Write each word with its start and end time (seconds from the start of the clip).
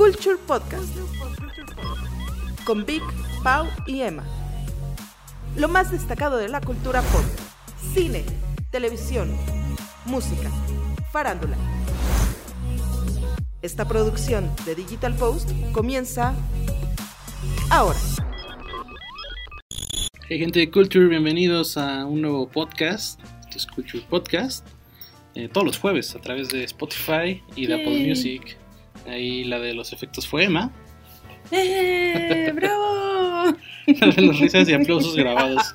Culture 0.00 0.38
Podcast 0.46 0.96
con 2.64 2.86
Vic, 2.86 3.02
Pau 3.44 3.66
y 3.86 4.00
Emma. 4.00 4.24
Lo 5.58 5.68
más 5.68 5.90
destacado 5.90 6.38
de 6.38 6.48
la 6.48 6.62
cultura 6.62 7.02
pop, 7.02 7.20
cine, 7.92 8.24
televisión, 8.70 9.30
música, 10.06 10.50
farándula. 11.12 11.54
Esta 13.60 13.86
producción 13.86 14.50
de 14.64 14.74
Digital 14.74 15.14
Post 15.16 15.50
comienza 15.72 16.34
ahora. 17.68 17.98
Hey 20.30 20.38
gente 20.38 20.60
de 20.60 20.70
Culture, 20.70 21.08
bienvenidos 21.08 21.76
a 21.76 22.06
un 22.06 22.22
nuevo 22.22 22.48
podcast. 22.48 23.20
Esto 23.40 23.58
es 23.58 23.66
Culture 23.66 24.02
Podcast. 24.08 24.66
eh, 25.34 25.50
todos 25.52 25.66
los 25.66 25.78
jueves 25.78 26.14
a 26.14 26.22
través 26.22 26.48
de 26.48 26.64
Spotify 26.64 27.42
y 27.54 27.66
de 27.66 27.74
Apple. 27.74 28.08
Music. 28.08 28.56
Ahí 29.06 29.44
la 29.44 29.58
de 29.58 29.74
los 29.74 29.92
efectos 29.92 30.26
fue 30.26 30.44
Emma. 30.44 30.70
¡Eh, 31.50 32.52
bravo! 32.54 33.56
La 33.86 34.06
de 34.08 34.22
las 34.22 34.38
risas 34.38 34.68
y 34.68 34.72
aplausos 34.74 35.16
grabados. 35.16 35.74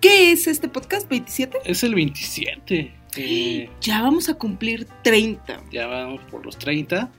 ¿Qué 0.00 0.32
es 0.32 0.46
este 0.46 0.68
podcast 0.68 1.08
27? 1.08 1.58
Es 1.64 1.82
el 1.82 1.94
27. 1.94 2.92
eh, 3.18 3.70
Ya 3.80 4.02
vamos 4.02 4.28
a 4.28 4.34
cumplir 4.34 4.86
30. 5.02 5.64
ya 5.70 5.86
vamos 5.86 6.20
por 6.30 6.44
los 6.44 6.56
30. 6.58 7.10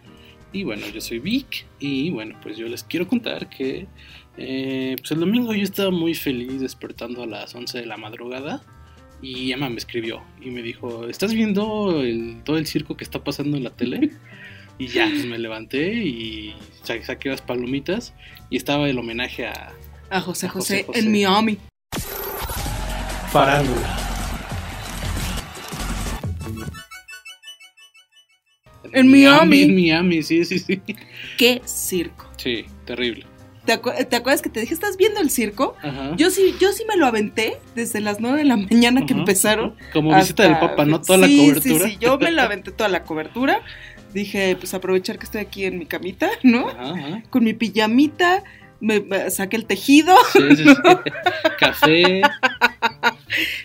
Y 0.54 0.64
bueno, 0.64 0.88
yo 0.88 1.02
soy 1.02 1.20
Vic. 1.20 1.66
Y 1.80 2.10
bueno, 2.12 2.40
pues 2.42 2.58
yo 2.58 2.68
les 2.68 2.84
quiero 2.84 3.08
contar 3.08 3.50
que 3.50 3.88
eh, 4.38 4.96
pues 4.98 5.12
el 5.12 5.20
domingo 5.20 5.54
yo 5.54 5.64
estaba 5.64 5.92
muy 5.92 6.16
feliz 6.16 6.62
despertando 6.62 7.24
a 7.24 7.28
las 7.28 7.54
11 7.54 7.80
de 7.80 7.86
la 7.86 7.98
madrugada. 7.98 8.64
Y 9.22 9.52
Emma 9.52 9.70
me 9.70 9.78
escribió 9.78 10.22
y 10.42 10.50
me 10.52 10.62
dijo, 10.62 11.08
¿estás 11.08 11.34
viendo 11.34 12.02
el- 12.02 12.42
todo 12.44 12.58
el 12.58 12.68
circo 12.68 12.96
que 12.96 13.04
está 13.04 13.24
pasando 13.24 13.58
en 13.58 13.64
la 13.64 13.72
tele? 13.72 14.12
Y 14.80 14.88
ya, 14.88 15.08
pues 15.10 15.26
me 15.26 15.40
levanté 15.40 15.92
y 16.04 16.56
sa- 16.84 17.02
saqué 17.04 17.30
las 17.30 17.42
palomitas 17.42 18.14
y 18.52 18.58
estaba 18.58 18.88
el 18.90 19.00
homenaje 19.00 19.48
a... 19.48 19.74
A 20.10 20.22
José 20.22 20.46
A 20.46 20.50
José 20.50 20.50
José, 20.50 20.84
José. 20.86 21.00
en 21.00 21.12
Miami. 21.12 21.58
Farándula. 23.32 23.98
En 28.94 29.12
Miami. 29.12 29.62
En 29.64 29.76
Miami, 29.76 30.24
sí, 30.24 30.46
sí, 30.46 30.60
sí. 30.60 30.82
¡Qué 31.38 31.62
circo! 31.66 32.26
Sí, 32.38 32.66
terrible. 32.86 33.26
¿Te, 33.68 33.74
acu- 33.80 34.08
te 34.08 34.16
acuerdas 34.16 34.42
que 34.42 34.50
te 34.50 34.62
dije, 34.62 34.74
¿estás 34.74 34.98
viendo 34.98 35.20
el 35.20 35.30
circo? 35.30 35.76
Ajá. 35.84 36.16
Yo 36.16 36.32
sí, 36.32 36.56
yo 36.60 36.72
sí 36.72 36.84
me 36.88 36.96
lo 36.96 37.06
aventé 37.06 37.58
desde 37.76 38.00
las 38.00 38.20
9 38.20 38.40
de 38.40 38.46
la 38.46 38.58
mañana 38.58 39.06
que 39.06 39.14
Ajá, 39.14 39.20
empezaron. 39.20 39.76
Como 39.94 40.16
visita 40.16 40.44
del 40.44 40.58
Papa, 40.58 40.86
¿no? 40.86 41.02
Toda 41.02 41.20
la 41.20 41.28
cobertura. 41.28 41.86
Sí, 41.86 41.92
sí, 41.92 41.98
yo 42.00 42.18
me 42.18 42.32
la 42.32 42.44
aventé 42.44 42.72
toda 42.72 42.90
la 42.90 43.04
cobertura. 43.04 43.62
Dije, 44.14 44.56
pues 44.56 44.74
aprovechar 44.74 45.20
que 45.20 45.26
estoy 45.26 45.42
aquí 45.42 45.66
en 45.66 45.78
mi 45.78 45.86
camita, 45.86 46.30
¿no? 46.44 46.70
Ajá. 46.70 47.22
Con 47.30 47.44
mi 47.44 47.54
pijamita, 47.54 48.42
me, 48.80 49.02
me 49.02 49.30
saqué 49.30 49.58
el 49.58 49.66
tejido. 49.66 50.16
Sí, 50.34 50.40
sí, 50.56 50.64
sí. 50.64 50.74
Café. 51.60 52.22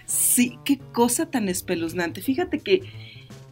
Sí, 0.07 0.59
qué 0.65 0.79
cosa 0.93 1.27
tan 1.27 1.49
espeluznante. 1.49 2.23
Fíjate 2.23 2.59
que, 2.59 2.83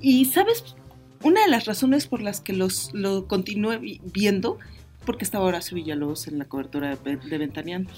y 0.00 0.24
sabes, 0.26 0.74
una 1.22 1.42
de 1.42 1.48
las 1.48 1.66
razones 1.66 2.06
por 2.06 2.22
las 2.22 2.40
que 2.40 2.52
los, 2.52 2.90
lo 2.92 3.26
continué 3.26 3.78
vi- 3.78 4.00
viendo, 4.04 4.58
porque 5.04 5.24
estaba 5.24 5.44
Horacio 5.44 5.74
Villalobos 5.74 6.26
en 6.28 6.38
la 6.38 6.44
cobertura 6.46 6.96
de, 6.96 7.16
de 7.16 7.38
Ventaneando. 7.38 7.90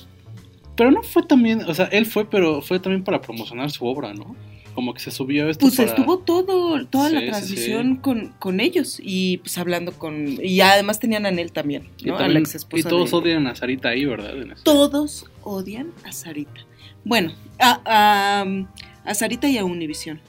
Pero 0.77 0.91
no 0.91 1.03
fue 1.03 1.23
también, 1.25 1.63
o 1.69 1.75
sea, 1.75 1.87
él 1.87 2.07
fue, 2.07 2.29
pero 2.29 2.63
fue 2.63 2.81
también 2.81 3.05
para 3.05 3.21
promocionar 3.21 3.71
su 3.71 3.85
obra, 3.87 4.15
¿no? 4.15 4.35
Como 4.75 4.95
que 4.95 5.01
se 5.01 5.11
subió 5.11 5.47
a 5.47 5.51
esto 5.51 5.67
Pues 5.67 5.77
para... 5.77 5.91
estuvo 5.91 6.19
todo, 6.21 6.87
toda 6.87 7.09
Sí, 7.11 7.15
la 7.15 7.21
sí, 7.21 7.27
transmisión 7.27 7.97
Con, 7.97 8.29
con 8.39 8.59
ellos 8.59 8.99
y 9.03 9.37
pues 9.39 9.59
hablando 9.59 9.93
con... 9.93 10.39
Y 10.43 10.63
además 10.63 10.99
tenían 10.99 11.27
a 11.27 11.31
Nel 11.31 11.53
también, 11.53 11.89
Y, 11.99 12.07
¿no? 12.07 12.15
a 12.15 12.19
también- 12.21 12.45
la 12.45 12.79
y 12.79 12.83
todos 12.83 13.11
de- 13.11 13.17
odian 13.19 13.47
a 13.49 13.55
Sarita 13.55 13.91
ahí, 13.91 14.07
¿verdad? 14.07 14.33
Todos 14.63 15.27
odian 15.43 15.91
a 16.05 16.13
Sarita. 16.13 16.63
Bueno, 17.05 17.35
a, 17.59 17.83
a, 17.85 18.47
a 19.11 19.15
Sarita 19.15 19.47
y 19.49 19.59
a 19.59 19.65
Univisión. 19.67 20.21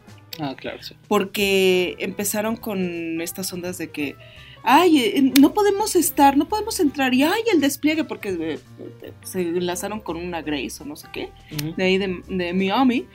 Ah, 0.41 0.55
claro, 0.57 0.81
sí. 0.83 0.93
porque 1.07 1.95
empezaron 1.99 2.57
con 2.57 3.21
estas 3.21 3.53
ondas 3.53 3.77
de 3.77 3.91
que, 3.91 4.15
ay, 4.63 4.99
eh, 4.99 5.33
no 5.39 5.53
podemos 5.53 5.95
estar, 5.95 6.37
no 6.37 6.47
podemos 6.47 6.79
entrar, 6.79 7.13
y 7.13 7.23
ay, 7.23 7.41
el 7.51 7.61
despliegue, 7.61 8.03
porque 8.03 8.29
eh, 8.29 8.59
eh, 9.01 9.13
se 9.23 9.41
enlazaron 9.41 9.99
con 9.99 10.17
una 10.17 10.41
Grace 10.41 10.81
o 10.81 10.85
no 10.85 10.95
sé 10.95 11.07
qué, 11.13 11.31
de 11.77 11.83
ahí 11.83 11.97
de, 11.97 12.21
de 12.27 12.53
Miami, 12.53 13.05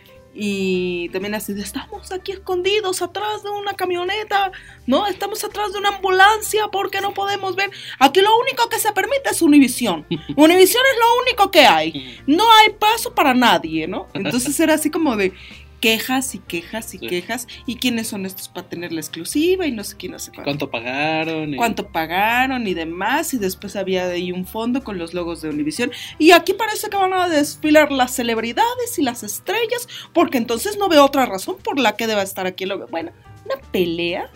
y 0.41 1.08
también 1.08 1.34
así 1.34 1.53
de, 1.53 1.62
estamos 1.62 2.12
aquí 2.12 2.32
escondidos 2.32 3.03
atrás 3.03 3.42
de 3.42 3.50
una 3.50 3.75
camioneta, 3.75 4.53
¿no? 4.87 5.06
Estamos 5.08 5.42
atrás 5.42 5.72
de 5.72 5.78
una 5.78 5.88
ambulancia 5.88 6.69
porque 6.70 7.00
no 7.00 7.12
podemos 7.12 7.56
ver. 7.56 7.70
Aquí 7.98 8.20
lo 8.20 8.38
único 8.38 8.69
que 8.69 8.78
se 8.78 8.92
permite 8.92 9.31
es 9.31 9.42
Univisión. 9.42 10.06
Univisión 10.37 10.84
es 10.92 10.98
lo 11.00 11.22
único 11.22 11.50
que 11.50 11.66
hay 11.66 12.19
no 12.28 12.44
hay 12.53 12.70
paso 12.70 13.14
para 13.14 13.34
nadie, 13.34 13.88
¿no? 13.88 14.06
Entonces 14.12 14.60
era 14.60 14.75
así 14.75 14.91
como 14.91 15.16
de 15.16 15.32
quejas 15.80 16.34
y 16.34 16.38
quejas 16.40 16.94
y 16.94 16.98
Sí. 16.98 17.06
quejas 17.06 17.46
y 17.66 17.76
quiénes 17.76 18.08
son 18.08 18.26
estos 18.26 18.48
para 18.48 18.68
tener 18.68 18.92
la 18.92 19.00
exclusiva 19.00 19.66
y 19.66 19.72
no 19.72 19.84
sé 19.84 19.96
quién, 19.96 20.12
no 20.12 20.18
sé 20.18 20.30
cuánto. 20.30 20.44
¿Cuánto 20.44 20.70
pagaron? 20.70 21.54
Y- 21.54 21.56
Cuánto 21.56 21.86
pagaron 21.88 22.66
y 22.66 22.74
demás, 22.74 23.32
y 23.34 23.38
después 23.38 23.76
había 23.76 24.06
ahí 24.08 24.32
un 24.32 24.46
fondo 24.46 24.82
con 24.82 24.98
los 24.98 25.14
logos 25.14 25.40
de 25.42 25.50
Univision. 25.50 25.90
Y 26.18 26.32
aquí 26.32 26.52
parece 26.52 26.88
que 26.90 26.96
van 26.96 27.12
a 27.12 27.28
desfilar 27.28 27.92
las 27.92 28.14
celebridades 28.14 28.98
y 28.98 29.02
las 29.02 29.22
estrellas, 29.22 29.88
porque 30.12 30.38
entonces 30.38 30.76
no 30.78 30.88
veo 30.88 31.04
otra 31.04 31.26
razón 31.26 31.56
por 31.62 31.78
la 31.78 31.96
que 31.96 32.06
deba 32.06 32.22
estar 32.22 32.46
aquí 32.46 32.64
el 32.64 32.70
logo. 32.70 32.86
Bueno, 32.90 33.12
una 33.44 33.60
pelea 33.70 34.30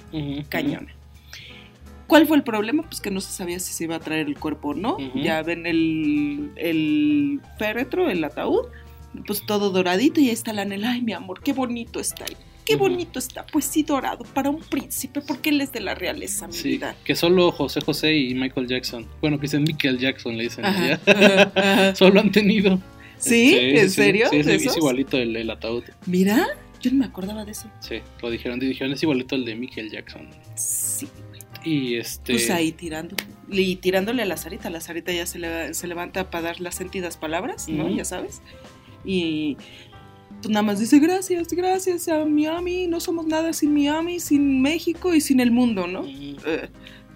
cañona. 0.49 0.95
¿Cuál 2.07 2.27
fue 2.27 2.37
el 2.37 2.43
problema? 2.43 2.83
Pues 2.83 3.01
que 3.01 3.11
no 3.11 3.21
se 3.23 3.33
sabía 3.33 3.59
si 3.59 3.73
se 3.73 3.85
iba 3.85 3.97
a 3.97 4.01
traer 4.01 4.27
el 4.27 4.39
cuerpo 4.39 4.69
o 4.71 4.75
no. 4.75 4.99
Ya 5.15 5.43
ven 5.43 5.67
el, 5.67 6.51
el 6.57 7.41
féretro, 7.59 8.11
el 8.11 8.23
ataúd, 8.23 8.67
pues 9.27 9.45
todo 9.47 9.71
doradito 9.71 10.21
y 10.21 10.29
ahí 10.29 10.31
está 10.35 10.53
la 10.53 10.65
Nel. 10.65 10.85
Ay, 10.85 11.03
mi 11.03 11.13
amor, 11.13 11.43
qué 11.43 11.53
bonito 11.53 12.01
está 12.01 12.25
ahí. 12.25 12.37
Qué 12.65 12.77
bonito 12.77 13.19
está. 13.19 13.45
Pues 13.45 13.65
sí, 13.65 13.83
dorado, 13.83 14.25
para 14.25 14.49
un 14.49 14.61
príncipe, 14.61 15.21
porque 15.21 15.51
él 15.51 15.61
es 15.61 15.73
de 15.73 15.81
la 15.81 15.95
realeza, 15.97 16.47
mi 16.47 16.53
Sí, 16.53 16.69
vida. 16.71 16.95
que 17.05 17.17
solo 17.17 17.51
José 17.51 17.81
José 17.81 18.15
y 18.17 18.35
Michael 18.35 18.69
Jackson, 18.69 19.07
bueno, 19.21 19.37
que 19.39 19.43
dicen 19.43 19.65
Michael 19.65 19.99
Jackson, 19.99 20.37
le 20.37 20.45
dicen 20.45 20.65
Ajá, 20.65 20.85
allá, 20.85 21.01
ajá, 21.07 21.53
ajá. 21.57 21.95
solo 21.97 22.21
han 22.21 22.31
tenido. 22.31 22.79
¿Sí? 23.19 23.55
¿En 23.59 23.91
serio? 23.91 24.29
Sí, 24.31 24.43
sí, 24.43 24.49
¿De 24.49 24.55
es 24.57 24.77
igualito 24.77 25.17
el, 25.19 25.35
el 25.37 25.51
ataúd. 25.51 25.83
Mira, 26.07 26.47
yo 26.81 26.91
no 26.93 26.99
me 26.99 27.05
acordaba 27.07 27.45
de 27.45 27.51
eso. 27.53 27.69
Sí, 27.81 27.97
lo 28.23 28.31
dijeron, 28.31 28.61
dijeron, 28.61 28.93
es 28.93 29.03
igualito 29.03 29.35
el 29.35 29.45
de 29.45 29.55
Michael 29.57 29.91
Jackson. 29.91 30.29
Sí, 30.57 31.09
Y 31.65 31.97
este... 31.97 32.33
pues 32.35 32.49
ahí 32.51 32.71
tirando. 32.73 33.17
Y 33.51 33.77
tirándole 33.77 34.23
a 34.23 34.25
la 34.27 34.37
Sarita. 34.37 34.71
La 34.71 34.81
Sarita 34.81 35.13
ya 35.13 35.27
se, 35.27 35.39
le- 35.39 35.75
se 35.75 35.87
levanta 35.89 36.31
para 36.31 36.43
dar 36.45 36.61
las 36.61 36.75
sentidas 36.77 37.17
palabras, 37.17 37.69
¿no? 37.69 37.89
Ya 37.89 38.05
sabes. 38.05 38.41
Y 39.05 39.57
pues 40.41 40.51
nada 40.51 40.63
más 40.63 40.81
dice 40.81 40.99
gracias, 40.99 41.49
gracias 41.53 42.09
a 42.09 42.25
Miami. 42.25 42.87
No 42.87 43.01
somos 43.01 43.27
nada 43.27 43.53
sin 43.53 43.73
Miami, 43.75 44.21
sin 44.21 44.61
México 44.61 45.15
y 45.15 45.21
sin 45.21 45.41
el 45.41 45.51
mundo, 45.51 45.87
¿no? 45.87 46.05
Eh, 46.07 46.69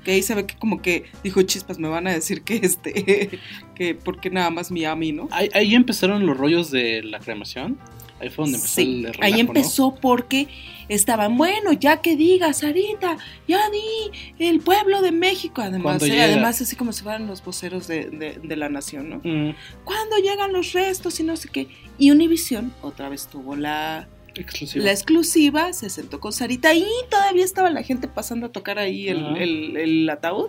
que 0.04 0.12
ahí 0.12 0.22
se 0.22 0.34
ve 0.34 0.46
que 0.46 0.56
como 0.56 0.80
que 0.80 1.04
dijo 1.24 1.42
chispas, 1.42 1.78
me 1.78 1.88
van 1.88 2.06
a 2.06 2.12
decir 2.12 2.42
que 2.42 2.56
este, 2.62 3.40
que 3.74 3.94
porque 3.94 4.30
nada 4.30 4.50
más 4.50 4.70
Miami, 4.70 5.12
¿no? 5.12 5.28
Ahí, 5.32 5.48
ahí 5.54 5.74
empezaron 5.74 6.24
los 6.26 6.36
rollos 6.36 6.70
de 6.70 7.02
la 7.02 7.18
cremación. 7.18 7.78
Ahí 8.20 8.30
fue 8.30 8.44
donde 8.44 8.56
empezó 8.58 8.74
Sí, 8.74 8.82
el 8.82 9.02
relajo, 9.14 9.22
ahí 9.22 9.32
¿no? 9.32 9.38
empezó 9.40 9.94
porque 9.94 10.48
estaban, 10.88 11.36
bueno, 11.36 11.72
ya 11.72 12.00
que 12.00 12.16
digas, 12.16 12.58
Sarita, 12.60 13.18
ya 13.46 13.60
di 13.70 14.44
el 14.46 14.60
pueblo 14.60 15.02
de 15.02 15.12
México. 15.12 15.60
Además, 15.60 15.98
¿Cuándo 15.98 16.06
eh, 16.06 16.22
además 16.22 16.60
así 16.62 16.76
como 16.76 16.92
se 16.92 17.02
fueran 17.02 17.26
los 17.26 17.44
voceros 17.44 17.86
de, 17.88 18.06
de- 18.10 18.38
de 18.42 18.56
la 18.56 18.68
nación, 18.70 19.10
¿no? 19.10 19.16
Mm, 19.22 19.54
¿Cuándo 19.84 20.16
llegan 20.16 20.52
los 20.52 20.72
restos 20.72 21.20
y 21.20 21.24
no 21.24 21.36
sé 21.36 21.48
qué? 21.50 21.68
Y 21.98 22.10
Univision 22.10 22.72
otra 22.82 23.08
vez 23.10 23.26
tuvo 23.26 23.54
la, 23.56 24.08
exclusivo. 24.34 24.84
la 24.84 24.92
exclusiva, 24.92 25.72
se 25.74 25.90
sentó 25.90 26.18
con 26.20 26.32
Sarita 26.32 26.72
y 26.72 26.86
todavía 27.10 27.44
estaba 27.44 27.68
la 27.70 27.82
gente 27.82 28.08
pasando 28.08 28.46
a 28.46 28.52
tocar 28.52 28.78
ahí 28.78 29.08
el, 29.08 29.24
Ajá. 29.26 29.36
el- 29.38 29.76
el 29.76 30.08
ataúd. 30.10 30.48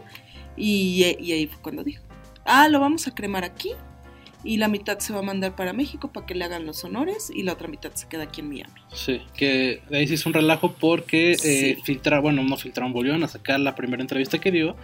Y, 0.56 1.04
y 1.20 1.32
ahí 1.34 1.48
fue 1.48 1.62
cuando 1.62 1.84
dijo, 1.84 2.04
ah, 2.46 2.70
lo 2.70 2.80
vamos 2.80 3.08
a 3.08 3.14
cremar 3.14 3.44
aquí. 3.44 3.72
Y 4.48 4.58
la 4.58 4.70
mitad 4.70 4.98
se 5.00 5.12
va 5.12 5.20
a 5.20 5.24
mandar 5.24 5.56
para 5.56 5.74
México 5.74 6.12
para 6.14 6.26
que 6.26 6.34
le 6.34 6.46
hagan 6.46 6.66
los 6.66 6.84
honores 6.86 7.30
y 7.34 7.44
la 7.44 7.52
otra 7.54 7.68
mitad 7.68 7.92
se 7.94 8.08
queda 8.08 8.24
aquí 8.24 8.40
en 8.42 8.48
Miami. 8.50 8.72
Sí, 8.94 9.22
que 9.36 9.82
ahí 9.92 10.08
se 10.08 10.14
hizo 10.14 10.30
un 10.30 10.34
relajo 10.34 10.72
porque 10.74 11.36
Sí. 11.38 11.48
eh, 11.50 11.78
filtraron, 11.84 12.24
bueno, 12.24 12.44
no 12.44 12.56
filtraron, 12.56 12.94
volvieron 12.94 13.24
a 13.24 13.28
sacar 13.28 13.60
la 13.60 13.76
primera 13.76 14.02
entrevista 14.02 14.40
que 14.40 14.52
dio 14.52 14.76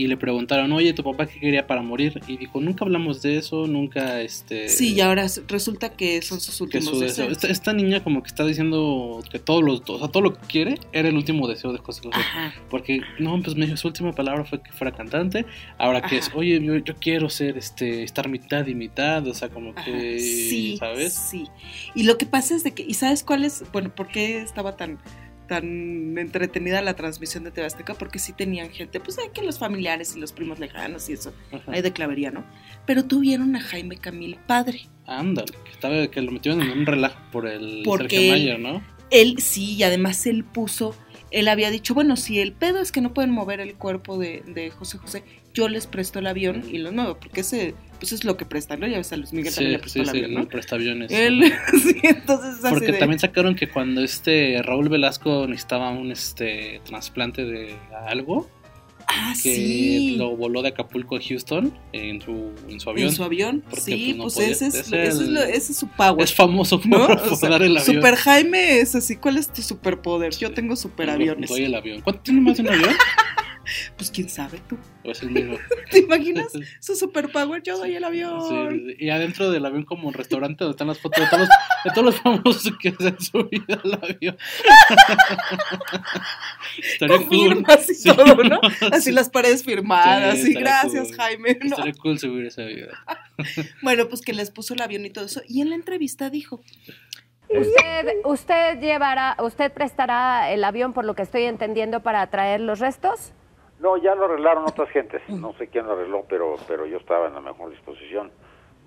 y 0.00 0.06
le 0.06 0.16
preguntaron, 0.16 0.72
oye, 0.72 0.94
¿tu 0.94 1.04
papá 1.04 1.26
qué 1.26 1.38
quería 1.38 1.66
para 1.66 1.82
morir? 1.82 2.22
Y 2.26 2.38
dijo, 2.38 2.58
nunca 2.58 2.86
hablamos 2.86 3.20
de 3.20 3.36
eso, 3.36 3.66
nunca, 3.66 4.22
este... 4.22 4.70
Sí, 4.70 4.94
y 4.94 5.00
ahora 5.02 5.26
resulta 5.46 5.90
que 5.90 6.22
son 6.22 6.40
sus 6.40 6.58
últimos 6.62 6.86
su 6.86 7.00
deseo. 7.00 7.26
deseos. 7.26 7.32
Esta, 7.32 7.48
esta 7.48 7.72
niña 7.74 8.02
como 8.02 8.22
que 8.22 8.28
está 8.28 8.46
diciendo 8.46 9.22
que 9.30 9.38
todos 9.38 9.62
los, 9.62 9.82
o 9.86 9.98
sea, 9.98 10.08
todo 10.08 10.22
lo 10.22 10.32
que 10.32 10.46
quiere 10.46 10.78
era 10.92 11.10
el 11.10 11.16
último 11.16 11.46
deseo 11.48 11.74
de 11.74 11.80
José 11.80 12.00
José. 12.02 12.18
Ajá. 12.18 12.54
Porque, 12.70 13.02
no, 13.18 13.38
pues 13.42 13.56
me 13.56 13.66
dijo, 13.66 13.76
su 13.76 13.88
última 13.88 14.12
palabra 14.12 14.46
fue 14.46 14.62
que 14.62 14.72
fuera 14.72 14.96
cantante. 14.96 15.44
Ahora 15.76 16.00
que 16.00 16.16
es, 16.16 16.30
oye, 16.34 16.58
yo, 16.64 16.76
yo 16.78 16.96
quiero 16.96 17.28
ser, 17.28 17.58
este, 17.58 18.02
estar 18.02 18.26
mitad 18.30 18.66
y 18.66 18.74
mitad, 18.74 19.26
o 19.26 19.34
sea, 19.34 19.50
como 19.50 19.72
Ajá, 19.76 19.84
que, 19.84 20.18
sí, 20.18 20.78
¿sabes? 20.78 21.12
Sí. 21.12 21.44
Y 21.94 22.04
lo 22.04 22.16
que 22.16 22.24
pasa 22.24 22.54
es 22.56 22.64
de 22.64 22.72
que, 22.72 22.84
¿y 22.88 22.94
sabes 22.94 23.22
cuál 23.22 23.44
es? 23.44 23.64
Bueno, 23.70 23.94
¿por 23.94 24.08
qué 24.08 24.40
estaba 24.40 24.78
tan 24.78 24.98
tan 25.50 26.16
entretenida 26.16 26.80
la 26.80 26.94
transmisión 26.94 27.42
de 27.42 27.50
TV 27.50 27.66
Azteca 27.66 27.94
porque 27.94 28.20
sí 28.20 28.32
tenían 28.32 28.70
gente, 28.70 29.00
pues 29.00 29.18
hay 29.18 29.30
que 29.30 29.42
los 29.42 29.58
familiares 29.58 30.14
y 30.14 30.20
los 30.20 30.30
primos 30.30 30.60
lejanos 30.60 31.10
y 31.10 31.14
eso, 31.14 31.34
Ajá. 31.50 31.72
hay 31.72 31.82
de 31.82 31.92
clavería, 31.92 32.30
¿no? 32.30 32.44
Pero 32.86 33.04
tuvieron 33.04 33.56
a 33.56 33.60
Jaime 33.60 33.96
Camil 33.96 34.38
padre. 34.46 34.82
Ándale, 35.06 35.52
que, 35.64 35.72
estaba, 35.72 36.06
que 36.06 36.22
lo 36.22 36.30
metieron 36.30 36.62
en 36.62 36.70
un 36.70 36.86
relajo 36.86 37.18
por 37.32 37.48
el 37.48 37.82
Porque 37.84 38.16
Sergio 38.16 38.30
Mayer, 38.30 38.60
¿no? 38.60 38.80
Él 39.10 39.38
sí, 39.40 39.74
y 39.74 39.82
además 39.82 40.24
él 40.26 40.44
puso, 40.44 40.94
él 41.30 41.48
había 41.48 41.70
dicho, 41.70 41.94
bueno, 41.94 42.16
si 42.16 42.40
el 42.40 42.52
pedo 42.52 42.80
es 42.80 42.92
que 42.92 43.00
no 43.00 43.14
pueden 43.14 43.30
mover 43.30 43.60
el 43.60 43.74
cuerpo 43.74 44.18
de, 44.18 44.42
de 44.46 44.70
José 44.70 44.98
José, 44.98 45.22
yo 45.54 45.68
les 45.68 45.86
presto 45.86 46.18
el 46.20 46.26
avión 46.26 46.64
y 46.70 46.78
lo 46.78 46.92
muevo, 46.92 47.16
porque 47.18 47.40
ese, 47.40 47.74
pues 47.98 48.12
es 48.12 48.24
lo 48.24 48.36
que 48.36 48.44
prestan, 48.44 48.80
¿no? 48.80 48.86
Ya 48.86 48.98
ves 48.98 49.12
a 49.12 49.16
Luis 49.16 49.32
Miguel 49.32 49.52
también 49.54 49.70
Sí, 49.70 49.72
le 49.72 49.78
prestó 49.80 49.98
sí, 49.98 50.00
el 50.02 50.08
avión, 50.24 50.34
no 50.34 50.48
presta 50.48 50.76
aviones. 50.76 51.10
Él, 51.10 51.52
sí, 51.82 52.00
entonces 52.04 52.58
es 52.58 52.64
así 52.64 52.74
Porque 52.74 52.92
de- 52.92 52.98
también 52.98 53.18
sacaron 53.18 53.54
que 53.56 53.68
cuando 53.68 54.02
este 54.02 54.60
Raúl 54.62 54.88
Velasco 54.88 55.46
necesitaba 55.48 55.90
un 55.90 56.12
este 56.12 56.80
trasplante 56.84 57.44
de 57.44 57.74
algo, 58.06 58.48
Ah, 59.12 59.32
que 59.42 59.54
sí. 59.56 60.14
lo 60.16 60.36
voló 60.36 60.62
de 60.62 60.68
Acapulco 60.68 61.16
a 61.16 61.20
Houston 61.20 61.72
en 61.92 62.20
su, 62.22 62.52
en 62.68 62.78
su 62.78 62.90
avión. 62.90 63.08
En 63.08 63.14
su 63.14 63.24
avión, 63.24 63.62
Porque, 63.68 63.80
sí, 63.80 64.04
pues, 64.04 64.16
no 64.16 64.22
pues, 64.24 64.34
podía- 64.34 64.48
ese, 64.50 64.66
es, 64.68 64.74
ese 64.74 64.80
ese 65.02 65.08
es 65.08 65.18
el- 65.18 65.34
lo- 65.34 65.42
ese 65.42 65.72
es 65.72 65.78
su 65.78 65.88
power. 65.88 66.22
Es 66.22 66.32
famoso 66.34 66.80
¿no? 66.84 67.06
por 67.08 67.16
O 67.16 67.18
sea, 67.36 67.48
volar 67.48 67.62
el 67.62 67.76
avión. 67.76 67.94
Super 67.96 68.14
Jaime 68.14 68.78
es 68.78 68.94
así, 68.94 69.16
¿cuál 69.16 69.36
es 69.38 69.52
tu 69.52 69.62
superpoder? 69.62 70.32
Yo 70.36 70.52
tengo 70.52 70.76
super 70.76 71.06
Doy 71.06 71.14
aviones. 71.16 71.50
el 71.50 71.74
avión. 71.74 72.00
¿Cuánto 72.02 72.22
tiene 72.22 72.40
más 72.40 72.56
de 72.56 72.62
un 72.62 72.68
avión? 72.68 72.90
Pues 73.96 74.10
quién 74.10 74.28
sabe 74.28 74.60
tú. 74.68 74.76
¿O 75.04 75.10
es 75.10 75.22
el 75.22 75.30
mismo? 75.30 75.56
¿Te 75.90 75.98
imaginas? 76.00 76.52
Su 76.80 76.94
superpower, 76.96 77.62
yo 77.62 77.78
doy 77.78 77.94
el 77.96 78.04
avión. 78.04 78.40
Sí, 78.48 78.96
y 78.98 79.10
adentro 79.10 79.50
del 79.50 79.64
avión 79.66 79.84
como 79.84 80.08
un 80.08 80.14
restaurante 80.14 80.64
donde 80.64 80.74
están 80.74 80.88
las 80.88 80.98
fotos 80.98 81.24
de 81.24 81.30
todos 81.30 81.40
los, 81.40 81.48
de 81.84 81.90
todos 81.90 82.04
los 82.04 82.20
famosos 82.20 82.72
que 82.80 82.92
se 82.92 83.08
han 83.08 83.20
subido 83.20 83.80
al 83.84 83.94
avión. 84.02 84.36
Estaría 86.78 87.16
Con 87.16 87.26
cool. 87.26 87.38
firmas 87.38 87.90
y 87.90 87.94
Sí, 87.94 88.14
todo, 88.14 88.42
¿no? 88.44 88.60
Así 88.92 89.02
sí. 89.02 89.12
las 89.12 89.30
paredes 89.30 89.64
firmadas. 89.64 90.38
Sí, 90.38 90.50
y 90.50 90.54
gracias, 90.54 91.08
cool. 91.08 91.16
Jaime. 91.16 91.58
¿no? 91.62 91.70
Estaría 91.70 91.92
cool 91.94 92.18
subir 92.18 92.46
ese 92.46 92.64
video. 92.64 92.88
Bueno, 93.82 94.08
pues 94.08 94.20
que 94.22 94.32
les 94.32 94.50
puso 94.50 94.74
el 94.74 94.82
avión 94.82 95.04
y 95.04 95.10
todo 95.10 95.26
eso. 95.26 95.42
Y 95.48 95.60
en 95.60 95.70
la 95.70 95.76
entrevista 95.76 96.30
dijo, 96.30 96.62
Usted, 97.48 98.06
usted 98.24 98.78
llevará, 98.80 99.36
usted 99.42 99.72
prestará 99.72 100.52
el 100.52 100.62
avión, 100.62 100.92
por 100.92 101.04
lo 101.04 101.14
que 101.16 101.22
estoy 101.22 101.42
entendiendo, 101.42 102.00
para 102.00 102.24
traer 102.30 102.60
los 102.60 102.78
restos. 102.78 103.32
No, 103.80 103.96
ya 103.96 104.14
lo 104.14 104.26
arreglaron 104.26 104.64
otras 104.64 104.88
gentes. 104.90 105.22
No 105.28 105.52
sé 105.54 105.68
quién 105.68 105.86
lo 105.86 105.92
arregló, 105.92 106.24
pero 106.28 106.56
pero 106.68 106.86
yo 106.86 106.98
estaba 106.98 107.26
en 107.28 107.34
la 107.34 107.40
mejor 107.40 107.70
disposición. 107.70 108.30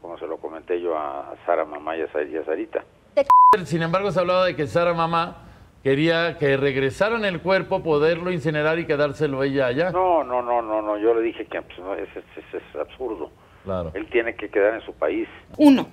Como 0.01 0.17
se 0.17 0.27
lo 0.27 0.37
comenté 0.37 0.79
yo 0.81 0.97
a 0.97 1.33
Sara 1.45 1.65
Mamá 1.65 1.97
y 1.97 2.01
a 2.01 2.11
Sa- 2.11 2.21
y 2.23 2.35
a 2.37 2.43
Sarita. 2.45 2.83
Sin 3.65 3.81
embargo, 3.81 4.11
se 4.11 4.19
hablaba 4.19 4.45
de 4.45 4.55
que 4.55 4.67
Sara 4.67 4.93
Mamá 4.93 5.37
quería 5.83 6.37
que 6.37 6.57
regresaran 6.57 7.23
el 7.25 7.41
cuerpo, 7.41 7.81
poderlo 7.83 8.31
incinerar 8.31 8.79
y 8.79 8.85
quedárselo 8.85 9.43
ella 9.43 9.67
allá. 9.67 9.91
No, 9.91 10.23
no, 10.23 10.41
no, 10.41 10.61
no, 10.61 10.81
no. 10.81 10.97
Yo 10.97 11.13
le 11.13 11.21
dije 11.21 11.45
que 11.45 11.61
pues, 11.61 11.79
no, 11.79 11.93
es- 11.95 12.09
es 12.15 12.75
absurdo. 12.79 13.31
Claro. 13.63 13.91
Él 13.93 14.07
tiene 14.09 14.35
que 14.35 14.49
quedar 14.49 14.73
en 14.75 14.81
su 14.81 14.93
país. 14.93 15.27
uno, 15.57 15.87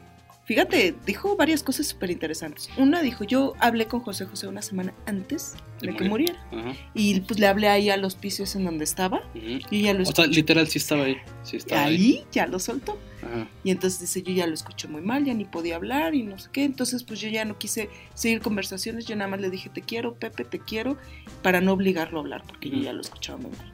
fíjate, 0.51 0.97
dijo 1.07 1.37
varias 1.37 1.63
cosas 1.63 1.87
súper 1.87 2.11
interesantes. 2.11 2.69
Una 2.77 3.03
dijo, 3.03 3.23
yo 3.23 3.55
hablé 3.61 3.87
con 3.87 4.01
José 4.01 4.27
José 4.27 4.49
una 4.49 4.63
semana 4.63 4.93
antes 5.07 5.55
de, 5.81 5.95
que 5.95 6.09
muriera. 6.09 6.45
Ajá. 6.51 6.75
Y 6.93 7.21
pues 7.21 7.39
le 7.39 7.47
hablé 7.47 7.69
ahí 7.69 7.89
a 7.89 7.97
los 7.97 8.17
picios 8.17 8.57
en 8.57 8.65
donde 8.65 8.83
estaba. 8.83 9.23
Y 9.33 9.83
ya 9.83 9.95
lo 9.95 10.03
O 10.03 10.07
sea, 10.07 10.25
escuché. 10.25 10.29
literal 10.41 10.67
sí 10.67 10.79
estaba 10.79 11.05
ahí. 11.05 11.17
Sí 11.45 11.57
estaba 11.57 11.85
ahí. 11.85 11.95
ahí 11.95 12.25
ya 12.33 12.49
lo 12.49 12.59
soltó. 12.59 12.99
Ajá. 13.23 13.49
Y 13.63 13.71
entonces 13.71 14.01
dice, 14.01 14.25
yo 14.25 14.33
ya 14.33 14.49
lo 14.49 14.55
escuché 14.55 14.89
muy 14.89 15.03
mal, 15.03 15.25
ya 15.25 15.35
ni 15.35 15.45
podía 15.45 15.77
hablar 15.77 16.17
y 16.17 16.25
no 16.25 16.37
sé 16.37 16.49
qué. 16.53 16.65
Entonces 16.65 17.05
pues 17.05 17.21
yo 17.21 17.29
ya 17.29 17.45
no 17.45 17.57
quise 17.57 17.89
seguir 18.15 18.41
conversaciones, 18.41 19.07
yo 19.07 19.15
nada 19.15 19.31
más 19.31 19.41
le 19.41 19.51
dije, 19.51 19.69
te 19.71 19.83
quiero, 19.83 20.15
Pepe, 20.15 20.43
te 20.45 20.59
quiero, 20.59 20.97
para 21.45 21.61
no 21.61 21.75
obligarlo 21.75 22.19
a 22.19 22.23
hablar, 22.23 22.43
porque 22.49 22.71
yo 22.71 22.79
ya 22.79 22.93
lo 22.93 23.03
escuchaba 23.03 23.39
muy 23.39 23.53
mal. 23.53 23.73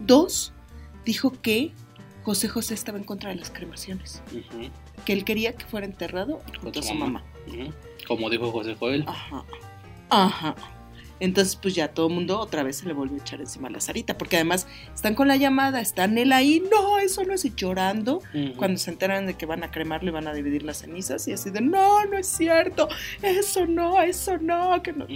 Dos, 0.00 0.54
dijo 1.04 1.32
que 1.42 1.72
José 2.22 2.48
José 2.48 2.72
estaba 2.72 2.96
en 2.96 3.04
contra 3.04 3.28
de 3.28 3.36
las 3.36 3.50
cremaciones, 3.50 4.22
Ujú. 4.32 4.70
Que 5.04 5.12
él 5.12 5.24
quería 5.24 5.52
que 5.54 5.64
fuera 5.66 5.86
enterrado 5.86 6.40
junto 6.60 6.80
a 6.80 6.82
su 6.82 6.94
mamá. 6.94 7.22
Como 8.06 8.30
dijo 8.30 8.50
José 8.52 8.74
Joel. 8.78 9.04
Ajá, 9.06 9.44
ajá. 10.10 10.54
Entonces, 11.20 11.54
pues 11.56 11.74
ya 11.76 11.88
todo 11.88 12.08
el 12.08 12.12
mundo 12.14 12.38
otra 12.40 12.64
vez 12.64 12.78
se 12.78 12.86
le 12.86 12.92
volvió 12.92 13.16
a 13.16 13.20
echar 13.20 13.40
encima 13.40 13.68
a 13.68 13.70
la 13.70 13.80
Sarita, 13.80 14.18
porque 14.18 14.34
además 14.36 14.66
están 14.94 15.14
con 15.14 15.28
la 15.28 15.36
llamada, 15.36 15.80
están 15.80 16.18
él 16.18 16.32
ahí, 16.32 16.62
no, 16.72 16.98
eso 16.98 17.22
no 17.24 17.32
es, 17.34 17.44
llorando, 17.54 18.20
cuando 18.56 18.78
se 18.78 18.90
enteran 18.90 19.24
de 19.24 19.34
que 19.34 19.46
van 19.46 19.62
a 19.62 19.70
cremarlo 19.70 20.10
y 20.10 20.12
van 20.12 20.26
a 20.26 20.34
dividir 20.34 20.64
las 20.64 20.78
cenizas 20.78 21.26
y 21.28 21.32
así 21.32 21.50
de 21.50 21.60
no, 21.60 22.04
no 22.06 22.18
es 22.18 22.26
cierto, 22.26 22.88
eso 23.22 23.64
no, 23.66 24.02
eso 24.02 24.38
no, 24.38 24.82
que 24.82 24.92
no. 24.92 25.06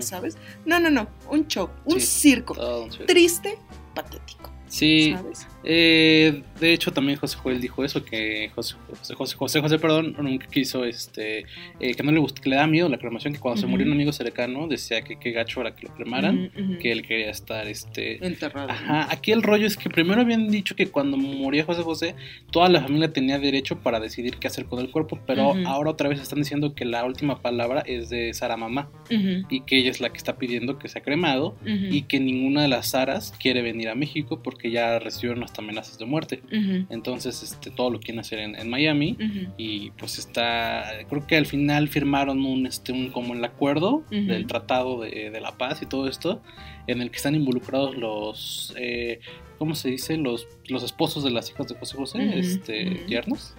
¿sabes? 0.00 0.38
No, 0.64 0.78
no, 0.78 0.90
no, 0.90 1.08
un 1.28 1.48
show, 1.48 1.68
un 1.84 2.00
Sí. 2.00 2.06
circo, 2.06 2.54
un 2.54 2.92
sueño. 2.92 3.06
triste, 3.06 3.58
patético, 3.94 4.50
Sí, 4.68 5.12
¿sabes? 5.12 5.46
Eh, 5.64 6.42
de 6.60 6.72
hecho 6.72 6.92
también 6.92 7.18
José 7.18 7.36
Joel 7.36 7.60
dijo 7.60 7.84
eso, 7.84 8.04
que 8.04 8.50
José 8.54 8.76
José, 8.88 9.14
José, 9.14 9.36
José, 9.36 9.60
José, 9.60 9.78
perdón, 9.78 10.16
nunca 10.18 10.46
quiso, 10.46 10.84
este, 10.84 11.44
eh, 11.80 11.94
que 11.94 12.02
no 12.02 12.12
le 12.12 12.18
gustó, 12.18 12.42
que 12.42 12.50
le 12.50 12.56
da 12.56 12.66
miedo 12.66 12.88
la 12.88 12.98
cremación, 12.98 13.32
que 13.32 13.40
cuando 13.40 13.60
se 13.60 13.66
murió 13.66 13.86
un 13.86 13.92
amigo 13.92 14.12
cercano 14.12 14.66
decía 14.68 15.02
que 15.02 15.18
qué 15.18 15.32
gacho 15.32 15.60
era 15.60 15.74
que 15.74 15.86
lo 15.86 15.94
cremaran, 15.94 16.50
que 16.80 16.92
él 16.92 17.02
quería 17.02 17.30
estar, 17.30 17.66
este... 17.66 18.24
enterrado. 18.24 18.70
Ajá, 18.70 19.08
aquí 19.10 19.32
el 19.32 19.42
rollo 19.42 19.66
es 19.66 19.76
que 19.76 19.90
primero 19.90 20.20
habían 20.20 20.48
dicho 20.48 20.76
que 20.76 20.88
cuando 20.88 21.16
moría 21.16 21.64
José 21.64 21.82
José, 21.82 22.14
toda 22.50 22.68
la 22.68 22.80
familia 22.80 23.12
tenía 23.12 23.38
derecho 23.38 23.80
para 23.80 24.00
decidir 24.00 24.36
qué 24.36 24.46
hacer 24.46 24.66
con 24.66 24.80
el 24.80 24.90
cuerpo, 24.90 25.18
pero 25.26 25.54
ahora 25.66 25.90
otra 25.90 26.08
vez 26.08 26.20
están 26.20 26.38
diciendo 26.38 26.74
que 26.74 26.84
la 26.84 27.04
última 27.04 27.40
palabra 27.42 27.82
es 27.86 28.08
de 28.10 28.32
Sara 28.34 28.56
Mamá 28.56 28.90
y 29.10 29.60
que 29.62 29.78
ella 29.78 29.90
es 29.90 30.00
la 30.00 30.10
que 30.10 30.18
está 30.18 30.36
pidiendo 30.36 30.78
que 30.78 30.88
sea 30.88 31.02
cremado 31.02 31.56
y 31.64 32.02
que 32.02 32.20
ninguna 32.20 32.62
de 32.62 32.68
las 32.68 32.88
Saras 32.88 33.34
quiere 33.38 33.62
venir 33.62 33.88
a 33.88 33.94
México 33.94 34.40
porque 34.42 34.70
ya 34.70 34.98
recibieron 34.98 35.42
hasta 35.48 35.62
amenazas 35.62 35.98
de 35.98 36.04
muerte. 36.04 36.42
Entonces, 36.90 37.42
este, 37.42 37.70
todo 37.70 37.90
lo 37.90 37.98
quieren 38.00 38.20
hacer 38.20 38.38
en, 38.38 38.54
en 38.56 38.68
Miami 38.70 39.16
y 39.56 39.90
pues 39.92 40.18
está, 40.18 40.84
creo 41.08 41.26
que 41.26 41.36
al 41.36 41.46
final 41.46 41.88
firmaron 41.88 42.44
un, 42.44 42.66
este, 42.66 42.92
un 42.92 43.10
como 43.10 43.34
el 43.34 43.44
acuerdo 43.44 44.04
del 44.10 44.46
Tratado 44.46 45.00
de, 45.00 45.30
de 45.30 45.40
la 45.40 45.56
Paz 45.58 45.82
y 45.82 45.86
todo 45.86 46.08
esto, 46.08 46.42
en 46.86 47.02
el 47.02 47.10
que 47.10 47.16
están 47.16 47.34
involucrados 47.34 47.96
los, 47.96 48.72
eh, 48.78 49.20
¿cómo 49.58 49.74
se 49.74 49.90
dice? 49.90 50.16
Los, 50.16 50.46
los 50.68 50.82
esposos 50.82 51.24
de 51.24 51.30
las 51.30 51.50
hijas 51.50 51.68
de 51.68 51.74
José 51.76 51.96
José, 51.96 52.38
este, 52.38 53.04
yernos, 53.06 53.54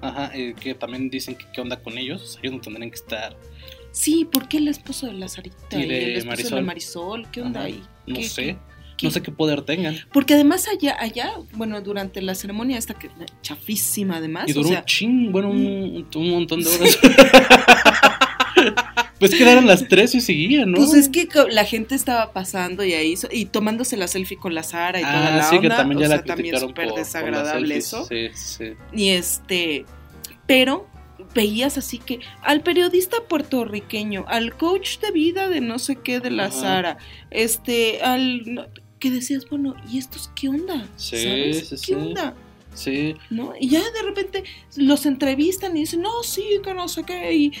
ajá, 0.00 0.30
eh, 0.34 0.54
que 0.60 0.74
también 0.74 1.08
dicen 1.10 1.34
que 1.36 1.44
qué 1.52 1.60
onda 1.60 1.80
con 1.82 1.96
ellos, 1.96 2.22
o 2.22 2.26
sea, 2.26 2.40
ellos 2.42 2.54
no 2.56 2.60
tendrían 2.60 2.90
que 2.90 2.96
estar, 2.96 3.36
Sí, 3.90 4.28
¿por 4.30 4.48
qué 4.48 4.58
el 4.58 4.68
esposo 4.68 5.06
de 5.06 5.14
la 5.14 5.28
Sarita 5.28 5.56
Y 5.72 5.84
y, 5.84 5.86
de 5.88 6.12
el 6.12 6.18
esposo 6.18 6.56
de 6.56 6.62
Marisol. 6.62 7.30
¿Qué 7.32 7.40
onda 7.40 7.60
Ajá. 7.60 7.68
ahí? 7.68 7.82
no 8.06 8.16
¿Qué- 8.16 8.28
sé, 8.28 8.42
qué- 8.44 8.58
no 9.02 9.10
sé 9.10 9.22
qué 9.22 9.30
poder 9.30 9.62
tengan. 9.62 9.96
Porque 10.12 10.34
además 10.34 10.66
allá, 10.68 10.96
allá, 10.98 11.32
bueno, 11.52 11.80
durante 11.80 12.22
la 12.22 12.34
ceremonia 12.34 12.78
esta 12.78 12.94
que 12.94 13.10
chafísima 13.42 14.16
además, 14.16 14.48
Y 14.48 14.52
duró 14.52 14.68
o 14.68 14.70
sea, 14.70 14.80
un 14.80 14.84
ching, 14.84 15.32
bueno, 15.32 15.50
un, 15.50 16.06
un 16.14 16.30
montón 16.30 16.62
de 16.62 16.68
horas. 16.68 16.98
pues 19.18 19.34
quedaron 19.34 19.66
las 19.66 19.86
tres 19.88 20.14
y 20.14 20.20
seguían, 20.20 20.70
¿no? 20.70 20.78
pues 20.78 20.94
es 20.94 21.08
que 21.08 21.28
la 21.50 21.64
gente 21.64 21.94
estaba 21.94 22.32
pasando 22.32 22.84
y 22.84 22.94
ahí 22.94 23.14
y 23.30 23.46
tomándose 23.46 23.96
la 23.96 24.08
selfie 24.08 24.36
con 24.36 24.54
la 24.54 24.62
Sara 24.62 25.00
y 25.00 25.02
toda 25.02 25.34
Ah, 25.34 25.36
la 25.36 25.42
sí, 25.44 25.56
onda, 25.56 25.68
que 25.68 25.74
también 25.76 26.00
ya 26.00 26.06
o 26.06 26.08
la 26.08 26.14
sea, 26.16 26.24
también 26.24 26.54
criticaron 26.54 26.68
súper 26.70 26.92
desagradable 26.94 27.76
eso. 27.76 28.06
Sí, 28.06 28.28
sí. 28.34 28.64
Y 28.92 29.10
este, 29.10 29.84
pero 30.46 30.88
veías 31.34 31.78
así 31.78 31.98
que 31.98 32.20
al 32.42 32.62
periodista 32.62 33.18
puertorriqueño, 33.28 34.24
al 34.28 34.56
coach 34.56 34.98
de 34.98 35.10
vida 35.10 35.48
de 35.48 35.60
no 35.60 35.78
sé 35.78 35.96
qué 35.96 36.20
de 36.20 36.30
la 36.30 36.46
Ajá. 36.46 36.60
Sara, 36.60 36.98
este, 37.30 38.00
al 38.02 38.68
que 38.98 39.10
decías, 39.10 39.48
bueno, 39.48 39.74
¿y 39.90 39.98
estos 39.98 40.30
qué 40.34 40.48
onda? 40.48 40.86
Sí, 40.96 41.16
¿Sabes? 41.22 41.68
sí, 41.68 41.74
¿Qué 41.76 41.76
sí. 41.78 41.94
onda? 41.94 42.34
Sí, 42.74 43.16
¿no? 43.30 43.54
Y 43.58 43.70
ya 43.70 43.80
de 43.80 44.02
repente 44.04 44.44
los 44.76 45.04
entrevistan 45.06 45.76
y 45.76 45.80
dicen, 45.80 46.00
no, 46.02 46.22
sí, 46.22 46.44
que 46.62 46.74
no 46.74 46.86
sé 46.86 47.02
qué, 47.02 47.32
y 47.34 47.52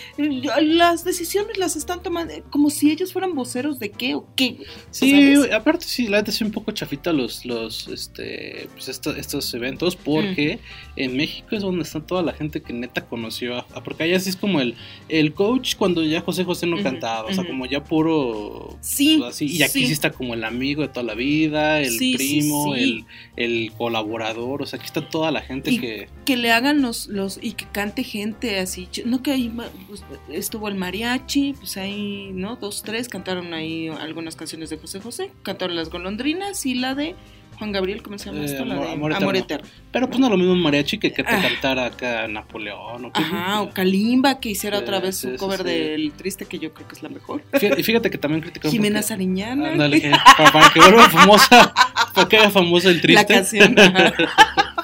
las 0.62 1.02
decisiones 1.02 1.56
las 1.58 1.74
están 1.76 2.02
tomando 2.02 2.34
como 2.50 2.70
si 2.70 2.92
ellos 2.92 3.12
fueran 3.12 3.34
voceros 3.34 3.80
de 3.80 3.90
qué 3.90 4.14
o 4.14 4.28
qué. 4.36 4.58
Sí, 4.92 5.34
¿sabes? 5.34 5.52
aparte 5.52 5.86
sí, 5.86 6.06
la 6.06 6.18
neta 6.18 6.30
sí 6.30 6.44
un 6.44 6.52
poco 6.52 6.70
chafita 6.72 7.12
los, 7.12 7.44
los, 7.46 7.88
este, 7.88 8.68
pues 8.74 8.88
esto- 8.88 9.16
estos 9.16 9.52
eventos 9.54 9.96
porque 9.96 10.60
Mm. 10.87 10.87
En 11.04 11.16
México 11.16 11.48
es 11.56 11.62
donde 11.62 11.82
está 11.82 12.00
toda 12.00 12.22
la 12.22 12.32
gente 12.32 12.60
que 12.62 12.72
neta 12.72 13.06
conoció 13.06 13.56
a, 13.56 13.66
a- 13.74 13.82
porque 13.82 14.02
allá 14.04 14.18
sí 14.20 14.30
es 14.30 14.36
como 14.36 14.60
el, 14.60 14.74
el 15.08 15.32
coach 15.34 15.76
cuando 15.76 16.02
ya 16.04 16.20
José 16.20 16.44
José 16.44 16.66
no 16.66 16.74
Ujú, 16.76 16.84
cantaba, 16.84 17.28
o 17.28 17.32
sea, 17.32 17.44
como 17.44 17.66
ya 17.66 17.84
puro 17.84 18.76
Sí, 18.80 19.22
así, 19.26 19.46
y 19.46 19.62
aquí 19.62 19.86
sí. 19.86 19.92
está 19.92 20.10
como 20.10 20.34
el 20.34 20.44
amigo 20.44 20.82
de 20.82 20.88
toda 20.88 21.04
la 21.04 21.14
vida, 21.14 21.80
el 21.80 21.90
Sí, 21.90 22.14
primo. 22.16 22.74
El, 22.74 23.04
el 23.36 23.72
colaborador, 23.78 24.62
o 24.62 24.66
sea, 24.66 24.78
aquí 24.78 24.86
está 24.86 25.08
toda 25.08 25.30
la 25.30 25.40
gente 25.40 25.70
Y 25.70 25.78
que... 25.78 26.08
que 26.24 26.36
le 26.36 26.50
hagan 26.52 26.82
los, 26.82 27.06
los 27.06 27.38
y 27.42 27.52
que 27.52 27.66
cante 27.66 28.02
gente 28.04 28.58
así, 28.58 28.88
no 29.04 29.22
que 29.22 29.32
ahí 29.32 29.52
pues, 29.88 30.04
estuvo 30.30 30.68
el 30.68 30.74
mariachi, 30.74 31.54
pues 31.54 31.76
ahí, 31.76 32.30
¿no? 32.32 32.56
Dos, 32.56 32.82
tres, 32.82 33.08
cantaron 33.08 33.54
ahí 33.54 33.88
algunas 33.88 34.36
canciones 34.36 34.70
de 34.70 34.78
José 34.78 35.00
José, 35.00 35.30
cantaron 35.42 35.76
las 35.76 35.90
golondrinas 35.90 36.66
y 36.66 36.74
la 36.74 36.94
de 36.94 37.14
Juan 37.58 37.72
Gabriel, 37.72 38.02
¿cómo 38.02 38.18
se 38.18 38.26
llama 38.26 38.42
Eh, 38.42 38.44
esto? 38.46 38.64
La 38.64 38.74
Amor- 38.74 38.86
de 38.86 38.92
Amor 38.92 39.12
Amor, 39.14 39.36
Eterno. 39.36 39.66
Pero 39.90 40.06
pues 40.08 40.20
no 40.20 40.28
lo 40.30 40.36
mismo 40.36 40.52
un 40.52 40.62
mariachi 40.62 40.98
que 40.98 41.12
que 41.12 41.24
te 41.24 41.30
Ah. 41.34 41.42
cantara 41.42 41.86
acá 41.86 42.28
Napoleón. 42.28 43.06
O 43.06 43.10
Ajá, 43.14 43.62
o 43.62 43.70
Kalimba 43.70 44.38
que 44.38 44.50
hiciera 44.50 44.78
Sí, 44.78 44.82
otra 44.84 45.00
vez 45.00 45.16
su 45.16 45.30
sí, 45.32 45.36
cover 45.36 45.58
sí. 45.58 45.64
del 45.64 46.12
Triste, 46.12 46.46
que 46.46 46.58
yo 46.58 46.72
creo 46.72 46.86
que 46.86 46.94
es 46.94 47.02
la 47.02 47.08
mejor. 47.08 47.42
Y 47.76 47.82
fíjate 47.82 48.10
que 48.10 48.18
también 48.18 48.42
criticaron... 48.42 48.70
Jimena 48.72 49.00
porque- 49.00 49.08
Sariñana. 49.08 49.70
Ándale, 49.72 50.00
que- 50.00 50.10
para, 50.36 50.52
para 50.52 50.70
que 50.72 50.80
vuelva 50.80 51.08
famosa, 51.10 51.74
para 52.14 52.28
que 52.28 52.36
haga 52.38 52.50
famoso 52.50 52.88
el 52.90 53.00
triste. 53.00 53.22
La 53.22 53.26
canción. 53.26 53.74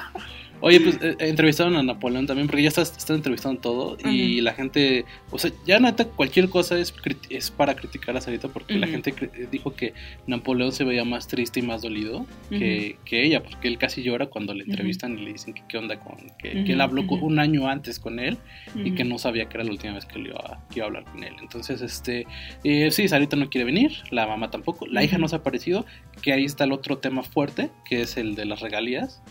Oye, 0.67 0.79
pues 0.81 0.95
eh, 0.95 1.15
eh, 1.19 1.29
entrevistaron 1.29 1.75
a 1.75 1.83
Napoleón 1.83 2.25
también, 2.25 2.47
porque 2.47 2.63
ya 2.63 2.69
estás, 2.69 2.97
están 2.97 3.17
entrevistando 3.17 3.61
todo 3.61 3.97
y 4.03 4.37
Ujú. 4.37 4.43
la 4.45 4.53
gente, 4.55 5.05
o 5.29 5.37
sea, 5.37 5.51
ya 5.63 5.79
neta 5.79 6.05
cualquier 6.05 6.49
cosa 6.49 6.79
es, 6.79 6.91
es 7.29 7.51
para 7.51 7.75
criticar 7.75 8.17
a 8.17 8.21
Sarita 8.21 8.47
porque 8.47 8.73
la 8.79 8.87
Ujú. 8.87 8.93
gente 9.03 9.13
eh, 9.35 9.47
dijo 9.51 9.75
que 9.75 9.93
Napoleón 10.25 10.71
se 10.71 10.83
veía 10.83 11.05
más 11.05 11.27
triste 11.27 11.59
y 11.59 11.63
más 11.63 11.83
dolido 11.83 12.25
que, 12.49 12.97
que 13.05 13.23
ella, 13.23 13.43
porque 13.43 13.67
él 13.67 13.77
casi 13.77 14.01
llora 14.01 14.25
cuando 14.25 14.55
le 14.55 14.63
entrevistan 14.63 15.19
y 15.19 15.25
le 15.25 15.33
dicen 15.33 15.53
que 15.53 15.61
qué 15.69 15.77
onda 15.77 15.99
con, 15.99 16.17
que, 16.39 16.63
que 16.63 16.73
él 16.73 16.81
habló 16.81 17.05
con- 17.05 17.21
un 17.21 17.37
año 17.37 17.67
antes 17.67 17.99
con 17.99 18.17
él 18.19 18.39
y 18.83 18.91
que 18.95 19.03
no 19.03 19.19
sabía 19.19 19.47
que 19.47 19.57
era 19.57 19.63
la 19.65 19.71
última 19.71 19.93
vez 19.93 20.05
que, 20.05 20.17
le 20.17 20.29
iba, 20.29 20.39
a- 20.39 20.67
que 20.71 20.79
iba 20.79 20.85
a 20.85 20.87
hablar 20.87 21.03
con 21.05 21.23
él. 21.23 21.35
Entonces, 21.41 21.83
este, 21.83 22.25
eh, 22.63 22.89
sí, 22.89 23.07
Sarita 23.07 23.35
no 23.35 23.51
quiere 23.51 23.65
venir, 23.65 23.91
la 24.09 24.25
mamá 24.25 24.49
tampoco, 24.49 24.87
la 24.87 25.03
hija 25.03 25.19
no 25.19 25.27
se 25.27 25.35
ha 25.35 25.39
aparecido, 25.39 25.85
que 26.23 26.33
ahí 26.33 26.43
está 26.45 26.63
el 26.63 26.71
otro 26.71 26.97
tema 26.97 27.21
fuerte, 27.21 27.69
que 27.87 28.01
es 28.01 28.17
el 28.17 28.33
de 28.33 28.45
las 28.45 28.61
regalías 28.61 29.21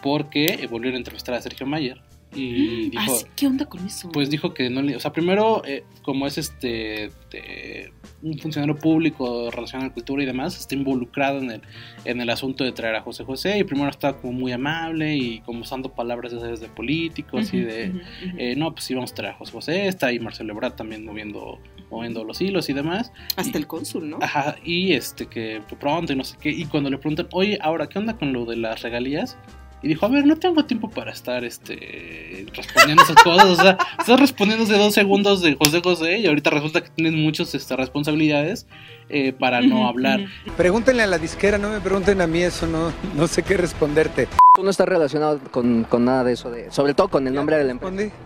porque 0.00 0.44
eh, 0.46 0.68
volvieron 0.76 0.96
a 0.96 0.98
entrevistar 0.98 1.34
a 1.34 1.40
Sergio 1.42 1.66
Mayer 1.66 2.00
y 2.34 2.86
Ah, 2.96 3.02
dijo, 3.02 3.16
sí, 3.18 3.26
¿Qué 3.36 3.46
onda 3.46 3.64
con 3.66 3.86
eso? 3.86 4.10
pues 4.12 4.28
dijo 4.30 4.52
que 4.52 4.68
no 4.68 4.82
le, 4.82 4.96
o 4.96 5.00
sea, 5.00 5.12
primero 5.12 5.62
eh, 5.64 5.84
como 6.02 6.26
es 6.26 6.36
este 6.38 7.10
de- 7.30 7.92
un 8.22 8.36
funcionario 8.38 8.76
público 8.76 9.50
relacionado 9.50 9.86
a 9.86 9.88
la 9.88 9.94
cultura 9.94 10.22
y 10.22 10.26
demás, 10.26 10.58
está 10.58 10.74
involucrado 10.74 11.38
en 11.38 11.50
el, 11.52 11.60
en 12.04 12.20
el 12.20 12.28
asunto 12.30 12.64
de 12.64 12.72
traer 12.72 12.96
a 12.96 13.00
José 13.02 13.24
José 13.24 13.58
y 13.58 13.64
primero 13.64 13.88
estaba 13.88 14.18
como 14.20 14.32
muy 14.32 14.52
amable 14.52 15.16
y 15.16 15.40
como 15.40 15.60
usando 15.60 15.92
palabras 15.94 16.32
de, 16.32 16.56
de 16.56 16.68
político, 16.68 17.38
así 17.38 17.58
Ujú, 17.58 17.66
de, 17.68 17.92
eh, 18.38 18.54
no, 18.56 18.72
pues 18.72 18.84
sí 18.84 18.94
vamos 18.94 19.12
a 19.12 19.14
traer 19.14 19.34
a 19.34 19.36
José 19.38 19.52
José, 19.52 19.86
está 19.88 20.08
ahí 20.08 20.18
Marcelo 20.18 20.52
Ebrard 20.52 20.74
también 20.74 21.04
moviendo, 21.04 21.58
moviendo 21.90 22.24
los 22.24 22.40
hilos 22.40 22.68
y 22.68 22.72
demás. 22.72 23.12
Hasta 23.36 23.56
y- 23.58 23.60
el 23.60 23.66
cónsul, 23.66 24.10
¿no? 24.10 24.18
Ajá, 24.20 24.56
y 24.64 24.92
este 24.92 25.26
que 25.26 25.62
pronto 25.78 26.12
y 26.12 26.16
no 26.16 26.24
sé 26.24 26.36
qué. 26.40 26.50
Y 26.50 26.64
cuando 26.66 26.90
le 26.90 26.98
preguntan, 26.98 27.28
oye, 27.32 27.58
ahora, 27.62 27.86
¿qué 27.88 27.98
onda 27.98 28.16
con 28.18 28.32
lo 28.32 28.44
de 28.46 28.56
las 28.56 28.82
regalías? 28.82 29.36
Y 29.82 29.88
dijo, 29.88 30.06
a 30.06 30.08
ver, 30.08 30.26
no 30.26 30.36
tengo 30.36 30.64
tiempo 30.64 30.88
para 30.90 31.12
estar 31.12 31.44
este 31.44 32.46
respondiendo 32.54 33.02
esas 33.02 33.22
cosas. 33.22 33.44
O 33.44 33.56
sea, 33.56 33.78
estás 33.98 34.18
respondiendo 34.18 34.64
hace 34.64 34.78
dos 34.78 34.94
segundos 34.94 35.42
de 35.42 35.54
José 35.54 35.80
José 35.82 36.18
y 36.18 36.26
ahorita 36.26 36.50
resulta 36.50 36.82
que 36.82 36.90
tienes 36.90 37.12
muchas 37.12 37.54
este, 37.54 37.76
responsabilidades 37.76 38.66
eh, 39.08 39.32
para 39.32 39.60
no 39.60 39.86
hablar. 39.86 40.26
Pregúntenle 40.56 41.02
a 41.02 41.06
la 41.06 41.18
disquera, 41.18 41.58
no 41.58 41.68
me 41.68 41.80
pregunten 41.80 42.20
a 42.20 42.26
mí 42.26 42.42
eso, 42.42 42.66
no, 42.66 42.92
no 43.14 43.28
sé 43.28 43.42
qué 43.42 43.56
responderte. 43.56 44.28
Tú 44.54 44.62
no 44.62 44.70
estás 44.70 44.88
relacionado 44.88 45.38
con, 45.50 45.84
con 45.84 46.04
nada 46.06 46.24
de 46.24 46.32
eso, 46.32 46.50
de, 46.50 46.70
sobre 46.72 46.94
todo 46.94 47.08
con 47.08 47.26
el 47.26 47.34
nombre 47.34 47.56
de 47.58 47.64
la 47.64 47.72
empresa. 47.72 47.94
Respondí. 47.94 48.16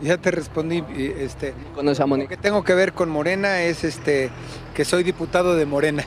Ya 0.00 0.16
te 0.16 0.30
respondí, 0.30 0.82
y, 0.96 1.06
este, 1.18 1.54
Conoces 1.74 2.00
a 2.00 2.06
lo 2.06 2.28
que 2.28 2.36
tengo 2.36 2.62
que 2.62 2.72
ver 2.72 2.92
con 2.92 3.10
Morena 3.10 3.62
es 3.62 3.84
este 3.84 4.30
que 4.74 4.84
soy 4.84 5.02
diputado 5.02 5.56
de 5.56 5.66
Morena. 5.66 6.04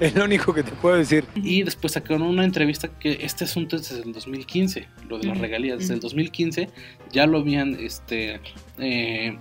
Es 0.00 0.14
lo 0.14 0.24
único 0.24 0.52
que 0.52 0.62
te 0.62 0.72
puedo 0.72 0.96
decir. 0.96 1.24
Y 1.36 1.62
después 1.62 1.92
sacaron 1.92 2.22
una 2.22 2.44
entrevista 2.44 2.88
que 2.88 3.18
este 3.22 3.44
asunto 3.44 3.76
es 3.76 3.88
desde 3.88 4.02
el 4.02 4.12
2015, 4.12 4.88
lo 5.08 5.18
de 5.18 5.28
las 5.28 5.38
regalías. 5.38 5.78
Desde 5.78 5.94
el 5.94 5.98
ujú. 5.98 6.08
2015 6.08 6.68
ya 7.12 7.26
lo 7.26 7.38
habían, 7.38 7.74
este, 7.74 8.40
eh, 8.78 9.36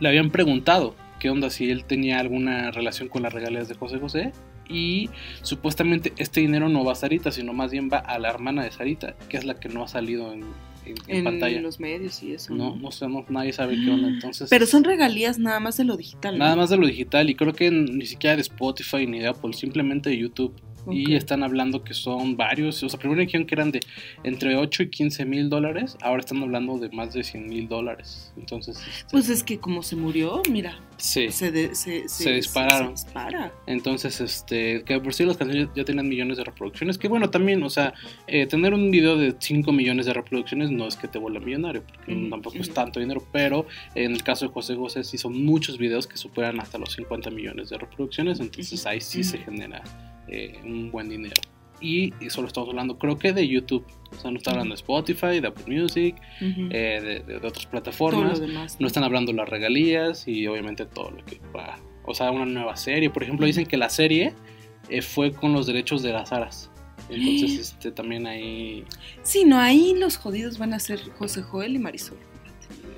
le 0.00 0.08
habían 0.08 0.30
preguntado 0.30 0.94
qué 1.20 1.30
onda 1.30 1.50
si 1.50 1.70
él 1.70 1.84
tenía 1.84 2.18
alguna 2.18 2.70
relación 2.70 3.08
con 3.08 3.22
las 3.22 3.32
regalías 3.32 3.68
de 3.68 3.74
José 3.74 3.98
José. 3.98 4.32
Y 4.68 5.10
supuestamente 5.42 6.12
este 6.16 6.40
dinero 6.40 6.68
no 6.68 6.84
va 6.84 6.92
a 6.92 6.96
Sarita, 6.96 7.30
sino 7.30 7.52
más 7.52 7.70
bien 7.70 7.90
va 7.92 7.98
a 7.98 8.18
la 8.18 8.30
hermana 8.30 8.64
de 8.64 8.70
Sarita, 8.70 9.14
que 9.28 9.36
es 9.36 9.44
la 9.44 9.58
que 9.58 9.68
no 9.68 9.84
ha 9.84 9.88
salido 9.88 10.32
en, 10.32 10.44
en- 10.86 10.94
en 11.06 11.16
En 11.18 11.24
pantalla. 11.24 11.60
los 11.60 11.78
medios 11.80 12.22
y 12.22 12.32
eso. 12.32 12.54
No, 12.54 12.76
no 12.76 12.90
sé, 12.90 13.08
no, 13.08 13.24
nadie 13.28 13.52
sabe 13.52 13.76
qué 13.76 13.90
onda. 13.90 14.08
Entonces, 14.08 14.48
Pero 14.50 14.66
son 14.66 14.84
regalías 14.84 15.38
nada 15.38 15.60
más 15.60 15.76
de 15.76 15.84
lo 15.84 15.96
digital. 15.96 16.38
¿no? 16.38 16.44
nada 16.44 16.56
más 16.56 16.70
de 16.70 16.76
lo 16.76 16.86
digital 16.86 17.28
y 17.30 17.34
creo 17.34 17.52
que 17.52 17.70
ni 17.70 18.06
siquiera 18.06 18.36
de 18.36 18.42
Spotify 18.42 19.06
ni 19.06 19.20
de 19.20 19.28
Apple, 19.28 19.52
simplemente 19.52 20.10
de 20.10 20.18
YouTube. 20.18 20.52
Y 20.90 21.14
están 21.14 21.42
hablando 21.42 21.84
que 21.84 21.94
son 21.94 22.36
varios, 22.36 22.82
o 22.82 22.88
sea, 22.88 22.98
primero 22.98 23.20
dijeron 23.20 23.46
que 23.46 23.54
eran 23.54 23.70
de 23.70 23.80
entre 24.24 24.56
8 24.56 24.82
y 24.82 24.90
15 24.90 25.24
mil 25.24 25.48
dólares, 25.48 25.96
ahora 26.02 26.20
están 26.20 26.42
hablando 26.42 26.78
de 26.78 26.88
más 26.90 27.12
de 27.14 27.22
100 27.22 27.46
mil 27.46 27.68
dólares. 27.68 28.32
Entonces, 28.36 28.76
este, 28.88 29.10
Pues 29.12 29.28
es 29.28 29.42
que 29.44 29.58
como 29.58 29.82
se 29.82 29.94
murió, 29.96 30.42
mira, 30.50 30.78
sí. 30.96 31.30
se, 31.30 31.52
de- 31.52 31.74
se, 31.74 32.08
Se 32.08 32.32
dispararon. 32.32 32.96
Se, 32.96 33.04
dispara. 33.06 33.52
Entonces, 33.66 34.20
este, 34.20 34.82
que 34.84 34.98
por 35.00 35.14
sí 35.14 35.24
las 35.24 35.36
canciones 35.36 35.68
ya 35.76 35.84
tienen 35.84 36.08
millones 36.08 36.36
de 36.38 36.44
reproducciones, 36.44 36.98
que 36.98 37.06
bueno, 37.08 37.30
también, 37.30 37.62
o 37.62 37.70
sea, 37.70 37.94
eh, 38.26 38.46
tener 38.46 38.74
un 38.74 38.90
video 38.90 39.16
de 39.16 39.36
5 39.38 39.70
millones 39.72 40.06
de 40.06 40.14
reproducciones 40.14 40.70
no 40.70 40.88
es 40.88 40.96
que 40.96 41.06
te 41.06 41.18
vuelva 41.18 41.38
millonario, 41.40 41.84
porque 41.86 42.12
Ujú, 42.14 42.28
tampoco 42.30 42.56
es 42.58 42.66
ujú. 42.66 42.74
tanto 42.74 42.98
dinero, 42.98 43.24
pero 43.32 43.66
en 43.94 44.12
el 44.12 44.22
caso 44.24 44.46
de 44.46 44.52
José 44.52 44.74
José 44.74 45.04
sí 45.04 45.16
son 45.16 45.44
muchos 45.44 45.78
videos 45.78 46.06
que 46.06 46.16
superan 46.16 46.58
hasta 46.60 46.78
los 46.78 46.92
50 46.92 47.30
millones 47.30 47.70
de 47.70 47.78
reproducciones, 47.78 48.40
entonces 48.40 48.84
ahí 48.86 49.00
sí 49.00 49.22
se 49.22 49.38
genera 49.38 49.82
eh, 50.32 50.58
un 50.64 50.90
buen 50.90 51.08
dinero. 51.08 51.40
Y 51.80 52.12
solo 52.28 52.46
estamos 52.46 52.68
hablando, 52.68 52.96
creo 52.96 53.18
que 53.18 53.32
de 53.32 53.48
YouTube, 53.48 53.84
o 54.12 54.20
sea, 54.20 54.30
no 54.30 54.36
está 54.38 54.52
hablando 54.52 54.72
de 54.72 54.76
Spotify, 54.76 55.40
de 55.40 55.48
Apple 55.48 55.64
Music, 55.82 56.14
eh, 56.40 57.00
de, 57.02 57.20
de- 57.32 57.40
de 57.40 57.46
otras 57.46 57.66
plataformas 57.66 58.40
demás. 58.40 58.76
no 58.78 58.86
están 58.86 59.02
hablando 59.02 59.32
las 59.32 59.48
regalías 59.48 60.28
y 60.28 60.46
obviamente 60.46 60.86
todo 60.86 61.10
lo 61.10 61.24
que 61.24 61.40
va. 61.54 61.80
O 62.04 62.14
sea, 62.14 62.30
una 62.30 62.46
nueva 62.46 62.76
serie. 62.76 63.10
Por 63.10 63.24
ejemplo, 63.24 63.46
dicen 63.46 63.66
que 63.66 63.76
la 63.76 63.88
serie 63.88 64.32
eh, 64.88 65.02
fue 65.02 65.32
con 65.32 65.52
los 65.52 65.66
derechos 65.66 66.02
de 66.04 66.12
las 66.12 66.30
aras. 66.32 66.70
Entonces, 67.10 67.72
este 67.72 67.90
también 67.90 68.28
ahí. 68.28 68.84
Sí, 69.24 69.44
no, 69.44 69.58
ahí 69.58 69.94
los 69.98 70.16
jodidos 70.18 70.58
van 70.58 70.74
a 70.74 70.78
ser 70.78 71.00
José 71.18 71.42
Joel 71.42 71.74
y 71.74 71.78
Marisol. 71.80 72.18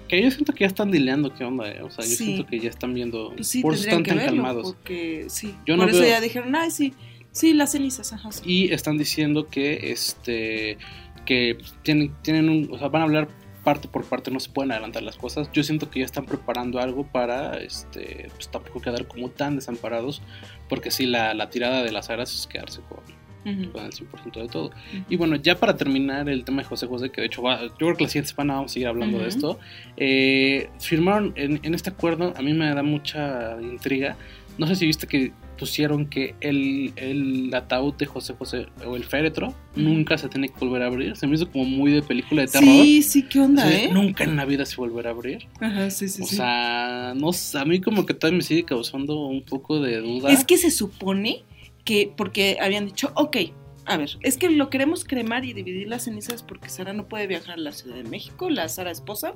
Que 0.08 0.22
yo 0.22 0.30
siento 0.30 0.52
que 0.52 0.60
ya 0.60 0.66
están 0.68 0.90
dileando 0.90 1.32
qué 1.34 1.44
onda. 1.44 1.70
eh. 1.70 1.80
O 1.82 1.90
sea, 1.90 2.04
yo 2.04 2.10
Sí. 2.10 2.16
siento 2.24 2.46
que 2.46 2.58
ya 2.60 2.68
están 2.68 2.92
viendo. 2.92 3.32
Pues 3.34 3.48
sí, 3.48 3.62
por 3.62 3.72
eso 3.74 3.84
están 3.84 4.02
tan 4.02 4.16
verlo, 4.18 4.32
calmados. 4.32 4.72
porque 4.74 5.24
sí. 5.28 5.54
Yo 5.66 5.76
por 5.76 5.86
no 5.86 5.90
eso 5.90 6.00
veo- 6.00 6.08
ya 6.10 6.20
dijeron, 6.20 6.54
ay, 6.54 6.70
sí, 6.70 6.92
sí, 7.34 7.52
las 7.52 7.72
cenizas, 7.72 8.12
ajá. 8.12 8.32
sí". 8.32 8.42
Y 8.44 8.72
están 8.72 8.96
diciendo 8.96 9.48
que 9.48 9.92
este. 9.92 10.78
que 11.26 11.58
tienen, 11.82 12.14
tienen 12.22 12.48
un. 12.48 12.68
O 12.72 12.78
sea, 12.78 12.88
van 12.88 13.02
a 13.02 13.04
hablar 13.04 13.28
parte 13.62 13.88
por 13.88 14.04
parte, 14.04 14.30
no 14.30 14.40
se 14.40 14.50
pueden 14.50 14.72
adelantar 14.72 15.02
las 15.02 15.16
cosas. 15.16 15.50
Yo 15.52 15.62
siento 15.62 15.90
que 15.90 16.00
ya 16.00 16.06
están 16.06 16.24
preparando 16.24 16.78
algo 16.78 17.06
para 17.06 17.58
este. 17.58 18.28
Pues 18.34 18.48
tampoco 18.48 18.80
quedar 18.80 19.06
como 19.06 19.28
tan 19.28 19.56
desamparados. 19.56 20.22
Porque 20.68 20.90
sí, 20.90 21.06
la, 21.06 21.34
la 21.34 21.50
tirada 21.50 21.82
de 21.82 21.92
las 21.92 22.08
aras 22.08 22.34
es 22.34 22.46
quedarse 22.46 22.80
con, 22.88 23.00
con 23.44 23.84
el 23.84 23.92
100% 23.92 24.42
de 24.42 24.48
todo. 24.48 24.70
Y 25.08 25.16
bueno, 25.16 25.36
ya 25.36 25.58
para 25.58 25.76
terminar 25.76 26.28
el 26.28 26.44
tema 26.44 26.62
de 26.62 26.68
José 26.68 26.86
José, 26.86 27.10
que 27.10 27.20
de 27.20 27.26
hecho 27.26 27.42
va, 27.42 27.62
yo 27.62 27.74
creo 27.76 27.96
que 27.96 28.04
la 28.04 28.08
siguiente 28.08 28.30
semana 28.30 28.54
vamos 28.54 28.72
a 28.72 28.74
seguir 28.74 28.88
hablando 28.88 29.18
de 29.18 29.28
esto, 29.28 29.58
eh, 29.96 30.70
firmaron 30.78 31.34
en, 31.36 31.60
en 31.62 31.74
este 31.74 31.90
acuerdo, 31.90 32.32
a 32.36 32.42
mí 32.42 32.54
me 32.54 32.74
da 32.74 32.82
mucha 32.82 33.60
intriga, 33.60 34.16
no 34.56 34.66
sé 34.66 34.76
si 34.76 34.86
viste 34.86 35.06
que 35.06 35.32
pusieron 35.64 36.04
que 36.04 36.34
el, 36.42 36.92
el 36.96 37.54
ataúd 37.54 37.94
de 37.94 38.04
José 38.04 38.34
José 38.34 38.66
o 38.86 38.96
el 38.96 39.04
féretro 39.04 39.54
nunca 39.74 40.18
se 40.18 40.28
tiene 40.28 40.50
que 40.50 40.58
volver 40.60 40.82
a 40.82 40.88
abrir, 40.88 41.16
se 41.16 41.26
me 41.26 41.36
hizo 41.36 41.50
como 41.50 41.64
muy 41.64 41.90
de 41.90 42.02
película 42.02 42.42
de 42.42 42.48
terror. 42.48 42.68
Sí, 42.68 43.02
sí, 43.02 43.22
¿qué 43.22 43.40
onda, 43.40 43.72
eh? 43.72 43.88
Nunca 43.90 44.24
en 44.24 44.36
la 44.36 44.44
vida 44.44 44.66
se 44.66 44.76
volverá 44.76 45.08
a 45.08 45.12
abrir. 45.14 45.48
Ajá, 45.60 45.88
sí, 45.88 46.10
sí, 46.10 46.20
o 46.20 46.26
sí. 46.26 46.36
sea, 46.36 47.14
no 47.16 47.30
a 47.30 47.64
mí 47.64 47.80
como 47.80 48.04
que 48.04 48.12
todavía 48.12 48.36
me 48.36 48.44
sigue 48.44 48.66
causando 48.66 49.24
un 49.26 49.42
poco 49.42 49.80
de 49.80 50.02
duda. 50.02 50.30
Es 50.30 50.44
que 50.44 50.58
se 50.58 50.70
supone 50.70 51.44
que, 51.82 52.12
porque 52.14 52.58
habían 52.60 52.84
dicho, 52.84 53.10
ok, 53.14 53.38
a 53.86 53.96
ver, 53.96 54.10
es 54.20 54.36
que 54.36 54.50
lo 54.50 54.68
queremos 54.68 55.06
cremar 55.06 55.46
y 55.46 55.54
dividir 55.54 55.88
las 55.88 56.04
cenizas 56.04 56.42
porque 56.42 56.68
Sara 56.68 56.92
no 56.92 57.08
puede 57.08 57.26
viajar 57.26 57.54
a 57.54 57.62
la 57.62 57.72
Ciudad 57.72 57.96
de 57.96 58.04
México, 58.04 58.50
la 58.50 58.68
Sara 58.68 58.90
esposa 58.90 59.32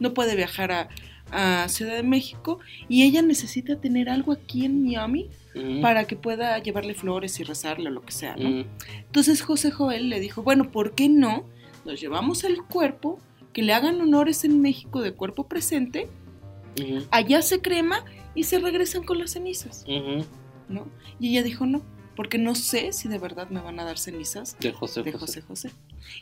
no 0.00 0.14
puede 0.14 0.36
viajar 0.36 0.72
a, 0.72 0.88
a 1.32 1.68
Ciudad 1.68 1.96
de 1.96 2.02
México 2.02 2.60
y 2.88 3.02
ella 3.02 3.20
necesita 3.20 3.78
tener 3.78 4.08
algo 4.08 4.32
aquí 4.32 4.64
en 4.64 4.82
Miami 4.82 5.28
Ujú, 5.56 5.80
para 5.80 6.04
que 6.06 6.16
pueda 6.16 6.58
llevarle 6.58 6.94
flores 6.94 7.40
y 7.40 7.44
rezarle 7.44 7.88
o 7.88 7.92
lo 7.92 8.02
que 8.02 8.12
sea, 8.12 8.36
¿no? 8.36 8.48
ujú, 8.48 8.68
Entonces 9.06 9.40
José 9.40 9.70
Joel 9.70 10.08
le 10.10 10.20
dijo, 10.20 10.42
bueno, 10.42 10.70
¿por 10.70 10.94
qué 10.94 11.08
no? 11.08 11.44
Nos 11.84 12.00
llevamos 12.00 12.44
el 12.44 12.62
cuerpo, 12.62 13.18
que 13.52 13.62
le 13.62 13.72
hagan 13.72 14.00
honores 14.00 14.44
en 14.44 14.60
México 14.60 15.00
de 15.00 15.12
cuerpo 15.12 15.46
presente, 15.48 16.08
ujú, 16.78 17.06
allá 17.10 17.40
se 17.42 17.60
crema 17.60 18.04
y 18.34 18.44
se 18.44 18.58
regresan 18.58 19.02
con 19.04 19.18
las 19.18 19.30
cenizas, 19.30 19.84
ujú. 19.88 20.24
¿no? 20.68 20.86
Y 21.18 21.30
ella 21.30 21.42
dijo, 21.42 21.64
no, 21.64 21.80
porque 22.16 22.38
no 22.38 22.54
sé 22.54 22.92
si 22.92 23.08
de 23.08 23.18
verdad 23.18 23.48
me 23.50 23.60
van 23.60 23.78
a 23.78 23.84
dar 23.84 23.98
cenizas 23.98 24.56
De 24.58 24.72
José 24.72 25.02
de 25.02 25.12
José. 25.12 25.42
José 25.42 25.68
José. 25.68 25.70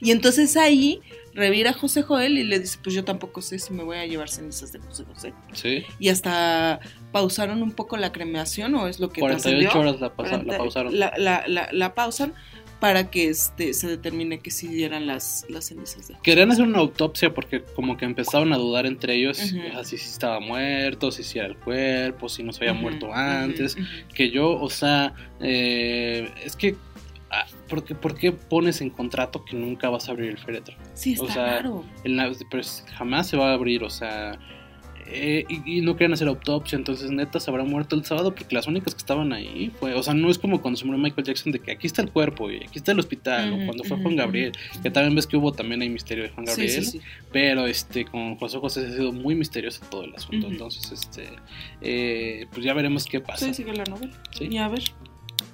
Y 0.01 0.11
entonces 0.11 0.57
ahí 0.57 1.01
revira 1.35 1.71
a 1.71 1.73
José 1.73 2.03
Joel 2.03 2.37
y 2.39 2.45
le 2.45 2.59
dice, 2.59 2.79
pues 2.83 2.95
yo 2.95 3.05
tampoco 3.05 3.41
sé 3.43 3.59
si 3.59 3.73
me 3.73 3.83
voy 3.85 3.97
a 3.99 4.07
llevar 4.07 4.29
cenizas 4.29 4.73
de 4.73 4.81
José 4.81 5.05
José. 5.05 5.35
Sí. 5.53 5.85
Y 5.99 6.09
hasta 6.09 6.81
pausaron 7.13 7.63
un 7.63 7.73
poco 7.73 7.97
la 7.97 8.11
cremación, 8.13 8.75
o 8.75 8.89
es 8.89 8.99
lo 8.99 9.09
que 9.11 9.21
48 9.21 9.71
trascendió. 9.71 9.81
horas 9.81 10.01
la, 10.01 10.09
la 10.09 10.15
40 10.15 10.59
pausaron. 10.59 10.99
La, 10.99 11.13
la- 11.17 11.45
la- 11.47 11.69
la 11.73 11.95
pausan 11.95 12.35
para 12.85 13.11
que 13.11 13.31
este 13.31 13.73
se 13.73 13.89
determine 13.89 14.41
que 14.41 14.51
si 14.51 14.85
eran 14.85 15.07
las, 15.07 15.47
las 15.49 15.65
cenizas 15.65 16.07
de 16.07 16.17
Querían 16.23 16.53
hacer 16.53 16.67
una 16.67 16.81
autopsia 16.81 17.33
porque 17.33 17.63
como 17.75 17.97
que 17.97 18.05
empezaron 18.05 18.53
a 18.53 18.59
dudar 18.59 18.85
entre 18.85 19.15
ellos 19.15 19.41
o 19.41 19.47
sea, 19.47 19.85
si, 19.85 19.97
estaba 19.97 20.39
muerto, 20.39 21.11
si 21.11 21.23
si 21.23 21.39
era 21.39 21.49
el 21.49 21.57
cuerpo, 21.57 22.29
si 22.29 22.43
no 22.43 22.53
se 22.53 22.69
había 22.69 22.79
muerto 22.79 23.11
antes. 23.11 23.79
Que 24.15 24.31
yo, 24.31 24.51
o 24.61 24.69
sea, 24.69 25.15
eh, 25.41 26.31
es 26.45 26.57
que... 26.57 26.77
ah, 27.31 27.47
¿por 27.71 27.85
qué, 27.85 27.95
por 27.95 28.19
qué 28.19 28.33
pones 28.33 28.83
en 28.83 28.91
contrato 28.91 29.47
que 29.47 29.57
nunca 29.57 29.89
vas 29.89 30.11
a 30.11 30.13
abrir 30.13 30.29
el 30.33 30.37
féretro? 30.39 30.77
Sí, 30.93 31.17
o 31.19 31.23
está 31.23 31.33
sea, 31.33 31.47
raro. 31.57 31.87
En 32.05 32.17
la- 32.19 32.31
pues, 32.51 32.85
jamás 32.99 33.29
se 33.29 33.39
va 33.39 33.53
a 33.53 33.55
abrir, 33.55 33.83
o 33.83 33.89
sea... 33.89 34.39
eh, 35.07 35.45
y, 35.49 35.79
y 35.79 35.81
no 35.81 35.95
querían 35.95 36.13
hacer 36.15 36.29
autopsia, 36.29 36.77
entonces 36.77 37.11
neta 37.11 37.39
se 37.41 37.51
habrá 37.51 37.65
muerto 37.65 37.95
el 37.97 38.05
sábado 38.05 38.35
porque 38.35 38.55
las 38.55 38.67
únicas 38.67 38.95
que 38.95 38.99
estaban 38.99 39.33
ahí 39.33 39.71
fue, 39.79 39.95
o 39.95 40.03
sea, 40.03 40.15
no 40.15 40.31
es 40.31 40.39
como 40.39 40.61
cuando 40.63 40.79
se 40.79 40.85
murió 40.85 41.01
Michael 41.01 41.27
Jackson 41.27 41.53
de 41.53 41.59
que 41.59 41.73
aquí 41.73 41.87
está 41.87 42.03
el 42.03 42.11
cuerpo 42.11 42.51
y 42.51 42.57
aquí 42.57 42.79
está 42.79 42.93
el 42.93 42.99
hospital, 42.99 43.53
o 43.53 43.65
cuando 43.67 43.85
fue 43.85 43.97
Juan. 43.99 44.17
Gabriel, 44.17 44.53
que 44.83 44.91
también 44.91 45.15
ves 45.15 45.27
que 45.27 45.37
hubo 45.37 45.53
también 45.53 45.83
hay 45.83 45.89
misterio 45.89 46.25
de 46.25 46.31
Juan 46.31 46.47
Gabriel, 46.47 46.71
sí, 46.71 46.85
sí. 46.85 47.01
pero 47.33 47.67
este 47.67 48.05
con 48.05 48.37
José 48.37 48.59
José 48.59 48.87
ha 48.87 48.91
sido 48.91 49.13
muy 49.13 49.35
misterioso 49.35 49.81
todo 49.91 50.05
el 50.05 50.15
asunto, 50.15 50.47
entonces 50.47 50.91
este 50.93 51.29
eh, 51.81 52.47
pues 52.53 52.65
ya 52.65 52.73
veremos 52.75 53.05
qué 53.07 53.21
pasa. 53.21 53.47
Sí, 53.47 53.55
sigue 53.55 53.73
la 53.75 53.85
novela. 53.85 54.13
Sí. 54.37 54.49
Y 54.51 54.59
a 54.59 54.69
ver, 54.69 54.83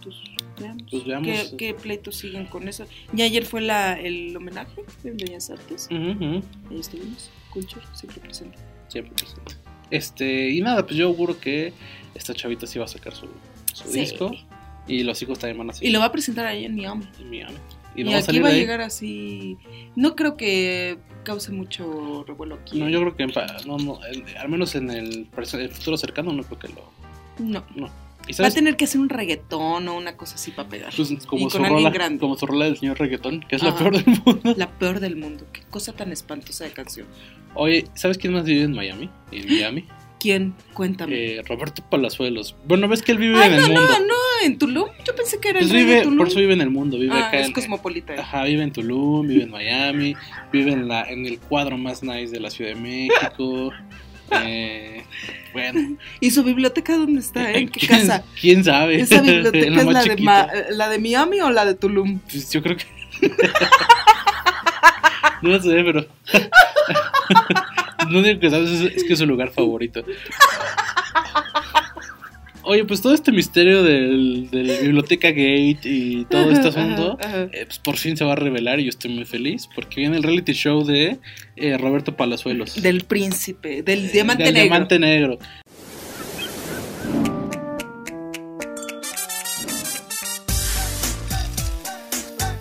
pues 0.02 0.16
veamos. 0.58 0.82
Pues 0.90 1.04
veamos. 1.04 1.28
¿Qué, 1.28 1.56
qué 1.56 1.74
pleitos 1.74 2.16
siguen 2.16 2.46
con 2.46 2.68
eso? 2.68 2.86
Y 3.16 3.22
ayer 3.22 3.44
fue 3.44 3.60
la, 3.60 3.94
el 3.98 4.36
homenaje 4.36 4.82
de 5.02 5.10
Bellas 5.12 5.50
Artes. 5.50 5.88
Ahí 5.90 6.42
estuvimos. 6.78 7.30
Culture 7.50 7.84
siempre 7.94 8.20
presente. 8.20 8.56
Siempre 8.90 9.14
presente. 9.14 9.54
Este, 9.90 10.50
y 10.50 10.60
nada, 10.60 10.84
pues 10.84 10.96
yo 10.96 11.06
auguro 11.06 11.38
que 11.40 11.72
esta 12.14 12.34
chavita 12.34 12.66
sí 12.66 12.78
va 12.78 12.84
a 12.84 12.88
sacar 12.88 13.14
su, 13.14 13.26
su 13.72 13.88
Sí. 13.90 14.00
disco 14.00 14.30
y 14.86 15.02
los 15.02 15.20
hijos 15.22 15.38
también 15.38 15.58
van 15.58 15.70
a 15.70 15.72
seguir 15.72 15.88
Y 15.88 15.92
lo 15.92 16.00
va 16.00 16.06
a 16.06 16.12
presentar 16.12 16.46
ahí 16.46 16.64
en 16.64 16.76
Miami. 16.76 17.06
en 17.20 17.30
Miami. 17.30 17.56
Y, 17.96 18.02
Y, 18.02 18.04
no 18.04 18.10
va 18.12 18.18
a 18.18 18.20
aquí 18.20 18.38
va 18.38 18.48
a 18.48 18.52
llegar 18.52 18.80
así. 18.82 19.58
No 19.96 20.14
creo 20.14 20.36
que 20.36 20.98
cause 21.24 21.50
mucho 21.50 22.24
revuelo 22.26 22.54
aquí. 22.56 22.78
No, 22.78 22.88
yo 22.88 23.00
creo 23.00 23.16
que 23.16 23.22
en 23.24 23.32
no, 23.66 23.78
no, 23.78 24.00
en- 24.06 24.36
al 24.38 24.48
menos 24.48 24.74
en 24.76 24.90
el, 24.90 25.28
el 25.36 25.70
futuro 25.70 25.96
cercano 25.96 26.32
no 26.32 26.42
creo 26.44 26.58
que 26.60 26.68
lo. 26.68 26.88
No. 27.40 27.64
No. 27.74 27.90
¿Y 28.30 28.42
Va 28.42 28.48
a 28.48 28.50
tener 28.50 28.76
que 28.76 28.84
hacer 28.84 29.00
un 29.00 29.08
reggaetón 29.08 29.88
o 29.88 29.96
una 29.96 30.16
cosa 30.16 30.36
así 30.36 30.50
para 30.50 30.68
pegar. 30.68 30.92
Pues, 30.94 31.08
como, 31.26 31.46
y 31.46 31.50
su 31.50 31.56
con 31.58 31.66
alguien 31.66 31.84
rola, 31.84 31.90
grande. 31.90 32.18
como 32.20 32.36
su 32.36 32.46
rola 32.46 32.64
del 32.66 32.76
señor 32.78 32.98
reggaetón, 32.98 33.40
que 33.40 33.56
es 33.56 33.62
la 33.62 33.70
Ajá. 33.70 33.78
peor 33.78 34.02
del 34.04 34.16
mundo. 34.24 34.54
La 34.56 34.70
peor 34.78 35.00
del 35.00 35.16
mundo. 35.16 35.44
Qué 35.52 35.62
cosa 35.70 35.92
tan 35.92 36.12
espantosa 36.12 36.64
de 36.64 36.70
canción. 36.70 37.06
Oye, 37.54 37.86
¿sabes 37.94 38.16
quién 38.18 38.32
más 38.32 38.44
vive 38.44 38.62
en 38.62 38.72
Miami? 38.72 39.10
En 39.32 39.46
Miami. 39.46 39.84
¿Quién? 40.20 40.54
Cuéntame. 40.74 41.36
Eh, 41.36 41.42
Roberto 41.48 41.82
Palazuelos. 41.90 42.54
Bueno, 42.66 42.86
ves 42.88 43.00
que 43.00 43.12
él 43.12 43.18
vive 43.18 43.42
Ay, 43.42 43.48
en 43.48 43.54
el 43.54 43.60
no, 43.60 43.80
mundo. 43.80 43.82
no, 44.00 44.06
no, 44.06 44.14
en 44.44 44.58
Tulum. 44.58 44.88
Yo 45.06 45.14
pensé 45.16 45.40
que 45.40 45.48
era 45.48 45.60
Pues 45.60 45.70
el 45.70 45.78
de 45.78 45.84
vive, 45.84 46.02
Tulum. 46.02 46.18
por 46.18 46.28
eso 46.28 46.38
vive 46.40 46.52
en 46.52 46.60
el 46.60 46.68
mundo, 46.70 46.98
vive 46.98 47.14
ah, 47.14 47.28
acá 47.28 47.40
es 47.40 47.46
en, 47.46 47.52
cosmopolita. 47.54 48.12
Ajá, 48.20 48.44
vive 48.44 48.62
en 48.62 48.70
Tulum, 48.70 49.26
vive 49.26 49.44
en 49.44 49.50
Miami, 49.50 50.14
vive 50.52 50.72
en 50.72 50.88
la 50.88 51.04
en 51.10 51.24
el 51.24 51.40
cuadro 51.40 51.78
más 51.78 52.02
nice 52.02 52.30
de 52.32 52.38
la 52.40 52.50
Ciudad 52.50 52.74
de 52.74 52.76
México. 52.80 53.72
Eh, 54.32 55.04
bueno, 55.52 55.96
¿Y 56.20 56.30
su 56.30 56.42
biblioteca 56.44 56.96
dónde 56.96 57.20
está? 57.20 57.50
¿En 57.52 57.68
qué 57.68 57.80
¿quién- 57.80 58.00
casa? 58.00 58.24
¿Quién 58.40 58.64
sabe? 58.64 59.00
¿Esa 59.00 59.20
biblioteca 59.20 59.70
la 59.70 59.80
es 59.80 59.86
la 59.86 60.02
de. 60.04 60.16
Ma- 60.22 60.48
la 60.70 60.88
de 60.88 60.98
Miami 60.98 61.40
o 61.40 61.50
la 61.50 61.64
de 61.64 61.74
Tulum? 61.74 62.18
Pues 62.20 62.50
yo 62.50 62.62
creo 62.62 62.76
que. 62.76 62.84
no 65.42 65.60
sé, 65.60 65.82
pero. 65.84 66.06
no 68.10 68.22
digo 68.22 68.40
que 68.40 68.50
sabes, 68.50 68.70
es, 68.70 68.96
es 68.96 69.04
que 69.04 69.12
es 69.14 69.18
su 69.18 69.26
lugar 69.26 69.50
favorito. 69.50 70.04
Oye, 72.62 72.84
pues 72.84 73.00
todo 73.00 73.14
este 73.14 73.32
misterio 73.32 73.82
del, 73.82 74.48
del 74.50 74.66
Biblioteca 74.82 75.28
Gate 75.30 75.80
y 75.84 76.26
todo 76.26 76.50
este 76.50 76.68
asunto, 76.68 77.16
Ajá, 77.18 77.28
ajá. 77.28 77.42
eh, 77.52 77.64
pues 77.66 77.78
por 77.78 77.96
fin 77.96 78.16
se 78.16 78.24
va 78.24 78.32
a 78.32 78.36
revelar 78.36 78.80
y 78.80 78.84
yo 78.84 78.90
estoy 78.90 79.12
muy 79.14 79.24
feliz 79.24 79.66
porque 79.74 80.00
viene 80.00 80.18
el 80.18 80.22
reality 80.22 80.52
show 80.52 80.84
de 80.84 81.18
eh, 81.56 81.78
Roberto 81.78 82.16
Palazuelos. 82.16 82.80
Del 82.82 83.04
príncipe, 83.04 83.82
del 83.82 84.06
Eh, 84.06 84.10
diamante 84.12 84.44
del 84.44 84.54
negro. 84.54 84.68
Diamante 84.68 84.98
Negro. 84.98 85.38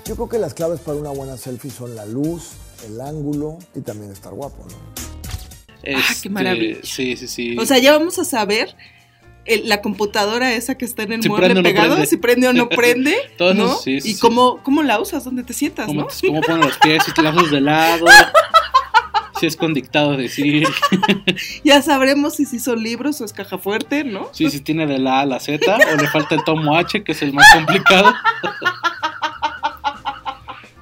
Yo 0.06 0.16
creo 0.16 0.30
que 0.30 0.40
las 0.40 0.54
claves 0.54 0.80
para 0.80 0.98
una 0.98 1.12
buena 1.12 1.38
selfie 1.38 1.70
son 1.70 1.96
la 1.96 2.06
luz, 2.06 2.52
el 2.88 3.00
ángulo 3.00 3.60
y 3.76 3.82
también 3.82 4.12
estar 4.12 4.34
guapo, 4.34 4.66
¿no? 4.70 4.78
qué 5.84 5.94
Este, 5.94 6.30
maravilla. 6.30 6.78
Sí, 6.84 7.16
sí, 7.16 7.28
sí. 7.28 7.56
O 7.58 7.66
sea, 7.66 7.78
ya 7.78 7.96
vamos 7.98 8.18
a 8.18 8.26
saber 8.26 8.76
el- 9.46 9.68
la 9.70 9.82
computadora 9.82 10.54
esa 10.54 10.78
que 10.78 10.86
está 10.86 11.04
en 11.04 11.14
el 11.14 11.24
Si 11.24 11.30
mueble 11.30 11.48
prende 11.48 11.60
o 11.60 11.64
no 11.64 11.70
pegado, 11.70 12.06
si 12.06 12.18
prende 12.18 12.48
o 12.48 12.54
no 12.54 12.70
prende, 12.70 13.16
Todo 13.38 13.52
eso 13.52 13.64
¿no? 13.66 13.76
sí, 13.78 14.00
sí, 14.02 14.12
y 14.12 14.18
cómo, 14.20 14.62
cómo 14.64 14.84
la 14.84 15.00
usas, 15.00 15.24
dónde 15.24 15.44
te 15.44 15.54
sientas, 15.54 15.88
¿Cómo, 15.88 16.02
¿no? 16.02 16.08
cómo 16.28 16.42
ponen 16.42 16.62
los 16.62 16.78
pies? 16.78 17.04
Si 17.06 17.14
te 17.14 17.22
la 17.22 17.30
haces 17.32 17.52
de 17.52 17.62
lado. 17.62 18.06
si 19.40 19.46
es 19.46 19.56
con 19.56 19.74
dictado 19.74 20.18
decir. 20.18 20.68
Ya 21.64 21.82
sabremos 21.82 22.36
si 22.36 22.46
sí 22.46 22.60
son 22.60 22.84
libros 22.84 23.22
o 23.22 23.26
es 23.26 23.32
caja 23.34 23.58
fuerte, 23.58 24.04
¿no? 24.04 24.30
Sí, 24.34 24.50
si 24.50 24.60
tiene 24.60 24.86
de 24.88 25.00
la 25.00 25.20
A 25.20 25.22
a 25.22 25.26
la 25.26 25.40
Z 25.40 25.60
o 25.94 25.96
le 25.98 26.08
falta 26.10 26.36
el 26.36 26.44
tomo 26.44 26.76
H, 26.76 27.04
que 27.04 27.12
es 27.14 27.22
el 27.22 27.32
más 27.34 27.46
complicado. 27.54 28.14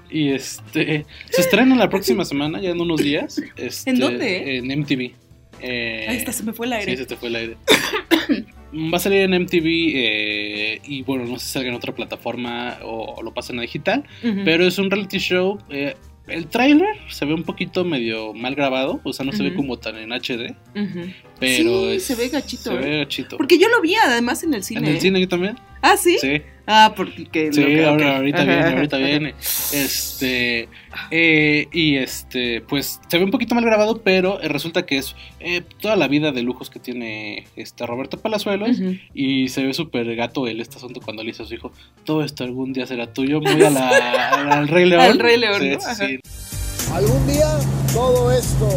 y 0.10 0.30
este 0.32 1.06
se 1.30 1.42
estrena 1.42 1.76
la 1.76 1.90
próxima 1.90 2.24
semana, 2.26 2.60
ya 2.62 2.70
en 2.72 2.80
unos 2.82 3.02
días. 3.02 3.42
Este, 3.56 3.90
¿En 3.92 4.00
dónde? 4.00 4.58
En 4.58 4.72
MTV. 4.80 5.12
Eh, 5.60 6.06
Ahí 6.10 6.18
está, 6.18 6.32
se 6.32 6.44
me 6.44 6.54
fue 6.54 6.68
el 6.68 6.74
aire. 6.74 6.92
Sí, 6.92 6.98
se 6.98 7.06
te 7.06 7.16
fue 7.18 7.30
el 7.30 7.36
aire. 7.36 7.58
Va 8.94 8.98
a 8.98 9.00
salir 9.00 9.20
en 9.22 9.34
MTV 9.34 9.66
eh, 9.66 10.82
y 10.86 11.02
bueno, 11.04 11.26
no 11.26 11.40
sé 11.40 11.46
si 11.46 11.52
salga 11.54 11.70
en 11.70 11.76
otra 11.76 11.96
plataforma 11.96 12.78
o, 12.84 13.16
o 13.18 13.24
lo 13.24 13.34
pasen 13.34 13.58
a 13.60 13.62
digital, 13.64 14.04
pero 14.46 14.66
es 14.68 14.78
un 14.78 14.92
reality 14.92 15.18
show. 15.20 15.58
eh, 15.70 15.96
el 16.28 16.48
tráiler 16.48 16.90
se 17.10 17.24
ve 17.24 17.34
un 17.34 17.44
poquito 17.44 17.86
medio 17.86 18.34
mal 18.34 18.54
grabado, 18.54 19.00
o 19.06 19.14
sea, 19.14 19.26
no 19.26 19.32
se 19.32 19.44
ve 19.44 19.54
como 19.56 19.78
tan 19.78 19.96
en 19.96 20.12
HD, 20.12 20.54
pero 21.40 21.90
Sí, 21.90 21.96
es- 21.96 22.04
se 22.04 22.16
ve 22.16 22.28
gachito, 22.30 22.72
Se 22.72 22.74
¿eh? 22.76 22.80
ve 22.80 22.98
gachito. 22.98 23.38
Porque 23.38 23.58
yo 23.58 23.70
lo 23.70 23.80
vi 23.82 23.96
además 23.96 24.44
en 24.44 24.54
el 24.54 24.62
cine. 24.64 24.82
¿En 24.82 24.86
el 24.88 24.98
¿eh? 24.98 25.00
cine 25.00 25.22
yo 25.22 25.28
también? 25.30 25.56
Ah, 25.82 25.96
¿sí? 25.96 26.18
Sí. 26.20 26.42
Ah, 26.70 26.94
porque... 26.96 27.54
Sí, 27.54 27.62
lo 27.62 27.68
que- 27.68 27.86
ahora- 27.86 28.18
ahorita 28.18 28.42
Ajá, 28.42 28.46
viene, 28.52 28.70
ahorita 28.76 28.98
viene. 28.98 29.36
Este, 29.72 30.68
eh, 31.12 31.68
y 31.72 31.96
este, 31.96 32.62
pues 32.62 33.00
se 33.08 33.18
ve 33.18 33.24
un 33.24 33.32
poquito 33.32 33.56
mal 33.56 33.64
grabado, 33.64 34.02
pero 34.04 34.42
eh, 34.42 34.50
resulta 34.50 34.86
que 34.86 34.98
es 34.98 35.16
eh, 35.40 35.62
toda 35.82 35.96
la 35.96 36.08
vida 36.10 36.32
de 36.34 36.42
lujos 36.42 36.70
que 36.70 36.80
tiene 36.80 37.48
este 37.56 37.86
Roberto 37.86 38.20
Palazuelos. 38.20 38.78
Y 39.14 39.48
se 39.48 39.64
ve 39.64 39.74
súper 39.74 40.14
gato 40.16 40.46
el 40.48 40.60
este 40.60 40.76
asunto 40.76 41.00
cuando 41.02 41.24
le 41.24 41.32
dice 41.32 41.44
a 41.44 41.46
su 41.46 41.54
hijo, 41.56 41.72
todo 42.04 42.22
esto 42.24 42.44
algún 42.44 42.74
día 42.74 42.86
será 42.86 43.14
tuyo, 43.14 43.40
muy 43.40 43.64
a 43.64 43.70
la, 43.70 44.30
al, 44.60 44.68
Rey 44.68 44.86
León. 44.86 45.02
Al 45.02 45.20
Rey 45.20 45.38
León, 45.38 45.62
Sí, 45.62 45.70
¿no? 45.70 45.96
sí. 45.96 46.20
Algún 46.94 47.28
día 47.28 47.48
todo 47.94 48.32
esto 48.32 48.70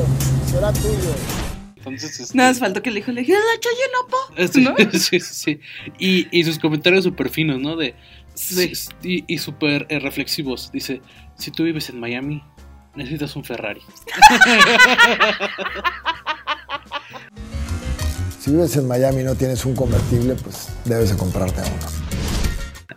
será 0.47 0.73
tuyo. 0.73 1.50
Entonces, 1.81 2.21
este, 2.21 2.37
Nada 2.37 2.51
más 2.51 2.59
faltó 2.59 2.83
que 2.83 2.91
le 2.91 2.97
dijo, 2.97 3.11
le 3.11 3.23
dije, 3.23 3.33
la 3.33 3.59
chaye 3.59 3.77
no, 3.95 4.07
po", 4.07 4.17
este, 4.37 4.61
¿no? 4.61 4.77
sí, 4.99 5.19
sí, 5.19 5.35
sí. 5.35 5.61
Y, 5.99 6.29
y 6.31 6.45
sus 6.45 6.59
comentarios 6.59 7.05
súper 7.05 7.31
finos, 7.31 7.59
¿no? 7.59 7.77
De, 7.77 7.95
sí, 8.35 8.73
y 9.03 9.25
y 9.27 9.39
súper 9.39 9.87
eh, 9.89 9.99
reflexivos. 9.99 10.71
Dice, 10.73 11.01
si 11.39 11.51
tú 11.51 11.65
vives 11.65 11.89
en 11.89 11.99
Miami, 11.99 12.43
necesitas 12.95 13.35
un 13.37 13.45
Ferrari. 13.45 13.81
Si 18.41 18.51
vives 18.51 18.75
en 18.77 18.89
Miami 18.89 19.21
y 19.21 19.25
no 19.25 19.35
tienes 19.35 19.67
un 19.67 19.77
convertible, 19.77 20.35
pues 20.35 20.69
debes 20.87 21.11
de 21.11 21.17
comprarte 21.19 21.61
uno. 21.61 22.00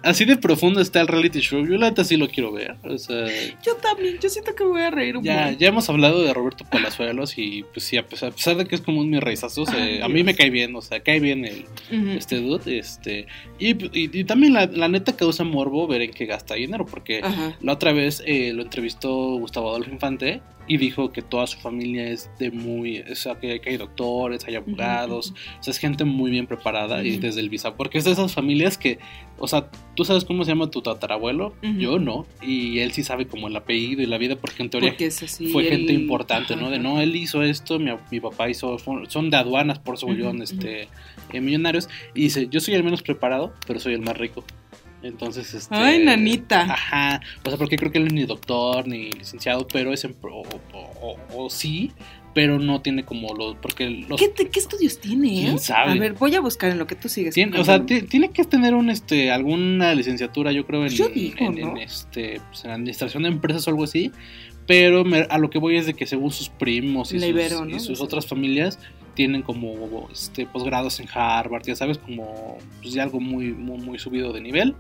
Así 0.02 0.26
de 0.26 0.38
profundo 0.38 0.82
está 0.82 1.02
el 1.02 1.08
reality 1.08 1.40
show. 1.40 1.66
Yo 1.66 1.78
la 1.78 1.90
neta 1.90 2.04
sí 2.04 2.18
lo 2.18 2.28
quiero 2.28 2.52
ver. 2.52 2.76
O 2.84 2.98
sea, 2.98 3.26
Yo 3.64 3.76
también, 3.76 4.18
yo 4.20 4.30
siento 4.30 4.56
que 4.56 4.64
voy 4.64 4.82
a 4.82 4.90
reír 4.90 5.18
un 5.18 5.24
ya, 5.24 5.44
buen. 5.46 5.58
ya 5.58 5.68
hemos 5.68 5.90
hablado 5.90 6.22
de 6.24 6.34
Roberto 6.34 6.66
Palazuelos 6.70 7.38
y 7.38 7.64
pues 7.74 7.86
sí, 7.86 7.98
a 7.98 8.08
pesar, 8.08 8.30
a 8.30 8.36
pesar 8.36 8.58
de 8.58 8.66
que 8.66 8.76
es 8.76 8.82
como 8.82 9.00
un 9.02 9.10
mis 9.10 9.20
reizazos, 9.22 9.70
Ay, 9.70 9.96
eh, 10.00 10.04
a 10.04 10.08
mí 10.08 10.16
Dios. 10.16 10.26
me 10.26 10.36
cae 10.36 10.50
bien, 10.50 10.76
o 10.76 10.82
sea, 10.82 11.02
cae 11.02 11.20
bien 11.20 11.46
el, 11.46 11.66
Ujú. 11.92 12.10
este 12.18 12.38
dude, 12.38 12.78
este, 12.80 13.28
y, 13.60 13.70
y- 13.98 14.10
y 14.20 14.24
también 14.24 14.54
la, 14.54 14.66
la 14.66 14.88
neta 14.88 15.16
causa 15.16 15.44
morbo 15.44 15.86
ver 15.88 16.02
en 16.02 16.12
qué 16.12 16.26
gasta 16.26 16.56
dinero, 16.56 16.86
porque 16.86 17.22
Ajá. 17.24 17.56
la 17.62 17.74
otra 17.74 17.92
vez 17.94 18.24
eh, 18.26 18.52
lo 18.54 18.64
entrevistó 18.64 19.10
Gustavo 19.38 19.70
Adolfo 19.70 19.92
Infante 19.92 20.42
y 20.68 20.78
dijo 20.78 21.12
que 21.12 21.22
toda 21.22 21.46
su 21.48 21.60
familia 21.60 22.08
es 22.08 22.30
de 22.40 22.50
muy, 22.52 23.00
o 23.02 23.16
sea, 23.16 23.36
que, 23.40 23.60
que 23.60 23.72
hay 23.72 23.78
doctores, 23.78 24.46
hay 24.46 24.56
abogados, 24.56 25.34
o 25.60 25.64
sea, 25.64 25.72
es 25.72 25.78
gente 25.78 26.06
muy 26.06 26.32
bien 26.32 26.48
preparada 26.48 27.04
y 27.04 27.18
desde 27.18 27.42
el 27.42 27.50
visa, 27.50 27.76
porque 27.76 27.98
es 27.98 28.06
de 28.06 28.12
esas 28.12 28.34
familias 28.34 28.78
que, 28.78 28.98
o 29.38 29.48
sea, 29.48 29.70
tú 29.96 30.06
sabes 30.06 30.24
cómo 30.24 30.46
se 30.46 30.52
llama 30.52 30.70
tu 30.72 30.82
tatarabuelo, 30.82 31.54
yo 31.80 32.00
no, 32.00 32.26
y 32.42 32.80
él 32.80 32.92
sí 32.94 33.04
sabe 33.04 33.28
como 33.28 33.48
el 33.50 33.56
apellido 33.56 34.02
y 34.02 34.06
la 34.06 34.18
vida, 34.18 34.36
porque 34.38 34.64
en 34.64 34.70
teoría 34.70 34.92
Porque 34.92 35.08
es 35.08 35.22
así. 35.24 35.48
fue 35.48 35.64
él- 35.64 35.70
gente 35.80 35.94
importante, 35.94 36.56
¿no? 36.56 36.70
De 36.70 36.80
no, 36.80 37.02
él 37.02 37.16
hizo 37.16 37.44
esto, 37.44 37.78
mi, 37.80 37.92
mi 38.12 38.20
papá 38.20 38.50
hizo, 38.50 38.78
son 39.10 39.30
de 39.30 39.38
aduanas, 39.38 39.80
por 39.80 39.96
eso 39.96 40.08
volvieron 40.08 40.42
este, 40.42 40.88
eh, 41.34 41.42
millonarios. 41.42 41.90
Y 42.16 42.22
dice, 42.24 42.48
yo 42.50 42.60
soy 42.62 42.74
el 42.76 42.84
menos 42.84 43.02
preparado, 43.04 43.54
pero 43.68 43.80
soy 43.80 43.94
el 43.96 44.02
más 44.02 44.18
rico. 44.18 44.44
Entonces, 45.04 45.54
este... 45.54 45.76
Ay, 45.76 46.04
nanita. 46.04 46.62
Ajá, 46.62 47.22
o 47.46 47.50
sea, 47.50 47.58
porque 47.58 47.76
creo 47.78 47.92
que 47.92 47.98
él 48.00 48.08
es 48.08 48.14
ni 48.14 48.24
doctor 48.26 48.88
ni 48.88 49.12
licenciado, 49.12 49.68
pero 49.68 49.94
es 49.94 50.04
en, 50.06 50.16
o, 50.22 50.28
o- 50.74 51.18
o- 51.36 51.46
o 51.46 51.50
sí, 51.50 51.92
pero 52.34 52.58
no 52.58 52.82
tiene 52.82 53.06
como 53.06 53.36
los. 53.36 53.56
Porque 53.58 53.90
los. 53.90 54.20
¿Qué, 54.20 54.30
te- 54.30 54.50
qué 54.50 54.60
estudios 54.60 55.00
tiene? 55.00 55.28
eh? 55.42 55.44
¿Quién 55.44 55.60
sabe? 55.60 55.92
A 55.92 55.96
ver, 55.96 56.14
voy 56.14 56.34
a 56.36 56.40
buscar 56.42 56.72
en 56.72 56.80
lo 56.80 56.88
que 56.88 56.96
tú 56.96 57.08
sigues. 57.10 57.36
Tiene, 57.36 57.60
o 57.60 57.64
sea, 57.64 57.86
tiene 57.86 58.30
que 58.32 58.44
tener 58.46 58.74
un 58.74 58.90
este 58.90 59.30
alguna 59.32 59.94
licenciatura, 59.94 60.52
yo 60.52 60.66
creo, 60.66 60.84
en, 60.86 60.90
Yo 60.90 61.10
digo, 61.10 61.36
en- 61.46 61.78
este 61.78 62.42
pues, 62.50 62.66
en 62.66 62.72
administración 62.72 63.24
de 63.24 63.30
empresas 63.30 63.68
o 63.68 63.70
algo 63.72 63.84
así. 63.84 64.12
Pero 64.66 65.04
me- 65.04 65.28
a 65.30 65.38
lo 65.38 65.50
que 65.50 65.60
voy 65.60 65.76
es 65.76 65.86
de 65.86 65.94
que 65.94 66.06
según 66.08 66.32
sus 66.32 66.48
primos 66.50 67.12
y 67.14 67.20
sus, 67.20 67.28
Ibero, 67.28 67.68
y 67.70 67.74
¿no? 67.74 67.80
sus 67.80 67.98
Sí. 68.00 68.04
otras 68.04 68.26
familias 68.26 68.80
tienen 69.14 69.42
como 69.44 70.08
este 70.12 70.48
posgrados 70.48 71.00
en 71.02 71.08
Harvard, 71.14 71.64
ya 71.66 71.76
sabes, 71.76 71.98
como 72.00 72.58
pues 72.82 72.94
ya 72.96 73.04
algo 73.04 73.20
muy, 73.20 73.52
muy, 73.52 73.78
muy 73.78 74.00
subido 74.00 74.32
de 74.34 74.40
nivel. 74.42 74.74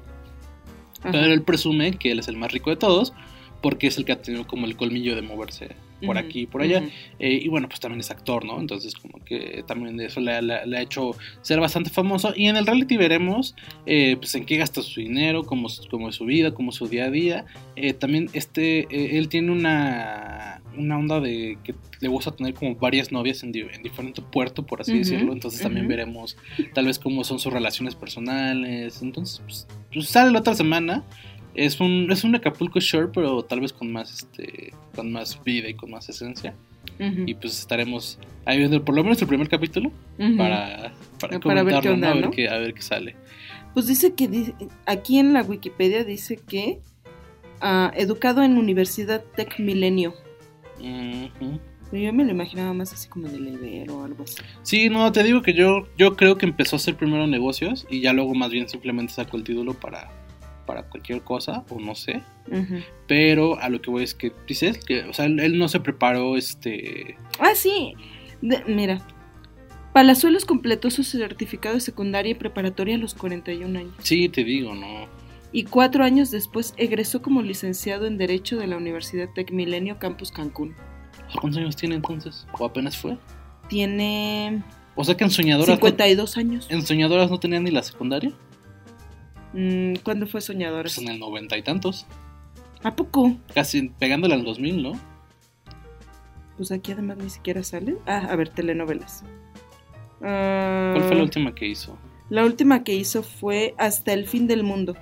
Ajá. 1.04 1.12
Pero 1.12 1.26
él 1.34 1.42
presume 1.44 1.94
que 1.94 2.12
él 2.12 2.20
es 2.20 2.28
el 2.28 2.38
más 2.38 2.52
rico 2.52 2.70
de 2.70 2.76
todos 2.78 3.13
porque 3.62 3.88
es 3.88 3.98
el 3.98 4.04
que 4.04 4.12
ha 4.12 4.22
tenido 4.22 4.46
como 4.46 4.66
el 4.66 4.76
colmillo 4.76 5.16
de 5.16 5.22
moverse 5.22 5.70
por 6.06 6.18
aquí 6.18 6.42
y 6.42 6.46
por 6.48 6.62
allá. 6.62 6.80
Eh, 7.20 7.39
y 7.44 7.48
bueno, 7.48 7.70
pues 7.70 7.80
también 7.80 8.02
es 8.02 8.12
actor, 8.12 8.44
¿no? 8.44 8.60
Entonces 8.60 8.94
como 8.94 9.24
que 9.24 9.63
también 9.66 9.98
eso 10.02 10.20
le, 10.20 10.34
ha- 10.34 10.42
le- 10.42 10.66
le 10.66 10.78
ha 10.78 10.82
hecho 10.82 11.12
ser 11.42 11.62
bastante 11.62 11.89
famoso. 11.89 12.34
Y 12.36 12.48
en 12.48 12.58
el 12.58 12.66
reality 12.66 12.98
veremos 12.98 13.56
eh, 13.86 14.18
pues 14.18 14.36
en 14.36 14.46
qué 14.46 14.58
gasta 14.58 14.82
su 14.82 15.00
dinero, 15.00 15.44
cómo, 15.46 15.68
es- 15.68 15.82
cómo 15.89 16.10
es 16.10 16.16
su 16.16 16.26
vida, 16.26 16.54
cómo 16.54 16.72
es 16.72 16.76
su 16.76 16.89
día 16.89 17.06
a 17.06 17.10
día. 17.10 17.46
Eh, 17.78 17.94
también 17.94 18.30
este, 18.34 18.80
eh, 18.89 19.18
él 19.18 19.30
tiene 19.30 19.50
una, 19.54 20.53
una 20.78 20.98
onda 20.98 21.20
de 21.20 21.58
que 21.64 21.76
le 22.02 22.08
gusta 22.08 22.32
tener 22.32 22.54
como 22.54 22.76
varias 22.76 23.12
novias 23.12 23.44
en, 23.44 23.52
di- 23.52 23.62
en 23.72 23.84
diferente 23.84 24.22
puerto, 24.22 24.66
por 24.66 24.82
así 24.82 24.92
decirlo. 25.00 25.34
Entonces 25.34 25.60
también 25.64 25.88
veremos 25.88 26.38
tal 26.74 26.86
vez 26.86 27.00
cómo 27.00 27.24
son 27.24 27.40
sus 27.40 27.52
relaciones 27.54 27.96
personales. 27.96 29.02
Entonces, 29.02 29.42
pues, 29.46 29.68
pues 29.94 30.08
sale 30.10 30.32
la 30.32 30.40
otra 30.40 30.56
semana. 30.56 31.04
Es 31.56 31.80
un, 31.80 32.08
es 32.12 32.24
un 32.24 32.36
Acapulco 32.36 32.80
Shore, 32.80 33.10
pero 33.14 33.44
tal 33.44 33.60
vez 33.62 33.72
con 33.72 33.92
más 33.92 34.12
este 34.12 34.74
con 34.96 35.12
más 35.12 35.40
vida 35.44 35.70
y 35.70 35.76
con 35.76 35.92
más 35.92 36.10
esencia. 36.10 36.54
Y 37.28 37.34
pues 37.36 37.58
estaremos 37.60 38.20
ahí 38.46 38.58
viendo 38.58 38.84
por 38.84 38.94
lo 38.96 39.04
menos 39.04 39.22
el 39.22 39.28
primer 39.28 39.48
capítulo 39.50 39.92
para, 40.38 40.94
para, 41.20 41.40
Para 41.40 41.64
ver 41.64 41.76
qué 41.82 41.90
comentarlo, 41.90 41.94
onda, 41.94 42.08
¿no? 42.08 42.14
A 42.14 42.22
ver 42.22 42.30
qué, 42.32 42.50
a 42.50 42.58
ver 42.58 42.74
qué 42.74 42.82
sale. 42.82 43.16
Pues 43.74 43.88
dice 43.88 44.14
que 44.14 44.28
di- 44.28 44.54
aquí 44.86 45.18
en 45.18 45.34
la 45.34 45.42
Wikipedia 45.44 46.04
dice 46.04 46.38
que 46.38 46.80
ah, 47.62 47.92
educado 47.96 48.44
en 48.44 48.58
Universidad 48.58 49.24
Tech 49.36 49.60
Milenio. 49.60 50.14
Yo 51.91 52.12
me 52.12 52.24
lo 52.26 52.32
imaginaba 52.32 52.74
más 52.74 52.91
así 52.93 53.08
como 53.08 53.28
de 53.28 53.38
Ibero 53.38 53.98
o 54.00 54.04
algo 54.06 54.24
así. 54.24 54.38
Sí, 54.63 54.89
no, 54.89 55.12
te 55.12 55.22
digo 55.24 55.41
que 55.43 55.54
yo, 55.54 55.88
yo 55.98 56.15
creo 56.15 56.38
que 56.38 56.46
empezó 56.48 56.76
a 56.76 56.78
hacer 56.78 56.96
primero 56.96 57.28
negocios 57.28 57.86
y 57.89 58.02
ya 58.02 58.13
luego 58.13 58.34
más 58.34 58.50
bien 58.52 58.67
simplemente 58.67 59.13
sacó 59.13 59.38
el 59.38 59.43
título 59.43 59.74
para, 59.76 60.10
para 60.65 60.84
cualquier 60.89 61.22
cosa, 61.22 61.63
o 61.69 61.80
no 61.80 61.93
sé. 61.93 62.24
Pero 63.08 63.60
a 63.60 63.69
lo 63.69 63.80
que 63.82 63.91
voy 63.91 64.04
es 64.04 64.15
que 64.15 64.32
dices 64.48 64.80
que, 64.84 65.04
o 65.04 65.13
sea, 65.13 65.26
él, 65.26 65.39
él 65.39 65.58
no 65.60 65.67
se 65.67 65.80
preparó 65.80 66.36
este. 66.36 67.15
Ah, 67.39 67.52
sí. 67.56 67.93
De- 68.41 68.63
mira. 68.67 69.06
Palazuelos 69.93 70.46
completó 70.46 70.89
su 70.89 71.04
certificado 71.04 71.76
de 71.76 71.82
secundaria 71.82 72.32
y 72.32 72.34
preparatoria 72.34 72.96
a 72.96 72.98
los 72.98 73.13
41 73.13 73.78
años. 73.78 73.93
Sí, 74.00 74.28
te 74.28 74.43
digo, 74.43 74.74
no. 74.74 75.08
Y 75.54 75.66
cuatro 75.66 76.04
años 76.04 76.32
después 76.32 76.74
egresó 76.78 77.22
como 77.22 77.42
licenciado 77.44 78.06
en 78.08 78.18
Derecho 78.18 78.58
de 78.58 78.68
la 78.68 78.76
Universidad 78.76 79.30
Tech 79.34 79.52
Milenio 79.52 80.00
Campus 80.00 80.32
Cancún. 80.32 80.76
¿Cuántos 81.39 81.62
años 81.62 81.76
tiene 81.76 81.96
entonces? 81.96 82.46
¿O 82.60 82.66
apenas 82.66 82.98
fue? 82.98 83.18
Tiene 83.70 84.63
O 84.96 85.04
sea 85.04 85.16
que 85.16 85.24
en 85.24 85.30
soñadoras. 85.30 85.70
no- 85.70 85.76
52 85.76 86.38
años. 86.38 86.68
en 86.70 86.82
soñadoras 86.86 87.30
no 87.30 87.39
tenía 87.39 87.60
ni 87.60 87.70
la 87.72 87.84
secundaria. 87.84 88.32
Mm, 89.54 89.96
¿Cuándo 90.04 90.26
fue 90.26 90.42
soñadora? 90.42 90.84
Pues 90.84 90.98
en 90.98 91.08
el 91.08 91.20
noventa 91.20 91.56
y 91.58 91.62
tantos. 91.62 92.08
¿A 92.84 92.96
poco? 92.96 93.36
Casi 93.54 93.89
pegándole 93.89 94.34
al 94.34 94.44
2000, 94.44 94.82
¿no? 94.84 94.94
Pues 96.58 96.72
aquí 96.72 96.92
además 96.92 97.18
ni 97.18 97.30
siquiera 97.30 97.63
sale. 97.63 97.96
Ah, 98.08 98.28
a 98.30 98.36
ver, 98.36 98.50
telenovelas. 98.50 99.24
Ah, 100.22 100.94
¿Cuál 100.96 101.08
fue 101.08 101.16
la 101.16 101.24
última 101.24 101.54
que 101.56 101.68
hizo? 101.68 101.98
La 102.30 102.44
última 102.46 102.84
que 102.84 102.96
hizo 102.96 103.22
fue 103.22 103.76
Hasta 103.78 104.13
el 104.13 104.28
fin 104.28 104.48
del 104.48 104.63
mundo, 104.63 104.96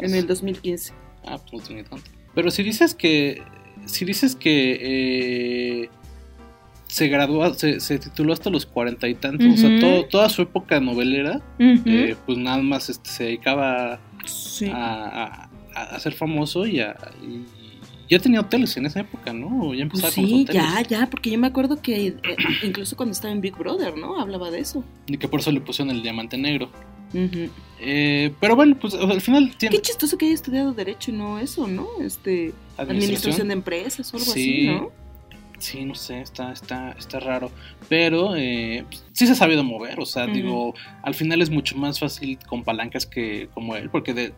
en 0.00 0.14
el 0.14 0.26
2015. 0.26 0.92
Ah, 1.26 1.38
pues 1.50 1.70
no 1.70 1.82
tanto. 1.84 2.10
Pero 2.34 2.50
si 2.50 2.62
dices 2.62 2.94
que. 2.94 3.42
Si 3.86 4.04
dices 4.04 4.34
que. 4.36 4.78
eh, 5.84 5.88
se 6.86 7.08
graduó, 7.08 7.52
se, 7.54 7.80
se 7.80 7.98
tituló 7.98 8.32
hasta 8.32 8.50
los 8.50 8.66
cuarenta 8.66 9.08
y 9.08 9.14
tantos, 9.16 9.46
o 9.48 9.56
sea, 9.56 9.80
todo- 9.80 10.04
toda 10.04 10.28
su 10.28 10.42
época 10.42 10.78
novelera, 10.78 11.40
eh, 11.58 12.14
pues 12.24 12.38
nada 12.38 12.58
más 12.62 12.88
este, 12.88 13.10
se 13.10 13.24
dedicaba 13.24 13.98
sí. 14.24 14.66
a, 14.72 15.48
a, 15.74 15.82
a 15.96 15.98
ser 15.98 16.12
famoso 16.12 16.66
y, 16.66 16.78
a, 16.78 16.94
y 17.20 17.42
ya 18.08 18.20
tenía 18.20 18.38
hoteles 18.42 18.76
en 18.76 18.86
esa 18.86 19.00
época, 19.00 19.32
¿no? 19.32 19.74
Ya 19.74 19.88
Pues 19.88 20.04
empezaba 20.04 20.14
con 20.14 20.22
los 20.22 20.30
sí, 20.30 20.42
hoteles. 20.44 20.62
ya, 20.62 20.82
ya, 20.82 21.06
porque 21.10 21.30
yo 21.30 21.38
me 21.38 21.48
acuerdo 21.48 21.82
que 21.82 22.06
eh, 22.08 22.16
incluso 22.62 22.96
cuando 22.96 23.12
estaba 23.12 23.32
en 23.32 23.40
Big 23.40 23.56
Brother, 23.56 23.96
¿no? 23.96 24.20
Hablaba 24.20 24.52
de 24.52 24.60
eso. 24.60 24.84
Y 25.08 25.16
que 25.16 25.26
por 25.26 25.40
eso 25.40 25.50
le 25.50 25.60
pusieron 25.62 25.92
el 25.92 26.00
diamante 26.00 26.38
negro. 26.38 26.70
Eh, 27.80 28.32
pero 28.40 28.56
bueno, 28.56 28.76
pues 28.80 28.94
al 28.94 29.20
final 29.20 29.54
tiene 29.56 29.76
Qué 29.76 29.82
chistoso 29.82 30.16
que 30.16 30.26
haya 30.26 30.34
estudiado 30.34 30.72
Derecho 30.72 31.10
y 31.10 31.14
no 31.14 31.38
eso, 31.38 31.66
¿no? 31.66 31.86
Este, 32.00 32.52
administración, 32.76 33.48
de 33.48 33.54
empresas 33.54 34.12
o 34.12 34.16
algo 34.16 34.32
Sí. 34.32 34.40
así, 34.40 34.66
¿no? 34.66 34.90
Sí, 35.58 35.84
no 35.84 35.94
sé, 35.94 36.20
está, 36.20 36.52
está, 36.52 36.92
está 36.98 37.20
raro. 37.20 37.50
Pero 37.88 38.34
eh, 38.36 38.84
pues, 38.88 39.04
sí 39.12 39.26
se 39.26 39.32
ha 39.32 39.36
sabido 39.36 39.62
mover, 39.64 39.98
o 40.00 40.04
sea, 40.04 40.26
digo, 40.26 40.74
al 41.02 41.14
final 41.14 41.40
es 41.40 41.48
mucho 41.48 41.76
más 41.76 42.00
fácil 42.00 42.38
con 42.48 42.64
palancas 42.64 43.06
que 43.06 43.48
como 43.54 43.76
él, 43.76 43.88
porque 43.88 44.12
de- 44.12 44.28
de- 44.30 44.34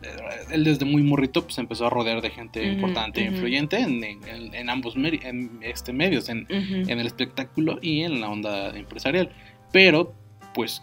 él 0.51 0.63
desde 0.63 0.85
muy 0.85 1.01
morrito 1.03 1.43
pues 1.43 1.57
empezó 1.57 1.87
a 1.87 1.89
rodear 1.89 2.21
de 2.21 2.29
gente 2.29 2.63
importante 2.65 3.21
e 3.21 3.25
influyente 3.25 3.77
en, 3.79 4.03
en- 4.03 4.53
en 4.53 4.69
ambos 4.69 4.95
meri- 4.95 5.19
en, 5.25 5.57
este, 5.63 5.91
medios, 5.91 6.29
en, 6.29 6.45
en 6.49 6.99
el 6.99 7.07
espectáculo 7.07 7.79
y 7.81 8.01
en 8.01 8.21
la 8.21 8.29
onda 8.29 8.69
empresarial. 8.77 9.31
Pero, 9.73 10.13
pues, 10.53 10.81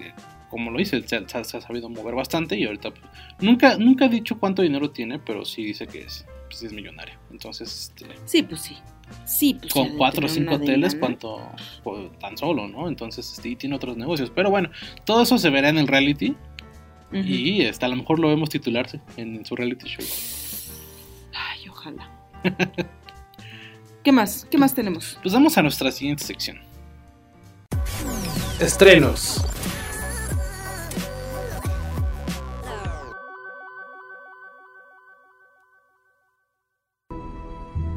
como 0.54 0.70
lo 0.70 0.78
dice, 0.78 1.02
se, 1.06 1.28
se- 1.28 1.44
se 1.44 1.56
ha 1.56 1.60
sabido 1.60 1.88
mover 1.88 2.14
bastante 2.14 2.56
y 2.56 2.64
ahorita 2.64 2.90
pues, 2.90 3.02
nunca, 3.40 3.76
nunca 3.76 4.04
ha 4.04 4.08
dicho 4.08 4.38
cuánto 4.38 4.62
dinero 4.62 4.90
tiene, 4.90 5.18
pero 5.18 5.44
sí 5.44 5.64
dice 5.64 5.86
que 5.88 6.02
es, 6.02 6.24
pues, 6.48 6.62
es 6.62 6.72
millonario. 6.72 7.14
Entonces, 7.32 7.90
este, 7.98 8.06
Sí, 8.24 8.42
pues 8.44 8.60
sí. 8.60 8.76
Sí, 9.26 9.54
pues 9.54 9.72
sí, 9.72 9.78
con 9.78 9.96
cuatro 9.98 10.26
o 10.26 10.28
cinco 10.28 10.54
hoteles, 10.54 10.94
lana. 10.94 11.00
cuánto 11.00 11.40
pues, 11.82 12.18
tan 12.20 12.38
solo, 12.38 12.68
¿no? 12.68 12.86
Entonces, 12.88 13.30
este, 13.32 13.48
y 13.50 13.56
tiene 13.56 13.74
otros 13.74 13.96
negocios. 13.96 14.30
Pero 14.34 14.48
bueno, 14.50 14.70
todo 15.04 15.22
eso 15.24 15.36
se 15.38 15.50
verá 15.50 15.68
en 15.70 15.78
el 15.78 15.88
reality 15.88 16.34
y 17.12 17.62
este, 17.62 17.84
a 17.84 17.88
lo 17.88 17.96
mejor 17.96 18.18
lo 18.20 18.28
vemos 18.28 18.48
titularse 18.48 19.00
en 19.16 19.44
su 19.44 19.54
reality 19.56 19.86
show. 19.88 20.04
Ay, 21.34 21.68
ojalá. 21.68 22.10
¿Qué 24.04 24.12
más? 24.12 24.46
¿Qué 24.50 24.56
más 24.58 24.74
tenemos? 24.74 25.18
Pues 25.22 25.34
vamos 25.34 25.56
a 25.58 25.62
nuestra 25.62 25.90
siguiente 25.90 26.24
sección. 26.24 26.58
Estrenos. 28.60 29.44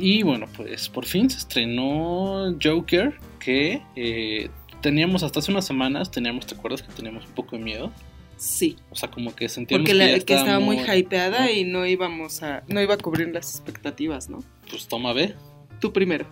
Y 0.00 0.22
bueno, 0.22 0.46
pues 0.56 0.88
por 0.88 1.04
fin 1.06 1.28
se 1.28 1.38
estrenó 1.38 2.56
Joker, 2.62 3.14
que 3.40 3.82
eh, 3.96 4.48
teníamos 4.80 5.22
hasta 5.22 5.40
hace 5.40 5.50
unas 5.50 5.66
semanas, 5.66 6.10
teníamos, 6.10 6.46
¿te 6.46 6.54
acuerdas 6.54 6.82
que 6.82 6.92
teníamos 6.92 7.26
un 7.26 7.32
poco 7.32 7.56
de 7.56 7.62
miedo? 7.64 7.90
Sí. 8.36 8.76
O 8.90 8.94
sea, 8.94 9.10
como 9.10 9.34
que 9.34 9.48
sentíamos 9.48 9.82
Porque 9.82 9.94
la- 9.94 10.04
que, 10.06 10.18
ya 10.20 10.24
que 10.24 10.34
estaba 10.34 10.60
muy 10.60 10.76
hypeada 10.78 11.46
¿no? 11.46 11.50
y 11.50 11.64
no 11.64 11.84
íbamos 11.86 12.42
a, 12.44 12.62
no 12.68 12.80
iba 12.80 12.94
a 12.94 12.98
cubrir 12.98 13.28
las 13.34 13.50
expectativas, 13.56 14.28
¿no? 14.30 14.38
Pues 14.70 14.86
toma 14.86 15.12
B. 15.12 15.34
Tú 15.80 15.92
primero. 15.92 16.26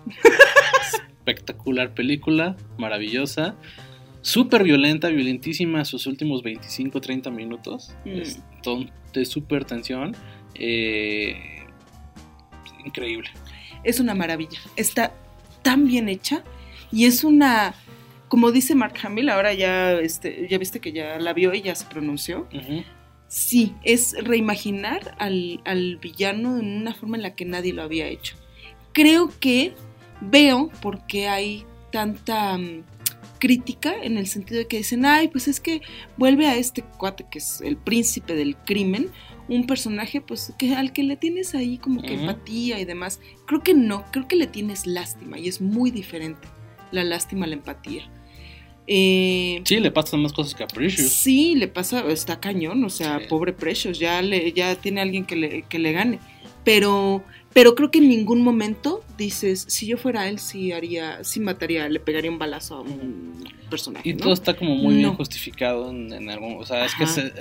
espectacular 1.18 1.92
película, 1.94 2.56
maravillosa, 2.78 3.56
súper 4.22 4.62
violenta, 4.62 5.08
violentísima 5.08 5.84
sus 5.84 6.06
últimos 6.06 6.42
25, 6.42 7.00
30 7.00 7.30
minutos, 7.30 7.92
Mm. 8.04 8.10
es 8.20 8.40
de 9.12 9.24
súper 9.24 9.64
tensión, 9.64 10.14
eh, 10.54 11.64
increíble. 12.84 13.30
Es 13.86 14.00
una 14.00 14.14
maravilla. 14.14 14.58
Está 14.76 15.14
tan 15.62 15.86
bien 15.86 16.08
hecha 16.08 16.42
y 16.92 17.06
es 17.06 17.24
una, 17.24 17.74
como 18.28 18.52
dice 18.52 18.74
Mark 18.74 18.94
Hamill, 19.02 19.30
ahora 19.30 19.54
ya, 19.54 19.92
este, 19.92 20.46
ya 20.48 20.58
viste 20.58 20.80
que 20.80 20.92
ya 20.92 21.18
la 21.18 21.32
vio 21.32 21.54
y 21.54 21.62
ya 21.62 21.74
se 21.74 21.86
pronunció. 21.86 22.48
Sí, 23.28 23.74
es 23.82 24.14
reimaginar 24.22 25.16
al, 25.18 25.60
al 25.64 25.96
villano 25.96 26.58
en 26.58 26.80
una 26.82 26.94
forma 26.94 27.16
en 27.16 27.22
la 27.22 27.34
que 27.34 27.44
nadie 27.44 27.72
lo 27.72 27.82
había 27.82 28.06
hecho. 28.06 28.36
Creo 28.92 29.32
que 29.40 29.74
veo 30.20 30.70
por 30.80 31.06
qué 31.06 31.28
hay 31.28 31.64
tanta 31.90 32.56
mm, 32.56 32.84
crítica 33.38 33.94
en 34.02 34.16
el 34.16 34.26
sentido 34.26 34.58
de 34.58 34.66
que 34.66 34.78
dicen, 34.78 35.04
ay, 35.04 35.28
pues 35.28 35.48
es 35.48 35.60
que 35.60 35.82
vuelve 36.16 36.46
a 36.46 36.56
este 36.56 36.82
cuate 36.82 37.26
que 37.30 37.38
es 37.38 37.60
el 37.60 37.76
príncipe 37.76 38.34
del 38.34 38.56
crimen, 38.56 39.10
un 39.48 39.66
personaje 39.66 40.20
pues 40.20 40.52
que 40.58 40.74
al 40.74 40.92
que 40.92 41.02
le 41.02 41.16
tienes 41.16 41.54
ahí 41.54 41.78
como 41.78 42.02
que 42.02 42.14
empatía 42.14 42.80
y 42.80 42.84
demás. 42.84 43.20
Creo 43.46 43.62
que 43.62 43.74
no, 43.74 44.04
creo 44.12 44.26
que 44.28 44.36
le 44.36 44.46
tienes 44.46 44.86
lástima 44.86 45.38
y 45.38 45.48
es 45.48 45.60
muy 45.60 45.90
diferente 45.90 46.48
la 46.90 47.04
lástima 47.04 47.44
a 47.46 47.48
la 47.48 47.54
empatía. 47.54 48.02
Eh, 48.88 49.62
Sí, 49.64 49.80
le 49.80 49.90
pasan 49.90 50.22
más 50.22 50.32
cosas 50.32 50.54
que 50.54 50.62
a 50.62 50.68
Precious. 50.68 51.10
Sí, 51.10 51.54
le 51.56 51.66
pasa, 51.68 52.04
está 52.10 52.38
cañón, 52.40 52.84
o 52.84 52.90
sea, 52.90 53.18
Sí. 53.18 53.24
pobre 53.28 53.52
Precious, 53.52 53.98
ya 53.98 54.22
le, 54.22 54.52
ya 54.52 54.76
tiene 54.76 55.00
alguien 55.00 55.24
que 55.24 55.34
le, 55.36 55.62
que 55.62 55.78
le 55.78 55.92
gane. 55.92 56.18
Pero, 56.66 57.22
pero 57.54 57.74
creo 57.76 57.90
que 57.92 57.98
en 57.98 58.08
ningún 58.08 58.42
momento 58.42 59.02
dices, 59.16 59.64
si 59.68 59.86
yo 59.86 59.96
fuera 59.96 60.28
él, 60.28 60.40
sí 60.40 60.72
haría, 60.72 61.22
sí 61.22 61.38
mataría, 61.40 61.88
le 61.88 62.00
pegaría 62.00 62.28
un 62.30 62.38
balazo 62.40 62.74
a 62.74 62.80
un 62.80 63.32
personaje. 63.70 64.08
Y 64.08 64.14
¿no? 64.14 64.18
todo 64.24 64.32
está 64.34 64.56
como 64.56 64.74
muy 64.74 64.96
bien 64.96 65.06
No. 65.06 65.14
justificado 65.14 65.90
en, 65.90 66.12
en 66.12 66.28
algún... 66.28 66.56
O 66.58 66.66
sea, 66.66 66.84
es 66.84 66.94
que 66.96 67.04
Ajá. 67.04 67.12
se- 67.14 67.32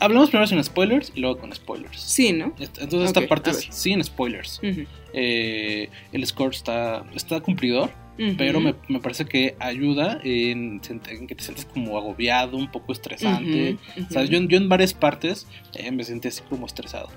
hablamos 0.00 0.30
primero 0.30 0.48
sin 0.48 0.62
spoilers 0.62 1.12
y 1.14 1.20
luego 1.20 1.38
con 1.38 1.54
spoilers. 1.54 2.00
Sí, 2.00 2.32
¿no? 2.32 2.52
Entonces 2.58 3.04
esta 3.04 3.26
parte 3.28 3.50
a 3.50 3.52
es 3.52 3.68
sin 3.70 4.02
spoilers. 4.02 4.58
Ujú, 4.62 4.82
Eh, 5.12 5.88
el 6.12 6.26
score 6.26 6.52
está, 6.52 7.04
está 7.14 7.40
cumplidor, 7.40 7.90
ujú. 8.18 8.34
pero 8.36 8.58
me, 8.60 8.74
me 8.88 8.98
parece 8.98 9.24
que 9.24 9.54
ayuda 9.60 10.20
en, 10.24 10.80
en 11.08 11.26
que 11.28 11.34
te 11.36 11.44
sientes 11.44 11.64
como 11.66 11.96
agobiado, 11.96 12.56
un 12.56 12.68
poco 12.72 12.92
estresante. 12.92 13.74
Ujú, 13.74 14.00
ujú. 14.00 14.06
O 14.10 14.12
sea, 14.12 14.24
yo, 14.24 14.40
yo 14.40 14.56
en 14.56 14.68
varias 14.68 14.92
partes 14.92 15.46
eh, 15.74 15.92
me 15.92 16.02
sentí 16.02 16.26
así 16.26 16.42
como 16.50 16.66
estresado. 16.66 17.08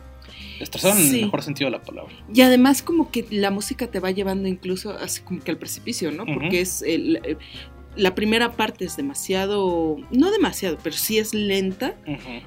Estresado 0.59 0.97
en 0.99 1.15
el 1.15 1.21
mejor 1.25 1.43
sentido 1.43 1.69
de 1.69 1.77
la 1.77 1.83
palabra. 1.83 2.13
Y 2.33 2.41
además 2.41 2.81
como 2.81 3.11
que 3.11 3.25
la 3.31 3.51
música 3.51 3.87
te 3.87 3.99
va 3.99 4.11
llevando 4.11 4.47
incluso 4.47 4.91
así 4.91 5.21
como 5.21 5.41
que 5.41 5.51
al 5.51 5.57
precipicio, 5.57 6.11
¿no? 6.11 6.25
Porque 6.25 6.61
es 6.61 6.81
el- 6.81 7.17
eh, 7.23 7.37
la 7.95 8.13
primera 8.15 8.51
parte 8.53 8.85
es 8.85 8.95
demasiado, 8.97 9.97
no 10.11 10.31
demasiado, 10.31 10.77
pero 10.83 10.95
sí 10.95 11.17
es 11.17 11.33
lenta 11.33 11.95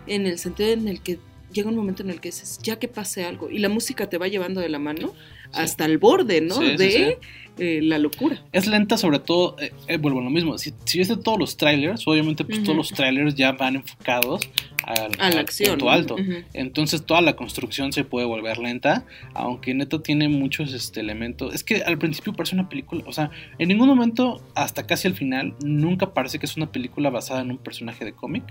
en 0.06 0.26
el 0.26 0.38
sentido 0.38 0.70
en 0.70 0.86
el 0.88 1.00
que 1.02 1.18
llega 1.52 1.68
un 1.68 1.74
momento 1.76 2.02
en 2.04 2.10
el 2.10 2.20
que 2.20 2.28
dices, 2.28 2.58
ya 2.62 2.78
que 2.78 2.86
pase 2.86 3.24
algo, 3.24 3.50
y 3.50 3.58
la 3.58 3.68
música 3.68 4.08
te 4.08 4.18
va 4.18 4.28
llevando 4.28 4.60
de 4.60 4.68
la 4.68 4.78
mano 4.78 5.08
Sí. 5.08 5.50
hasta 5.54 5.84
el 5.84 5.98
borde, 5.98 6.40
¿no? 6.40 6.54
Sí, 6.54 6.76
de. 6.76 7.18
Eh, 7.60 7.80
la 7.82 7.98
locura. 7.98 8.42
Es 8.52 8.66
lenta 8.66 8.96
sobre 8.96 9.18
todo, 9.20 9.56
eh, 9.60 9.72
eh, 9.86 9.96
vuelvo 9.98 10.20
a 10.20 10.24
lo 10.24 10.30
mismo, 10.30 10.58
si, 10.58 10.72
si 10.84 10.98
ves 10.98 11.08
de 11.08 11.16
todos 11.16 11.38
los 11.38 11.56
trailers, 11.56 12.06
obviamente 12.08 12.44
pues 12.44 12.62
todos 12.62 12.76
los 12.76 12.88
trailers 12.90 13.34
ya 13.34 13.52
van 13.52 13.76
enfocados 13.76 14.40
al, 14.84 15.10
A 15.18 15.30
la 15.30 15.40
acción. 15.42 15.70
punto 15.70 15.84
¿no? 15.84 15.90
alto. 15.90 16.16
Entonces 16.54 17.04
toda 17.04 17.20
la 17.20 17.36
construcción 17.36 17.92
se 17.92 18.02
puede 18.04 18.26
volver 18.26 18.58
lenta, 18.58 19.04
aunque 19.34 19.74
neta 19.74 20.02
tiene 20.02 20.28
muchos 20.28 20.72
este, 20.72 21.00
elementos. 21.00 21.54
Es 21.54 21.62
que 21.62 21.82
al 21.82 21.98
principio 21.98 22.32
parece 22.32 22.54
una 22.54 22.68
película, 22.68 23.04
o 23.06 23.12
sea, 23.12 23.30
en 23.58 23.68
ningún 23.68 23.88
momento, 23.88 24.42
hasta 24.54 24.86
casi 24.86 25.06
al 25.06 25.14
final, 25.14 25.54
nunca 25.62 26.12
parece 26.14 26.38
que 26.38 26.46
es 26.46 26.56
una 26.56 26.72
película 26.72 27.10
basada 27.10 27.42
en 27.42 27.50
un 27.50 27.58
personaje 27.58 28.04
de 28.04 28.12
cómic, 28.12 28.42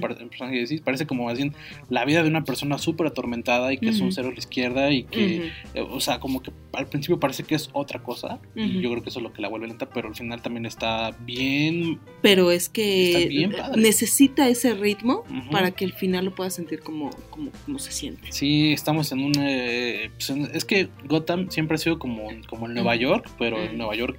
par- 0.00 0.12
en 0.12 0.22
un 0.24 0.28
personaje 0.30 0.56
de 0.66 0.80
parece 0.82 1.06
como 1.06 1.26
más 1.26 1.36
bien 1.36 1.54
la 1.90 2.04
vida 2.04 2.22
de 2.22 2.28
una 2.28 2.44
persona 2.44 2.78
súper 2.78 3.06
atormentada 3.06 3.72
y 3.72 3.78
que 3.78 3.90
es 3.90 4.00
un 4.00 4.10
cero 4.12 4.28
a 4.28 4.32
la 4.32 4.38
izquierda 4.38 4.90
y 4.90 5.04
que, 5.04 5.50
o 5.74 6.00
sea, 6.00 6.18
como 6.18 6.42
que 6.42 6.50
al 6.72 6.86
principio 6.88 7.20
parece 7.20 7.44
que 7.44 7.54
es 7.54 7.70
otra 7.72 8.02
cosa, 8.02 8.40
y 8.56 8.80
yo 8.80 8.90
creo 8.90 9.02
que 9.02 9.08
eso 9.10 9.18
es 9.18 9.22
lo 9.24 9.32
que 9.32 9.42
la 9.42 9.48
vuelve 9.48 9.66
lenta, 9.66 9.88
pero 9.90 10.08
al 10.08 10.14
final 10.14 10.40
también 10.40 10.64
está 10.66 11.10
bien 11.20 11.98
Pero 12.22 12.50
es 12.52 12.68
que 12.68 13.26
bien 13.28 13.52
necesita 13.76 14.48
ese 14.48 14.74
ritmo 14.74 15.24
para 15.50 15.72
que 15.72 15.84
al 15.84 15.92
final 15.92 16.26
lo 16.26 16.34
puedas 16.34 16.54
sentir 16.54 16.80
como, 16.80 17.10
como, 17.30 17.50
como 17.64 17.78
se 17.78 17.90
siente. 17.92 18.30
Sí, 18.32 18.72
estamos 18.72 19.10
en 19.12 19.24
un... 19.24 19.32
eh, 19.40 20.10
pues, 20.16 20.30
en- 20.30 20.50
es 20.54 20.64
que 20.64 20.88
Gotham 21.06 21.50
siempre 21.50 21.74
ha 21.74 21.78
sido 21.78 21.98
como, 21.98 22.28
como 22.48 22.66
el 22.66 22.74
Nueva. 22.74 22.94
York, 22.96 23.28
pero 23.38 23.58
el 23.60 23.68
Ujú. 23.70 23.76
Nueva 23.78 23.96
York 23.96 24.18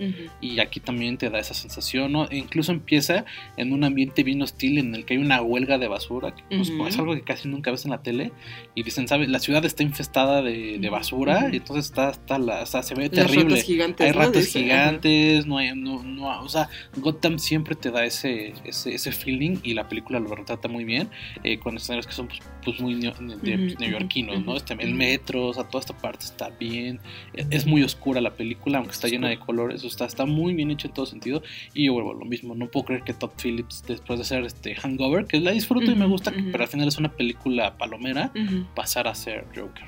gacho. 0.00 0.22
Ujú. 0.22 0.30
Y 0.40 0.60
aquí 0.60 0.80
también 0.80 1.18
te 1.18 1.30
da 1.30 1.38
esa 1.38 1.54
sensación, 1.54 2.12
¿no? 2.12 2.28
E 2.30 2.36
incluso 2.38 2.72
empieza 2.72 3.24
en 3.56 3.72
un 3.72 3.84
ambiente 3.84 4.22
bien 4.22 4.40
hostil 4.42 4.78
en 4.78 4.94
el 4.94 5.04
que 5.04 5.14
hay 5.14 5.20
una 5.20 5.40
huelga 5.42 5.78
de 5.78 5.88
basura, 5.88 6.34
que 6.34 6.42
pues, 6.48 6.70
Ujú. 6.70 6.86
es 6.86 6.98
algo 6.98 7.14
que 7.14 7.22
casi 7.22 7.48
nunca 7.48 7.70
ves 7.70 7.84
en 7.84 7.90
la 7.92 8.02
tele. 8.02 8.32
Y 8.74 8.82
dicen, 8.82 9.08
¿sabes? 9.08 9.28
La 9.28 9.38
ciudad 9.40 9.64
está 9.64 9.82
infestada 9.82 10.42
de, 10.42 10.78
de 10.78 10.88
basura, 10.90 11.38
Ujú. 11.44 11.54
y 11.54 11.56
entonces 11.56 11.86
está, 11.86 12.10
está 12.10 12.38
la, 12.38 12.62
o 12.62 12.66
sea, 12.66 12.82
se 12.82 12.94
ve 12.94 13.02
Las 13.12 13.26
terrible. 13.26 13.50
ratas 13.50 13.64
gigantes. 13.64 14.06
Hay 14.06 14.12
ratas 14.12 14.46
gigantes, 14.46 15.46
no 15.46 15.58
hay, 15.58 15.74
no, 15.74 16.02
no, 16.02 16.40
o 16.42 16.48
sea, 16.48 16.68
Gotham 16.96 17.38
siempre 17.38 17.74
te 17.74 17.90
da 17.90 18.04
ese, 18.04 18.52
ese, 18.64 18.94
ese 18.94 19.12
feeling 19.12 19.58
y 19.62 19.74
la 19.74 19.88
película 19.88 20.20
lo 20.20 20.34
retrata 20.34 20.68
muy 20.68 20.84
bien, 20.84 21.08
eh, 21.44 21.58
con 21.58 21.76
escenarios 21.76 22.06
que 22.06 22.12
son 22.12 22.28
pues, 22.28 22.40
pues, 22.64 22.80
muy 22.80 22.94
de, 22.94 23.10
pues, 23.12 23.78
neoyorquinos, 23.80 24.44
¿no? 24.44 24.56
Este, 24.56 24.74
el 24.78 24.94
metro, 24.94 25.46
o 25.48 25.54
sea, 25.54 25.64
toda 25.64 25.80
esta 25.80 25.96
parte 25.96 26.24
está 26.24 26.50
bien, 26.50 27.00
e- 27.34 27.46
es 27.50 27.66
muy 27.66 27.82
oscura 27.82 28.20
la 28.20 28.34
película, 28.34 28.78
aunque 28.78 28.92
está 28.92 29.08
llena 29.08 29.28
de 29.28 29.38
colores, 29.38 29.84
está, 29.90 30.06
está 30.06 30.26
muy 30.26 30.54
bien 30.54 30.70
hecho 30.70 30.88
en 30.88 30.94
todo 30.94 31.06
sentido, 31.06 31.42
y 31.74 31.86
yo 31.86 31.92
vuelvo 31.92 32.12
a 32.12 32.14
lo 32.14 32.24
mismo, 32.24 32.54
no 32.54 32.68
puedo 32.70 32.86
creer 32.86 33.02
que 33.02 33.12
Todd 33.14 33.30
Phillips, 33.42 33.82
después 33.86 34.18
de 34.18 34.22
hacer 34.22 34.44
este 34.44 34.74
Hangover, 34.74 35.26
que 35.26 35.40
la 35.40 35.50
disfruto 35.52 35.90
y 35.90 35.94
me 35.94 36.06
gusta, 36.06 36.30
ujú. 36.30 36.50
pero 36.52 36.64
al 36.64 36.70
final 36.70 36.88
es 36.88 36.98
una 36.98 37.12
película 37.12 37.76
palomera, 37.76 38.32
Ujú. 38.34 38.66
pasar 38.74 39.06
a 39.08 39.14
ser 39.14 39.44
Joker. 39.54 39.84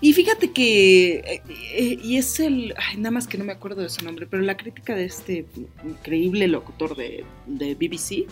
Y 0.00 0.12
fíjate 0.12 0.52
que, 0.52 1.14
eh, 1.16 1.42
eh, 1.74 1.98
y 2.04 2.16
es 2.18 2.38
el, 2.38 2.74
ay, 2.76 2.98
nada 2.98 3.10
más 3.10 3.26
que 3.26 3.36
no 3.38 3.44
me 3.44 3.52
acuerdo 3.52 3.82
de 3.82 3.88
su 3.88 4.04
nombre, 4.04 4.26
pero 4.26 4.42
la 4.42 4.56
crítica 4.56 4.94
de 4.94 5.06
este 5.06 5.46
increíble 5.84 6.46
locutor 6.48 6.96
de, 6.96 7.24
de 7.46 7.74
BBC 7.74 8.26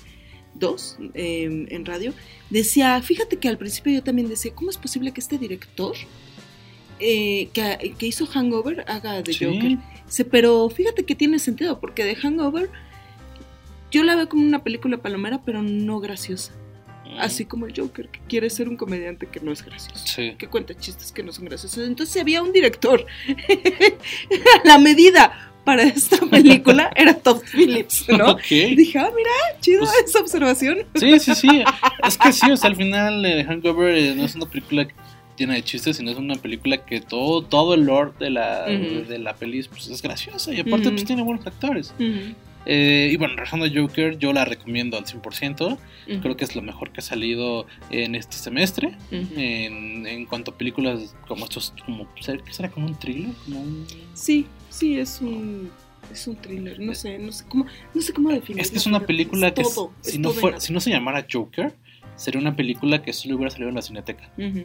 2 0.55 0.99
eh, 1.15 1.67
en 1.71 1.85
radio, 1.85 2.13
decía, 2.51 3.01
fíjate 3.03 3.39
que 3.39 3.49
al 3.49 3.59
principio 3.59 3.93
yo 3.93 4.03
también 4.05 4.29
decía, 4.29 4.53
¿cómo 4.55 4.71
es 4.71 4.79
posible 4.79 5.11
que 5.13 5.21
este 5.21 5.37
director 5.39 5.97
eh, 7.01 7.49
que, 7.53 7.95
que 7.99 8.07
hizo 8.07 8.27
Hangover 8.27 8.85
haga 8.87 9.23
de 9.23 9.33
Sí. 9.33 9.45
Joker? 9.45 9.79
Pero 10.31 10.69
fíjate 10.71 11.05
que 11.05 11.15
tiene 11.15 11.39
sentido, 11.39 11.81
porque 11.81 12.05
de 12.05 12.15
Hangover 12.17 12.71
yo 13.91 14.03
la 14.05 14.17
veo 14.17 14.29
como 14.29 14.43
una 14.43 14.63
película 14.63 14.99
palomera, 14.99 15.41
pero 15.45 15.63
no 15.63 16.01
graciosa. 16.01 16.53
Así 17.19 17.45
como 17.45 17.67
el 17.67 17.75
Joker, 17.79 18.09
que 18.09 18.19
quiere 18.29 18.51
ser 18.51 18.69
un 18.69 18.77
comediante 18.77 19.27
que 19.29 19.39
no 19.39 19.53
es 19.53 19.65
gracioso 19.65 20.05
Sí. 20.05 20.35
que 20.37 20.49
cuenta 20.49 20.75
chistes 20.77 21.13
que 21.13 21.23
no 21.23 21.33
son 21.33 21.45
graciosos. 21.45 21.87
Entonces 21.87 22.21
había 22.21 22.43
un 22.43 22.53
director. 22.53 23.07
la 24.65 24.79
medida 24.79 25.51
para 25.65 25.85
esta 25.85 26.19
película 26.27 26.91
era 26.97 27.15
Todd 27.15 27.43
Phillips, 27.53 28.07
¿no? 28.09 28.37
Dije, 28.49 28.99
ah, 28.99 29.11
mira, 29.15 29.31
chido 29.61 29.81
Pues- 29.81 29.93
esa 30.07 30.21
observación. 30.21 30.79
Sí, 30.97 31.19
sí, 31.21 31.35
sí. 31.35 31.63
Es 32.07 32.19
que 32.19 32.33
sí, 32.33 32.51
o 32.51 32.57
sea, 32.57 32.71
al 32.71 32.77
final 32.77 33.25
eh, 33.25 33.45
Hangover 33.45 33.95
eh, 33.97 34.15
no 34.17 34.25
es 34.25 34.35
una 34.35 34.47
película 34.47 34.87
llena 35.37 35.55
de 35.55 35.63
chistes, 35.65 35.97
sino 35.97 36.11
es 36.11 36.17
una 36.17 36.37
película 36.37 36.85
que 36.85 37.01
todo, 37.01 37.43
todo 37.43 37.75
el 37.75 37.85
lore 37.85 38.13
de 38.19 38.31
la, 38.31 38.67
Ujú. 38.69 39.09
de 39.09 39.19
la 39.19 39.35
peli 39.35 39.63
pues, 39.65 39.89
es 39.89 40.01
graciosa 40.03 40.53
y 40.53 40.61
aparte 40.61 40.89
Ujú. 40.89 40.97
pues 40.97 41.05
tiene 41.05 41.23
buenos 41.23 41.47
actores. 41.47 41.93
Ujú, 41.99 42.35
Eh, 42.67 43.11
y 43.13 43.17
bueno, 43.19 43.35
regresando 43.37 43.67
a 43.67 43.69
Joker, 43.75 44.17
yo 44.19 44.33
la 44.33 44.47
recomiendo 44.47 44.97
al 44.97 45.05
100%. 45.05 45.77
ujú, 46.09 46.21
Creo 46.23 46.35
que 46.37 46.45
es 46.45 46.57
lo 46.57 46.63
mejor 46.63 46.93
que 46.93 47.01
ha 47.01 47.03
salido 47.03 47.67
en 47.91 48.15
este 48.15 48.37
semestre. 48.39 48.97
En, 49.11 50.07
en 50.07 50.25
cuanto 50.27 50.53
a 50.53 50.57
películas 50.57 51.15
como 51.29 51.45
estos, 51.45 51.75
como, 51.85 52.07
¿qué 52.15 52.23
será? 52.53 52.71
Como 52.71 52.87
un 52.87 52.99
thriller, 52.99 53.33
como 53.45 53.61
un... 53.61 53.87
Sí, 54.15 54.47
sí, 54.71 54.99
es 54.99 55.21
un, 55.21 55.71
es 56.11 56.27
un 56.27 56.37
thriller. 56.37 56.81
No 56.81 56.95
sé, 56.95 57.19
no 57.19 57.33
sé 57.33 57.45
cómo, 57.49 57.67
no 57.93 58.01
sé 58.01 58.13
cómo 58.15 58.31
definirlo. 58.31 58.63
Es 58.63 58.71
que 58.71 58.79
es 58.79 58.87
una 58.87 59.01
película 59.05 59.53
que 59.53 59.63
todo, 59.63 59.93
si, 60.01 60.13
es 60.13 60.19
no 60.21 60.31
fuera, 60.31 60.59
si 60.59 60.73
no 60.73 60.81
se 60.81 60.89
llamara 60.91 61.27
Joker, 61.31 61.75
sería 62.17 62.41
una 62.41 62.57
película 62.57 63.03
que 63.03 63.13
solo 63.13 63.37
hubiera 63.37 63.51
salido 63.51 63.69
en 63.69 63.75
la 63.75 63.83
cineteca. 63.83 64.31
Ujú, 64.39 64.65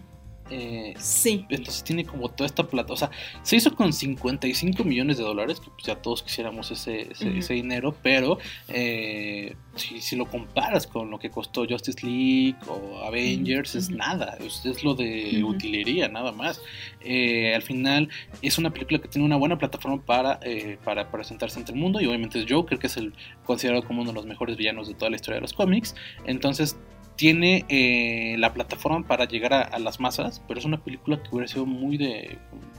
Eh, 0.49 0.93
Sí. 0.97 1.45
Entonces 1.49 1.83
tiene 1.83 2.05
como 2.05 2.29
toda 2.29 2.45
esta 2.45 2.67
plata. 2.67 2.93
O 2.93 2.97
sea, 2.97 3.11
se 3.43 3.55
hizo 3.55 3.75
con 3.75 3.93
55 3.93 4.83
millones 4.83 5.17
de 5.17 5.23
dólares, 5.23 5.59
que 5.59 5.69
pues 5.69 5.83
ya 5.85 5.95
todos 5.95 6.23
quisiéramos 6.23 6.71
ese, 6.71 7.09
ese, 7.11 7.53
dinero, 7.53 7.95
pero 8.01 8.37
eh, 8.67 9.55
si, 9.75 10.01
si 10.01 10.15
lo 10.15 10.25
comparas 10.25 10.87
con 10.87 11.09
lo 11.09 11.19
que 11.19 11.29
costó 11.29 11.65
Justice 11.67 12.05
League 12.05 12.57
o 12.67 12.99
Avengers, 13.03 13.75
es 13.75 13.89
nada, 13.89 14.37
es, 14.39 14.65
es 14.65 14.83
lo 14.83 14.93
de 14.95 15.43
utilería, 15.43 16.07
nada 16.07 16.31
más. 16.31 16.61
Eh, 17.01 17.53
al 17.55 17.61
final 17.61 18.09
es 18.41 18.57
una 18.57 18.71
película 18.71 18.99
que 18.99 19.07
tiene 19.07 19.25
una 19.25 19.37
buena 19.37 19.57
plataforma 19.57 20.03
para, 20.03 20.39
para 20.83 21.11
presentarse 21.11 21.59
ante 21.59 21.71
el 21.71 21.77
mundo 21.77 22.01
y 22.01 22.05
obviamente 22.05 22.39
es 22.39 22.45
Joker, 22.49 22.79
que 22.79 22.87
es 22.87 22.97
el 22.97 23.13
considerado 23.45 23.83
como 23.83 24.01
uno 24.01 24.11
de 24.11 24.15
los 24.15 24.25
mejores 24.25 24.57
villanos 24.57 24.87
de 24.87 24.93
toda 24.93 25.09
la 25.09 25.15
historia 25.15 25.35
de 25.35 25.41
los 25.41 25.53
cómics. 25.53 25.95
Entonces 26.25 26.77
tiene 27.19 27.65
eh, 27.67 28.37
la 28.37 28.53
plataforma 28.53 29.05
para 29.05 29.25
llegar 29.25 29.53
a, 29.53 29.61
a 29.61 29.77
las 29.77 29.99
masas, 29.99 30.41
pero 30.47 30.57
es 30.57 30.65
una 30.65 30.81
película 30.81 31.21
que 31.21 31.27
hubiera 31.33 31.49
sido 31.49 31.65
muy 31.65 31.97
de... 31.97 32.37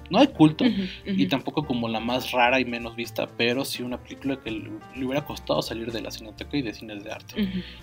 no 0.08 0.18
de 0.18 0.28
culto, 0.30 0.64
y 1.04 1.26
tampoco 1.26 1.66
como 1.66 1.88
la 1.90 2.00
más 2.00 2.30
rara 2.32 2.58
y 2.58 2.64
menos 2.64 2.96
vista, 2.96 3.28
pero 3.36 3.66
sí 3.66 3.82
una 3.82 3.98
película 3.98 4.36
que 4.42 4.50
le, 4.50 4.70
le 4.96 5.04
hubiera 5.04 5.26
costado 5.26 5.60
salir 5.60 5.92
de 5.92 6.00
la 6.00 6.10
cineteca 6.10 6.56
y 6.56 6.62
de 6.62 6.72
cines 6.72 7.04
de 7.04 7.12
arte. 7.12 7.34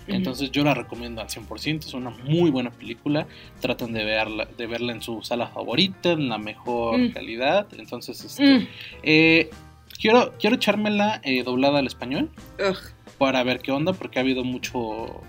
Entonces 0.08 0.50
yo 0.50 0.64
la 0.64 0.74
recomiendo 0.74 1.20
al 1.20 1.28
100%, 1.28 1.78
es 1.86 1.94
una 1.94 2.10
muy 2.10 2.50
buena 2.50 2.70
película, 2.72 3.28
traten 3.60 3.92
de 3.92 4.02
verla, 4.04 4.48
de 4.58 4.66
verla 4.66 4.92
en 4.92 5.00
su 5.00 5.22
sala 5.22 5.46
favorita, 5.46 6.10
en 6.10 6.28
la 6.28 6.38
mejor 6.38 6.98
Mm. 6.98 7.12
calidad, 7.12 7.68
entonces 7.78 8.24
este, 8.24 8.42
Mm, 8.58 8.66
eh, 9.04 9.50
quiero, 10.00 10.34
quiero 10.40 10.56
echármela 10.56 11.20
eh, 11.22 11.44
doblada 11.44 11.78
al 11.78 11.86
español 11.86 12.30
para 13.16 13.44
ver 13.44 13.60
qué 13.60 13.70
onda, 13.70 13.92
porque 13.92 14.18
ha 14.18 14.22
habido 14.22 14.42
mucho 14.42 15.22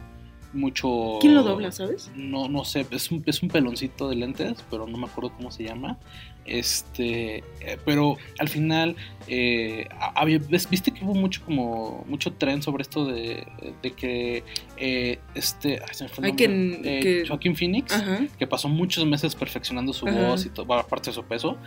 mucho... 0.54 1.18
¿Quién 1.22 1.36
lo 1.36 1.44
dobla, 1.44 1.72
sabes? 1.72 2.10
No, 2.16 2.48
no 2.50 2.66
sé, 2.66 2.86
es 2.92 3.12
un, 3.12 3.24
es 3.26 3.42
un 3.44 3.50
peloncito 3.50 4.10
de 4.10 4.16
lentes, 4.16 4.64
pero 4.70 4.88
no 4.88 4.98
me 4.98 5.06
acuerdo 5.08 5.32
cómo 5.36 5.52
se 5.52 5.64
llama. 5.64 5.98
Este, 6.46 7.44
eh, 7.62 7.78
pero 7.86 8.18
al 8.40 8.50
final, 8.50 8.96
eh, 9.28 9.88
había- 10.16 10.40
viste 10.70 10.92
que 10.92 11.04
hubo 11.06 11.14
mucho 11.14 11.44
como 11.46 12.04
mucho 12.08 12.34
tren 12.34 12.64
sobre 12.64 12.82
esto 12.82 13.06
de, 13.06 13.46
de 13.84 13.92
que 13.92 14.44
eh, 14.78 15.20
este, 15.36 15.80
ay, 15.82 15.90
se 15.94 16.06
me 16.06 16.10
fue 16.10 16.24
el 16.26 16.32
Hay 16.32 16.36
que- 16.36 16.48
nombre. 16.48 16.98
Eh, 16.98 17.02
que- 17.02 17.28
Joaquín 17.28 17.56
Phoenix, 17.56 17.94
Ajá. 17.94 18.22
que 18.40 18.48
pasó 18.48 18.68
muchos 18.68 19.06
meses 19.06 19.36
perfeccionando 19.36 19.94
su 19.94 20.08
Ajá. 20.08 20.28
voz 20.28 20.46
y 20.46 20.50
todo, 20.50 20.74
aparte 20.74 21.12
de 21.12 21.14
su 21.16 21.24
peso, 21.24 21.58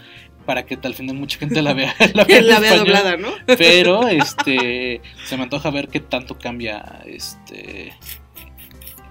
para 0.46 0.66
que 0.66 0.76
al 0.82 0.94
final 0.94 1.14
mucha 1.16 1.38
gente 1.38 1.62
la 1.62 1.74
vea, 1.74 1.94
la 2.14 2.24
vea 2.24 2.38
en 2.38 2.46
La 2.48 2.58
vea 2.58 2.74
español. 2.74 2.86
doblada, 2.96 3.16
¿no? 3.16 3.28
Pero 3.46 4.08
este 4.08 5.00
se 5.26 5.36
me 5.36 5.44
antoja 5.44 5.70
ver 5.70 5.88
qué 5.88 6.00
tanto 6.00 6.38
cambia 6.38 7.02
este 7.06 7.92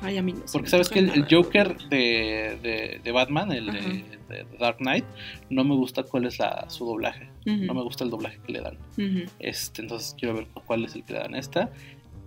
Ay, 0.02 0.18
a 0.18 0.22
mí 0.24 0.34
no 0.34 0.42
porque 0.52 0.70
sabes 0.70 0.90
que 0.90 1.00
el, 1.00 1.10
el. 1.12 1.26
Joker 1.30 1.78
de, 1.90 2.58
de, 2.64 3.02
de 3.04 3.12
Batman, 3.12 3.52
el 3.52 3.68
de, 3.68 4.04
de 4.30 4.46
Dark 4.60 4.78
Knight, 4.78 5.06
no 5.50 5.64
me 5.64 5.76
gusta 5.76 6.04
cuál 6.04 6.26
es 6.26 6.40
la, 6.40 6.66
su 6.70 6.86
doblaje. 6.86 7.30
Ujú. 7.46 7.66
No 7.66 7.74
me 7.74 7.84
gusta 7.84 8.04
el 8.04 8.10
doblaje 8.10 8.40
que 8.46 8.52
le 8.54 8.62
dan. 8.62 8.78
Ujú. 8.98 9.30
Este, 9.40 9.82
entonces 9.84 10.16
quiero 10.18 10.36
ver 10.36 10.48
cuál 10.66 10.86
es 10.86 10.96
el 10.96 11.04
que 11.04 11.14
le 11.14 11.20
dan 11.20 11.36
esta. 11.36 11.72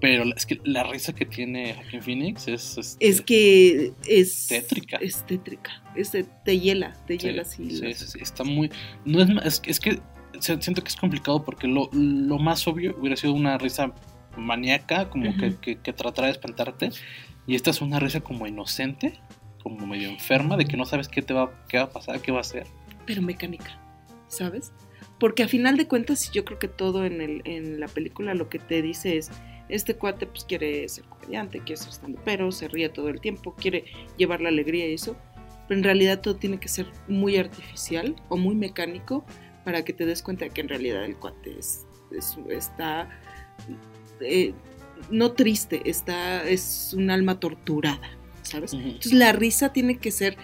Pero 0.01 0.25
es 0.37 0.45
que 0.45 0.61
la 0.65 0.83
risa 0.85 1.15
que 1.15 1.25
tiene 1.25 1.75
Joaquin 1.75 2.03
Phoenix 2.03 2.47
es, 2.49 2.77
este, 2.77 3.07
Es 3.09 3.21
que 3.23 3.93
es 4.07 4.49
Tétrica. 4.49 4.97
Es 4.99 5.25
tétrica. 5.25 5.83
Es 5.97 6.11
te 6.11 6.59
hiela, 6.59 6.93
te 7.07 7.19
Sí, 7.19 7.27
hiela 7.27 7.43
así. 7.43 7.71
sí, 7.71 7.95
sí, 7.95 8.07
sí, 8.09 8.19
está 8.21 8.45
muy. 8.45 8.71
No 9.07 9.23
es, 9.23 9.31
es, 9.45 9.61
que- 9.61 9.71
es 9.71 9.81
que 9.81 9.99
siento 10.41 10.83
que 10.83 10.89
es 10.89 10.97
complicado 10.97 11.43
porque 11.45 11.67
lo, 11.69 11.89
lo 11.93 12.39
más 12.39 12.67
obvio 12.69 12.95
hubiera 12.99 13.17
sido 13.17 13.33
una 13.33 13.57
risa 13.57 13.95
maníaca, 14.37 15.09
como 15.09 15.31
Ujú. 15.31 15.39
que, 15.39 15.57
que, 15.57 15.77
que 15.77 15.93
tratará 15.93 16.27
de 16.27 16.33
espantarte. 16.33 16.91
Y 17.47 17.55
esta 17.55 17.71
es 17.71 17.81
una 17.83 17.99
risa 18.01 18.21
como 18.21 18.47
inocente, 18.47 19.19
como 19.63 19.87
medio 19.87 20.09
enferma, 20.09 20.57
de 20.57 20.65
que 20.67 20.77
no 20.77 20.85
sabes 20.85 21.09
qué 21.09 21.23
te 21.23 21.35
va, 21.35 21.53
qué 21.69 21.79
va 21.79 21.85
a 21.85 21.91
pasar, 21.91 22.21
qué 22.21 22.33
va 22.33 22.39
a 22.39 22.43
hacer. 22.43 22.67
Pero 23.07 23.23
mecánica, 23.23 23.79
¿sabes? 24.29 24.73
Porque 25.21 25.43
a 25.43 25.49
final 25.49 25.77
de 25.77 25.87
cuentas, 25.87 26.31
yo 26.33 26.45
creo 26.45 26.59
que 26.59 26.69
todo 26.69 27.05
en, 27.05 27.21
el, 27.21 27.43
en 27.45 27.81
la 27.81 27.89
película 27.89 28.35
lo 28.35 28.49
que 28.49 28.59
te 28.59 28.83
dice 28.83 29.17
es, 29.19 29.31
este 29.69 29.95
cuate 29.97 30.27
pues 30.27 30.45
quiere 30.45 30.87
ser 30.89 31.05
comediante, 31.05 31.59
quiere 31.61 31.77
ser 31.81 31.91
estando 31.91 32.19
pero, 32.25 32.51
se 32.53 32.69
ríe 32.69 32.89
todo 32.89 33.09
el 33.09 33.21
tiempo, 33.21 33.55
quiere 33.55 33.85
llevar 34.17 34.41
la 34.41 34.49
alegría 34.49 34.89
y 34.89 34.95
eso. 34.95 35.17
Pero 35.69 35.79
en 35.79 35.85
realidad 35.85 36.21
todo 36.21 36.37
tiene 36.37 36.59
que 36.59 36.69
ser 36.69 36.87
muy 37.09 37.37
artificial 37.39 38.17
o 38.29 38.37
muy 38.37 38.55
mecánico 38.55 39.25
para 39.65 39.83
que 39.85 39.95
te 39.95 40.05
des 40.05 40.23
cuenta 40.23 40.45
de 40.45 40.51
que 40.51 40.61
en 40.61 40.69
realidad 40.69 41.05
el 41.05 41.17
cuate 41.17 41.59
es, 41.59 41.87
es- 42.11 42.37
está 42.51 43.09
eh, 44.21 44.53
no 45.11 45.33
triste, 45.33 45.83
está, 45.88 46.49
es 46.49 46.95
un 46.97 47.11
alma 47.11 47.38
torturada, 47.40 48.11
¿sabes? 48.43 48.73
Entonces 48.73 49.12
la 49.12 49.33
risa 49.33 49.73
tiene 49.73 49.99
que 49.99 50.11
ser 50.11 50.37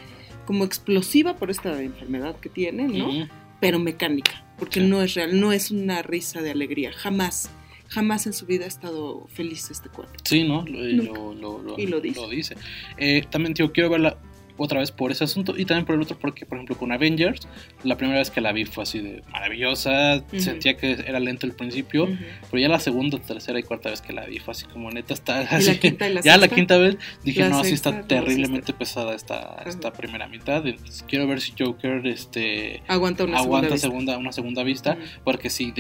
como 0.47 0.65
explosiva 0.65 1.37
por 1.37 1.51
esta 1.51 1.81
enfermedad 1.83 2.37
que 2.41 2.49
tiene, 2.49 2.89
¿no? 2.89 3.29
Pero 3.61 3.79
mecánica, 3.79 4.45
porque 4.59 4.81
Sí. 4.81 4.87
no 4.87 5.03
es 5.03 5.15
real, 5.15 5.39
no 5.41 5.53
es 5.53 5.71
una 5.71 6.03
risa 6.03 6.41
de 6.43 6.51
alegría, 6.51 6.93
jamás, 6.93 7.51
jamás 7.89 8.27
en 8.27 8.33
su 8.33 8.47
vida 8.47 8.65
ha 8.65 8.69
estado 8.69 9.27
feliz 9.29 9.71
este 9.71 9.89
cuate. 9.91 10.19
Sí, 10.25 10.45
¿no? 10.45 10.65
Lo, 10.67 10.79
Nunca. 10.81 11.13
lo, 11.13 11.35
lo, 11.35 11.63
lo- 11.63 11.79
Y 11.79 11.87
lo 11.87 12.01
dice. 12.01 12.57
Eh, 12.97 13.25
también, 13.31 13.55
tío, 13.55 13.71
quiero 13.73 13.91
verla 13.91 14.17
otra 14.63 14.79
vez 14.81 14.91
por 14.93 15.11
ese 15.11 15.25
asunto 15.25 15.55
y 15.57 15.65
también 15.65 15.87
por 15.87 15.95
el 15.95 16.03
otro 16.03 16.19
porque, 16.19 16.45
por 16.45 16.59
ejemplo, 16.59 16.77
con 16.77 16.93
Avengers, 16.93 17.49
la 17.83 17.97
primera 17.97 18.19
vez 18.19 18.31
que 18.31 18.43
la 18.43 18.53
vi 18.53 18.67
fue 18.67 18.83
así 18.83 18.99
de 19.01 19.23
maravillosa, 19.33 20.23
Ujú. 20.29 20.39
sentía 20.39 20.77
que 20.77 20.93
era 21.07 21.19
lento 21.19 21.47
al 21.47 21.53
principio, 21.53 22.05
Ujú. 22.05 22.15
pero 22.51 22.61
ya 22.61 22.69
la 22.69 22.79
segunda, 22.79 23.19
tercera 23.19 23.59
y 23.59 23.63
cuarta 23.63 23.89
vez 23.89 24.03
que 24.03 24.13
la 24.13 24.27
vi 24.27 24.39
fue 24.39 24.53
así 24.53 24.67
como 24.67 24.91
neta 24.91 25.15
está 25.15 25.41
así. 25.41 25.67
la 25.67 25.81
quinta 25.81 26.09
la 26.11 26.21
ya 26.21 26.37
la 26.37 26.41
sexta. 26.43 26.55
quinta 26.57 26.77
vez 26.79 26.97
dije, 27.25 27.41
La 27.41 27.49
no, 27.49 27.65
sí 27.65 27.71
sexta, 27.71 27.91
está 27.91 28.07
terriblemente 28.07 28.73
pesada 28.75 29.15
esta, 29.15 29.63
esta 29.67 29.89
Ajá. 29.89 29.97
primera 29.97 30.29
mitad, 30.29 30.67
entonces 30.67 31.05
quiero 31.09 31.27
ver 31.27 31.41
si 31.41 31.55
Joker 31.59 32.07
este 32.07 32.83
Aguanta 32.87 33.25
una 33.25 33.39
aguanta 33.39 33.79
segunda 33.79 34.13
segunda, 34.13 34.19
una 34.19 34.33
segunda 34.33 34.63
vista, 34.63 34.99
porque 35.25 35.49
si 35.49 35.73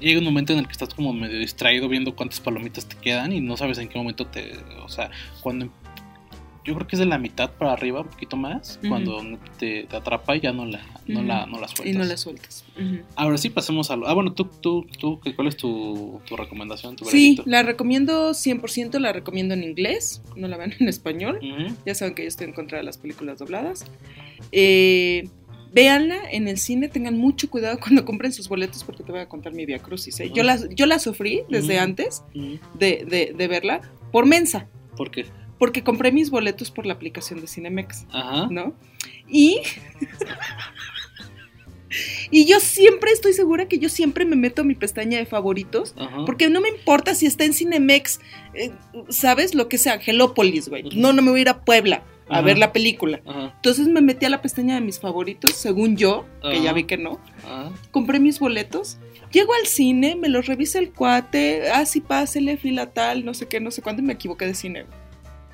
llega 0.00 0.18
un 0.18 0.24
momento 0.24 0.52
en 0.52 0.58
el 0.58 0.66
que 0.66 0.72
estás 0.72 0.92
como 0.92 1.12
medio 1.14 1.38
distraído 1.38 1.88
viendo 1.88 2.14
cuántas 2.14 2.40
palomitas 2.40 2.86
te 2.86 2.96
quedan 2.96 3.32
y 3.32 3.40
no 3.40 3.56
sabes 3.56 3.78
en 3.78 3.88
qué 3.88 3.96
momento 3.98 4.26
te, 4.26 4.52
o 4.82 4.88
sea, 4.90 5.10
cuando 5.40 5.70
yo 6.66 6.74
creo 6.74 6.86
que 6.86 6.96
es 6.96 7.00
de 7.00 7.06
la 7.06 7.18
mitad 7.18 7.50
para 7.52 7.72
arriba, 7.72 8.00
un 8.00 8.08
poquito 8.08 8.36
más, 8.36 8.78
cuando 8.88 9.22
te, 9.58 9.84
te 9.84 9.96
atrapa 9.96 10.36
y 10.36 10.40
ya 10.40 10.52
no 10.52 10.64
la, 10.66 10.80
no 11.06 11.22
la, 11.22 11.46
no 11.46 11.60
la 11.60 11.68
sueltas. 11.68 11.86
Y 11.94 11.98
no 11.98 12.04
la 12.04 12.16
sueltas. 12.16 12.64
Ahora 13.14 13.38
sí 13.38 13.48
pasemos 13.50 13.90
a 13.90 13.96
lo. 13.96 14.06
Ah, 14.08 14.14
bueno, 14.14 14.32
tú, 14.32 14.44
tú, 14.60 14.86
tú, 14.98 15.20
¿qué- 15.20 15.34
¿cuál 15.34 15.48
es 15.48 15.56
tu, 15.56 16.20
tu 16.26 16.36
recomendación? 16.36 16.96
Tu 16.96 17.04
Sí, 17.06 17.36
la 17.46 17.62
recomiendo 17.62 18.32
100%, 18.34 18.98
la 18.98 19.12
recomiendo 19.12 19.54
en 19.54 19.62
inglés, 19.64 20.22
no 20.34 20.48
la 20.48 20.56
vean 20.56 20.74
en 20.80 20.88
español. 20.88 21.38
Ya 21.86 21.94
saben 21.94 22.14
que 22.14 22.22
yo 22.22 22.28
estoy 22.28 22.48
en 22.48 22.52
contra 22.52 22.78
de 22.78 22.84
las 22.84 22.98
películas 22.98 23.38
dobladas. 23.38 23.84
Eh, 24.52 25.28
véanla 25.72 26.16
en 26.30 26.48
el 26.48 26.58
cine, 26.58 26.88
tengan 26.88 27.16
mucho 27.18 27.50
cuidado 27.50 27.78
cuando 27.80 28.04
compren 28.04 28.32
sus 28.32 28.48
boletos 28.48 28.84
porque 28.84 29.02
te 29.02 29.12
voy 29.12 29.20
a 29.20 29.28
contar 29.28 29.52
mi 29.52 29.66
via 29.66 29.78
crucis. 29.78 30.18
¿eh? 30.20 30.30
Yo, 30.34 30.42
la, 30.42 30.58
yo 30.74 30.86
la 30.86 30.98
sufrí 30.98 31.42
desde 31.48 31.78
antes 31.78 32.22
de- 33.08 33.34
de 33.36 33.48
verla 33.48 33.80
por 34.12 34.26
mensa, 34.26 34.68
¿Por 34.96 35.10
qué? 35.10 35.26
Porque 35.58 35.82
compré 35.82 36.12
mis 36.12 36.30
boletos 36.30 36.70
por 36.70 36.86
la 36.86 36.94
aplicación 36.94 37.40
de 37.40 37.46
Cinemex, 37.46 38.06
Ajá. 38.12 38.48
¿no? 38.50 38.74
Y... 39.28 39.60
Y 42.30 42.44
yo 42.46 42.58
siempre 42.60 43.12
estoy 43.12 43.32
segura 43.32 43.68
que 43.68 43.78
yo 43.78 43.88
siempre 43.88 44.24
me 44.24 44.36
meto 44.36 44.62
a 44.62 44.64
mi 44.64 44.74
pestaña 44.74 45.18
de 45.18 45.24
favoritos 45.24 45.94
Ajá. 45.96 46.24
porque 46.26 46.50
no 46.50 46.60
me 46.60 46.68
importa 46.68 47.14
si 47.14 47.26
está 47.26 47.44
en 47.44 47.54
Cinemex, 47.54 48.20
eh, 48.54 48.72
¿sabes? 49.08 49.54
Lo 49.54 49.68
que 49.68 49.78
sea, 49.78 49.94
Angelópolis, 49.94 50.68
güey. 50.68 50.82
No, 50.96 51.12
no 51.12 51.22
me 51.22 51.30
voy 51.30 51.40
a 51.40 51.42
ir 51.42 51.48
a 51.48 51.64
Puebla 51.64 52.02
a 52.28 52.34
Ajá. 52.38 52.40
ver 52.42 52.58
la 52.58 52.72
película. 52.72 53.20
Ajá. 53.24 53.52
Entonces 53.54 53.86
me 53.86 54.00
metí 54.00 54.26
a 54.26 54.30
la 54.30 54.42
pestaña 54.42 54.74
de 54.74 54.80
mis 54.80 54.98
favoritos, 54.98 55.52
según 55.52 55.96
yo, 55.96 56.26
que 56.42 56.60
ya 56.60 56.72
vi 56.72 56.84
que 56.84 56.98
no. 56.98 57.20
Compré 57.92 58.18
mis 58.18 58.40
boletos. 58.40 58.98
Llego 59.30 59.54
al 59.54 59.66
cine, 59.66 60.16
me 60.16 60.28
los 60.28 60.46
revisa 60.46 60.78
el 60.80 60.90
cuate, 60.92 61.70
ah, 61.70 61.86
sí, 61.86 62.00
pásele, 62.00 62.56
fila 62.56 62.92
tal, 62.92 63.24
no 63.24 63.32
sé 63.32 63.46
qué, 63.46 63.60
no 63.60 63.70
sé 63.70 63.80
cuánto, 63.82 64.02
y 64.02 64.04
me 64.04 64.12
equivoqué 64.14 64.46
de 64.46 64.54
cine. 64.54 64.86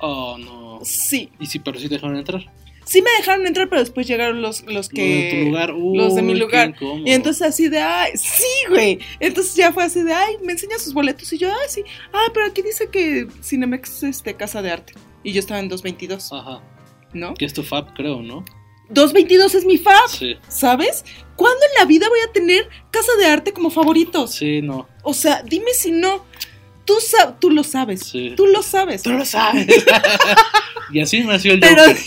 Oh, 0.05 0.37
no. 0.37 0.79
Sí, 0.83 1.29
¿Y 1.39 1.45
si, 1.45 1.59
pero 1.59 1.79
si 1.79 1.87
te 1.87 1.95
dejaron 1.95 2.17
entrar? 2.17 2.43
sí 2.85 3.01
me 3.01 3.09
dejaron 3.17 3.47
entrar, 3.47 3.69
pero 3.69 3.79
después 3.79 4.05
llegaron 4.05 4.41
los, 4.41 4.63
los 4.63 4.91
Lo 4.91 5.01
de 5.01 5.29
que... 5.29 5.39
tu 5.39 5.49
lugar. 5.49 5.69
los 5.69 6.15
de 6.15 6.21
mi 6.21 6.33
Uy, 6.33 6.39
lugar. 6.39 6.75
Y 7.05 7.13
entonces 7.13 7.41
así 7.47 7.69
de, 7.69 7.79
ay, 7.79 8.11
sí, 8.15 8.43
güey. 8.69 8.99
Entonces 9.21 9.55
ya 9.55 9.71
fue 9.71 9.85
así 9.85 10.03
de, 10.03 10.13
ay, 10.13 10.35
me 10.43 10.51
enseña 10.51 10.77
sus 10.77 10.93
boletos. 10.93 11.31
Y 11.31 11.37
yo, 11.37 11.49
ay, 11.49 11.67
sí. 11.69 11.83
Ah, 12.11 12.25
pero 12.33 12.45
aquí 12.47 12.61
dice 12.61 12.89
que 12.89 13.27
Cinemex 13.41 14.03
es 14.03 14.17
este, 14.17 14.33
Casa 14.33 14.61
de 14.61 14.71
Arte. 14.71 14.93
Y 15.23 15.31
yo 15.31 15.39
estaba 15.39 15.61
en 15.61 15.69
222, 15.69 16.33
Ajá. 16.33 16.61
¿no? 17.13 17.33
Que 17.35 17.45
es 17.45 17.53
tu 17.53 17.63
fab, 17.63 17.93
creo, 17.93 18.21
¿no? 18.21 18.43
222 18.89 19.55
es 19.55 19.65
mi 19.65 19.77
fab, 19.77 20.09
Sí. 20.09 20.35
¿sabes? 20.49 21.05
¿Cuándo 21.37 21.59
en 21.73 21.79
la 21.79 21.85
vida 21.85 22.09
voy 22.09 22.19
a 22.27 22.33
tener 22.33 22.67
Casa 22.91 23.11
de 23.17 23.25
Arte 23.27 23.53
como 23.53 23.69
favoritos? 23.69 24.35
Sí, 24.35 24.61
no. 24.61 24.89
O 25.03 25.13
sea, 25.13 25.41
dime 25.43 25.71
si 25.73 25.91
no. 25.91 26.25
Tú, 26.85 26.95
sa- 26.99 27.35
tú 27.39 27.49
lo 27.49 27.63
sabes. 27.63 28.01
Sí. 28.01 28.33
Tú 28.35 28.45
lo 28.47 28.61
sabes. 28.61 29.03
Tú 29.03 29.11
lo 29.11 29.25
sabes. 29.25 29.67
y 30.91 30.99
así 30.99 31.21
nació 31.23 31.53
el 31.53 31.59
Pero, 31.59 31.81
Joker. 31.83 31.97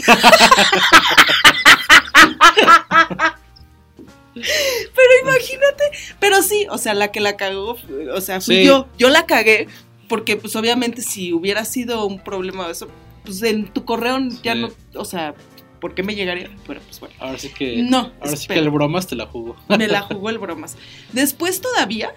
pero 4.35 5.09
imagínate. 5.23 5.85
Pero 6.21 6.43
sí, 6.43 6.67
o 6.71 6.79
sea, 6.79 6.95
la 6.95 7.11
que 7.13 7.21
la 7.21 7.37
cagó, 7.37 7.77
o 8.15 8.21
sea, 8.21 8.41
fui 8.41 8.57
Sí. 8.57 8.65
yo. 8.65 8.87
Yo 8.99 9.09
la 9.09 9.27
cagué 9.27 9.69
porque, 10.09 10.37
pues, 10.37 10.55
obviamente, 10.57 11.03
si 11.03 11.33
hubiera 11.33 11.65
sido 11.65 12.05
un 12.07 12.21
problema 12.21 12.67
de 12.67 12.73
eso, 12.73 12.89
pues 13.25 13.43
en 13.43 13.67
tu 13.69 13.85
correo 13.85 14.19
ya 14.43 14.55
no, 14.55 14.71
o 14.95 15.05
sea, 15.05 15.35
¿por 15.81 15.95
qué 15.95 16.03
me 16.03 16.15
llegaría? 16.15 16.51
Pero, 16.67 16.81
pues 16.83 17.01
bueno. 17.01 17.15
Ahora 17.19 17.39
sí 17.39 17.49
que. 17.49 17.79
No, 17.83 18.13
Ahora 18.21 18.37
sí 18.37 18.47
que 18.47 18.55
el 18.59 18.71
bromas 18.71 19.07
te 19.07 19.17
la 19.17 19.27
jugó. 19.27 19.57
Me 19.69 19.89
la 19.89 20.03
jugó 20.03 20.31
el 20.31 20.39
bromas. 20.39 20.77
Después 21.13 21.61
todavía, 21.61 22.13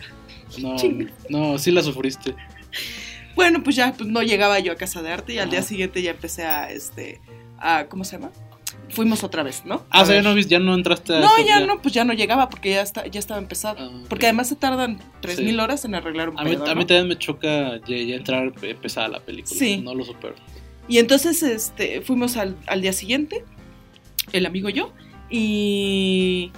No, 0.57 0.75
no, 1.29 1.57
sí 1.59 1.71
la 1.71 1.83
sufriste. 1.83 2.35
bueno, 3.35 3.63
pues 3.63 3.75
ya 3.75 3.93
pues, 3.93 4.09
no 4.09 4.21
llegaba 4.21 4.59
yo 4.59 4.71
a 4.73 4.75
casa 4.75 5.01
de 5.01 5.11
arte 5.11 5.33
y 5.33 5.37
al 5.39 5.49
día 5.49 5.61
siguiente 5.61 6.01
ya 6.01 6.11
empecé 6.11 6.43
a, 6.45 6.69
este, 6.71 7.21
a, 7.57 7.85
¿cómo 7.85 8.03
se 8.03 8.13
llama? 8.17 8.31
Fuimos 8.91 9.23
otra 9.23 9.43
vez, 9.43 9.63
¿no? 9.65 9.85
Ah, 9.91 9.99
A 9.99 10.01
o 10.01 10.05
sea, 10.05 10.15
ya 10.15 10.21
no, 10.23 10.37
ya 10.39 10.57
no 10.59 10.73
entraste 10.73 11.15
a 11.15 11.19
No, 11.19 11.29
ya 11.45 11.59
no, 11.59 11.79
pues 11.81 11.93
ya 11.93 12.03
no 12.05 12.13
llegaba 12.13 12.49
porque 12.49 12.71
ya, 12.71 12.81
está, 12.81 13.05
ya 13.05 13.19
estaba 13.19 13.39
empezado. 13.39 13.77
Ah. 13.79 14.03
Porque 14.09 14.25
además 14.25 14.49
se 14.49 14.55
tardan 14.55 14.99
3000 15.21 15.53
Sí. 15.55 15.59
horas 15.59 15.85
en 15.85 15.93
arreglar 15.95 16.29
un 16.29 16.39
A 16.39 16.43
mí, 16.43 16.51
pedo, 16.51 16.65
a 16.65 16.73
mí 16.75 16.81
¿no? 16.81 16.87
también 16.87 17.07
me 17.07 17.17
choca 17.17 17.77
ya, 17.87 17.97
ya 17.97 18.15
entrar 18.15 18.51
empezada 18.63 19.07
la 19.07 19.19
película. 19.19 19.55
Sí. 19.59 19.77
No 19.77 19.93
lo 19.93 20.03
supero. 20.03 20.35
Y 20.87 20.97
entonces 20.97 21.43
este, 21.43 22.01
fuimos 22.01 22.35
al, 22.35 22.55
al 22.65 22.81
día 22.81 22.93
siguiente, 22.93 23.43
el 24.31 24.47
amigo 24.47 24.69
y 24.69 24.73
yo, 24.73 24.91
y 25.29 26.51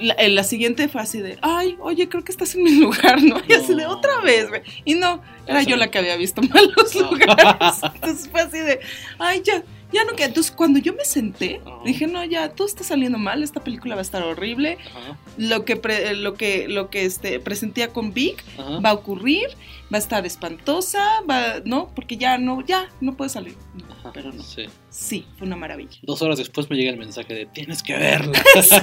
la, 0.00 0.14
en 0.18 0.34
la 0.34 0.44
siguiente 0.44 0.88
fue 0.88 1.00
así 1.00 1.20
de, 1.20 1.38
ay, 1.42 1.76
oye, 1.80 2.08
creo 2.08 2.24
que 2.24 2.32
estás 2.32 2.54
en 2.54 2.62
mi 2.64 2.70
lugar, 2.80 3.22
¿no? 3.22 3.36
Y 3.48 3.52
así 3.52 3.74
de 3.74 3.86
otra 3.86 4.20
vez, 4.20 4.48
güey. 4.48 4.62
Y 4.84 4.94
no, 4.94 5.22
era 5.46 5.62
yo 5.62 5.76
la 5.76 5.90
que 5.90 5.98
había 5.98 6.16
visto 6.16 6.42
mal 6.42 6.72
los 6.76 6.94
No. 6.94 7.10
lugares. 7.10 7.80
Entonces 7.94 8.28
fue 8.30 8.40
así 8.40 8.58
de, 8.58 8.80
ay, 9.18 9.42
ya, 9.44 9.62
ya 9.92 10.04
no 10.04 10.12
queda. 10.16 10.26
Entonces 10.28 10.52
cuando 10.52 10.78
yo 10.78 10.92
me 10.94 11.04
senté, 11.04 11.60
dije, 11.84 12.06
no, 12.06 12.24
ya, 12.24 12.48
todo 12.50 12.66
está 12.66 12.84
saliendo 12.84 13.18
mal, 13.18 13.42
esta 13.42 13.62
película 13.62 13.94
va 13.94 14.00
a 14.00 14.02
estar 14.02 14.22
horrible. 14.22 14.78
Ajá, 14.94 15.16
Lo 15.36 15.64
que, 15.64 15.76
pre- 15.76 16.14
lo 16.14 16.34
que, 16.34 16.68
lo 16.68 16.90
que 16.90 17.04
este, 17.04 17.40
presentía 17.40 17.88
con 17.88 18.12
Vic 18.12 18.42
ajá. 18.58 18.80
va 18.80 18.90
a 18.90 18.94
ocurrir 18.94 19.48
va 19.92 19.96
a 19.96 19.98
estar 19.98 20.24
espantosa, 20.26 21.20
va, 21.28 21.60
¿no? 21.64 21.90
Porque 21.94 22.16
ya 22.16 22.38
no, 22.38 22.64
ya 22.64 22.88
no 23.00 23.16
puede 23.16 23.30
salir. 23.30 23.54
No, 23.74 23.92
Ajá, 23.92 24.10
pero 24.14 24.32
no. 24.32 24.42
Sí. 24.42 24.66
Sí, 24.88 25.24
fue 25.38 25.46
una 25.46 25.56
maravilla. 25.56 25.98
Dos 26.02 26.20
horas 26.22 26.38
después 26.38 26.68
me 26.68 26.76
llega 26.76 26.90
el 26.90 26.96
mensaje 26.96 27.32
de 27.34 27.46
tienes 27.46 27.82
que 27.82 27.94
verla. 27.96 28.32
Sí, 28.62 28.76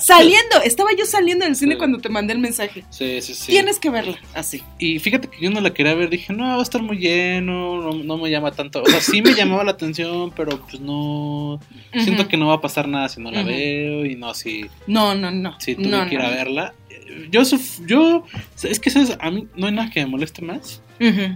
saliendo, 0.00 0.62
estaba 0.64 0.90
yo 0.96 1.04
saliendo 1.04 1.44
del 1.44 1.56
cine 1.56 1.72
Sí. 1.74 1.78
cuando 1.78 1.98
te 1.98 2.08
mandé 2.08 2.32
el 2.32 2.38
mensaje. 2.38 2.84
Sí, 2.90 3.20
sí, 3.20 3.34
sí. 3.34 3.52
Tienes 3.52 3.78
que 3.78 3.90
verla, 3.90 4.18
así. 4.34 4.62
Y 4.78 4.98
fíjate 4.98 5.28
que 5.28 5.40
yo 5.40 5.50
no 5.50 5.60
la 5.60 5.72
quería 5.74 5.94
ver, 5.94 6.08
dije, 6.10 6.32
no, 6.32 6.44
va 6.44 6.58
a 6.60 6.62
estar 6.62 6.82
muy 6.82 6.98
lleno, 6.98 7.80
no, 7.82 7.92
no 7.92 8.18
me 8.18 8.30
llama 8.30 8.52
tanto. 8.52 8.82
O 8.82 8.86
sea, 8.86 9.00
sí 9.00 9.20
me 9.22 9.34
llamaba 9.34 9.64
la 9.64 9.72
atención, 9.72 10.30
pero 10.34 10.58
pues 10.60 10.80
no. 10.80 11.60
Siento 11.92 12.28
que 12.28 12.36
no 12.36 12.46
va 12.48 12.54
a 12.54 12.60
pasar 12.60 12.88
nada 12.88 13.08
si 13.08 13.20
no 13.20 13.30
la 13.30 13.42
veo 13.42 14.04
y 14.06 14.14
no, 14.16 14.32
si, 14.34 14.66
No, 14.86 15.14
no, 15.14 15.30
no. 15.30 15.58
si 15.60 15.74
tuve 15.74 15.88
no, 15.88 16.06
que 16.08 16.14
ir 16.14 16.20
a 16.20 16.30
verla. 16.30 16.74
Yo, 17.30 17.42
yo, 17.86 18.24
es 18.62 18.80
que 18.80 18.90
¿sabes? 18.90 19.16
a 19.20 19.30
mí 19.30 19.46
no 19.56 19.66
hay 19.66 19.72
nada 19.72 19.90
que 19.90 20.00
me 20.00 20.06
moleste 20.06 20.42
más 20.42 20.82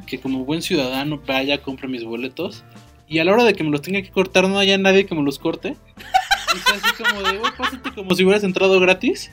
que 0.07 0.21
como 0.21 0.45
buen 0.45 0.63
ciudadano 0.63 1.21
vaya, 1.27 1.63
compre 1.63 1.89
mis 1.89 2.05
boletos 2.05 2.65
y 3.09 3.19
a 3.19 3.25
la 3.25 3.33
hora 3.33 3.45
de 3.45 3.55
que 3.55 3.65
me 3.65 3.71
los 3.71 3.83
tenga 3.83 4.03
que 4.03 4.11
cortar 4.11 4.49
no 4.49 4.59
haya 4.59 4.79
nadie 4.79 5.07
que 5.07 5.15
me 5.15 5.23
los 5.23 5.39
corte. 5.39 5.77
Y 6.53 6.59
sea 6.59 6.75
así 6.83 7.05
como 7.05 7.23
de, 7.23 7.39
"Güey, 7.39 7.53
pásate 7.57 7.93
como 7.95 8.13
si 8.17 8.25
hubieras 8.25 8.43
entrado 8.43 8.81
gratis. 8.81 9.31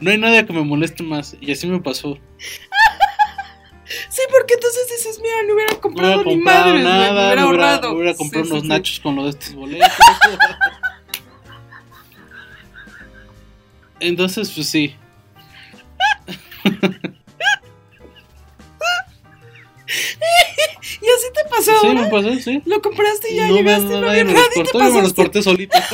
No 0.00 0.10
hay 0.10 0.18
nadie 0.18 0.44
que 0.44 0.52
me 0.52 0.62
moleste 0.62 1.04
más. 1.04 1.36
Y 1.40 1.52
así 1.52 1.68
me 1.68 1.78
pasó. 1.80 2.18
Sí, 4.08 4.22
porque 4.32 4.54
entonces 4.54 4.88
dices, 4.90 5.20
mira, 5.22 5.34
no 5.46 5.54
hubiera 5.54 5.72
No 5.74 5.80
comprado 5.80 6.22
hubiera 6.22 6.36
ni 6.36 6.42
güey, 6.42 6.44
nada, 6.44 6.66
me 6.66 6.72
hubiera 6.80 7.06
me 7.06 7.12
hubiera, 7.14 7.42
ahorrado. 7.44 7.92
hubiera 7.94 8.14
comprado 8.16 8.44
Sí, 8.44 8.50
unos 8.50 8.62
sí, 8.62 8.66
sí. 8.66 8.74
nachos 8.74 8.98
con 9.00 9.14
los 9.14 9.24
de 9.26 9.30
estos 9.30 9.54
boletos. 9.54 9.88
Entonces, 14.00 14.50
pues 14.50 14.68
sí. 14.68 14.94
¿Y 19.88 21.06
así 21.08 21.26
te 21.34 21.48
pasó 21.48 21.72
Sí, 21.80 21.86
ahora? 21.86 22.02
me 22.02 22.08
pasó, 22.08 22.34
sí. 22.40 22.62
Lo 22.64 22.80
compraste 22.82 23.32
y 23.32 23.36
ya 23.36 23.48
No, 23.48 23.54
llegaste, 23.56 23.84
no, 23.84 24.00
no, 24.00 24.06
nadie 24.06 24.20
había 24.22 24.24
me 24.24 24.38
los 24.40 24.48
nadie, 24.74 24.88
yo 24.88 24.92
me 24.94 25.02
los 25.02 25.12
corté 25.12 25.42
solito. 25.42 25.78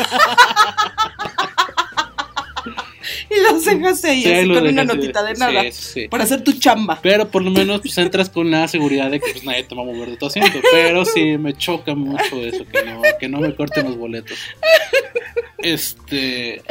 Y 3.31 3.41
los 3.41 3.65
dejaste 3.65 4.09
ahí, 4.11 4.23
Sí, 4.23 4.31
así 4.33 4.49
con 4.49 4.67
una 4.67 4.85
notita 4.85 5.23
de 5.25 5.33
nada. 5.35 5.63
sí, 5.65 5.73
sí. 5.73 6.09
Para 6.09 6.25
hacer 6.25 6.45
tu 6.45 6.53
chamba. 6.53 6.99
Pero 7.03 7.29
por 7.29 7.43
lo 7.43 7.51
menos 7.51 7.81
pues 7.81 7.97
entras 7.97 8.29
con 8.29 8.51
la 8.51 8.69
seguridad 8.69 9.11
de 9.11 9.21
que 9.21 9.33
pues 9.33 9.43
nadie 9.45 9.65
te 9.65 9.75
va 9.75 9.83
a 9.83 9.85
mover 9.87 10.11
de 10.11 10.17
tu 10.19 10.27
asiento. 10.27 10.61
Pero 10.71 11.05
sí 11.07 11.39
me 11.39 11.55
choca 11.55 11.95
mucho 11.95 12.43
eso, 12.43 12.65
que 12.67 12.83
no, 12.85 13.01
que 13.19 13.29
no 13.29 13.41
me 13.41 13.55
corten 13.55 13.87
los 13.87 13.97
boletos. 13.97 14.39
Este. 15.63 16.63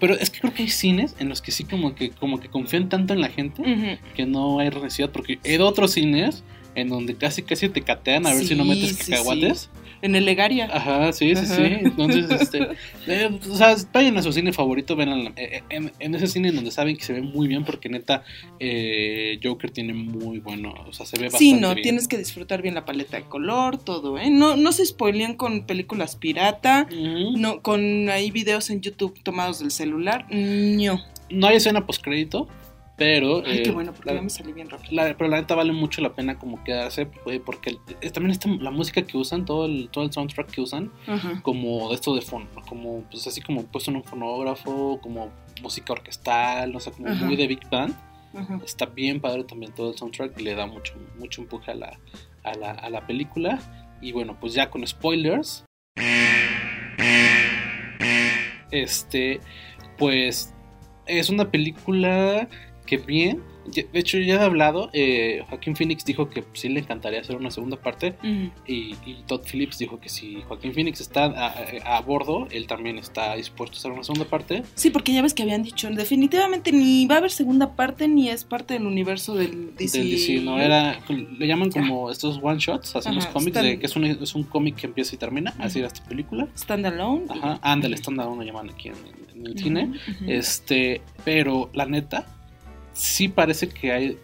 Pero 0.00 0.14
es 0.14 0.30
que 0.30 0.40
creo 0.40 0.54
que 0.54 0.62
hay 0.62 0.68
cines 0.68 1.14
en 1.18 1.28
los 1.28 1.42
que 1.42 1.52
sí 1.52 1.64
como 1.64 1.94
que, 1.94 2.10
como 2.10 2.40
que 2.40 2.48
confían 2.48 2.88
tanto 2.88 3.14
en 3.14 3.20
la 3.20 3.28
gente 3.28 3.98
que 4.14 4.26
no 4.26 4.58
hay 4.58 4.70
necesidad. 4.70 5.10
Porque 5.10 5.38
he 5.44 5.54
ido 5.54 5.66
a 5.66 5.70
otros 5.70 5.92
cines 5.92 6.44
en 6.74 6.88
donde 6.88 7.16
casi 7.16 7.42
casi 7.42 7.68
te 7.68 7.82
catean 7.82 8.26
a 8.26 8.34
ver 8.34 8.44
si 8.44 8.54
no 8.54 8.64
metes 8.64 8.96
sí, 8.96 9.10
cacahuates. 9.10 9.70
sí. 9.72 9.81
En 10.02 10.16
el 10.16 10.24
Legaria. 10.24 10.68
Ajá, 10.72 11.12
sí, 11.12 11.34
sí, 11.36 11.44
Ajá. 11.44 11.54
sí. 11.56 11.62
Entonces, 11.62 12.28
este, 12.30 12.68
eh, 13.06 13.30
o 13.50 13.54
sea, 13.56 13.76
vayan 13.92 14.18
a 14.18 14.22
su 14.22 14.32
cine 14.32 14.52
favorito, 14.52 14.96
ven 14.96 15.08
en, 15.10 15.34
en- 15.70 15.92
en 15.98 16.14
ese 16.16 16.26
cine 16.26 16.48
en 16.48 16.56
donde 16.56 16.70
saben 16.72 16.96
que 16.96 17.04
se 17.04 17.12
ve 17.12 17.22
muy 17.22 17.46
bien, 17.48 17.64
porque 17.64 17.88
neta, 17.88 18.24
eh, 18.58 19.38
Joker 19.42 19.70
tiene 19.70 19.94
muy 19.94 20.40
bueno, 20.40 20.74
o 20.88 20.92
sea, 20.92 21.06
se 21.06 21.16
ve 21.18 21.24
bastante 21.26 21.44
Sí, 21.44 21.52
no, 21.54 21.70
bien. 21.74 21.82
tienes 21.82 22.08
que 22.08 22.18
disfrutar 22.18 22.62
bien 22.62 22.74
la 22.74 22.84
paleta 22.84 23.16
de 23.16 23.22
color, 23.24 23.78
todo, 23.78 24.18
¿eh? 24.18 24.28
No, 24.30 24.56
no 24.56 24.72
se 24.72 24.84
spoilean 24.84 25.34
con 25.34 25.66
películas 25.66 26.16
pirata, 26.16 26.88
no, 27.36 27.62
con 27.62 28.08
ahí 28.10 28.30
videos 28.30 28.70
en 28.70 28.80
YouTube 28.80 29.18
tomados 29.22 29.60
del 29.60 29.70
celular, 29.70 30.26
no. 30.30 31.00
No 31.30 31.46
hay 31.46 31.56
escena 31.56 31.86
postcrédito, 31.86 32.48
pero... 32.96 33.42
Ay, 33.46 33.58
eh, 33.58 33.62
qué 33.62 33.70
bueno, 33.70 33.92
porque 33.92 34.10
la- 34.10 34.16
ya 34.16 34.22
me 34.22 34.30
salí 34.30 34.52
bien 34.52 34.68
rápido. 34.70 34.90
la- 34.94 35.16
pero 35.16 35.28
la 35.30 35.40
neta 35.40 35.54
vale 35.54 35.72
mucho 35.72 36.00
la 36.02 36.12
pena 36.14 36.38
como 36.38 36.62
quedarse, 36.62 37.08
eh, 37.26 37.40
porque 37.44 37.78
eh, 38.00 38.10
también 38.10 38.30
está 38.32 38.48
la 38.48 38.70
música 38.70 39.02
que 39.02 39.16
usan, 39.16 39.44
todo 39.44 39.66
el, 39.66 39.88
todo 39.90 40.04
el 40.04 40.12
soundtrack 40.12 40.50
que 40.50 40.60
usan, 40.60 40.92
Ajá. 41.06 41.40
como 41.42 41.92
esto 41.92 42.14
de 42.14 42.20
fondo, 42.20 42.50
como 42.68 43.02
pues 43.10 43.26
así 43.26 43.40
como 43.40 43.64
puesto 43.64 43.90
en 43.90 43.96
un 43.98 44.04
fonógrafo, 44.04 45.00
como 45.02 45.32
música 45.62 45.92
orquestal, 45.94 46.72
no 46.72 46.80
sé, 46.80 46.92
como 46.92 47.08
Ajá. 47.08 47.24
muy 47.24 47.36
de 47.36 47.46
big 47.46 47.68
band. 47.70 47.94
Ajá. 48.34 48.60
Está 48.64 48.86
bien 48.86 49.20
padre 49.20 49.44
también 49.44 49.72
todo 49.74 49.90
el 49.90 49.98
soundtrack 49.98 50.38
y 50.40 50.44
le 50.44 50.54
da 50.54 50.66
mucho, 50.66 50.94
mucho 51.18 51.42
empuje 51.42 51.70
a 51.70 51.74
la, 51.74 51.98
a, 52.44 52.54
la, 52.54 52.70
a 52.70 52.88
la 52.90 53.06
película. 53.06 53.58
Y 54.00 54.12
bueno, 54.12 54.36
pues 54.40 54.54
ya 54.54 54.70
con 54.70 54.86
spoilers. 54.86 55.64
Este, 58.70 59.40
pues 59.98 60.54
es 61.06 61.28
una 61.28 61.50
película 61.50 62.48
que 62.86 62.96
bien, 62.98 63.42
de 63.66 63.86
hecho 63.94 64.18
ya 64.18 64.34
he 64.34 64.40
hablado, 64.40 64.90
eh, 64.92 65.44
Joaquín 65.48 65.76
Phoenix 65.76 66.04
dijo 66.04 66.28
que 66.28 66.44
sí 66.52 66.68
le 66.68 66.80
encantaría 66.80 67.20
hacer 67.20 67.36
una 67.36 67.50
segunda 67.50 67.76
parte 67.76 68.14
y, 68.66 68.94
y 69.06 69.22
Todd 69.26 69.42
Phillips 69.50 69.78
dijo 69.78 70.00
que 70.00 70.08
si 70.08 70.42
Joaquín 70.42 70.74
Phoenix 70.74 71.00
está 71.00 71.24
a, 71.24 72.00
bordo, 72.00 72.48
él 72.50 72.66
también 72.66 72.98
está 72.98 73.36
dispuesto 73.36 73.76
a 73.76 73.78
hacer 73.78 73.92
una 73.92 74.04
segunda 74.04 74.26
parte. 74.26 74.64
Sí, 74.74 74.90
porque 74.90 75.12
ya 75.12 75.22
ves 75.22 75.34
que 75.34 75.42
habían 75.42 75.62
dicho, 75.62 75.88
definitivamente 75.90 76.72
ni 76.72 77.06
va 77.06 77.16
a 77.16 77.18
haber 77.18 77.30
segunda 77.30 77.76
parte 77.76 78.08
ni 78.08 78.28
es 78.28 78.44
parte 78.44 78.74
del 78.74 78.86
universo 78.86 79.34
del 79.34 79.74
DC. 79.76 79.98
Del 79.98 80.10
DC, 80.10 80.40
no 80.40 80.58
era, 80.58 81.00
le 81.08 81.46
llaman 81.46 81.70
como 81.70 82.10
estos 82.10 82.40
one 82.42 82.58
shots, 82.58 82.96
hacemos 82.96 83.26
cómics 83.26 83.62
de 83.62 83.78
que 83.78 83.86
es 83.86 83.96
un, 83.96 84.04
es 84.04 84.34
un 84.34 84.42
cómic 84.42 84.76
que 84.76 84.86
empieza 84.86 85.14
y 85.14 85.18
termina, 85.18 85.54
así 85.58 85.78
era 85.78 85.88
esta 85.88 86.04
película. 86.04 86.48
Standalone. 86.56 87.26
Ajá, 87.28 87.58
ándale, 87.62 87.96
standalone 87.96 88.38
lo 88.38 88.42
llaman 88.42 88.70
aquí 88.70 88.88
en, 88.88 88.94
en 89.34 89.46
el 89.46 89.58
cine. 89.58 89.92
Este, 90.26 91.00
pero 91.24 91.70
la 91.74 91.86
neta, 91.86 92.26
sí 92.92 93.28
parece 93.28 93.68
que 93.68 93.92
hay 93.92 94.18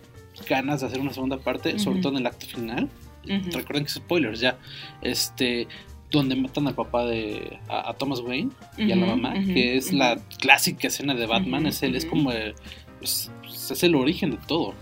ganas 0.48 0.80
de 0.80 0.86
hacer 0.86 1.00
una 1.00 1.12
segunda 1.12 1.38
parte, 1.38 1.78
sobre 1.78 2.00
todo 2.00 2.12
en 2.12 2.18
el 2.18 2.26
acto 2.26 2.46
final. 2.46 2.88
Recuerden 3.24 3.84
que 3.84 3.88
es 3.88 3.94
spoilers 3.94 4.40
ya. 4.40 4.58
Este, 5.02 5.68
donde 6.10 6.36
matan 6.36 6.66
al 6.66 6.74
papá 6.74 7.04
de 7.04 7.58
a, 7.68 7.90
a 7.90 7.94
Thomas 7.94 8.20
Wayne 8.20 8.50
y 8.76 8.92
a 8.92 8.96
la 8.96 9.06
mamá, 9.06 9.34
que 9.34 9.76
es 9.76 9.92
la 9.92 10.18
clásica 10.38 10.88
escena 10.88 11.14
de 11.14 11.26
Batman, 11.26 11.66
es 11.66 11.82
el, 11.82 11.96
es 11.96 12.06
como 12.06 12.32
el, 12.32 12.54
pues, 12.98 13.30
es 13.70 13.82
el 13.82 13.94
origen 13.94 14.30
de 14.30 14.38
todo. 14.38 14.74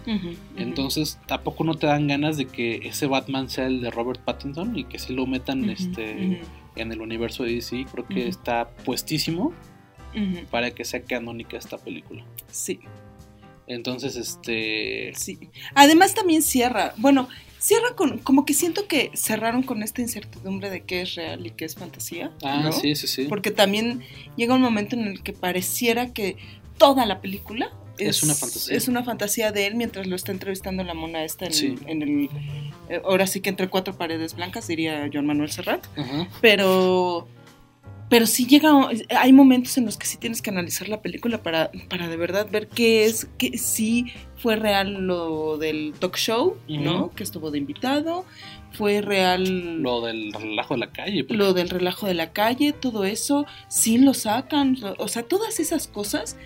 Entonces, 0.57 1.19
tampoco 1.27 1.65
no 1.65 1.75
te 1.75 1.87
dan 1.87 2.07
ganas 2.07 2.37
de 2.37 2.47
que 2.47 2.77
ese 2.85 3.07
Batman 3.07 3.51
sea 3.51 3.67
el 3.67 3.81
de 3.81 3.91
Robert 3.91 4.21
Pattinson 4.21 4.79
y 4.79 4.85
que 4.85 4.99
sí 4.99 5.15
lo 5.15 5.27
metan 5.27 5.69
este 5.69 6.41
en 6.77 6.93
el 6.93 7.01
universo 7.01 7.43
de 7.43 7.55
DC. 7.55 7.87
Creo 7.91 8.07
que 8.07 8.29
está 8.29 8.69
puestísimo 8.85 9.53
para 10.51 10.71
que 10.71 10.85
sea 10.85 11.03
canónica 11.03 11.57
esta 11.57 11.79
película. 11.79 12.25
Sí, 12.51 12.81
Entonces, 13.67 14.17
este. 14.17 15.13
sí. 15.17 15.39
Además 15.75 16.15
también 16.15 16.43
cierra, 16.43 16.95
bueno, 16.99 17.29
cierra 17.59 17.95
con, 17.97 18.19
como 18.19 18.45
que 18.45 18.55
siento 18.55 18.87
que 18.87 19.11
cerraron 19.15 19.63
con 19.63 19.83
esta 19.83 20.01
incertidumbre 20.03 20.71
de 20.71 20.83
qué 20.85 21.03
es 21.03 21.15
real 21.17 21.47
y 21.47 21.51
qué 21.51 21.65
es 21.65 21.75
fantasía. 21.75 22.31
Ah, 22.43 22.61
¿no? 22.63 22.73
sí, 22.73 22.95
sí, 22.95 23.07
sí. 23.07 23.27
Porque 23.29 23.51
también 23.51 24.03
llega 24.37 24.55
un 24.55 24.63
momento 24.63 24.95
en 24.97 25.07
el 25.07 25.23
que 25.23 25.33
pareciera 25.33 26.13
que 26.13 26.37
toda 26.79 27.07
la 27.07 27.21
película 27.21 27.73
Es 27.99 28.23
una 28.23 28.35
fantasía. 28.35 28.77
Es 28.77 28.89
una 28.89 29.03
fantasía 29.03 29.51
de 29.53 29.67
él 29.67 29.75
mientras 29.75 30.07
lo 30.07 30.15
está 30.15 30.31
entrevistando 30.31 30.85
la 30.85 30.95
mona 30.95 31.25
esta 31.25 31.47
en, 31.47 31.53
Sí. 31.55 31.75
en 31.87 32.03
el... 32.03 32.31
eh, 32.91 33.01
ahora 33.05 33.27
sí 33.27 33.41
que 33.41 33.49
entre 33.49 33.69
cuatro 33.69 33.97
paredes 33.97 34.35
blancas, 34.37 34.69
diría 34.69 35.09
Joan 35.13 35.27
Manuel 35.27 35.51
Serrat. 35.51 35.85
Ajá. 35.97 36.29
Pero... 36.41 37.27
Pero 38.09 38.27
sí 38.27 38.47
llega, 38.47 38.71
hay 39.19 39.33
momentos 39.33 39.77
en 39.79 39.85
los 39.85 39.97
que 39.97 40.07
sí 40.07 40.17
tienes 40.17 40.41
que 40.41 40.51
analizar 40.51 40.89
la 40.89 41.03
película 41.03 41.43
para, 41.43 41.73
para 41.89 42.07
de 42.09 42.17
verdad 42.17 42.47
ver 42.51 42.69
qué 42.69 43.05
es, 43.05 43.27
que 43.37 43.59
sí 43.59 44.07
fue 44.37 44.55
real 44.55 45.07
lo 45.09 45.59
del 45.59 45.93
talk 45.99 46.17
show, 46.17 46.57
¿no? 46.69 47.11
Que 47.11 47.25
estuvo 47.25 47.51
de 47.51 47.59
invitado, 47.59 48.25
fue 48.73 49.01
real 49.01 49.83
Lo 49.83 50.03
del 50.03 50.33
relajo 50.33 50.75
de 50.75 50.81
la 50.81 50.93
calle. 50.93 51.25
porque- 51.25 51.37
lo 51.37 51.53
del 51.53 51.69
relajo 51.69 52.07
de 52.07 52.15
la 52.15 52.33
calle, 52.33 52.73
todo 52.73 53.05
eso, 53.05 53.45
sí 53.69 53.99
lo 53.99 54.15
sacan, 54.15 54.77
o 54.99 55.09
sea, 55.09 55.25
todas 55.25 55.59
esas 55.59 55.89
cosas 55.89 56.37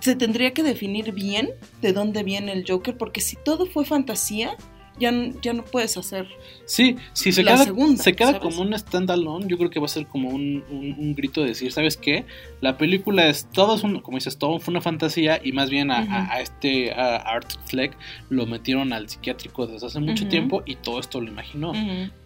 se 0.00 0.14
tendría 0.16 0.54
que 0.54 0.62
definir 0.62 1.12
bien 1.12 1.50
de 1.82 1.92
dónde 1.92 2.22
viene 2.22 2.52
el 2.52 2.64
Joker, 2.66 2.96
porque 2.96 3.20
si 3.20 3.36
todo 3.36 3.66
fue 3.66 3.84
fantasía, 3.84 4.56
ya, 4.98 5.12
ya 5.42 5.52
no 5.52 5.64
puedes 5.64 5.96
hacer. 5.96 6.26
Sí, 6.64 6.96
si 7.12 7.32
se 7.32 7.42
La 7.42 7.52
queda, 7.54 7.64
segunda, 7.64 8.02
se 8.02 8.12
queda 8.14 8.32
¿sabes? 8.32 8.42
como 8.42 8.62
un 8.62 8.78
standalone, 8.78 9.46
yo 9.48 9.56
creo 9.58 9.70
que 9.70 9.80
va 9.80 9.86
a 9.86 9.88
ser 9.88 10.06
como 10.06 10.28
un, 10.30 10.64
un- 10.70 10.94
un 10.98 11.14
grito 11.14 11.40
de 11.42 11.48
decir, 11.48 11.72
¿sabes 11.72 11.96
qué? 11.96 12.24
La 12.60 12.76
película 12.76 13.26
es 13.28 13.46
todo, 13.50 13.76
es 13.76 13.82
un- 13.84 14.00
como 14.00 14.16
dices, 14.18 14.36
todo 14.38 14.58
fue 14.58 14.72
una 14.72 14.80
fantasía 14.80 15.40
y 15.42 15.52
más 15.52 15.70
bien 15.70 15.90
a, 15.90 15.98
a- 16.00 16.32
a 16.34 16.40
este 16.40 16.92
a 16.92 17.16
Art 17.16 17.50
Fleck 17.66 17.96
lo 18.28 18.46
metieron 18.46 18.92
al 18.92 19.08
psiquiátrico 19.08 19.66
desde 19.66 19.86
hace 19.86 20.00
mucho 20.00 20.28
tiempo 20.28 20.62
y 20.66 20.76
todo 20.76 21.00
esto 21.00 21.20
lo 21.20 21.28
imaginó. 21.28 21.72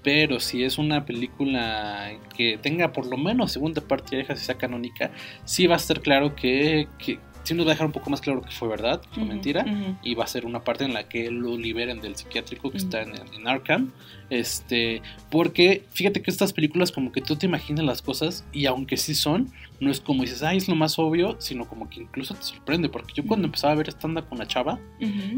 Pero 0.02 0.40
si 0.40 0.64
es 0.64 0.78
una 0.78 1.04
película 1.04 2.10
que 2.36 2.58
tenga 2.60 2.92
por 2.92 3.06
lo 3.06 3.16
menos 3.16 3.52
segunda 3.52 3.80
parte, 3.80 4.16
deja 4.16 4.34
si 4.36 4.44
sea 4.44 4.56
canónica, 4.56 5.10
sí 5.44 5.66
va 5.66 5.74
a 5.74 5.78
estar 5.78 6.00
claro 6.00 6.34
que, 6.34 6.88
que, 6.98 7.18
sí 7.42 7.54
nos 7.54 7.66
va 7.66 7.70
a 7.70 7.74
dejar 7.74 7.86
un 7.86 7.92
poco 7.92 8.10
más 8.10 8.20
claro 8.20 8.42
que 8.42 8.50
fue 8.50 8.68
verdad, 8.68 9.00
que 9.00 9.08
fue 9.08 9.24
mentira, 9.24 9.64
y 10.02 10.14
va 10.14 10.24
a 10.24 10.26
ser 10.26 10.46
una 10.46 10.64
parte 10.64 10.84
en 10.84 10.94
la 10.94 11.08
que 11.08 11.30
lo 11.30 11.56
liberen 11.56 12.00
del 12.00 12.16
psiquiátrico 12.16 12.70
que 12.70 12.78
está 12.78 13.02
en, 13.02 13.12
en 13.34 13.48
Arkham. 13.48 13.92
Este, 14.30 15.02
porque 15.30 15.84
fíjate 15.92 16.22
que 16.22 16.30
estas 16.30 16.54
películas 16.54 16.90
como 16.90 17.12
que 17.12 17.20
tú 17.20 17.36
te 17.36 17.44
imaginas 17.44 17.84
las 17.84 18.00
cosas 18.00 18.46
y 18.50 18.64
aunque 18.64 18.96
sí 18.96 19.14
son, 19.14 19.52
no 19.78 19.90
es 19.90 20.00
como 20.00 20.22
dices, 20.22 20.42
ay, 20.42 20.56
es 20.56 20.68
lo 20.68 20.74
más 20.74 20.98
obvio, 20.98 21.36
sino 21.38 21.68
como 21.68 21.90
que 21.90 22.00
incluso 22.00 22.34
te 22.34 22.42
sorprende, 22.42 22.88
porque 22.88 23.12
yo 23.14 23.26
cuando 23.26 23.46
empezaba 23.46 23.74
a 23.74 23.76
ver 23.76 23.88
stand-up 23.88 24.28
con 24.28 24.38
la 24.38 24.46
chava, 24.46 24.78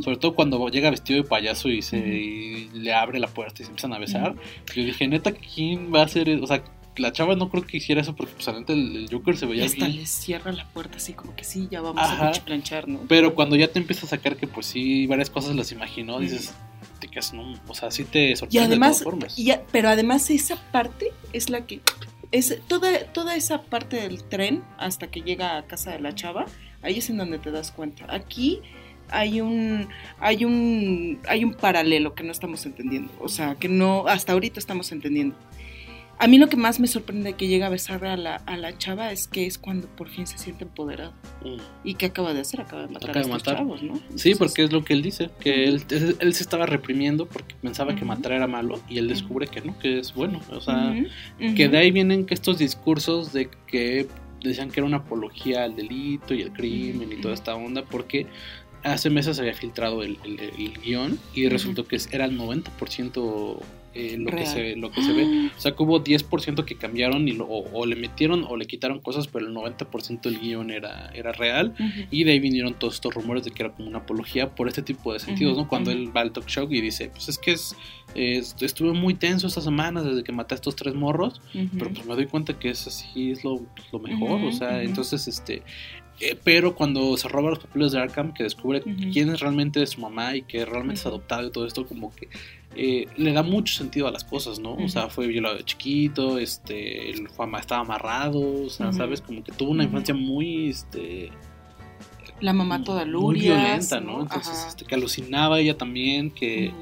sobre 0.00 0.16
todo 0.18 0.34
cuando 0.34 0.68
llega 0.68 0.90
vestido 0.90 1.22
de 1.22 1.28
payaso 1.28 1.70
y 1.70 1.82
se 1.82 1.98
y 1.98 2.68
le 2.72 2.92
abre 2.92 3.18
la 3.18 3.26
puerta 3.26 3.62
y 3.62 3.64
se 3.64 3.70
empiezan 3.70 3.94
a 3.94 3.98
besar, 3.98 4.34
yo 4.74 4.84
dije, 4.84 5.08
neta, 5.08 5.32
¿quién 5.32 5.92
va 5.92 6.02
a 6.02 6.04
hacer 6.04 6.28
eso? 6.28 6.44
O 6.44 6.46
sea, 6.46 6.62
la 6.96 7.12
chava 7.12 7.34
no 7.36 7.48
creo 7.50 7.66
que 7.66 7.76
hiciera 7.78 8.00
eso 8.00 8.14
porque 8.14 8.32
pues, 8.34 8.46
la 8.46 8.58
neta, 8.58 8.72
el, 8.72 8.96
el 8.96 9.08
Joker 9.10 9.36
se 9.36 9.46
Y 9.46 9.48
veía 9.48 9.64
hasta 9.66 9.86
bien. 9.86 9.96
les 9.96 10.10
cierra 10.10 10.52
la 10.52 10.66
puerta 10.68 10.96
así 10.98 11.12
como 11.12 11.34
que 11.34 11.44
sí, 11.44 11.68
ya 11.70 11.80
vamos 11.80 12.02
Ajá. 12.02 12.28
a 12.30 12.32
planchar, 12.32 12.88
¿no? 12.88 13.00
Pero 13.08 13.34
cuando 13.34 13.56
ya 13.56 13.68
te 13.68 13.78
empiezas 13.78 14.04
a 14.04 14.08
sacar 14.16 14.36
que 14.36 14.46
pues 14.46 14.66
sí, 14.66 15.06
varias 15.06 15.30
cosas 15.30 15.54
las 15.56 15.72
imaginó, 15.72 16.18
dices, 16.20 16.54
te 17.00 17.08
quedas, 17.08 17.32
no, 17.34 17.54
o 17.68 17.74
sea, 17.74 17.90
sí 17.90 18.04
te 18.04 18.30
Y 18.30 18.36
sorprende 18.36 18.66
además, 18.66 18.98
de 18.98 19.04
todas 19.04 19.14
formas. 19.20 19.38
y 19.38 19.50
a- 19.50 19.62
pero 19.72 19.88
además 19.88 20.30
esa 20.30 20.56
parte 20.70 21.12
es 21.32 21.50
la 21.50 21.66
que 21.66 21.80
es 22.32 22.58
toda 22.68 23.04
toda 23.12 23.36
esa 23.36 23.62
parte 23.62 23.96
del 24.00 24.22
tren 24.24 24.62
hasta 24.78 25.08
que 25.08 25.20
llega 25.22 25.56
a 25.56 25.66
casa 25.66 25.92
de 25.92 26.00
la 26.00 26.14
chava, 26.14 26.46
ahí 26.82 26.98
es 26.98 27.08
en 27.10 27.16
donde 27.18 27.38
te 27.38 27.50
das 27.50 27.70
cuenta. 27.70 28.06
Aquí 28.12 28.60
hay 29.10 29.40
un 29.40 29.88
hay 30.18 30.44
un 30.44 31.20
hay 31.28 31.44
un 31.44 31.54
paralelo 31.54 32.14
que 32.14 32.22
no 32.24 32.32
estamos 32.32 32.64
entendiendo, 32.66 33.12
o 33.20 33.28
sea, 33.28 33.54
que 33.56 33.68
no 33.68 34.06
hasta 34.08 34.32
ahorita 34.32 34.58
estamos 34.58 34.90
entendiendo. 34.92 35.36
A 36.18 36.26
mí 36.28 36.38
lo 36.38 36.48
que 36.48 36.56
más 36.56 36.80
me 36.80 36.86
sorprende 36.86 37.32
que 37.34 37.48
llega 37.48 37.66
a 37.66 37.70
besar 37.70 38.04
a 38.06 38.16
la, 38.16 38.36
a 38.36 38.56
la 38.56 38.76
chava 38.78 39.10
es 39.12 39.26
que 39.26 39.46
es 39.46 39.58
cuando 39.58 39.88
por 39.88 40.08
fin 40.08 40.26
se 40.26 40.38
siente 40.38 40.64
empoderado. 40.64 41.12
Mm. 41.44 41.56
¿Y 41.82 41.94
qué 41.94 42.06
acaba 42.06 42.32
de 42.32 42.40
hacer? 42.40 42.60
Acaba 42.60 42.82
de 42.82 42.88
matar 42.88 43.10
Acaba 43.10 43.24
a 43.26 43.28
estos 43.36 43.42
matar. 43.42 43.56
chavos, 43.56 43.82
¿no? 43.82 44.00
Sí, 44.14 44.34
porque 44.34 44.62
es 44.64 44.72
lo 44.72 44.84
que 44.84 44.92
él 44.92 45.02
dice, 45.02 45.30
que 45.40 45.64
él, 45.64 45.82
él, 45.90 46.16
él 46.20 46.34
se 46.34 46.42
estaba 46.42 46.66
reprimiendo 46.66 47.26
porque 47.26 47.54
pensaba 47.60 47.94
que 47.96 48.04
matar 48.04 48.32
era 48.32 48.46
malo 48.46 48.80
y 48.88 48.98
él 48.98 49.08
descubre 49.08 49.46
que 49.48 49.60
no, 49.60 49.78
que 49.78 49.98
es 49.98 50.14
bueno. 50.14 50.40
O 50.50 50.60
sea, 50.60 50.94
que 51.56 51.68
de 51.68 51.78
ahí 51.78 51.90
vienen 51.90 52.26
que 52.26 52.34
estos 52.34 52.58
discursos 52.58 53.32
de 53.32 53.50
que 53.66 54.06
decían 54.42 54.70
que 54.70 54.80
era 54.80 54.86
una 54.86 54.98
apología 54.98 55.64
al 55.64 55.74
delito 55.74 56.34
y 56.34 56.42
al 56.42 56.52
crimen 56.52 57.10
y 57.12 57.16
toda 57.20 57.32
esta 57.34 57.54
onda 57.54 57.82
porque 57.84 58.26
hace 58.82 59.08
meses 59.08 59.36
se 59.36 59.42
había 59.42 59.54
filtrado 59.54 60.02
el, 60.02 60.18
el- 60.22 60.38
el 60.38 60.72
guion 60.84 61.18
y 61.34 61.48
resultó 61.48 61.86
que 61.86 61.98
era 62.12 62.26
el 62.26 62.38
90% 62.38 63.58
eh, 63.94 64.16
lo, 64.18 64.30
que 64.30 64.44
se, 64.46 64.76
lo 64.76 64.90
que 64.90 65.02
se 65.02 65.12
ve. 65.12 65.50
O 65.56 65.60
sea, 65.60 65.72
que 65.72 65.82
hubo 65.82 66.02
10% 66.02 66.64
que 66.64 66.76
cambiaron 66.76 67.26
y 67.28 67.32
lo- 67.32 67.46
o, 67.46 67.70
o 67.72 67.86
le 67.86 67.96
metieron 67.96 68.44
o 68.48 68.56
le 68.56 68.66
quitaron 68.66 69.00
cosas, 69.00 69.28
pero 69.28 69.46
el 69.46 69.54
90% 69.54 70.20
del 70.22 70.40
guion 70.40 70.70
era, 70.70 71.10
era 71.14 71.32
real. 71.32 71.74
Ujú. 71.78 72.06
Y 72.10 72.24
de 72.24 72.32
ahí 72.32 72.40
vinieron 72.40 72.74
todos 72.74 72.94
estos 72.94 73.14
rumores 73.14 73.44
de 73.44 73.50
que 73.52 73.62
era 73.62 73.72
como 73.72 73.88
una 73.88 73.98
apología 73.98 74.54
por 74.54 74.68
este 74.68 74.82
tipo 74.82 75.12
de 75.12 75.20
sentidos, 75.20 75.52
Ujú, 75.54 75.62
¿no? 75.62 75.68
Cuando 75.68 75.90
ujú. 75.90 76.00
él 76.00 76.16
va 76.16 76.22
al 76.22 76.32
talk 76.32 76.46
show 76.46 76.66
y 76.70 76.80
dice, 76.80 77.08
pues 77.10 77.28
es 77.28 77.38
que 77.38 77.52
es, 77.52 77.76
es- 78.14 78.56
estuve 78.60 78.92
muy 78.92 79.14
tenso 79.14 79.46
esta 79.46 79.60
semana 79.60 80.02
desde 80.02 80.24
que 80.24 80.32
maté 80.32 80.54
a 80.54 80.56
estos 80.56 80.76
tres 80.76 80.94
morros, 80.94 81.40
pero 81.78 81.90
pues 81.92 82.06
me 82.06 82.14
doy 82.14 82.26
cuenta 82.26 82.58
que 82.58 82.70
es 82.70 82.86
así, 82.86 83.30
es 83.30 83.44
lo, 83.44 83.60
lo 83.92 83.98
mejor, 83.98 84.42
o 84.44 84.52
sea, 84.52 84.82
entonces, 84.82 85.26
este... 85.28 85.62
eh, 86.20 86.36
pero 86.44 86.74
cuando 86.76 87.16
se 87.16 87.28
roba 87.28 87.50
los 87.50 87.58
papeles 87.58 87.92
de 87.92 87.98
Arkham, 88.00 88.32
que 88.32 88.44
descubre 88.44 88.80
Ujú. 88.80 89.10
quién 89.12 89.30
es 89.30 89.40
realmente 89.40 89.84
su 89.86 90.00
mamá 90.00 90.36
y 90.36 90.42
que 90.42 90.64
realmente 90.64 91.00
es 91.00 91.06
Ujú. 91.06 91.16
adoptado 91.16 91.46
y 91.48 91.50
todo 91.50 91.66
esto, 91.66 91.86
como 91.86 92.14
que 92.14 92.28
eh, 92.76 93.06
le 93.16 93.32
da 93.32 93.42
mucho 93.42 93.74
sentido 93.74 94.08
a 94.08 94.10
las 94.10 94.24
cosas, 94.24 94.58
¿no? 94.58 94.74
O 94.74 94.88
sea, 94.88 95.08
fue 95.08 95.26
violado 95.26 95.56
de 95.56 95.64
chiquito, 95.64 96.38
este, 96.38 97.14
fue 97.34 97.46
estaba 97.58 97.82
amarrado, 97.82 98.64
o 98.66 98.70
sea. 98.70 98.92
¿sabes? 98.92 99.20
Como 99.20 99.44
que 99.44 99.52
tuvo 99.52 99.70
una 99.70 99.84
infancia 99.84 100.14
muy, 100.14 100.68
este, 100.70 101.30
La 102.40 102.52
mamá 102.52 102.82
toda 102.82 103.04
muy 103.04 103.12
luria. 103.12 103.56
violenta, 103.56 104.00
¿no? 104.00 104.22
Entonces, 104.22 104.66
este, 104.68 104.84
que 104.84 104.94
alucinaba 104.94 105.60
ella 105.60 105.76
también, 105.76 106.30
que, 106.30 106.72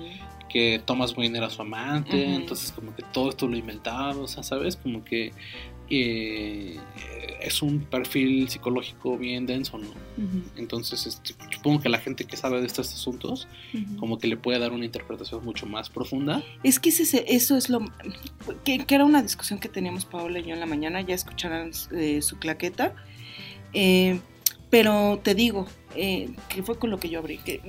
que 0.49 0.81
Thomas 0.85 1.17
Wayne 1.17 1.39
era 1.39 1.51
su 1.51 1.63
amante, 1.63 2.35
entonces 2.35 2.73
como 2.73 2.95
que 2.95 3.03
todo 3.13 3.31
esto 3.31 3.47
lo 3.47 3.57
inventaba, 3.57 4.17
o 4.17 4.29
sea, 4.29 4.43
¿sabes? 4.43 4.77
Como 4.77 5.05
que 5.05 5.33
eh, 5.95 6.79
es 7.41 7.61
un 7.61 7.81
perfil 7.81 8.49
psicológico 8.49 9.19
bien 9.19 9.47
denso, 9.47 9.77
¿no? 9.79 9.89
Entonces, 10.57 11.07
este, 11.07 11.35
supongo 11.53 11.81
que 11.81 11.89
la 11.89 11.99
gente 11.99 12.25
que 12.25 12.37
sabe 12.37 12.61
de 12.61 12.67
estos 12.67 12.93
asuntos, 12.93 13.49
como 13.99 14.19
que 14.19 14.27
le 14.29 14.37
puede 14.37 14.59
dar 14.59 14.73
una 14.73 14.85
interpretación 14.85 15.45
mucho 15.45 15.67
más 15.67 15.91
profunda. 15.91 16.43
Es 16.63 16.79
que 16.81 16.91
ese- 16.91 17.25
eso 17.29 17.57
es 17.57 17.69
lo 17.69 17.81
que, 18.65 18.79
que 18.85 18.95
era 18.95 19.05
una 19.05 19.23
discusión 19.23 19.59
que 19.59 19.69
teníamos 19.69 20.05
Paola 20.05 20.39
y 20.39 20.45
yo 20.45 20.55
en 20.55 20.61
la 20.61 20.67
mañana, 20.67 21.01
ya 21.01 21.15
escucharán 21.15 21.73
eh, 21.93 22.23
su 22.23 22.39
claqueta. 22.39 22.95
Eh, 23.75 24.21
pero 24.71 25.21
te 25.23 25.35
digo, 25.35 25.67
eh, 25.97 26.31
que 26.49 26.63
fue 26.63 26.79
con 26.79 26.91
lo 26.91 26.99
que 26.99 27.09
yo 27.11 27.19
abrí, 27.19 27.39
que 27.39 27.61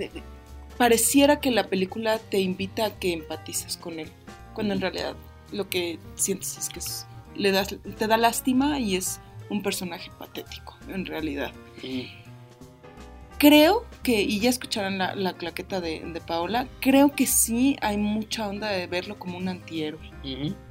pareciera 0.78 1.40
que 1.40 1.52
la 1.52 1.68
película 1.68 2.20
te 2.20 2.40
invita 2.40 2.86
a 2.86 3.00
que 3.00 3.14
empatices 3.14 3.78
con 3.78 4.00
él, 4.00 4.10
cuando 4.54 4.74
en 4.74 4.82
realidad 4.82 5.16
lo 5.52 5.70
que 5.70 6.00
sientes 6.16 6.58
es 6.58 6.70
que 6.70 6.80
es- 6.80 7.06
le 7.36 7.52
das, 7.52 7.76
te 7.98 8.08
da 8.08 8.18
lástima 8.18 8.80
y 8.80 8.96
es 8.96 9.20
un 9.50 9.62
personaje 9.62 10.10
patético, 10.18 10.78
en 10.88 11.06
realidad. 11.06 11.52
Creo 13.38 13.86
que, 14.04 14.22
y 14.22 14.40
ya 14.40 14.50
escucharán 14.50 14.98
la, 14.98 15.16
la 15.16 15.34
claqueta 15.34 15.82
de, 15.82 16.00
de 16.00 16.22
Paola, 16.22 16.68
creo 16.80 17.14
que 17.14 17.28
sí 17.28 17.76
hay 17.82 17.98
mucha 17.98 18.48
onda 18.48 18.70
de 18.70 18.88
verlo 18.88 19.20
como 19.20 19.38
un 19.38 19.48
antihéroe. 19.50 20.14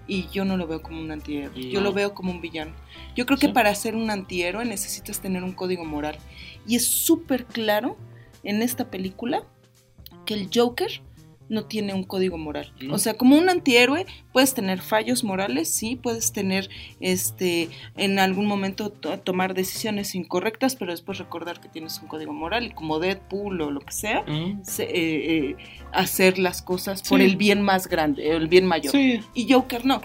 Y 0.07 0.29
yo 0.29 0.45
no 0.45 0.57
lo 0.57 0.67
veo 0.67 0.83
como 0.83 1.01
un 1.01 1.11
antihéroe, 1.11 1.71
yo 1.71 1.81
lo 1.81 1.93
veo 1.93 2.15
como 2.15 2.33
un 2.33 2.41
villano. 2.41 2.73
Yo 3.15 3.27
creo 3.27 3.39
que 3.39 3.51
para 3.51 3.75
ser 3.75 3.95
un 3.95 4.11
antihéroe 4.11 4.65
necesitas 4.65 5.21
tener 5.21 5.43
un 5.43 5.53
código 5.53 5.85
moral. 5.85 6.17
Y 6.67 6.77
es 6.77 6.87
súper 6.87 7.45
claro 7.45 7.97
en 8.43 8.63
esta 8.63 8.91
película 8.91 9.45
que 10.25 10.35
el 10.35 10.49
Joker 10.53 11.03
no 11.53 11.67
tiene 11.67 11.95
un 11.95 12.03
código 12.03 12.39
moral. 12.39 12.73
No. 12.81 12.95
O 12.95 12.99
sea, 12.99 13.15
como 13.15 13.37
un 13.37 13.49
antihéroe 13.49 14.07
puedes 14.33 14.55
tener 14.55 14.81
fallos 14.81 15.23
morales, 15.23 15.69
sí, 15.69 15.97
puedes 15.97 16.33
tener 16.33 16.69
este 17.01 17.69
en 17.97 18.19
algún 18.19 18.47
momento 18.47 18.91
to- 18.91 19.19
tomar 19.21 19.55
decisiones 19.55 20.15
incorrectas, 20.15 20.75
pero 20.77 20.91
después 20.91 21.19
recordar 21.19 21.61
que 21.61 21.69
tienes 21.69 22.01
un 22.01 22.09
código 22.09 22.33
moral 22.33 22.65
y 22.67 22.71
como 22.71 22.99
Deadpool 22.99 23.61
o 23.61 23.71
lo 23.71 23.81
que 23.81 23.93
sea, 23.93 24.25
se- 24.65 24.85
eh, 24.85 24.91
eh, 25.51 25.57
hacer 25.93 26.39
las 26.39 26.63
cosas 26.63 27.03
por 27.03 27.21
el 27.21 27.37
bien 27.37 27.63
más 27.63 27.87
grande, 27.87 28.31
el 28.31 28.49
bien 28.49 28.67
mayor. 28.67 28.91
Sí. 28.93 29.21
Y 29.35 29.53
Joker 29.53 29.85
no. 29.85 30.01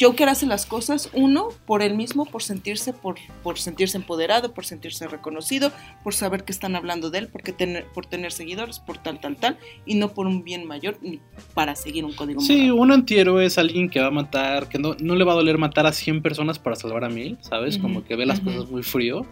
Joker 0.00 0.28
hace 0.28 0.46
las 0.46 0.66
cosas, 0.66 1.10
uno, 1.12 1.48
por 1.66 1.82
él 1.82 1.94
mismo, 1.94 2.24
por 2.26 2.42
sentirse, 2.42 2.92
por, 2.92 3.16
por 3.42 3.58
sentirse 3.58 3.96
empoderado, 3.96 4.52
por 4.52 4.64
sentirse 4.64 5.06
reconocido, 5.08 5.72
por 6.02 6.14
saber 6.14 6.44
que 6.44 6.52
están 6.52 6.76
hablando 6.76 7.10
de 7.10 7.18
él, 7.18 7.28
porque 7.28 7.52
tener, 7.52 7.86
por 7.92 8.06
tener 8.06 8.32
seguidores, 8.32 8.78
por 8.80 8.98
tal, 8.98 9.20
tal, 9.20 9.36
tal, 9.36 9.58
y 9.86 9.94
no 9.94 10.08
por 10.12 10.26
un 10.26 10.42
bien 10.44 10.66
mayor, 10.66 10.98
ni 11.02 11.20
para 11.54 11.74
seguir 11.76 12.04
un 12.04 12.12
código 12.12 12.40
Sí, 12.40 12.62
moral. 12.70 12.72
un 12.80 12.92
antihéroe 12.92 13.44
es 13.46 13.58
alguien 13.58 13.88
que 13.88 14.00
va 14.00 14.06
a 14.08 14.10
matar, 14.10 14.68
que 14.68 14.78
no, 14.78 14.96
no 15.00 15.14
le 15.14 15.24
va 15.24 15.32
a 15.32 15.36
doler 15.36 15.58
matar 15.58 15.86
a 15.86 15.92
100 15.92 16.22
personas 16.22 16.58
para 16.58 16.76
salvar 16.76 17.04
a 17.04 17.08
mil, 17.08 17.38
¿sabes? 17.40 17.74
Ujú, 17.76 17.82
Como 17.82 18.04
que 18.04 18.16
ve 18.16 18.26
las 18.26 18.40
cosas 18.40 18.70
muy 18.70 18.82
frío. 18.82 19.20
Ujú. 19.20 19.26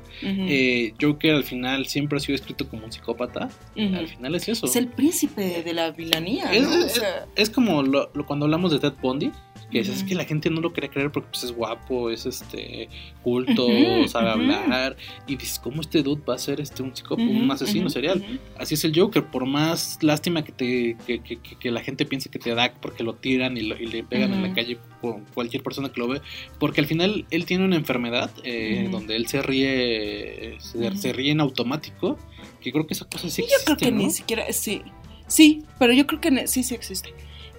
Eh, 0.49 0.95
Joker 1.01 1.35
al 1.35 1.45
final 1.45 1.87
siempre 1.87 2.19
ha 2.19 2.21
sido 2.21 2.35
escrito 2.37 2.69
como 2.69 2.85
un 2.85 2.93
psicópata. 2.93 3.49
Al 3.77 4.07
final 4.09 4.35
es 4.35 4.49
eso. 4.49 4.67
Es 4.67 4.77
el 4.77 4.89
príncipe 4.89 5.63
de 5.63 5.73
la 5.73 5.91
vilanía, 5.91 6.53
Es, 6.53 6.63
¿no? 6.63 6.71
O 6.71 6.85
es- 6.87 6.93
sea, 6.93 7.27
es 7.37 7.51
como 7.51 7.83
lo- 7.83 8.11
lo- 8.15 8.27
cuando 8.27 8.45
hablamos 8.47 8.71
de 8.73 8.79
Ted 8.79 8.93
Bundy, 9.01 9.31
que 9.71 9.81
es, 9.81 10.05
que 10.05 10.15
la 10.15 10.25
gente 10.25 10.51
no 10.53 10.61
lo 10.61 10.73
quería 10.73 10.91
creer 10.91 11.11
porque 11.11 11.29
pues, 11.31 11.45
es 11.45 11.53
guapo, 11.53 12.11
es 12.11 12.27
este 12.27 12.89
culto, 13.23 14.07
sabe 14.09 14.31
hablar. 14.31 14.97
Y 15.27 15.37
dices, 15.37 15.59
¿cómo 15.59 15.81
este 15.81 16.03
dude 16.03 16.23
va 16.29 16.35
a 16.35 16.39
ser 16.39 16.61
este 16.61 16.83
un 16.83 16.95
psicópata, 16.95 17.29
un 17.29 17.51
asesino 17.51 17.89
serial? 17.91 18.23
Así 18.59 18.75
es 18.75 18.85
el 18.85 18.97
Joker, 18.99 19.25
por 19.25 19.47
más 19.47 19.99
lástima 20.03 20.45
que 20.45 20.53
te 20.53 20.97
que, 21.07 21.21
que- 21.21 21.37
que- 21.41 21.57
que 21.57 21.71
la 21.71 21.81
gente 21.83 22.05
piense 22.07 22.29
que 22.31 22.39
te 22.39 22.55
da 22.55 22.73
porque 22.81 23.03
lo 23.03 23.15
tiran 23.15 23.57
y, 23.57 23.63
lo- 23.63 23.77
y 23.81 23.87
le 23.87 24.05
pegan 24.05 24.33
en 24.33 24.43
la 24.43 24.53
calle 24.55 24.79
con 25.01 25.25
cualquier 25.35 25.63
persona 25.63 25.91
que 25.91 26.01
lo 26.01 26.09
ve, 26.09 26.21
porque 26.59 26.81
al 26.81 26.87
final 26.87 27.27
él 27.31 27.45
tiene 27.47 27.65
una 27.65 27.77
enfermedad 27.77 28.31
eh, 28.45 28.89
donde 28.91 29.17
él 29.17 29.27
se 29.27 29.43
ríe 29.43 30.57
se, 30.61 31.13
ríe 31.13 31.31
en 31.33 31.41
automático, 31.41 32.19
que 32.61 32.71
creo 32.73 32.87
que 32.87 32.95
esa 32.95 33.05
cosa 33.07 33.29
sí 33.29 33.31
Sí, 33.31 33.43
yo 33.43 33.49
creo 33.65 33.75
existe, 33.75 33.85
que 33.87 33.91
¿no? 33.93 33.99
ni 33.99 34.11
siquiera, 34.11 34.53
sí, 34.53 34.83
sí, 35.27 35.65
pero 35.79 35.93
yo 35.93 36.07
creo 36.07 36.21
que 36.21 36.31
ne- 36.31 36.47
sí, 36.47 36.63
sí 36.63 36.75
existe. 36.75 37.11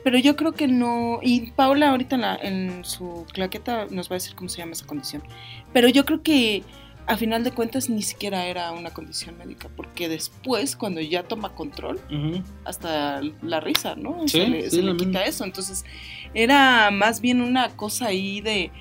Pero 0.03 0.17
yo 0.19 0.35
creo 0.35 0.51
que 0.53 0.67
no, 0.67 1.19
y 1.21 1.51
Paula 1.51 1.89
ahorita 1.91 2.15
en, 2.15 2.21
la- 2.21 2.35
en 2.35 2.85
su 2.85 3.25
claqueta 3.33 3.87
nos 3.89 4.09
va 4.09 4.15
a 4.15 4.17
decir 4.19 4.35
cómo 4.35 4.49
se 4.49 4.57
llama 4.59 4.73
esa 4.73 4.85
condición. 4.85 5.23
Pero 5.71 5.87
yo 5.89 6.03
creo 6.05 6.21
que 6.21 6.63
a 7.05 7.17
final 7.17 7.43
de 7.43 7.51
cuentas 7.51 7.89
ni 7.89 8.01
siquiera 8.01 8.45
era 8.45 8.71
una 8.71 8.91
condición 8.91 9.37
médica, 9.37 9.69
porque 9.75 10.07
después, 10.07 10.75
cuando 10.77 11.01
ya 11.01 11.23
toma 11.23 11.53
control, 11.53 11.99
hasta 12.63 13.21
la 13.41 13.59
risa, 13.59 13.95
¿no? 13.95 14.21
Sí, 14.27 14.39
se 14.39 14.47
le, 14.47 14.61
sí, 14.63 14.69
se 14.77 14.81
le 14.81 14.93
misma. 14.93 14.97
quita 15.07 15.23
eso. 15.25 15.43
Entonces, 15.43 15.83
era 16.33 16.91
más 16.91 17.19
bien 17.21 17.41
una 17.41 17.69
cosa 17.75 18.07
ahí 18.07 18.39
de, 18.41 18.71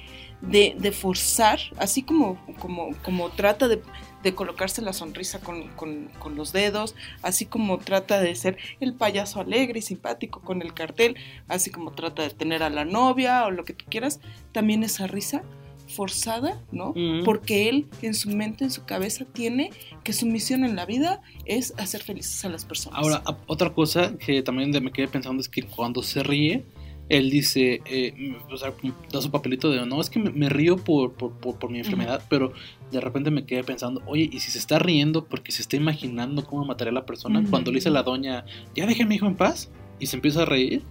de, 0.41 0.75
de 0.79 0.93
forzar, 0.93 1.59
así 1.79 2.03
como, 2.03 2.39
como, 2.61 2.91
como 3.05 3.29
trata 3.31 3.67
de, 3.69 3.81
de 4.23 4.35
colocarse 4.35 4.83
la 4.83 4.93
sonrisa 4.93 5.41
con, 5.41 5.69
con- 5.69 6.09
con 6.19 6.37
los 6.37 6.53
dedos, 6.53 6.95
así 7.23 7.47
como 7.47 7.79
trata 7.79 8.21
de 8.21 8.35
ser 8.35 8.57
el 8.81 8.95
payaso 8.95 9.41
alegre 9.41 9.79
y 9.81 9.83
simpático 9.83 10.41
con 10.41 10.63
el 10.63 10.75
cartel, 10.75 11.17
así 11.49 11.71
como 11.71 11.93
trata 11.93 12.23
de 12.23 12.31
tener 12.31 12.63
a 12.63 12.71
la 12.71 12.85
novia 12.85 13.45
o 13.47 13.51
lo 13.51 13.65
que 13.65 13.73
tú 13.73 13.85
quieras, 13.89 14.21
también 14.53 14.83
esa 14.85 15.07
risa 15.07 15.43
forzada, 15.89 16.59
¿no? 16.71 16.95
Porque 17.25 17.69
él 17.69 17.87
en 18.01 18.15
su 18.15 18.31
mente, 18.31 18.65
en 18.65 18.71
su 18.71 18.85
cabeza, 18.85 19.25
tiene 19.27 19.71
que 20.05 20.13
su 20.13 20.25
misión 20.27 20.65
en 20.65 20.75
la 20.75 20.87
vida 20.87 21.21
es 21.45 21.75
hacer 21.77 22.03
felices 22.03 22.45
a 22.45 22.49
las 22.49 22.65
personas. 22.65 22.99
Ahora, 22.99 23.23
otra 23.47 23.75
cosa 23.75 24.17
que 24.17 24.43
también 24.43 24.71
me 24.83 24.91
quedé 24.91 25.09
pensando 25.09 25.41
es 25.43 25.49
que 25.49 25.63
cuando 25.65 26.03
se 26.03 26.23
ríe, 26.23 26.65
él 27.09 27.31
dice, 27.31 27.83
eh, 27.87 28.37
o 28.51 28.57
sea, 28.57 28.73
da 29.13 29.21
su 29.21 29.31
papelito 29.31 29.71
de, 29.71 29.85
no, 29.87 30.01
es 30.01 30.09
que 30.09 30.19
me, 30.19 30.31
me 30.31 30.49
río 30.49 30.77
por, 30.77 31.13
por, 31.13 31.33
por- 31.33 31.59
por 31.59 31.71
mi 31.71 31.79
enfermedad, 31.79 32.23
pero 32.31 32.53
de 32.91 33.01
repente 33.01 33.31
me 33.31 33.45
quedé 33.45 33.65
pensando, 33.65 34.03
oye, 34.07 34.29
¿y 34.33 34.41
si 34.41 34.51
se 34.51 34.59
está 34.59 34.79
riendo 34.79 35.25
porque 35.27 35.53
se 35.53 35.63
está 35.63 35.77
imaginando 35.77 36.45
cómo 36.45 36.65
mataría 36.65 36.91
a 36.91 36.95
la 36.95 37.07
persona? 37.07 37.43
Cuando 37.51 37.71
le 37.71 37.77
dice 37.79 37.89
a 37.89 37.93
la 37.93 38.03
doña, 38.03 38.45
ya 38.75 38.87
deje 38.87 39.03
a 39.03 39.07
mi 39.07 39.17
hijo 39.17 39.27
en 39.27 39.35
paz, 39.37 39.71
y 39.99 40.07
se 40.07 40.17
empieza 40.17 40.43
a 40.43 40.47
reír, 40.47 40.83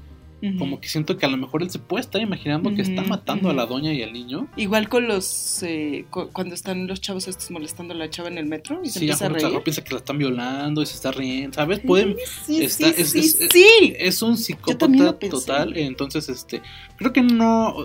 Como 0.57 0.81
que 0.81 0.87
siento 0.89 1.17
que 1.17 1.25
a 1.25 1.29
lo 1.29 1.37
mejor 1.37 1.61
él 1.61 1.69
se 1.69 1.77
puede 1.77 2.01
estar 2.01 2.19
imaginando 2.21 2.73
que 2.73 2.81
está 2.81 3.03
matando 3.03 3.49
a 3.49 3.53
la 3.53 3.65
doña 3.67 3.93
y 3.93 4.01
al 4.01 4.11
niño. 4.11 4.47
Igual 4.57 4.89
con 4.89 5.07
los. 5.07 5.61
eh, 5.63 6.05
cu- 6.09 6.29
cuando 6.33 6.55
están 6.55 6.87
los 6.87 6.99
chavos 6.99 7.27
estos 7.27 7.51
molestando 7.51 7.93
a 7.93 7.97
la 7.97 8.09
chava 8.09 8.27
en 8.29 8.37
el 8.39 8.45
metro 8.47 8.81
y 8.83 8.87
se 8.89 8.99
Sí, 8.99 9.05
empieza 9.05 9.27
a 9.27 9.29
reír. 9.29 9.61
piensa 9.63 9.83
que 9.83 9.91
la 9.91 9.97
están 9.99 10.17
violando 10.17 10.81
y 10.81 10.85
se 10.87 10.95
está 10.95 11.11
riendo, 11.11 11.53
¿sabes? 11.55 11.79
Pueden, 11.81 12.15
Sí, 12.45 12.63
está- 12.63 12.91
sí, 12.91 13.01
es, 13.01 13.09
sí, 13.11 13.19
es- 13.19 13.39
es- 13.39 13.49
sí. 13.51 13.93
es 13.99 14.21
un 14.23 14.35
psicópata 14.37 15.19
total. 15.19 15.77
Entonces, 15.77 16.27
este, 16.29 16.61
creo 16.97 17.13
que 17.13 17.21
no. 17.21 17.75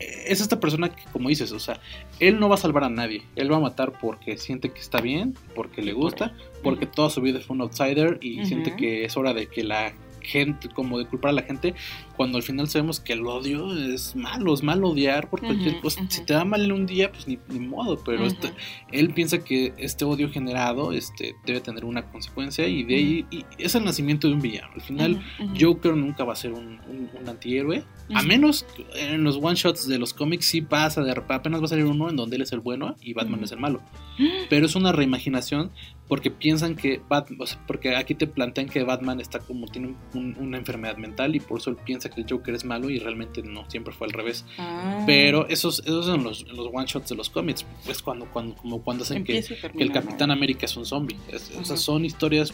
Es 0.00 0.40
esta 0.40 0.60
persona 0.60 0.94
que, 0.94 1.02
como 1.12 1.28
dices, 1.28 1.50
o 1.50 1.58
sea, 1.58 1.80
él 2.20 2.38
no 2.38 2.48
va 2.48 2.54
a 2.54 2.58
salvar 2.58 2.84
a 2.84 2.88
nadie. 2.88 3.22
Él 3.34 3.50
va 3.52 3.56
a 3.56 3.60
matar 3.60 3.92
porque 4.00 4.38
siente 4.38 4.70
que 4.70 4.78
está 4.80 5.00
bien, 5.00 5.34
porque 5.56 5.82
le 5.82 5.92
gusta, 5.92 6.34
porque 6.62 6.86
toda 6.86 7.10
su 7.10 7.20
vida 7.20 7.40
fue 7.40 7.56
un 7.56 7.62
outsider 7.62 8.18
y 8.22 8.46
siente 8.46 8.76
que 8.76 9.04
es 9.04 9.16
hora 9.16 9.34
de 9.34 9.48
que 9.48 9.64
la 9.64 9.92
gente, 10.22 10.68
como 10.68 10.98
de 10.98 11.06
culpar 11.06 11.30
a 11.30 11.34
la 11.34 11.42
gente, 11.42 11.74
cuando 12.18 12.36
al 12.36 12.42
final 12.42 12.68
sabemos 12.68 13.00
que 13.00 13.14
el 13.14 13.26
odio 13.26 13.72
es 13.74 14.14
malo, 14.14 14.52
es 14.52 14.62
malo 14.62 14.90
odiar 14.90 15.30
por 15.30 15.40
cualquier 15.40 15.74
Ujú, 15.76 15.80
cosa. 15.82 16.02
ujú. 16.02 16.10
Si 16.10 16.24
te 16.26 16.34
da 16.34 16.44
mal 16.44 16.62
en 16.64 16.72
un 16.72 16.84
día, 16.84 17.10
pues 17.10 17.26
ni, 17.26 17.38
ni 17.48 17.60
modo, 17.60 17.96
pero 18.04 18.18
Ujú. 18.18 18.26
este- 18.26 18.52
él 18.92 19.14
piensa 19.14 19.42
que 19.42 19.72
este 19.78 20.04
odio 20.04 20.28
generado 20.30 20.92
este, 20.92 21.34
debe 21.46 21.60
tener 21.60 21.84
una 21.86 22.02
consecuencia 22.10 22.66
y 22.68 22.82
de 22.82 22.94
ahí 22.96 23.26
y 23.30 23.44
es 23.56 23.74
el 23.74 23.84
nacimiento 23.84 24.28
de 24.28 24.34
un 24.34 24.40
villano. 24.42 24.68
Al 24.74 24.80
final. 24.82 25.22
Joker 25.58 25.94
nunca 25.96 26.24
va 26.24 26.34
a 26.34 26.36
ser 26.36 26.52
un, 26.52 26.80
un- 26.90 27.08
un 27.18 27.28
antihéroe, 27.28 27.84
a 28.12 28.22
menos 28.22 28.66
en 28.96 29.22
los 29.22 29.36
one 29.40 29.54
shots 29.54 29.86
de 29.86 29.98
los 29.98 30.12
cómics 30.12 30.46
sí 30.46 30.60
pasa, 30.60 31.02
de 31.02 31.12
apenas 31.12 31.60
va 31.60 31.64
a 31.66 31.68
salir 31.68 31.84
uno 31.84 32.10
en 32.10 32.16
donde 32.16 32.36
él 32.36 32.42
es 32.42 32.52
el 32.52 32.60
bueno 32.60 32.96
y 33.00 33.12
Batman 33.14 33.44
es 33.44 33.52
el 33.52 33.60
malo. 33.60 33.80
Pero 34.50 34.66
es 34.66 34.74
una 34.74 34.90
reimaginación 34.92 35.70
porque 36.08 36.30
piensan 36.30 36.74
que 36.74 37.00
Batman, 37.08 37.38
porque 37.66 37.94
aquí 37.94 38.14
te 38.14 38.26
plantean 38.26 38.68
que 38.68 38.82
Batman 38.82 39.20
está 39.20 39.38
como 39.40 39.66
tiene 39.68 39.94
un- 40.14 40.36
una 40.40 40.56
enfermedad 40.56 40.96
mental 40.96 41.36
y 41.36 41.40
por 41.40 41.60
eso 41.60 41.70
él 41.70 41.76
piensa 41.84 42.07
que 42.10 42.20
el 42.20 42.26
Joker 42.28 42.54
es 42.54 42.64
malo 42.64 42.90
y 42.90 42.98
realmente 42.98 43.42
no, 43.42 43.68
siempre 43.70 43.92
fue 43.92 44.06
al 44.06 44.12
revés. 44.12 44.44
Ah. 44.58 45.02
Pero 45.06 45.46
esos, 45.48 45.80
esos 45.80 46.06
son 46.06 46.24
los, 46.24 46.46
los 46.48 46.68
one 46.72 46.86
shots 46.86 47.08
de 47.10 47.16
los 47.16 47.30
cómics, 47.30 47.64
pues 47.84 48.02
cuando, 48.02 48.26
cuando, 48.32 48.54
como 48.56 48.82
cuando 48.82 49.04
hacen 49.04 49.24
que, 49.24 49.42
termina, 49.42 49.72
que 49.72 49.82
el 49.82 49.88
¿no? 49.88 49.94
Capitán 49.94 50.30
América 50.30 50.66
es 50.66 50.76
un 50.76 50.86
zombie. 50.86 51.16
Es- 51.32 51.50
o 51.58 51.64
sea, 51.64 51.76
son 51.76 52.04
historias 52.04 52.52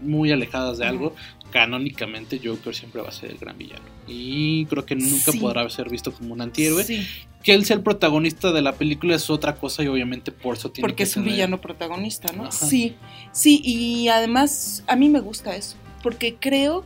muy 0.00 0.32
alejadas 0.32 0.78
de 0.78 0.86
algo. 0.86 1.14
Canónicamente 1.50 2.40
Joker 2.42 2.74
siempre 2.74 3.02
va 3.02 3.08
a 3.08 3.12
ser 3.12 3.30
el 3.32 3.38
gran 3.38 3.58
villano. 3.58 3.82
Y 4.08 4.64
creo 4.66 4.86
que 4.86 4.94
nunca 4.96 5.30
Sí. 5.32 5.38
podrá 5.38 5.68
ser 5.68 5.90
visto 5.90 6.10
como 6.12 6.32
un 6.32 6.40
antihéroe. 6.40 6.84
Sí, 6.84 7.06
Que 7.42 7.54
él 7.54 7.64
sea 7.64 7.76
el 7.76 7.82
protagonista 7.82 8.52
de 8.52 8.60
la 8.62 8.72
película 8.74 9.14
es 9.16 9.30
otra 9.30 9.54
cosa 9.56 9.82
y 9.82 9.88
obviamente 9.88 10.30
por 10.30 10.56
eso 10.56 10.70
tiene 10.70 10.82
porque 10.86 10.96
que 10.96 11.02
es 11.04 11.16
un 11.16 11.22
tener- 11.24 11.36
villano 11.36 11.60
protagonista, 11.60 12.32
¿no? 12.34 12.42
Ajá. 12.44 12.52
Sí, 12.52 12.96
sí, 13.32 13.60
y 13.64 14.08
además 14.08 14.84
a 14.86 14.94
mí 14.96 15.08
me 15.08 15.20
gusta 15.20 15.56
eso, 15.56 15.76
porque 16.02 16.34
creo, 16.38 16.84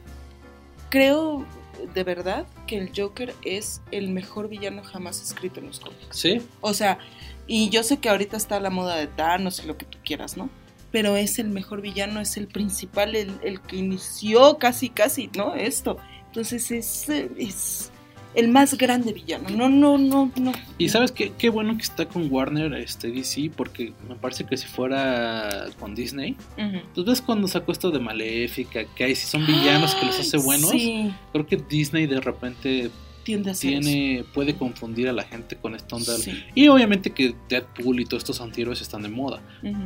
creo 0.90 1.44
de 1.92 2.04
verdad 2.04 2.46
que 2.66 2.78
el 2.78 2.90
Joker 2.94 3.34
es 3.42 3.80
el 3.90 4.10
mejor 4.10 4.48
villano 4.48 4.82
jamás 4.82 5.22
escrito 5.22 5.60
en 5.60 5.66
los 5.66 5.80
cómics. 5.80 6.16
Sí, 6.16 6.40
O 6.60 6.74
sea, 6.74 6.98
y 7.46 7.68
yo 7.70 7.82
sé 7.82 7.98
que 7.98 8.08
ahorita 8.08 8.36
está 8.36 8.60
la 8.60 8.70
moda 8.70 8.96
de 8.96 9.06
Thanos 9.06 9.62
y 9.62 9.66
lo 9.66 9.76
que 9.76 9.84
tú 9.84 9.98
quieras, 10.04 10.36
¿no? 10.36 10.48
Pero 10.90 11.16
es 11.16 11.38
el 11.38 11.48
mejor 11.48 11.80
villano, 11.80 12.20
es 12.20 12.36
el 12.36 12.46
principal, 12.46 13.16
el, 13.16 13.32
el 13.42 13.60
que 13.60 13.76
inició 13.76 14.58
casi, 14.58 14.90
casi, 14.90 15.28
¿no? 15.36 15.54
Esto. 15.54 15.96
Entonces 16.26 16.70
es, 16.70 17.08
es 17.08 17.92
el 18.34 18.48
más 18.48 18.76
grande 18.76 19.12
villano. 19.12 19.48
No, 19.50 19.68
no, 19.68 19.98
no, 19.98 20.30
no. 20.36 20.52
Y 20.78 20.88
sabes 20.88 21.12
qué, 21.12 21.32
qué 21.38 21.48
bueno 21.50 21.76
que 21.76 21.82
está 21.82 22.06
con 22.06 22.30
Warner 22.30 22.72
este 22.74 23.10
DC, 23.10 23.50
porque 23.56 23.92
me 24.08 24.16
parece 24.16 24.44
que 24.44 24.56
si 24.56 24.66
fuera 24.66 25.66
con 25.78 25.94
Disney, 25.94 26.36
Ujú. 26.58 26.78
pues 26.94 27.06
ves 27.06 27.22
cuando 27.22 27.48
sacó 27.48 27.72
esto 27.72 27.90
de 27.90 28.00
Maléfica, 28.00 28.84
que 28.94 29.04
ahí 29.04 29.14
sí 29.14 29.26
son 29.26 29.46
villanos 29.46 29.94
que 29.94 30.06
los 30.06 30.18
hace 30.18 30.36
buenos. 30.38 30.70
Sí, 30.70 31.12
Creo 31.32 31.46
que 31.46 31.56
Disney 31.56 32.06
de 32.06 32.20
repente 32.20 32.90
tiende 33.24 33.50
a 33.52 33.54
ser 33.54 33.80
tiene, 33.80 34.22
puede 34.34 34.54
confundir 34.54 35.08
a 35.08 35.12
la 35.12 35.22
gente 35.24 35.56
con 35.56 35.74
esta 35.74 35.96
onda. 35.96 36.14
Sí. 36.18 36.44
Y 36.54 36.68
obviamente 36.68 37.10
que 37.10 37.34
Deadpool 37.48 38.00
y 38.00 38.04
todos 38.04 38.22
estos 38.22 38.40
antihéroes 38.42 38.82
están 38.82 39.02
de 39.02 39.08
moda. 39.08 39.40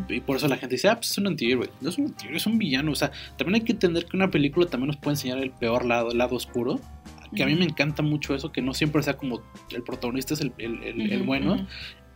Y 0.09 0.21
por 0.21 0.37
eso 0.39 0.49
la 0.49 0.57
gente 0.57 0.75
dice, 0.75 0.89
ah, 0.89 0.97
pues 0.97 1.13
es 1.13 1.19
un 1.19 1.29
antihéroe. 1.29 1.71
No 1.81 1.89
es 1.91 1.99
un 1.99 2.07
antihéroe, 2.07 2.37
es 2.37 2.47
un 2.47 2.59
villano. 2.59 2.91
O 2.91 2.97
sea, 2.97 3.13
también 3.37 3.57
hay 3.57 3.61
que 3.61 3.73
entender 3.73 4.07
que 4.07 4.17
una 4.17 4.29
película 4.31 4.67
también 4.67 4.89
nos 4.89 4.97
puede 4.97 5.13
enseñar 5.15 5.39
el 5.39 5.53
peor 5.53 5.85
lado, 5.85 6.11
el 6.11 6.19
lado 6.19 6.35
oscuro. 6.35 6.81
Que 7.35 7.43
a 7.43 7.47
mí 7.47 7.55
me 7.55 7.65
encanta 7.65 8.03
mucho 8.03 8.35
eso, 8.35 8.51
que 8.53 8.63
no 8.63 8.75
siempre 8.75 9.03
sea 9.03 9.17
como 9.17 9.43
el 9.71 9.83
protagonista 9.83 10.35
es 10.35 10.41
el, 10.41 10.53
el- 10.59 10.83
el- 10.83 11.13
el 11.13 11.17
Ujú, 11.19 11.27
bueno. 11.27 11.67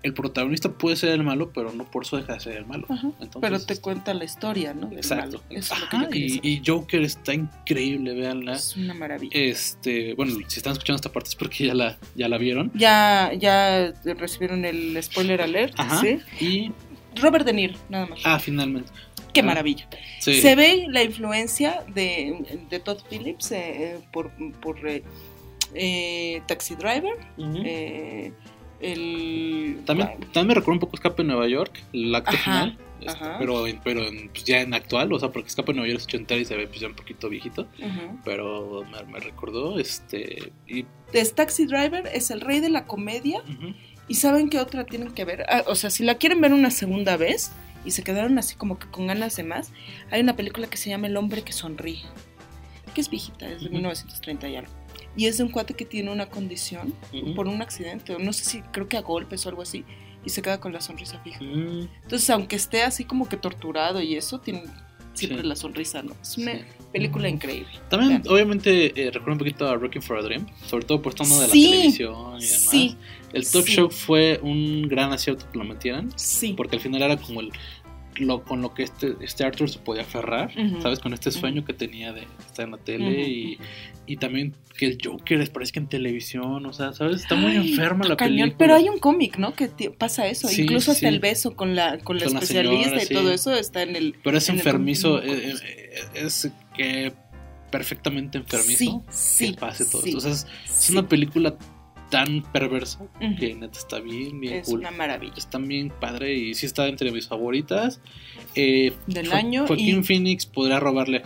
El 0.05 0.15
protagonista 0.15 0.69
puede 0.69 0.97
ser 0.97 1.11
el 1.11 1.23
malo, 1.23 1.53
pero 1.55 1.73
no 1.73 1.85
por 1.89 2.03
eso 2.03 2.17
deja 2.17 2.33
de 2.35 2.41
ser 2.41 2.57
el 2.57 2.67
malo. 2.67 2.87
Entonces, 2.91 3.29
Pero 3.41 3.61
te 3.65 3.81
cuenta 3.81 4.13
la 4.15 4.25
historia, 4.25 4.75
¿no? 4.75 4.89
Del 4.89 4.99
Exacto. 4.99 5.39
malo. 5.39 5.43
Eso 5.51 5.75
es 5.75 5.81
lo 5.81 5.89
que 5.89 5.97
Ajá, 5.97 6.05
yo 6.07 6.11
quería 6.11 6.41
y, 6.43 6.63
Joker 6.67 7.03
está 7.03 7.35
increíble, 7.35 8.13
véanla. 8.13 8.55
Es 8.55 8.77
una 8.77 8.95
maravilla. 8.95 9.31
Este, 9.33 10.15
bueno, 10.15 10.35
si 10.49 10.57
están 10.59 10.73
escuchando 10.73 10.97
esta 10.97 11.13
parte 11.13 11.29
es 11.29 11.37
porque 11.37 11.67
ya 11.69 11.75
la, 11.75 11.99
ya 12.17 12.29
la 12.29 12.37
vieron. 12.39 12.73
Ya, 12.75 13.31
ya 13.39 13.93
recibieron 14.19 14.65
el 14.65 15.01
spoiler 15.01 15.41
alert, 15.41 15.75
Ajá. 15.79 16.01
¿sí? 16.01 16.19
Y, 16.45 16.73
Robert 17.21 17.45
De 17.47 17.53
Niro, 17.53 17.75
nada 17.89 18.07
más. 18.07 18.21
ah, 18.25 18.41
finalmente. 18.41 18.91
Qué 19.33 19.41
ah, 19.41 19.45
maravilla. 19.45 19.89
Sí. 20.21 20.41
Se 20.41 20.55
ve 20.55 20.87
la 20.89 21.03
influencia 21.03 21.85
de, 21.95 22.65
de 22.69 22.81
Todd 22.81 22.99
Phillips 23.09 23.53
eh, 23.53 23.99
por, 24.13 24.31
por 24.61 24.87
eh, 24.89 25.03
eh, 25.75 26.43
Taxi 26.47 26.75
Driver. 26.75 27.15
Eh, 27.39 28.33
el, 28.81 29.81
También, 29.87 30.11
también 30.33 30.49
me 30.49 30.55
recuerda 30.55 30.73
un 30.75 30.81
poco 30.81 30.97
Escape 30.97 31.23
en 31.23 31.29
Nueva 31.29 31.47
York, 31.49 31.83
el 31.93 32.13
acto 32.15 32.33
Ajá, 32.33 32.43
final. 32.43 32.79
este, 33.01 33.25
pero 33.39 33.65
pero 33.85 34.07
en, 34.09 34.29
pues, 34.31 34.45
ya 34.45 34.61
en 34.61 34.75
actual, 34.75 35.13
o 35.13 35.21
sea, 35.21 35.31
porque 35.31 35.49
Escape 35.49 35.71
en 35.71 35.77
Nueva 35.77 35.89
York 35.91 36.01
es 36.01 36.07
ochentero 36.07 36.41
y 36.41 36.45
se 36.45 36.57
ve 36.57 36.67
pues, 36.67 36.81
ya 36.81 36.89
un 36.89 36.95
poquito 36.95 37.29
viejito. 37.29 37.69
Pero 38.25 38.85
me, 38.91 39.13
me 39.13 39.21
recordó, 39.21 39.79
este. 39.79 40.53
Y, 40.67 40.85
Es 41.13 41.35
Taxi 41.35 41.67
Driver 41.67 42.09
es 42.13 42.31
el 42.31 42.41
rey 42.41 42.61
de 42.61 42.71
la 42.71 42.85
comedia. 42.87 43.43
¿Y 44.09 44.17
saben 44.17 44.51
qué 44.51 44.59
otra 44.59 44.85
tienen 44.85 45.13
que 45.13 45.25
ver? 45.25 45.47
Ah, 45.49 45.63
o 45.69 45.77
sea, 45.77 45.89
si 45.89 46.05
la 46.05 46.17
quieren 46.17 46.41
ver 46.41 46.53
una 46.53 46.71
segunda 46.73 47.17
vez 47.17 47.53
y 47.85 47.91
se 47.93 48.03
quedaron 48.03 48.39
así 48.39 48.55
como 48.57 48.79
que 48.79 48.87
con 48.89 49.07
ganas 49.07 49.37
de 49.37 49.45
más, 49.45 49.73
hay 50.11 50.21
una 50.21 50.37
película 50.37 50.67
que 50.69 50.77
se 50.77 50.91
llama 50.91 51.07
El 51.07 51.17
hombre 51.17 51.43
que 51.43 51.53
sonríe, 51.53 52.03
que 52.95 53.01
es 53.01 53.11
viejita, 53.11 53.47
es 53.49 53.61
de 53.61 53.67
Ujú. 53.67 53.75
1930 53.77 54.49
y 54.49 54.57
algo. 54.57 54.73
Y 55.17 55.27
es 55.27 55.37
de 55.39 55.45
un 55.45 55.51
cuate 55.51 55.75
que 55.75 55.85
tiene 55.85 56.11
una 56.11 56.27
condición 56.27 56.95
Ujú. 57.13 57.35
por 57.35 57.49
un 57.49 57.61
accidente, 57.63 58.17
no 58.19 58.33
sé 58.33 58.45
si 58.45 58.61
creo 58.73 58.89
que 58.89 58.97
a 58.97 59.03
golpes 59.03 59.45
o 59.47 59.49
algo 59.49 59.63
así, 59.63 59.85
y 60.25 60.31
se 60.31 60.41
queda 60.43 60.61
con 60.61 60.73
la 60.73 60.81
sonrisa 60.81 61.19
fija. 61.21 61.41
Mm, 61.43 61.89
Entonces, 62.05 62.31
aunque 62.31 62.57
esté 62.57 62.83
así 62.83 63.05
como 63.05 63.29
que 63.29 63.37
torturado 63.37 64.01
y 64.01 64.15
eso, 64.15 64.39
tiene 64.41 64.63
siempre 65.15 65.43
Sí. 65.43 65.47
la 65.49 65.57
sonrisa, 65.57 66.03
¿no? 66.03 66.15
Es 66.23 66.39
una 66.39 66.53
Sí. 66.53 66.61
película 66.93 67.29
increíble. 67.29 67.69
También, 67.91 68.23
obviamente, 68.29 68.87
eh, 68.99 69.11
recuerdo 69.11 69.33
un 69.33 69.39
poquito 69.39 69.69
a 69.69 69.75
Rocking 69.77 70.01
for 70.01 70.17
a 70.19 70.23
Dream, 70.23 70.47
sobre 70.67 70.87
todo 70.87 71.03
por 71.03 71.13
onda 71.21 71.41
de 71.43 71.49
Sí, 71.49 71.65
la 71.67 71.71
televisión 71.73 72.37
y 72.41 72.45
demás. 72.47 72.71
Sí, 72.71 72.97
El 73.33 73.49
talk 73.49 73.67
sí. 73.67 73.73
show 73.75 73.91
fue 73.91 74.39
un 74.43 74.89
gran 74.89 75.13
acierto 75.13 75.47
que 75.51 75.59
lo 75.59 75.65
metieran, 75.65 76.11
sí. 76.17 76.55
porque 76.57 76.77
al 76.77 76.83
final 76.83 77.03
era 77.03 77.17
como 77.17 77.41
el 77.41 77.53
lo 78.17 78.45
con 78.45 78.61
lo 78.61 78.75
que 78.75 78.83
este, 78.83 79.15
este 79.21 79.45
Arthur 79.45 79.71
se 79.71 79.79
podía 79.79 80.03
aferrar, 80.03 80.53
Ujú. 80.57 80.83
¿sabes? 80.83 80.99
Con 80.99 81.15
este 81.15 81.31
sueño 81.31 81.65
que 81.65 81.73
tenía 81.73 82.13
de 82.13 82.27
estar 82.47 82.67
en 82.67 82.73
la 82.73 82.79
tele 82.79 83.11
Ujú, 83.11 83.21
y, 83.21 83.59
y 84.07 84.17
también 84.17 84.55
que 84.77 84.87
el 84.87 84.99
Joker 85.03 85.39
les 85.39 85.51
parezca 85.51 85.81
en 85.81 85.89
televisión, 85.89 86.65
o 86.67 86.73
sea, 86.73 86.93
¿sabes? 86.93 87.23
Está 87.23 87.35
muy 87.37 87.53
Ay, 87.53 87.71
enferma 87.71 88.07
la 88.07 88.17
cañón. 88.17 88.37
película. 88.37 88.59
Pero 88.59 88.75
hay 88.75 88.89
un 88.89 88.99
cómic, 88.99 89.39
¿no? 89.39 89.55
Que 89.55 89.69
pasa 89.97 90.27
eso. 90.27 90.49
Sí, 90.49 90.63
Incluso 90.63 90.93
hasta 90.93 91.09
sí. 91.09 91.15
el 91.15 91.21
beso 91.21 91.57
con 91.57 91.75
la, 91.75 91.99
con 91.99 92.19
la 92.19 92.25
Con 92.25 92.35
la 92.35 92.41
especialista 92.41 92.85
señora, 92.85 93.03
y 93.03 93.07
sí. 93.07 93.15
todo 93.15 93.33
eso 93.33 93.55
está 93.55 93.83
en 93.83 93.97
el. 93.97 94.15
Pero 94.23 94.39
es 94.39 94.49
en 94.49 94.57
enfermizo, 94.57 95.21
cómic, 95.21 95.35
eh, 95.35 95.55
eh, 95.63 96.01
es, 96.15 96.51
que 96.77 97.13
perfectamente 97.71 98.39
enfermizo 98.39 99.03
sí. 99.11 99.53
que 99.53 99.59
pase 99.59 99.85
todo 99.87 100.03
sí, 100.03 100.09
esto. 100.11 100.19
O 100.19 100.21
sea, 100.21 100.33
es, 100.33 100.47
es 100.67 100.91
una 100.91 101.09
película 101.09 101.57
tan 102.13 102.43
perversa 102.53 103.03
Ujú. 103.23 103.37
que 103.41 103.55
neta 103.55 103.79
está 103.79 103.99
bien, 103.99 104.39
bien 104.39 104.55
Es 104.57 104.67
cool. 104.69 104.81
una 104.81 104.91
maravilla. 104.91 105.33
Está 105.39 105.57
bien 105.57 105.91
padre 105.99 106.35
y 106.35 106.55
sí 106.55 106.67
está 106.67 106.87
entre 106.87 107.11
mis 107.11 107.27
favoritas. 107.27 108.03
Eh, 108.55 108.93
Del 109.07 109.33
año 109.33 109.67
Joaquín 109.67 110.01
y- 110.01 110.03
Phoenix 110.05 110.45
podría 110.45 110.79
robarle 110.79 111.17
a 111.17 111.23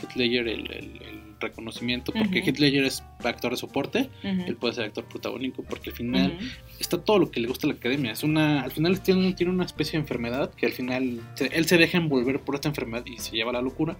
el, 0.49 0.71
el- 0.71 1.01
el 1.03 1.26
reconocimiento, 1.41 2.13
porque 2.13 2.41
Ujú. 2.41 2.49
Heath 2.51 2.59
Ledger 2.59 2.85
es 2.85 3.03
actor 3.25 3.51
de 3.53 3.57
soporte, 3.57 4.11
Ujú. 4.25 4.43
él 4.47 4.57
puede 4.57 4.75
ser 4.75 4.85
actor 4.85 5.05
protagónico, 5.05 5.63
porque 5.63 5.91
al 5.91 5.97
final 5.97 6.37
Ujú. 6.37 6.47
está 6.81 7.03
todo 7.03 7.19
lo 7.19 7.31
que 7.31 7.41
le 7.41 7.49
gusta 7.49 7.67
a 7.67 7.71
la 7.71 7.77
academia. 7.77 8.13
Es 8.13 8.23
una, 8.23 8.63
al 8.63 8.71
final 8.73 9.01
tiene, 9.03 9.33
tiene 9.35 9.53
una 9.53 9.65
especie 9.65 9.93
de 9.93 9.99
enfermedad 9.99 10.53
que 10.55 10.67
al 10.67 10.73
final 10.73 11.21
se- 11.35 11.47
él 11.47 11.67
se 11.67 11.77
deja 11.79 11.99
envolver 11.99 12.41
por 12.41 12.55
esta 12.55 12.69
enfermedad 12.69 13.05
y 13.07 13.19
se 13.19 13.37
lleva 13.37 13.51
a 13.51 13.55
la 13.55 13.63
locura, 13.63 13.97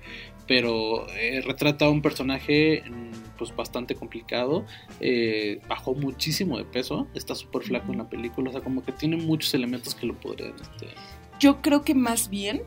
pero 0.47 1.07
eh, 1.11 1.41
retrata 1.45 1.87
a 1.87 1.91
un 1.91 2.03
personaje 2.03 2.83
mm, 2.89 3.37
pues 3.39 3.55
bastante 3.55 3.95
complicado, 3.95 4.65
eh, 5.01 5.61
bajó 5.69 5.95
muchísimo 5.95 6.57
de 6.59 6.65
peso, 6.65 7.07
está 7.15 7.35
súper 7.35 7.63
flaco 7.63 7.93
en 7.93 7.99
la 7.99 8.09
película, 8.09 8.51
o 8.51 8.53
sea, 8.53 8.63
como 8.63 8.83
que 8.85 8.93
tiene 8.93 9.17
muchos 9.17 9.53
elementos 9.55 9.95
que 9.95 10.07
lo 10.07 10.15
podrían... 10.19 10.55
Este, 10.55 10.89
Yo 11.39 11.61
creo 11.61 11.83
que 11.83 11.95
más 11.95 12.31
bien 12.31 12.63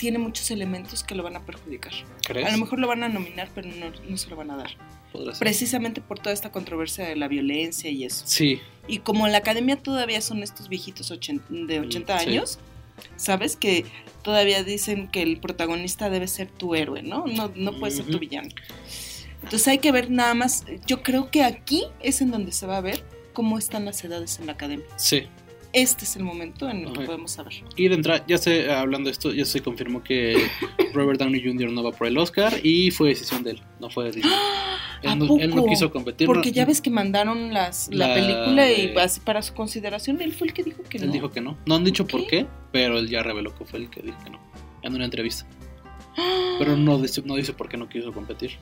tiene 0.00 0.18
muchos 0.18 0.50
elementos 0.50 1.04
que 1.04 1.14
lo 1.14 1.22
van 1.22 1.36
a 1.36 1.44
perjudicar. 1.44 1.92
¿Crees? 2.26 2.48
A 2.48 2.50
lo 2.52 2.56
mejor 2.56 2.78
lo 2.78 2.88
van 2.88 3.02
a 3.02 3.08
nominar, 3.10 3.50
pero 3.54 3.68
no, 3.68 3.92
no 4.08 4.16
se 4.16 4.30
lo 4.30 4.36
van 4.36 4.50
a 4.50 4.56
dar. 4.56 4.70
podrá 5.12 5.32
ser. 5.32 5.40
Precisamente 5.40 6.00
por 6.00 6.18
toda 6.18 6.32
esta 6.32 6.50
controversia 6.50 7.04
de 7.06 7.16
la 7.16 7.28
violencia 7.28 7.90
y 7.90 8.04
eso. 8.04 8.24
Sí, 8.26 8.60
Y 8.88 9.00
como 9.00 9.26
en 9.26 9.32
la 9.32 9.38
academia 9.38 9.76
todavía 9.76 10.22
son 10.22 10.42
estos 10.42 10.70
viejitos 10.70 11.12
de 11.50 11.80
80 11.80 12.18
sí. 12.18 12.28
años, 12.28 12.58
¿sabes? 13.16 13.56
Que 13.56 13.84
todavía 14.22 14.64
dicen 14.64 15.08
que 15.08 15.20
el 15.22 15.38
protagonista 15.38 16.08
debe 16.08 16.28
ser 16.28 16.48
tu 16.48 16.74
héroe, 16.74 17.02
¿no? 17.02 17.26
No, 17.26 17.52
no 17.54 17.78
puede 17.78 17.92
ser 17.92 18.06
tu 18.06 18.18
villano. 18.18 18.48
Entonces 19.42 19.68
hay 19.68 19.78
que 19.78 19.92
ver 19.92 20.10
nada 20.10 20.32
más. 20.32 20.64
Yo 20.86 21.02
creo 21.02 21.30
que 21.30 21.42
aquí 21.44 21.84
es 22.00 22.22
en 22.22 22.30
donde 22.30 22.52
se 22.52 22.66
va 22.66 22.78
a 22.78 22.80
ver 22.80 23.04
cómo 23.34 23.58
están 23.58 23.84
las 23.84 24.02
edades 24.02 24.38
en 24.40 24.46
la 24.46 24.52
academia. 24.52 24.86
sí. 24.96 25.26
Este 25.72 26.04
es 26.04 26.16
el 26.16 26.24
momento 26.24 26.68
en 26.68 26.78
el 26.78 26.92
que 26.92 26.98
Ajá. 26.98 27.06
podemos 27.06 27.30
saber. 27.30 27.52
Y 27.76 27.88
de 27.88 27.94
entrada, 27.94 28.24
ya 28.26 28.38
se, 28.38 28.70
hablando 28.72 29.08
de 29.08 29.12
esto, 29.12 29.32
ya 29.32 29.44
se 29.44 29.60
confirmó 29.62 30.02
que 30.02 30.36
Robert 30.94 31.20
Downey 31.20 31.42
Jr. 31.44 31.70
no 31.70 31.82
va 31.84 31.92
por 31.92 32.08
el 32.08 32.18
Oscar 32.18 32.54
y 32.64 32.90
fue 32.90 33.10
decisión 33.10 33.42
de 33.44 33.52
él, 33.52 33.62
no 33.78 33.88
fue 33.90 34.06
de 34.06 34.12
Disney. 34.12 34.32
¿A 35.02 35.12
Él 35.14 35.18
no, 35.18 35.38
él 35.38 35.54
quiso 35.68 35.90
competir. 35.90 36.26
Porque 36.26 36.50
no- 36.50 36.54
ya 36.54 36.64
ves 36.66 36.80
que 36.82 36.90
mandaron 36.90 37.54
las, 37.54 37.88
la, 37.90 38.08
La 38.08 38.14
película 38.14 38.70
y 38.70 38.94
así 38.98 39.20
para 39.20 39.40
su 39.40 39.54
consideración, 39.54 40.20
él 40.20 40.34
fue 40.34 40.48
el 40.48 40.52
que 40.52 40.62
dijo 40.62 40.82
que 40.82 40.98
Él 40.98 41.06
no. 41.06 41.12
dijo 41.12 41.30
que 41.30 41.40
no. 41.40 41.56
No 41.64 41.76
han 41.76 41.84
dicho 41.84 42.06
por 42.06 42.26
qué, 42.26 42.46
pero 42.70 42.98
él 42.98 43.08
ya 43.08 43.22
reveló 43.22 43.54
que 43.54 43.64
fue 43.64 43.78
el 43.78 43.88
que 43.88 44.02
dijo 44.02 44.18
que 44.24 44.30
no. 44.30 44.38
En 44.82 44.94
una 44.94 45.04
entrevista. 45.06 45.46
Pero 46.58 46.76
no 46.76 46.98
dice, 46.98 47.22
no 47.24 47.36
dice 47.36 47.52
por 47.54 47.68
qué 47.68 47.76
no 47.78 47.88
quiso 47.88 48.12
competir. 48.12 48.52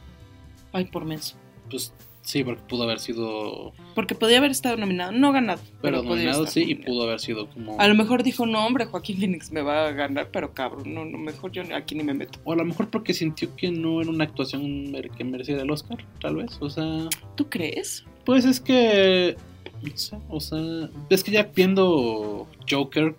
Ay, 0.72 0.84
por 0.84 1.04
menso. 1.04 1.36
Pues 1.70 1.92
sí, 2.28 2.44
porque 2.44 2.62
pudo 2.68 2.82
haber 2.82 3.00
sido. 3.00 3.72
Porque 3.94 4.14
podía 4.14 4.36
haber 4.38 4.50
estado 4.50 4.76
nominado, 4.76 5.12
no 5.12 5.32
ganado. 5.32 5.60
Pero 5.80 6.02
nominado 6.02 6.46
sí, 6.46 6.62
y 6.68 6.74
pudo 6.74 7.04
haber 7.04 7.20
sido 7.20 7.48
como. 7.48 7.80
A 7.80 7.88
lo 7.88 7.94
mejor 7.94 8.22
dijo, 8.22 8.44
no, 8.44 8.66
hombre, 8.66 8.84
Joaquín 8.84 9.18
Phoenix 9.18 9.50
me 9.50 9.62
va 9.62 9.86
a 9.86 9.92
ganar, 9.92 10.28
pero 10.30 10.52
cabrón, 10.52 10.92
no, 10.92 11.06
no, 11.06 11.16
mejor 11.16 11.52
yo 11.52 11.62
aquí 11.74 11.94
ni 11.94 12.04
me 12.04 12.12
meto. 12.12 12.38
O 12.44 12.52
a 12.52 12.56
lo 12.56 12.66
mejor 12.66 12.90
porque 12.90 13.14
sintió 13.14 13.56
que 13.56 13.70
no 13.70 14.02
era 14.02 14.10
una 14.10 14.24
actuación 14.24 14.92
que 15.16 15.24
mereciera 15.24 15.62
el 15.62 15.70
Oscar, 15.70 16.04
tal 16.20 16.36
vez. 16.36 16.58
O 16.60 16.68
sea. 16.68 17.08
¿Tú 17.34 17.48
crees? 17.48 18.04
Pues 18.26 18.44
es 18.44 18.60
que. 18.60 19.36
No 19.82 19.96
sé, 19.96 20.18
o 20.28 20.40
sea. 20.40 20.90
Es 21.08 21.24
que 21.24 21.30
ya 21.30 21.44
viendo 21.44 22.46
Joker, 22.70 23.16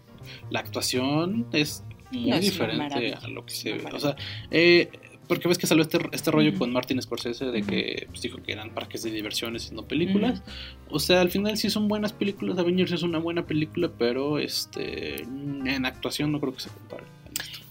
la 0.51 0.59
actuación 0.59 1.47
es 1.51 1.83
muy 2.11 2.29
No, 2.29 2.39
diferente 2.39 3.13
a 3.13 3.27
lo 3.27 3.43
que 3.43 3.53
se 3.53 3.73
ve. 3.73 3.83
O 3.91 3.99
sea, 3.99 4.15
eh, 4.51 4.89
porque 5.29 5.47
ves 5.47 5.59
que 5.59 5.67
salió 5.67 5.83
este, 5.83 5.99
este 6.11 6.31
rollo 6.31 6.57
con 6.57 6.73
Martin 6.73 6.99
Scorsese 6.99 7.45
de 7.45 7.61
que 7.61 8.07
pues, 8.09 8.23
dijo 8.23 8.41
que 8.41 8.51
eran 8.51 8.71
parques 8.71 9.03
de 9.03 9.11
diversiones 9.11 9.69
y 9.71 9.75
no 9.75 9.83
películas. 9.87 10.41
O 10.89 10.97
sea, 10.97 11.21
al 11.21 11.29
final 11.29 11.55
sí 11.55 11.69
son 11.69 11.87
buenas 11.87 12.13
películas. 12.13 12.57
Avengers 12.57 12.91
es 12.93 13.03
una 13.03 13.19
buena 13.19 13.45
película, 13.45 13.91
pero 13.95 14.39
este 14.39 15.21
en 15.21 15.85
actuación 15.85 16.31
no 16.31 16.39
creo 16.41 16.55
que 16.55 16.61
se 16.61 16.69
compare. 16.69 17.03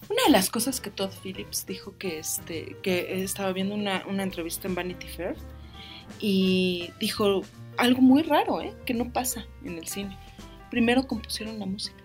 Una 0.07 0.23
de 0.25 0.31
las 0.31 0.49
cosas 0.49 0.79
que 0.79 0.89
Todd 0.89 1.11
Phillips 1.21 1.65
dijo 1.67 1.97
que 1.97 2.19
este 2.19 2.77
que 2.81 3.21
estaba 3.21 3.51
viendo 3.51 3.75
una, 3.75 4.05
una 4.07 4.23
entrevista 4.23 4.69
en 4.69 4.75
Vanity 4.75 5.07
Fair 5.07 5.35
y 6.21 6.91
dijo 6.97 7.41
algo 7.75 8.01
muy 8.01 8.23
raro, 8.23 8.61
¿eh? 8.61 8.73
Que 8.85 8.93
no 8.93 9.11
pasa 9.11 9.45
en 9.65 9.77
el 9.77 9.85
cine. 9.85 10.17
Primero 10.71 11.07
compusieron 11.07 11.59
la 11.59 11.65
música. 11.65 11.97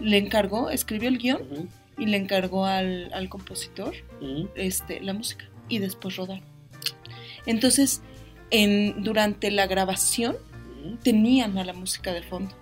Le 0.00 0.16
encargó, 0.16 0.70
escribió 0.70 1.10
el 1.10 1.18
guion 1.18 1.42
Ujú, 1.42 1.68
y 2.02 2.06
le 2.06 2.16
encargó 2.16 2.66
al, 2.66 3.12
al 3.14 3.28
compositor 3.28 3.94
ujú. 4.20 4.48
este, 4.56 5.00
la 5.00 5.12
música 5.12 5.48
y 5.68 5.78
después 5.78 6.16
rodaron. 6.16 6.42
Entonces, 7.46 8.02
en, 8.50 9.04
durante 9.04 9.52
la 9.52 9.68
grabación 9.68 10.36
tenían 11.04 11.58
a 11.58 11.64
la 11.64 11.72
música 11.72 12.12
de 12.12 12.24
fondo. 12.24 12.52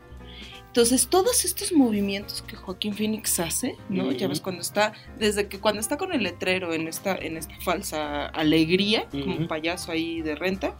Entonces, 0.66 1.08
todos 1.08 1.46
estos 1.46 1.72
movimientos 1.72 2.42
que 2.42 2.54
Joaquín 2.54 2.92
Phoenix 2.92 3.40
hace, 3.40 3.76
¿no? 3.88 4.12
Ya 4.12 4.26
Ujú. 4.26 4.28
ves 4.28 4.40
cuando 4.42 4.60
está, 4.60 4.92
desde 5.18 5.48
que 5.48 5.58
cuando 5.58 5.80
está 5.80 5.96
con 5.96 6.12
el 6.12 6.22
letrero 6.22 6.74
en 6.74 6.86
esta, 6.86 7.16
en 7.16 7.38
esta 7.38 7.58
falsa 7.62 8.26
alegría, 8.26 9.08
como 9.10 9.48
payaso 9.48 9.90
ahí 9.90 10.20
de 10.20 10.34
renta, 10.34 10.76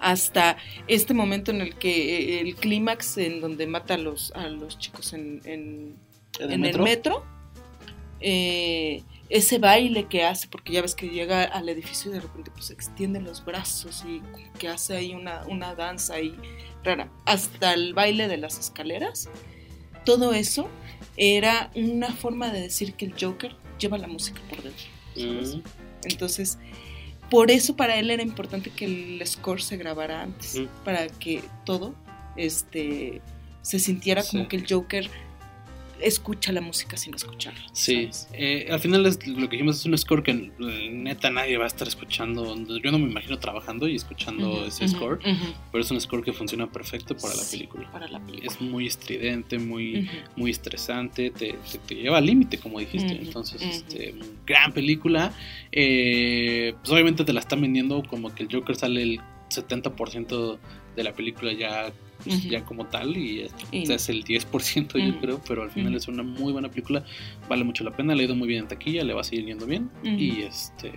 hasta 0.00 0.56
este 0.88 1.14
momento 1.14 1.52
en 1.52 1.60
el 1.60 1.76
que 1.76 2.38
eh, 2.38 2.40
el 2.40 2.56
clímax 2.56 3.18
en 3.18 3.40
donde 3.40 3.68
mata 3.68 3.94
a 3.94 3.98
los, 3.98 4.32
a 4.32 4.48
los 4.48 4.78
chicos 4.80 5.12
en, 5.12 5.40
en, 5.44 5.94
¿En 6.38 6.46
el 6.46 6.52
en 6.52 6.60
metro? 6.60 6.84
el 6.84 6.90
metro, 6.90 7.24
eh, 8.20 9.02
ese 9.28 9.58
baile 9.58 10.06
que 10.06 10.24
hace, 10.24 10.48
porque 10.48 10.72
ya 10.72 10.82
ves 10.82 10.94
que 10.94 11.08
llega 11.08 11.44
al 11.44 11.68
edificio 11.68 12.10
y 12.10 12.14
de 12.14 12.20
repente 12.20 12.50
pues 12.50 12.70
extiende 12.70 13.20
los 13.20 13.44
brazos 13.44 14.04
y 14.06 14.22
que 14.58 14.68
hace 14.68 14.96
ahí 14.96 15.14
una, 15.14 15.42
una 15.48 15.74
danza 15.74 16.14
ahí 16.14 16.36
rara, 16.82 17.10
hasta 17.24 17.74
el 17.74 17.94
baile 17.94 18.28
de 18.28 18.36
las 18.36 18.58
escaleras, 18.58 19.28
todo 20.04 20.32
eso 20.34 20.68
era 21.16 21.70
una 21.74 22.12
forma 22.12 22.50
de 22.50 22.60
decir 22.60 22.94
que 22.94 23.06
el 23.06 23.14
Joker 23.18 23.56
lleva 23.78 23.98
la 23.98 24.06
música 24.06 24.40
por 24.48 24.62
dentro. 24.62 24.86
¿sabes? 25.14 25.54
Ujú. 25.54 25.62
Entonces, 26.04 26.58
por 27.30 27.50
eso 27.50 27.76
para 27.76 27.96
él 27.96 28.10
era 28.10 28.22
importante 28.22 28.70
que 28.70 28.84
el 28.84 29.26
score 29.26 29.62
se 29.62 29.76
grabara 29.76 30.22
antes, 30.22 30.60
para 30.84 31.06
que 31.08 31.42
todo 31.64 31.94
este, 32.36 33.22
se 33.62 33.78
sintiera 33.78 34.22
como 34.22 34.48
que 34.48 34.56
el 34.56 34.66
Joker 34.68 35.10
escucha 36.00 36.52
la 36.52 36.60
música 36.60 36.96
sin 36.96 37.14
escucharla. 37.14 37.60
Sí, 37.72 38.08
eh, 38.32 38.68
al 38.70 38.80
final 38.80 39.04
es, 39.06 39.26
lo 39.26 39.48
que 39.48 39.56
dijimos 39.56 39.78
es 39.80 39.86
un 39.86 39.96
score 39.96 40.22
que 40.22 40.30
eh, 40.32 40.50
neta 40.92 41.30
nadie 41.30 41.56
va 41.56 41.64
a 41.64 41.66
estar 41.68 41.86
escuchando. 41.88 42.54
Yo 42.82 42.90
no 42.92 42.98
me 42.98 43.08
imagino 43.10 43.38
trabajando 43.38 43.88
y 43.88 43.96
escuchando 43.96 44.64
ese 44.66 44.86
score, 44.88 45.18
pero 45.72 45.82
es 45.82 45.90
un 45.90 46.00
score 46.00 46.22
que 46.22 46.32
funciona 46.32 46.70
perfecto 46.70 47.16
para 47.16 47.34
la 47.34 47.42
Sí, 47.42 47.56
película. 47.58 47.90
Para 47.92 48.08
la 48.08 48.20
película. 48.20 48.50
Es 48.52 48.60
muy 48.60 48.86
estridente, 48.86 49.58
muy, 49.58 50.08
muy 50.36 50.50
estresante, 50.50 51.30
te, 51.30 51.52
te- 51.52 51.78
te 51.86 51.94
lleva 51.94 52.18
al 52.18 52.26
límite, 52.26 52.58
como 52.58 52.78
dijiste. 52.80 53.12
Entonces, 53.12 53.60
este, 53.62 54.14
gran 54.46 54.72
película. 54.72 55.32
Eh, 55.72 56.74
pues 56.80 56.90
obviamente 56.92 57.24
te 57.24 57.32
la 57.32 57.40
están 57.40 57.60
vendiendo 57.60 58.02
como 58.08 58.34
que 58.34 58.42
el 58.44 58.48
Joker 58.52 58.76
sale 58.76 59.02
el 59.02 59.20
70% 59.50 60.58
de 60.96 61.04
la 61.04 61.12
película 61.12 61.52
ya, 61.52 61.92
pues, 62.24 62.42
ya 62.50 62.64
como 62.64 62.86
tal 62.86 63.16
y 63.16 63.42
es, 63.42 63.54
Y- 63.70 63.92
es 63.92 64.08
el 64.08 64.24
10% 64.24 64.98
yo 64.98 65.20
creo, 65.20 65.40
pero 65.46 65.62
al 65.62 65.70
final 65.70 65.94
es 65.94 66.08
una 66.08 66.22
muy 66.22 66.52
buena 66.52 66.68
película, 66.70 67.04
vale 67.48 67.64
mucho 67.64 67.84
la 67.84 67.90
pena, 67.90 68.14
le 68.14 68.22
ha 68.22 68.26
ido 68.26 68.34
muy 68.34 68.48
bien 68.48 68.62
en 68.62 68.68
taquilla, 68.68 69.04
le 69.04 69.12
va 69.14 69.20
a 69.20 69.24
seguir 69.24 69.46
yendo 69.46 69.66
bien 69.66 69.90
y 70.18 70.42
este 70.42 70.88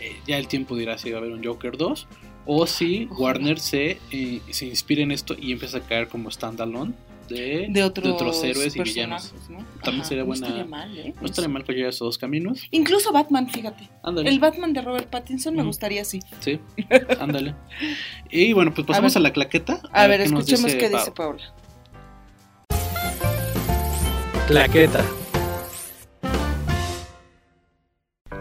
eh, 0.00 0.12
ya 0.26 0.38
el 0.38 0.46
tiempo 0.48 0.76
dirá 0.76 0.96
si 0.98 1.10
va 1.10 1.18
a 1.18 1.20
haber 1.20 1.32
un 1.32 1.44
Joker 1.44 1.76
2 1.76 2.06
o 2.46 2.66
si. 2.66 3.06
Warner 3.10 3.58
se, 3.58 3.98
eh, 4.10 4.40
se 4.50 4.66
inspira 4.66 5.02
en 5.02 5.10
esto 5.10 5.36
y 5.38 5.52
empieza 5.52 5.78
a 5.78 5.80
caer 5.82 6.08
como 6.08 6.30
standalone 6.30 6.92
de, 7.28 7.66
de 7.70 7.82
otros, 7.84 8.06
otros 8.14 8.42
héroes 8.44 8.74
y 8.76 8.82
villanos. 8.82 9.32
¿no? 9.48 9.64
También 9.82 10.04
sería 10.04 10.22
no 10.22 10.28
buena- 10.28 10.46
estaría 10.46 10.64
mal, 10.66 10.98
¿eh? 10.98 11.14
No 11.20 11.26
estaría 11.26 11.48
mal 11.48 11.64
que 11.64 11.72
llegue 11.72 11.86
a 11.86 11.90
esos 11.90 12.00
dos 12.06 12.18
caminos. 12.18 12.62
Incluso 12.70 13.12
Batman, 13.12 13.48
fíjate. 13.48 13.88
Ándale. 14.02 14.28
El 14.30 14.38
Batman 14.40 14.72
de 14.72 14.82
Robert 14.82 15.08
Pattinson 15.08 15.54
me 15.54 15.60
Ujú. 15.60 15.68
gustaría 15.68 16.02
así. 16.02 16.20
Sí, 16.40 16.60
ándale. 17.20 17.54
Y 18.30 18.52
bueno, 18.52 18.72
pues 18.74 18.86
pasamos 18.86 19.14
a, 19.14 19.18
ver. 19.18 19.24
la 19.28 19.32
claqueta. 19.32 19.80
A, 19.92 20.06
ver, 20.06 20.22
qué 20.22 20.28
nos 20.30 20.40
escuchemos 20.48 20.74
qué 20.74 20.88
Pau. 20.90 20.98
dice 20.98 21.12
Paula. 21.12 21.54
Claqueta. 24.46 25.04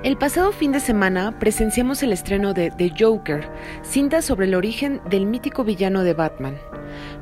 El 0.03 0.15
pasado 0.17 0.51
fin 0.53 0.71
de 0.71 0.79
semana 0.79 1.38
presenciamos 1.39 2.01
el 2.03 2.13
estreno 2.13 2.53
de 2.53 2.71
The 2.71 2.93
Joker, 2.97 3.49
cinta 3.83 4.21
sobre 4.21 4.45
el 4.45 4.55
origen 4.55 5.01
del 5.09 5.25
mítico 5.25 5.63
villano 5.65 6.03
de 6.03 6.13
Batman. 6.13 6.57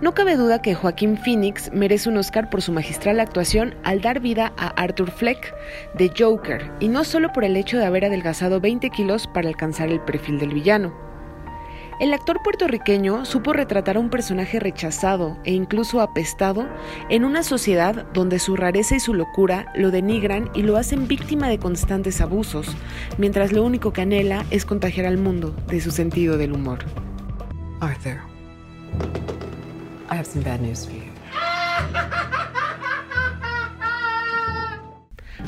No 0.01 0.13
cabe 0.13 0.35
duda 0.35 0.61
que 0.61 0.75
Joaquín 0.75 1.17
Phoenix 1.17 1.71
merece 1.71 2.09
un 2.09 2.17
Oscar 2.17 2.49
por 2.49 2.61
su 2.61 2.73
magistral 2.73 3.21
actuación 3.21 3.75
al 3.83 4.01
dar 4.01 4.19
vida 4.19 4.51
a 4.57 4.67
Arthur 4.67 5.09
Fleck 5.09 5.55
de 5.93 6.11
Joker, 6.17 6.69
y 6.81 6.89
no 6.89 7.05
solo 7.05 7.31
por 7.31 7.45
el 7.45 7.55
hecho 7.55 7.77
de 7.77 7.85
haber 7.85 8.03
adelgazado 8.03 8.59
20 8.59 8.89
kilos 8.89 9.25
para 9.27 9.47
alcanzar 9.47 9.87
el 9.87 10.01
perfil 10.01 10.37
del 10.37 10.53
villano. 10.53 10.93
El 12.01 12.13
actor 12.13 12.43
puertorriqueño 12.43 13.23
supo 13.23 13.53
retratar 13.53 13.95
a 13.95 14.01
un 14.01 14.09
personaje 14.09 14.59
rechazado 14.59 15.37
e 15.45 15.53
incluso 15.53 16.01
apestado 16.01 16.67
en 17.09 17.23
una 17.23 17.41
sociedad 17.41 18.05
donde 18.13 18.39
su 18.39 18.57
rareza 18.57 18.97
y 18.97 18.99
su 18.99 19.13
locura 19.13 19.71
lo 19.75 19.91
denigran 19.91 20.49
y 20.53 20.63
lo 20.63 20.75
hacen 20.75 21.07
víctima 21.07 21.47
de 21.47 21.57
constantes 21.57 22.19
abusos, 22.19 22.75
mientras 23.17 23.53
lo 23.53 23.63
único 23.63 23.93
que 23.93 24.01
anhela 24.01 24.45
es 24.51 24.65
contagiar 24.65 25.05
al 25.05 25.17
mundo 25.17 25.55
de 25.67 25.79
su 25.79 25.91
sentido 25.91 26.37
del 26.37 26.51
humor. 26.51 26.79
Arthur, 27.79 28.19
I 30.09 30.15
have 30.15 30.25
some 30.25 30.43
bad 30.43 30.61
news 30.61 30.85
for. 30.85 30.95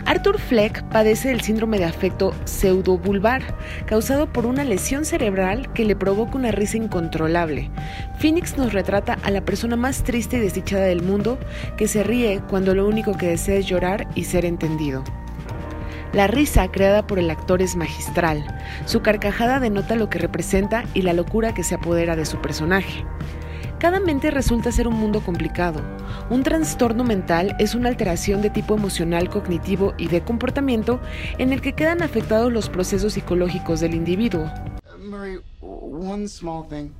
Arthur 0.06 0.40
Fleck 0.40 0.84
padece 0.90 1.30
del 1.30 1.42
síndrome 1.42 1.80
de 1.80 1.86
afecto 1.86 2.34
pseudobulbar, 2.46 3.42
causado 3.86 4.32
por 4.32 4.46
una 4.46 4.64
lesión 4.64 5.04
cerebral 5.04 5.72
que 5.74 5.84
le 5.84 5.98
provoca 5.98 6.38
una 6.38 6.52
risa 6.52 6.78
incontrolable. 6.78 7.70
Phoenix 8.18 8.58
nos 8.58 8.72
retrata 8.72 9.18
a 9.24 9.32
la 9.32 9.44
persona 9.44 9.76
más 9.76 10.04
triste 10.04 10.38
y 10.38 10.40
desdichada 10.40 10.86
del 10.86 11.04
mundo 11.04 11.38
que 11.76 11.90
se 11.90 12.04
ríe 12.04 12.42
cuando 12.50 12.74
lo 12.74 12.88
único 12.88 13.18
que 13.18 13.28
desea 13.28 13.56
es 13.56 13.66
llorar 13.66 14.08
y 14.16 14.24
ser 14.24 14.46
entendido. 14.46 15.04
La 16.14 16.28
risa 16.28 16.72
creada 16.72 17.06
por 17.06 17.20
el 17.20 17.30
actor 17.30 17.62
es 17.62 17.76
magistral. 17.76 18.46
Su 18.86 19.02
carcajada 19.02 19.60
denota 19.60 19.96
lo 19.96 20.10
que 20.10 20.20
representa 20.20 20.86
y 20.94 21.02
la 21.02 21.12
locura 21.12 21.54
que 21.54 21.64
se 21.64 21.76
apodera 21.76 22.16
de 22.16 22.26
su 22.26 22.38
personaje. 22.38 23.04
Cada 23.80 24.00
mente 24.00 24.32
resulta 24.32 24.72
ser 24.72 24.88
un 24.88 24.96
mundo 24.96 25.22
complicado. 25.22 25.82
Un 26.32 26.42
trastorno 26.42 27.04
mental 27.04 27.56
es 27.60 27.76
una 27.76 27.90
alteración 27.90 28.42
de 28.42 28.50
tipo 28.50 28.76
emocional, 28.76 29.30
cognitivo 29.30 29.94
y 30.00 30.08
de 30.08 30.22
comportamiento 30.22 31.00
en 31.38 31.54
el 31.54 31.62
que 31.62 31.74
quedan 31.74 32.02
afectados 32.02 32.52
los 32.52 32.70
procesos 32.70 33.14
psicológicos 33.14 33.80
del 33.80 33.94
individuo. 33.94 34.50
Murray, 35.00 35.38
one 35.62 36.28
small 36.28 36.68
thing. 36.68 36.92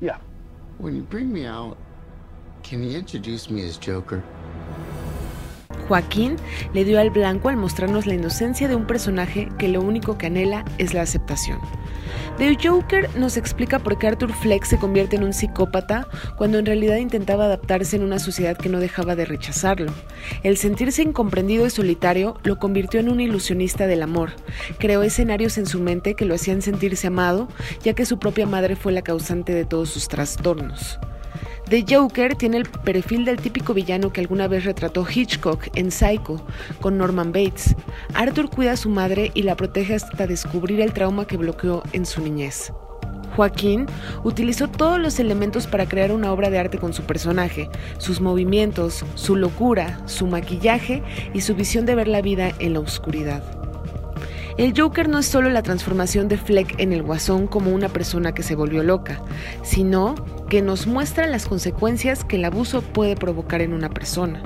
Yeah. 0.00 0.18
When 0.78 0.96
you 0.96 1.02
bring 1.02 1.30
me 1.30 1.46
out, 1.46 1.76
can 2.62 2.82
you 2.82 2.96
introduce 2.96 3.50
me 3.50 3.62
as 3.68 3.78
Joker? 3.78 4.22
Joaquín 5.88 6.36
le 6.72 6.84
dio 6.84 7.00
al 7.00 7.10
blanco 7.10 7.48
al 7.48 7.56
mostrarnos 7.56 8.06
la 8.06 8.14
inocencia 8.14 8.68
de 8.68 8.74
un 8.74 8.86
personaje 8.86 9.48
que 9.58 9.68
lo 9.68 9.80
único 9.80 10.18
que 10.18 10.26
anhela 10.26 10.64
es 10.78 10.94
la 10.94 11.02
aceptación. 11.02 11.58
The 12.38 12.56
Joker 12.62 13.08
nos 13.16 13.38
explica 13.38 13.78
por 13.78 13.98
qué 13.98 14.08
Arthur 14.08 14.32
Fleck 14.32 14.64
se 14.64 14.76
convierte 14.76 15.16
en 15.16 15.24
un 15.24 15.32
psicópata 15.32 16.06
cuando 16.36 16.58
en 16.58 16.66
realidad 16.66 16.96
intentaba 16.96 17.46
adaptarse 17.46 17.96
en 17.96 18.02
una 18.02 18.18
sociedad 18.18 18.58
que 18.58 18.68
no 18.68 18.78
dejaba 18.78 19.16
de 19.16 19.24
rechazarlo. 19.24 19.92
El 20.42 20.58
sentirse 20.58 21.02
incomprendido 21.02 21.66
y 21.66 21.70
solitario 21.70 22.38
lo 22.42 22.58
convirtió 22.58 23.00
en 23.00 23.08
un 23.08 23.20
ilusionista 23.20 23.86
del 23.86 24.02
amor. 24.02 24.32
Creó 24.78 25.02
escenarios 25.02 25.56
en 25.56 25.66
su 25.66 25.80
mente 25.80 26.14
que 26.14 26.26
lo 26.26 26.34
hacían 26.34 26.60
sentirse 26.60 27.06
amado, 27.06 27.48
ya 27.82 27.94
que 27.94 28.04
su 28.04 28.18
propia 28.18 28.46
madre 28.46 28.76
fue 28.76 28.92
la 28.92 29.02
causante 29.02 29.54
de 29.54 29.64
todos 29.64 29.88
sus 29.88 30.08
trastornos. 30.08 30.98
The 31.68 31.84
Joker 31.88 32.36
tiene 32.36 32.58
el 32.58 32.68
perfil 32.68 33.24
del 33.24 33.38
típico 33.38 33.74
villano 33.74 34.12
que 34.12 34.20
alguna 34.20 34.46
vez 34.46 34.64
retrató 34.64 35.04
Hitchcock 35.04 35.66
en 35.74 35.90
Psycho 35.90 36.40
con 36.80 36.96
Norman 36.96 37.32
Bates. 37.32 37.74
Arthur 38.14 38.48
cuida 38.48 38.72
a 38.72 38.76
su 38.76 38.88
madre 38.88 39.32
y 39.34 39.42
la 39.42 39.56
protege 39.56 39.96
hasta 39.96 40.28
descubrir 40.28 40.80
el 40.80 40.92
trauma 40.92 41.26
que 41.26 41.36
bloqueó 41.36 41.82
en 41.92 42.06
su 42.06 42.22
niñez. 42.22 42.72
Joaquín 43.34 43.86
utilizó 44.22 44.68
todos 44.68 45.00
los 45.00 45.18
elementos 45.18 45.66
para 45.66 45.88
crear 45.88 46.12
una 46.12 46.32
obra 46.32 46.50
de 46.50 46.58
arte 46.60 46.78
con 46.78 46.92
su 46.92 47.02
personaje, 47.02 47.68
sus 47.98 48.20
movimientos, 48.20 49.04
su 49.16 49.34
locura, 49.34 50.00
su 50.06 50.28
maquillaje 50.28 51.02
y 51.34 51.40
su 51.40 51.56
visión 51.56 51.84
de 51.84 51.96
ver 51.96 52.06
la 52.06 52.22
vida 52.22 52.52
en 52.60 52.74
la 52.74 52.80
oscuridad. 52.80 53.65
El 54.58 54.72
Joker 54.74 55.06
no 55.06 55.18
es 55.18 55.26
solo 55.26 55.50
la 55.50 55.62
transformación 55.62 56.28
de 56.28 56.38
Fleck 56.38 56.80
en 56.80 56.94
el 56.94 57.02
guasón 57.02 57.46
como 57.46 57.74
una 57.74 57.90
persona 57.90 58.32
que 58.32 58.42
se 58.42 58.54
volvió 58.54 58.82
loca, 58.82 59.20
sino 59.62 60.14
que 60.48 60.62
nos 60.62 60.86
muestra 60.86 61.26
las 61.26 61.44
consecuencias 61.44 62.24
que 62.24 62.36
el 62.36 62.44
abuso 62.46 62.80
puede 62.80 63.16
provocar 63.16 63.60
en 63.60 63.74
una 63.74 63.90
persona. 63.90 64.40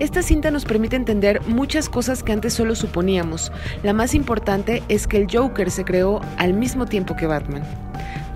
Esta 0.00 0.20
cinta 0.20 0.50
nos 0.50 0.66
permite 0.66 0.96
entender 0.96 1.40
muchas 1.46 1.88
cosas 1.88 2.22
que 2.22 2.32
antes 2.32 2.52
solo 2.52 2.74
suponíamos. 2.74 3.50
La 3.82 3.94
más 3.94 4.14
importante 4.14 4.82
es 4.88 5.06
que 5.06 5.16
el 5.16 5.26
Joker 5.32 5.70
se 5.70 5.86
creó 5.86 6.20
al 6.36 6.52
mismo 6.52 6.84
tiempo 6.84 7.16
que 7.16 7.26
Batman. 7.26 7.62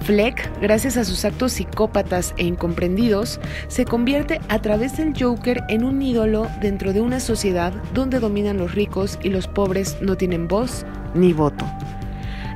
Fleck, 0.02 0.50
gracias 0.60 0.96
a 0.96 1.04
sus 1.04 1.24
actos 1.24 1.52
psicópatas 1.52 2.34
e 2.36 2.44
incomprendidos, 2.44 3.40
se 3.68 3.84
convierte 3.84 4.40
a 4.48 4.60
través 4.60 4.96
del 4.96 5.14
Joker 5.18 5.62
en 5.68 5.84
un 5.84 6.02
ídolo 6.02 6.48
dentro 6.60 6.92
de 6.92 7.00
una 7.00 7.20
sociedad 7.20 7.72
donde 7.94 8.18
dominan 8.18 8.58
los 8.58 8.74
ricos 8.74 9.18
y 9.22 9.28
los 9.28 9.46
pobres 9.46 9.96
no 10.00 10.16
tienen 10.16 10.48
voz 10.48 10.84
ni 11.14 11.32
voto. 11.32 11.64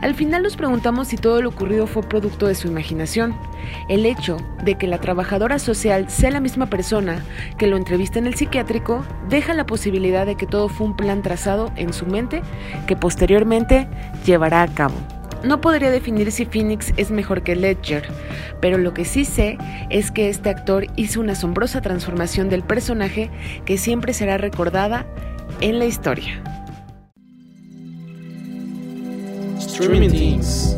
Al 0.02 0.14
final 0.14 0.42
nos 0.42 0.56
preguntamos 0.56 1.08
si 1.08 1.16
todo 1.16 1.40
lo 1.40 1.48
ocurrido 1.48 1.86
fue 1.86 2.02
producto 2.02 2.46
de 2.46 2.54
su 2.54 2.68
imaginación. 2.68 3.34
El 3.88 4.04
hecho 4.04 4.36
de 4.62 4.76
que 4.76 4.86
la 4.86 5.00
trabajadora 5.00 5.58
social 5.58 6.10
sea 6.10 6.30
la 6.30 6.40
misma 6.40 6.66
persona 6.66 7.24
que 7.58 7.66
lo 7.66 7.76
entrevista 7.76 8.18
en 8.18 8.26
el 8.26 8.34
psiquiátrico 8.34 9.04
deja 9.28 9.54
la 9.54 9.66
posibilidad 9.66 10.26
de 10.26 10.36
que 10.36 10.46
todo 10.46 10.68
fue 10.68 10.86
un 10.86 10.96
plan 10.96 11.22
trazado 11.22 11.72
en 11.76 11.92
su 11.92 12.06
mente 12.06 12.42
que 12.86 12.96
posteriormente 12.96 13.88
llevará 14.24 14.62
a 14.62 14.68
cabo. 14.68 14.94
No 15.46 15.60
podría 15.60 15.92
definir 15.92 16.32
si 16.32 16.44
Phoenix 16.44 16.92
es 16.96 17.12
mejor 17.12 17.44
que 17.44 17.54
Ledger, 17.54 18.08
pero 18.60 18.78
lo 18.78 18.92
que 18.92 19.04
sí 19.04 19.24
sé 19.24 19.58
es 19.90 20.10
que 20.10 20.28
este 20.28 20.50
actor 20.50 20.88
hizo 20.96 21.20
una 21.20 21.34
asombrosa 21.34 21.80
transformación 21.80 22.48
del 22.48 22.64
personaje 22.64 23.30
que 23.64 23.78
siempre 23.78 24.12
será 24.12 24.38
recordada 24.38 25.06
en 25.60 25.78
la 25.78 25.84
historia. 25.84 26.42
Streaming 29.58 30.10
Teams. 30.10 30.76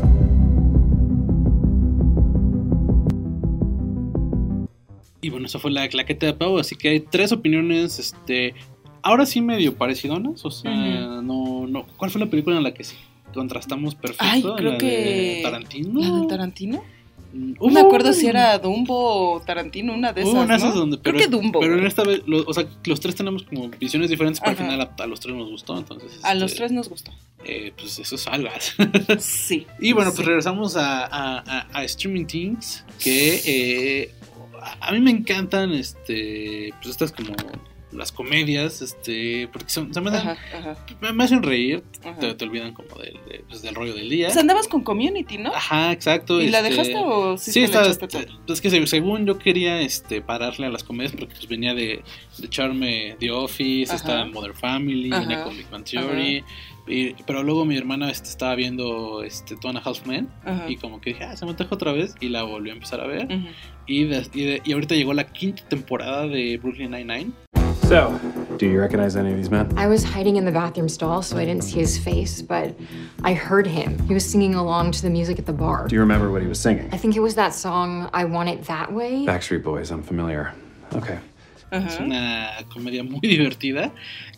Y 5.21 5.31
bueno, 5.31 5.47
esa 5.47 5.57
fue 5.57 5.71
la 5.71 5.89
claqueta 5.89 6.27
de 6.27 6.33
Pau, 6.35 6.59
así 6.59 6.75
que 6.75 6.89
hay 6.89 6.99
tres 6.99 7.31
opiniones, 7.31 7.97
este, 7.97 8.53
ahora 9.01 9.25
sí 9.25 9.41
medio 9.41 9.73
parecidonas, 9.73 10.45
o 10.45 10.51
sea, 10.51 10.71
no, 11.23 11.65
no, 11.65 11.87
¿cuál 11.97 12.11
fue 12.11 12.21
la 12.21 12.29
película 12.29 12.55
en 12.55 12.63
la 12.63 12.71
que 12.75 12.83
sí 12.83 12.95
contrastamos 13.33 13.95
perfecto? 13.95 14.25
Ay, 14.27 14.41
¿La 14.43 14.55
creo 14.55 14.71
de 14.73 14.77
que. 14.77 15.39
Tarantino. 15.43 15.99
¿La 15.99 16.21
de 16.21 16.27
Tarantino? 16.27 16.83
Mm, 17.33 17.53
No 17.61 17.67
me 17.69 17.79
acuerdo 17.79 18.11
si 18.13 18.25
era 18.27 18.57
Dumbo 18.57 19.33
o 19.35 19.39
Tarantino, 19.41 19.93
una 19.93 20.13
de 20.13 20.21
esas. 20.21 20.33
Una 20.33 20.41
de 20.41 20.47
¿no? 20.47 20.55
esas 20.55 20.73
donde, 20.73 20.97
Creo 20.99 21.15
que 21.15 21.27
Dumbo. 21.27 21.59
pero 21.59 21.77
en 21.77 21.85
esta 21.85 22.03
vez, 22.03 22.21
lo- 22.25 22.43
o 22.45 22.53
sea, 22.53 22.65
los 22.85 22.99
tres 22.99 23.15
tenemos 23.15 23.43
como 23.43 23.69
visiones 23.69 24.09
diferentes, 24.09 24.39
pero 24.39 24.53
Ajá. 24.53 24.63
al 24.63 24.69
final 24.71 24.81
a, 24.97 25.03
a 25.03 25.07
los 25.07 25.19
tres 25.19 25.35
nos 25.35 25.49
gustó, 25.49 25.77
entonces. 25.77 26.19
A 26.23 26.33
los 26.33 26.51
este, 26.51 26.57
tres 26.57 26.71
nos 26.71 26.89
gustó. 26.89 27.11
eh, 27.45 27.71
pues 27.77 27.99
eso 27.99 28.17
salva. 28.17 28.51
Sí. 29.19 29.67
Y 29.79 29.91
bueno, 29.93 30.11
pues 30.13 30.25
regresamos 30.25 30.75
a, 30.75 31.05
a- 31.05 31.67
a- 31.71 31.83
Streaming 31.83 32.25
Things, 32.25 32.83
que 33.01 33.41
eh, 33.45 34.11
a, 34.61 34.87
a 34.87 34.91
mí 34.91 34.99
me 34.99 35.11
encantan, 35.11 35.71
este, 35.71 36.73
pues 36.81 36.89
estas 36.89 37.11
como 37.11 37.33
las 37.91 38.11
comedias, 38.11 38.81
este, 38.81 39.47
porque 39.51 39.69
son, 39.69 39.93
se 39.93 39.99
me, 40.01 40.11
dan- 40.11 40.29
Ajá, 40.29 40.37
ajá. 40.57 40.77
me, 41.13 41.23
hacen 41.23 41.41
reír, 41.41 41.83
te, 42.19 42.33
te 42.35 42.45
olvidan 42.45 42.73
como 42.73 42.95
del, 43.01 43.13
de- 43.27 43.43
pues, 43.47 43.61
del 43.63 43.73
rollo 43.73 43.93
del 43.95 44.09
día. 44.09 44.27
Pues 44.27 44.37
andabas 44.37 44.67
con 44.67 44.83
Community, 44.83 45.37
¿no? 45.37 45.53
Ajá, 45.53 45.91
exacto. 45.91 46.41
¿Y 46.41 46.49
la 46.49 46.59
este, 46.59 46.69
dejaste 46.69 46.93
o 46.97 47.37
sí 47.37 47.51
sí? 47.51 47.63
está, 47.63 47.81
echaste 47.81 48.27
es 48.47 48.61
que 48.61 48.69
se- 48.69 48.85
según 48.87 49.25
yo 49.25 49.39
quería 49.39 49.81
este, 49.81 50.21
pararle 50.21 50.67
a 50.67 50.69
las 50.69 50.83
comedias 50.83 51.13
porque 51.17 51.33
pues 51.35 51.47
venía 51.47 51.73
de, 51.73 52.03
de 52.37 52.45
echarme 52.45 53.15
The 53.19 53.31
Office, 53.31 53.95
estaba 53.95 54.25
Mother 54.25 54.53
Family, 54.53 55.09
venía 55.09 55.43
con 55.43 55.57
Big 55.57 55.69
Bang 55.69 55.83
Theory, 55.83 56.43
y- 56.87 57.13
pero 57.25 57.43
luego 57.43 57.65
mi 57.65 57.75
hermana 57.77 58.09
este, 58.09 58.29
estaba 58.29 58.55
viendo 58.55 59.23
este, 59.23 59.55
Two 59.55 59.69
and 59.69 59.77
a 59.79 59.81
Half 59.81 60.05
Men 60.05 60.27
y 60.67 60.75
como 60.77 61.01
que 61.01 61.11
dije, 61.11 61.23
ah, 61.23 61.35
se 61.35 61.45
me 61.45 61.51
antojó 61.51 61.75
otra 61.75 61.91
vez 61.91 62.15
y 62.19 62.29
la 62.29 62.43
volví 62.43 62.69
a 62.69 62.73
empezar 62.73 63.01
a 63.01 63.07
ver. 63.07 63.27
Y, 63.87 64.03
de- 64.03 64.27
y, 64.35 64.43
de- 64.43 64.61
y 64.63 64.73
ahorita 64.73 64.93
llegó 64.95 65.13
la 65.13 65.25
quinta 65.31 65.63
temporada 65.67 66.27
de 66.27 66.57
Brooklyn 66.57 66.91
Nine-Nine. 66.91 67.31
So, 67.89 68.19
do 68.59 68.67
you 68.67 68.79
recognize 68.79 69.15
any 69.15 69.31
of 69.31 69.37
these 69.37 69.49
men? 69.49 69.75
I 69.75 69.87
was 69.87 70.03
hiding 70.03 70.35
in 70.35 70.45
the 70.45 70.51
bathroom 70.51 70.87
stall, 70.89 71.23
so 71.23 71.37
I 71.37 71.43
didn't 71.43 71.63
see 71.63 71.79
his 71.79 71.97
face, 71.97 72.39
but 72.39 72.75
I 73.23 73.33
heard 73.33 73.65
him. 73.65 73.97
He 74.07 74.13
was 74.13 74.23
singing 74.23 74.53
along 74.53 74.91
to 74.91 75.01
the 75.01 75.09
music 75.09 75.39
at 75.39 75.47
the 75.47 75.53
bar. 75.53 75.87
Do 75.87 75.95
you 75.95 76.01
remember 76.01 76.29
what 76.29 76.43
he 76.43 76.47
was 76.47 76.59
singing? 76.59 76.87
I 76.93 76.97
think 76.97 77.15
it 77.15 77.19
was 77.19 77.33
that 77.33 77.51
song, 77.51 78.07
I 78.13 78.25
Want 78.25 78.47
It 78.47 78.65
That 78.65 78.93
Way. 78.93 79.25
Backstreet 79.25 79.63
Boys, 79.63 79.89
I'm 79.89 80.03
familiar. 80.03 80.53
Okay. 80.93 81.17
Es 81.71 81.99
una 81.99 82.51
comedia 82.71 83.03
muy 83.03 83.21
divertida 83.23 83.91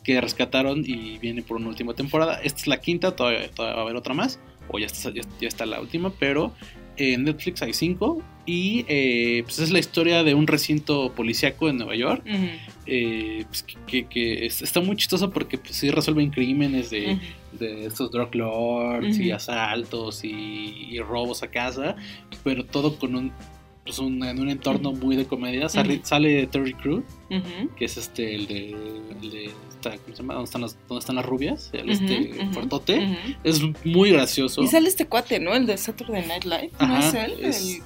que 0.05 0.21
rescataron 0.21 0.85
y 0.85 1.17
viene 1.17 1.41
por 1.41 1.57
una 1.57 1.67
última 1.67 1.93
temporada. 1.93 2.39
Esta 2.41 2.61
es 2.61 2.67
la 2.67 2.79
quinta, 2.79 3.17
todavía, 3.17 3.51
todavía 3.51 3.75
va 3.75 3.81
a 3.81 3.83
haber 3.83 3.97
otra 3.97 4.13
más, 4.13 4.39
o 4.69 4.79
ya 4.79 4.85
está, 4.85 5.09
ya, 5.09 5.23
ya 5.41 5.49
está 5.49 5.65
la 5.65 5.81
última, 5.81 6.09
pero 6.09 6.53
en 6.95 7.25
Netflix 7.25 7.61
hay 7.63 7.73
cinco. 7.73 8.23
Y 8.45 8.85
eh, 8.87 9.43
pues 9.43 9.59
es 9.59 9.71
la 9.71 9.79
historia 9.79 10.23
de 10.23 10.35
un 10.35 10.47
recinto 10.47 11.11
policíaco 11.11 11.67
en 11.67 11.79
Nueva 11.79 11.95
York. 11.95 12.23
Ujú. 12.25 12.47
Eh, 12.85 13.45
pues, 13.47 13.63
que, 13.63 13.75
que- 13.85 14.05
que 14.07 14.45
es- 14.45 14.61
está 14.61 14.81
muy 14.81 14.95
chistoso 14.95 15.29
porque 15.29 15.57
pues, 15.57 15.75
sí 15.75 15.89
resuelven 15.91 16.29
crímenes 16.31 16.89
de, 16.89 17.19
de 17.53 17.85
estos 17.85 18.11
drug 18.11 18.33
lords 18.35 19.17
y 19.19 19.31
asaltos 19.31 20.23
y, 20.23 20.87
y 20.89 20.99
robos 20.99 21.43
a 21.43 21.47
casa, 21.49 21.95
pero 22.43 22.65
todo 22.65 22.97
con 22.97 23.15
un, 23.15 23.31
pues, 23.85 23.99
un- 23.99 24.23
en 24.23 24.39
un 24.39 24.49
entorno 24.49 24.93
muy 24.93 25.15
de 25.15 25.25
comedia. 25.25 25.69
Sale, 25.69 26.01
sale 26.03 26.47
Terry 26.47 26.73
Crew, 26.73 27.03
que 27.77 27.85
es 27.85 27.97
este, 27.97 28.35
el 28.35 28.47
de, 28.47 28.69
el 29.21 29.31
de 29.31 29.45
esta- 29.69 29.97
¿cómo 29.97 30.15
se 30.15 30.21
llama? 30.21 30.33
¿Dónde 30.35 30.45
están 30.45 30.61
las, 30.61 30.77
dónde 30.87 30.99
están 30.99 31.15
las 31.15 31.25
rubias? 31.25 31.69
El 31.73 31.89
este 31.89 32.31
ujú. 33.01 33.35
Es 33.43 33.61
muy 33.85 34.11
gracioso. 34.11 34.61
Y 34.63 34.67
sale 34.67 34.87
este 34.87 35.05
cuate, 35.07 35.39
¿no? 35.39 35.53
El 35.55 35.65
de 35.65 35.77
Saturday 35.77 36.25
Night 36.27 36.43
Live. 36.45 36.71
¿No 36.79 36.85
Ajá, 36.95 37.07
es 37.07 37.13
él? 37.13 37.33
es- 37.45 37.75
el, 37.75 37.81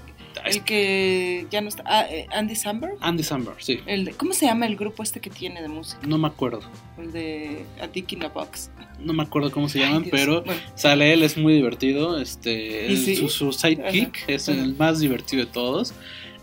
el 0.46 0.64
que 0.64 1.48
ya 1.52 1.62
no 1.62 1.68
está. 1.70 1.84
Ah, 1.86 2.06
eh, 2.10 2.28
Andy 2.32 2.56
Samberg. 2.56 2.96
Andy 3.02 3.24
Samberg, 3.24 3.62
sí. 3.62 3.80
El 3.86 4.06
de- 4.06 4.12
¿Cómo 4.14 4.34
se 4.34 4.46
llama 4.46 4.66
el 4.68 4.76
grupo 4.76 5.04
este 5.04 5.20
que 5.20 5.30
tiene 5.30 5.62
de 5.62 5.68
música? 5.68 6.00
No 6.08 6.18
me 6.18 6.28
acuerdo. 6.28 6.62
El 6.98 7.12
de 7.12 7.66
A 7.82 7.88
Dick 7.88 8.14
in 8.14 8.24
a 8.24 8.30
Box. 8.30 8.72
No 9.00 9.14
me 9.14 9.24
acuerdo 9.24 9.52
cómo 9.52 9.68
se 9.70 9.80
llaman, 9.80 10.06
pero 10.10 10.44
Bueno. 10.44 10.62
sale 10.76 11.12
él, 11.14 11.24
es 11.24 11.38
muy 11.38 11.54
divertido. 11.54 12.20
Este, 12.20 12.96
su, 13.18 13.30
su 13.30 13.52
sidekick 13.52 14.16
Ajá, 14.24 14.26
es 14.32 14.48
ajá. 14.50 14.62
el 14.64 14.76
más 14.76 15.00
divertido 15.00 15.46
de 15.46 15.52
todos. 15.52 15.94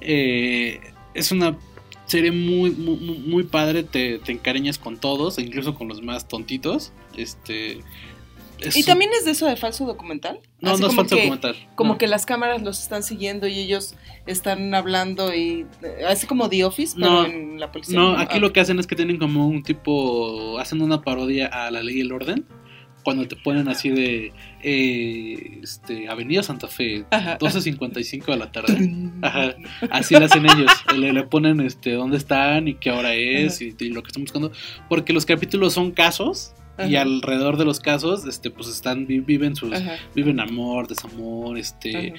Eh, 0.01 0.81
es 1.15 1.33
una 1.33 1.57
serie 2.07 2.31
muy, 2.33 2.71
muy, 2.73 2.97
muy- 2.97 3.19
muy 3.19 3.43
padre, 3.45 3.85
te, 3.85 4.19
te 4.19 4.33
encariñas 4.33 4.77
con 4.79 4.99
todos, 4.99 5.39
e 5.39 5.43
incluso 5.43 5.75
con 5.75 5.89
los 5.89 6.03
más 6.03 6.29
tontitos. 6.29 6.93
Este. 7.17 7.79
Es- 8.69 8.77
Y 8.77 8.85
también 8.85 9.11
es 9.19 9.25
de 9.25 9.33
eso 9.33 9.47
de 9.47 9.57
falso 9.57 9.85
documental. 9.87 10.41
No, 10.61 10.73
Así 10.73 10.81
no 10.83 10.89
es 10.89 10.95
falso 10.95 11.15
que- 11.17 11.23
documental. 11.23 11.57
Como 11.75 11.93
no. 11.95 11.99
que 11.99 12.07
las 12.07 12.27
cámaras 12.27 12.63
los 12.63 12.81
están 12.83 13.03
siguiendo 13.03 13.47
y 13.47 13.59
ellos 13.59 13.95
están 14.27 14.75
hablando 14.75 15.35
y 15.35 15.67
eh, 15.83 16.05
así 16.09 16.27
como 16.27 16.49
The 16.49 16.65
Office, 16.65 16.95
pero 16.99 17.11
No, 17.11 17.25
en 17.27 17.61
la 17.61 17.71
policía. 17.73 17.99
No, 17.99 18.17
aquí 18.19 18.37
Ah, 18.37 18.41
lo 18.41 18.53
que 18.53 18.61
hacen 18.61 18.79
es 18.79 18.87
que 18.87 18.97
tienen 18.97 19.19
como 19.19 19.47
un 19.47 19.63
tipo, 19.63 20.59
hacen 20.59 20.81
una 20.83 21.03
parodia 21.03 21.47
a 21.49 21.71
la 21.71 21.83
ley 21.83 21.99
y 21.99 22.01
el 22.01 22.13
orden. 22.13 22.45
Cuando 23.05 23.27
te 23.27 23.35
ponen 23.35 23.67
así 23.69 23.89
de 23.91 24.33
eh, 24.63 25.59
este, 25.63 26.09
Avenida 26.09 26.43
Santa 26.45 26.69
Fe, 26.69 27.05
Ajá. 27.11 27.37
12.55 27.39 28.27
de 28.27 28.37
la 28.37 28.53
tarde. 28.53 28.91
Ajá, 29.23 29.57
así 29.91 30.15
lo 30.15 30.25
hacen 30.25 30.45
ellos. 30.47 30.71
Le, 30.97 31.13
le 31.13 31.25
ponen 31.25 31.61
este 31.61 31.95
dónde 31.95 32.17
están 32.17 32.69
y 32.69 32.75
qué 32.75 32.93
hora 32.93 33.15
es 33.15 33.61
y, 33.61 33.75
y 33.79 33.89
lo 33.91 34.03
que 34.05 34.09
están 34.09 34.23
buscando. 34.23 34.53
Porque 34.89 35.13
los 35.13 35.27
capítulos 35.27 35.73
son 35.73 35.91
casos. 35.91 36.53
Y 36.89 36.97
alrededor 36.97 37.59
de 37.59 37.65
los 37.67 37.81
casos, 37.81 38.27
este, 38.27 38.51
pues 38.51 38.67
están, 38.69 39.07
vi- 39.07 39.21
viven 39.21 39.55
sus, 39.55 39.73
Ajá. 39.75 39.97
viven 40.15 40.41
amor, 40.41 40.89
desamor, 40.89 41.59
este, 41.59 42.15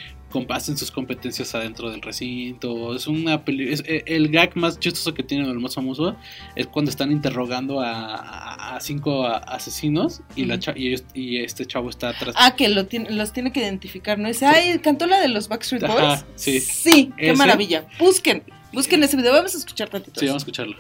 hacen 0.50 0.78
sus 0.78 0.90
competencias 0.92 1.54
adentro 1.56 1.90
del 1.92 2.02
recinto. 2.02 2.96
Es 2.96 3.08
una 3.08 3.44
peli 3.46 3.72
es, 3.74 3.84
eh, 3.86 4.04
el 4.06 4.30
gag 4.30 4.56
más 4.56 4.80
chistoso 4.80 5.14
que 5.14 5.24
tiene 5.24 5.48
el 5.50 5.60
más 5.60 5.76
famoso 5.76 6.16
es 6.56 6.68
cuando 6.68 6.90
están 6.92 7.12
interrogando 7.12 7.82
a, 7.82 8.16
a- 8.16 8.76
a 8.76 8.80
cinco 8.80 9.26
asesinos 9.28 10.22
y 10.36 10.46
la 10.46 10.60
y, 10.76 10.88
ellos- 10.90 11.04
y 11.14 11.38
este 11.38 11.66
chavo 11.66 11.90
está 11.90 12.10
atrás. 12.10 12.36
Ah, 12.38 12.56
que 12.56 12.70
lo 12.70 12.86
tiene, 12.86 13.10
los 13.12 13.34
tiene 13.34 13.52
que 13.52 13.60
identificar, 13.60 14.18
¿no? 14.20 14.28
Dice, 14.28 14.46
ay, 14.46 14.78
cantó 14.80 15.08
la 15.08 15.20
de 15.20 15.28
los 15.30 15.48
Backstreet 15.50 15.84
Ajá, 15.84 15.94
Boys. 15.94 16.26
sí. 16.36 16.60
Sí, 16.60 17.12
qué 17.18 17.30
Ese. 17.32 17.38
maravilla. 17.38 17.86
Busquen, 18.00 18.44
busquen 18.72 19.04
ese 19.04 19.18
video. 19.18 19.34
Vamos 19.34 19.56
a 19.56 19.58
escuchar 19.58 19.90
tantito. 19.90 20.20
Sí, 20.20 20.28
vamos 20.28 20.42
a 20.42 20.46
escucharlo. 20.46 20.76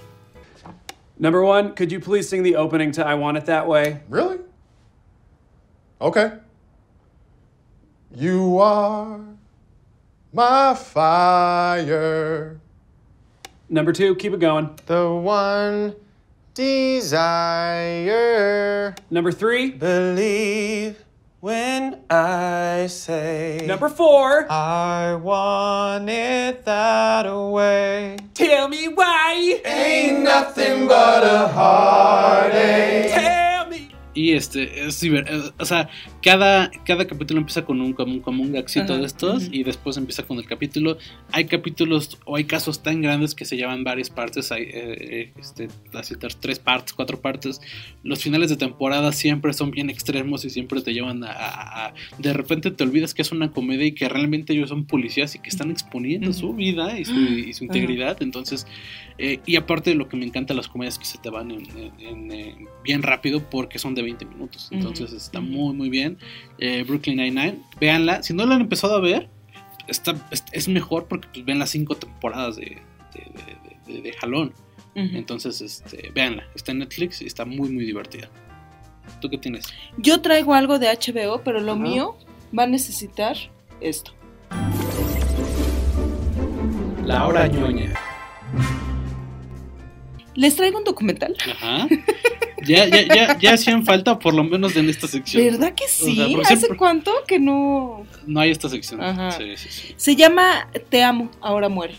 Number 1.17 1.43
one, 1.43 1.73
could 1.75 1.91
you 1.91 1.99
please 1.99 2.27
sing 2.27 2.43
the 2.43 2.55
opening 2.55 2.91
to 2.93 3.05
I 3.05 3.15
Want 3.15 3.37
It 3.37 3.45
That 3.45 3.67
Way? 3.67 4.01
Really? 4.09 4.39
Okay. 6.01 6.33
You 8.15 8.59
are 8.59 9.19
my 10.33 10.73
fire. 10.73 12.59
Number 13.69 13.93
two, 13.93 14.15
keep 14.15 14.33
it 14.33 14.39
going. 14.39 14.77
The 14.87 15.09
one 15.09 15.95
desire. 16.53 17.73
Number 19.09 19.31
three, 19.31 19.71
Believe 19.71 21.03
when 21.43 21.99
I 22.09 22.87
say. 22.87 23.65
number 23.67 23.89
four. 23.89 24.49
I 24.49 25.15
want 25.15 26.09
it 26.09 26.63
that 26.63 27.25
way. 27.25 28.15
Tell 28.33 28.69
me 28.69 28.87
why. 28.87 29.59
Ain't 29.65 30.23
nothing 30.23 30.87
but 30.87 31.25
a 31.25 31.49
heartache. 31.49 33.11
Tell 33.11 33.47
me. 33.49 33.52
Y 34.15 34.33
este, 34.33 34.85
es 34.85 35.01
diver- 35.01 35.25
eh, 35.27 35.51
o 35.57 35.65
sea, 35.65 35.89
cada, 36.21 36.69
cada 36.85 37.07
capítulo 37.07 37.39
empieza 37.39 37.65
con 37.65 37.81
un, 37.81 37.93
como, 37.93 38.13
un- 38.13 38.19
como 38.19 38.43
un 38.43 38.55
estos 38.55 39.49
y 39.51 39.63
después 39.63 39.97
empieza 39.97 40.23
con 40.23 40.37
el 40.37 40.45
capítulo. 40.45 40.97
Hay 41.31 41.45
capítulos 41.45 42.19
o 42.25 42.35
hay 42.35 42.43
casos 42.43 42.83
tan 42.83 43.01
grandes 43.01 43.33
que 43.33 43.45
se 43.45 43.57
llevan 43.57 43.83
varias 43.83 44.09
partes, 44.11 44.51
hay 44.51 44.63
eh, 44.63 44.69
eh, 44.73 45.33
este, 45.39 45.67
las 45.91 46.07
citas, 46.07 46.37
tres 46.39 46.59
partes, 46.59 46.93
cuatro 46.93 47.19
partes. 47.21 47.59
Los 48.03 48.21
finales 48.21 48.49
de 48.51 48.57
temporada 48.57 49.11
siempre 49.13 49.51
son 49.53 49.71
bien 49.71 49.89
extremos 49.89 50.45
y 50.45 50.49
siempre 50.51 50.81
te 50.81 50.93
llevan 50.93 51.23
a, 51.23 51.31
a- 51.31 51.87
a- 51.87 51.93
De 52.19 52.33
repente 52.33 52.69
te 52.71 52.83
olvidas 52.83 53.13
que 53.15 53.23
es 53.23 53.31
una 53.31 53.51
comedia 53.51 53.87
y 53.87 53.93
que 53.93 54.07
realmente 54.09 54.53
ellos 54.53 54.69
son 54.69 54.85
policías 54.85 55.33
y 55.35 55.39
que 55.39 55.49
están 55.49 55.71
exponiendo 55.71 56.33
su 56.33 56.53
vida 56.53 56.99
y 56.99 57.05
su, 57.05 57.13
y 57.19 57.53
su 57.53 57.63
integridad. 57.63 58.21
Entonces, 58.21 58.67
eh, 59.17 59.39
y 59.45 59.55
aparte 59.55 59.91
de 59.91 59.95
lo 59.95 60.07
que 60.09 60.17
me 60.17 60.25
encanta 60.25 60.53
las 60.53 60.67
comedias 60.67 60.97
que 60.99 61.05
se 61.05 61.17
te 61.17 61.29
van 61.29 61.51
en- 61.51 61.65
en- 61.77 61.99
en, 61.99 62.31
eh, 62.31 62.55
bien 62.83 63.03
rápido 63.03 63.41
porque 63.49 63.79
son 63.79 63.95
de 63.95 64.01
20 64.01 64.25
minutos. 64.25 64.69
Entonces 64.71 65.11
está 65.13 65.39
muy, 65.39 65.73
muy 65.75 65.89
bien. 65.89 66.17
Eh, 66.57 66.83
Brooklyn 66.87 67.17
Nine-Nine, 67.17 67.59
véanla. 67.79 68.23
Si 68.23 68.33
no 68.33 68.45
la 68.45 68.55
han 68.55 68.61
empezado 68.61 68.95
a 68.95 68.99
ver, 68.99 69.29
está, 69.87 70.15
es, 70.31 70.43
es 70.51 70.67
mejor 70.67 71.07
porque 71.07 71.27
pues, 71.33 71.45
ven 71.45 71.59
las 71.59 71.69
cinco 71.69 71.95
temporadas 71.95 72.55
de, 72.55 72.77
de, 73.13 73.21
de- 73.87 73.93
de- 73.93 74.01
de 74.01 74.13
jalón. 74.13 74.53
Entonces, 74.95 75.59
este, 75.61 76.11
véanla. 76.13 76.43
Está 76.55 76.71
en 76.71 76.79
Netflix 76.79 77.21
y 77.21 77.25
está 77.25 77.45
muy, 77.45 77.69
muy 77.71 77.83
divertida. 77.83 78.29
¿Tú 79.21 79.29
qué 79.29 79.37
tienes? 79.39 79.65
Yo 79.97 80.21
traigo 80.21 80.53
algo 80.53 80.77
de 80.79 80.87
HBO, 80.87 81.41
pero 81.43 81.59
lo 81.59 81.75
mío 81.75 82.15
va 82.57 82.63
a 82.63 82.67
necesitar 82.67 83.35
esto. 83.81 84.11
La 87.05 87.27
hora 87.27 87.47
ñoña. 87.47 87.93
Les 90.35 90.55
traigo 90.55 90.77
un 90.79 90.83
documental. 90.83 91.35
Ajá. 91.51 91.87
Ya, 92.65 92.85
ya, 92.87 93.01
ya, 93.13 93.37
ya 93.39 93.53
hacían 93.53 93.83
falta 93.85 94.17
por 94.19 94.33
lo 94.33 94.43
menos 94.43 94.75
en 94.77 94.89
esta 94.89 95.05
sección. 95.07 95.43
¿Verdad 95.43 95.73
que 95.75 95.83
O 95.83 95.87
sí? 95.89 96.15
sea, 96.15 96.25
¿Hace 96.43 96.55
siempre- 96.57 96.77
cuánto 96.77 97.11
que 97.27 97.37
no? 97.39 98.05
No 98.25 98.39
hay 98.39 98.51
esta 98.51 98.69
sección. 98.69 99.01
Ajá. 99.01 99.31
Sí, 99.31 99.57
sí, 99.57 99.67
sí. 99.69 99.93
Se 99.97 100.15
llama 100.15 100.69
Te 100.89 101.03
amo, 101.03 101.29
ahora 101.41 101.67
muere. 101.69 101.95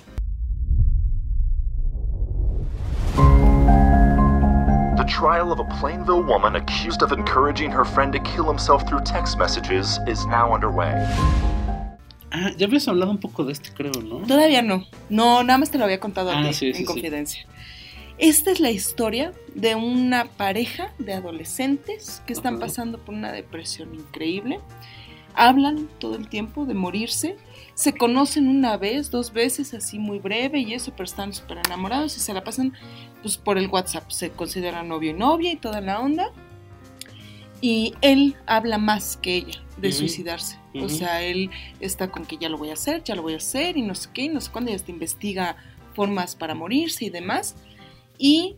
The 4.96 5.04
trial 5.06 5.52
of 5.52 5.60
a 5.60 5.64
Plainville 5.80 6.22
woman 6.22 6.56
accused 6.56 7.02
of 7.02 7.12
encouraging 7.12 7.70
her 7.70 7.84
friend 7.84 8.12
to 8.12 8.20
kill 8.20 8.44
himself 8.48 8.86
through 8.88 9.02
text 9.04 9.38
messages 9.38 9.98
is 10.06 10.24
now 10.26 10.54
underway. 10.54 10.94
Ah, 12.32 12.50
ya 12.56 12.66
habías 12.66 12.88
hablado 12.88 13.10
un 13.10 13.18
poco 13.18 13.44
de 13.44 13.52
este, 13.52 13.70
creo, 13.72 13.92
¿no? 14.02 14.26
Todavía 14.26 14.62
no. 14.62 14.84
No, 15.08 15.42
nada 15.44 15.58
más 15.58 15.70
te 15.70 15.78
lo 15.78 15.84
había 15.84 16.00
contado 16.00 16.30
a 16.30 16.40
Ah, 16.40 16.42
ti 16.48 16.52
sí, 16.54 16.72
en 16.74 16.84
confidencia. 16.84 17.46
Esta 18.18 18.52
es 18.52 18.60
la 18.60 18.70
historia 18.70 19.32
de 19.54 19.74
una 19.74 20.26
pareja 20.26 20.92
de 20.98 21.14
adolescentes 21.14 22.22
que 22.26 22.32
están 22.32 22.58
pasando 22.60 22.98
por 22.98 23.14
una 23.14 23.32
depresión 23.32 23.94
increíble. 23.94 24.60
Hablan 25.34 25.88
todo 25.98 26.14
el 26.14 26.28
tiempo 26.28 26.64
de 26.64 26.74
morirse. 26.74 27.36
Se 27.74 27.92
conocen 27.92 28.46
una 28.46 28.76
vez, 28.76 29.10
dos 29.10 29.32
veces, 29.32 29.74
así 29.74 29.98
muy 29.98 30.20
breve 30.20 30.60
y 30.60 30.74
eso, 30.74 30.92
pero 30.92 31.04
están 31.04 31.32
súper 31.32 31.58
enamorados 31.66 32.16
y 32.16 32.20
se 32.20 32.32
la 32.32 32.44
pasan 32.44 32.72
pues 33.20 33.36
por 33.36 33.58
el 33.58 33.66
WhatsApp. 33.66 34.08
Se 34.10 34.30
consideran 34.30 34.88
novio 34.88 35.10
y 35.10 35.14
novia 35.14 35.50
y 35.50 35.56
toda 35.56 35.80
la 35.80 36.00
onda. 36.00 36.30
Y 37.60 37.94
él 38.00 38.36
habla 38.46 38.78
más 38.78 39.16
que 39.16 39.36
ella 39.36 39.60
de 39.76 39.90
suicidarse. 39.90 40.58
O 40.80 40.88
sea, 40.88 41.22
él 41.22 41.50
está 41.80 42.10
con 42.10 42.24
que 42.24 42.36
ya 42.36 42.48
lo 42.48 42.58
voy 42.58 42.70
a 42.70 42.74
hacer, 42.74 43.02
ya 43.02 43.16
lo 43.16 43.22
voy 43.22 43.34
a 43.34 43.38
hacer 43.38 43.76
y 43.76 43.82
no 43.82 43.94
sé 43.94 44.08
qué, 44.14 44.22
y 44.22 44.28
no 44.28 44.40
sé 44.40 44.50
cuándo, 44.52 44.70
y 44.70 44.74
hasta 44.74 44.90
investiga 44.90 45.56
formas 45.94 46.36
para 46.36 46.54
morirse 46.54 47.06
y 47.06 47.10
demás. 47.10 47.56
Y 48.18 48.56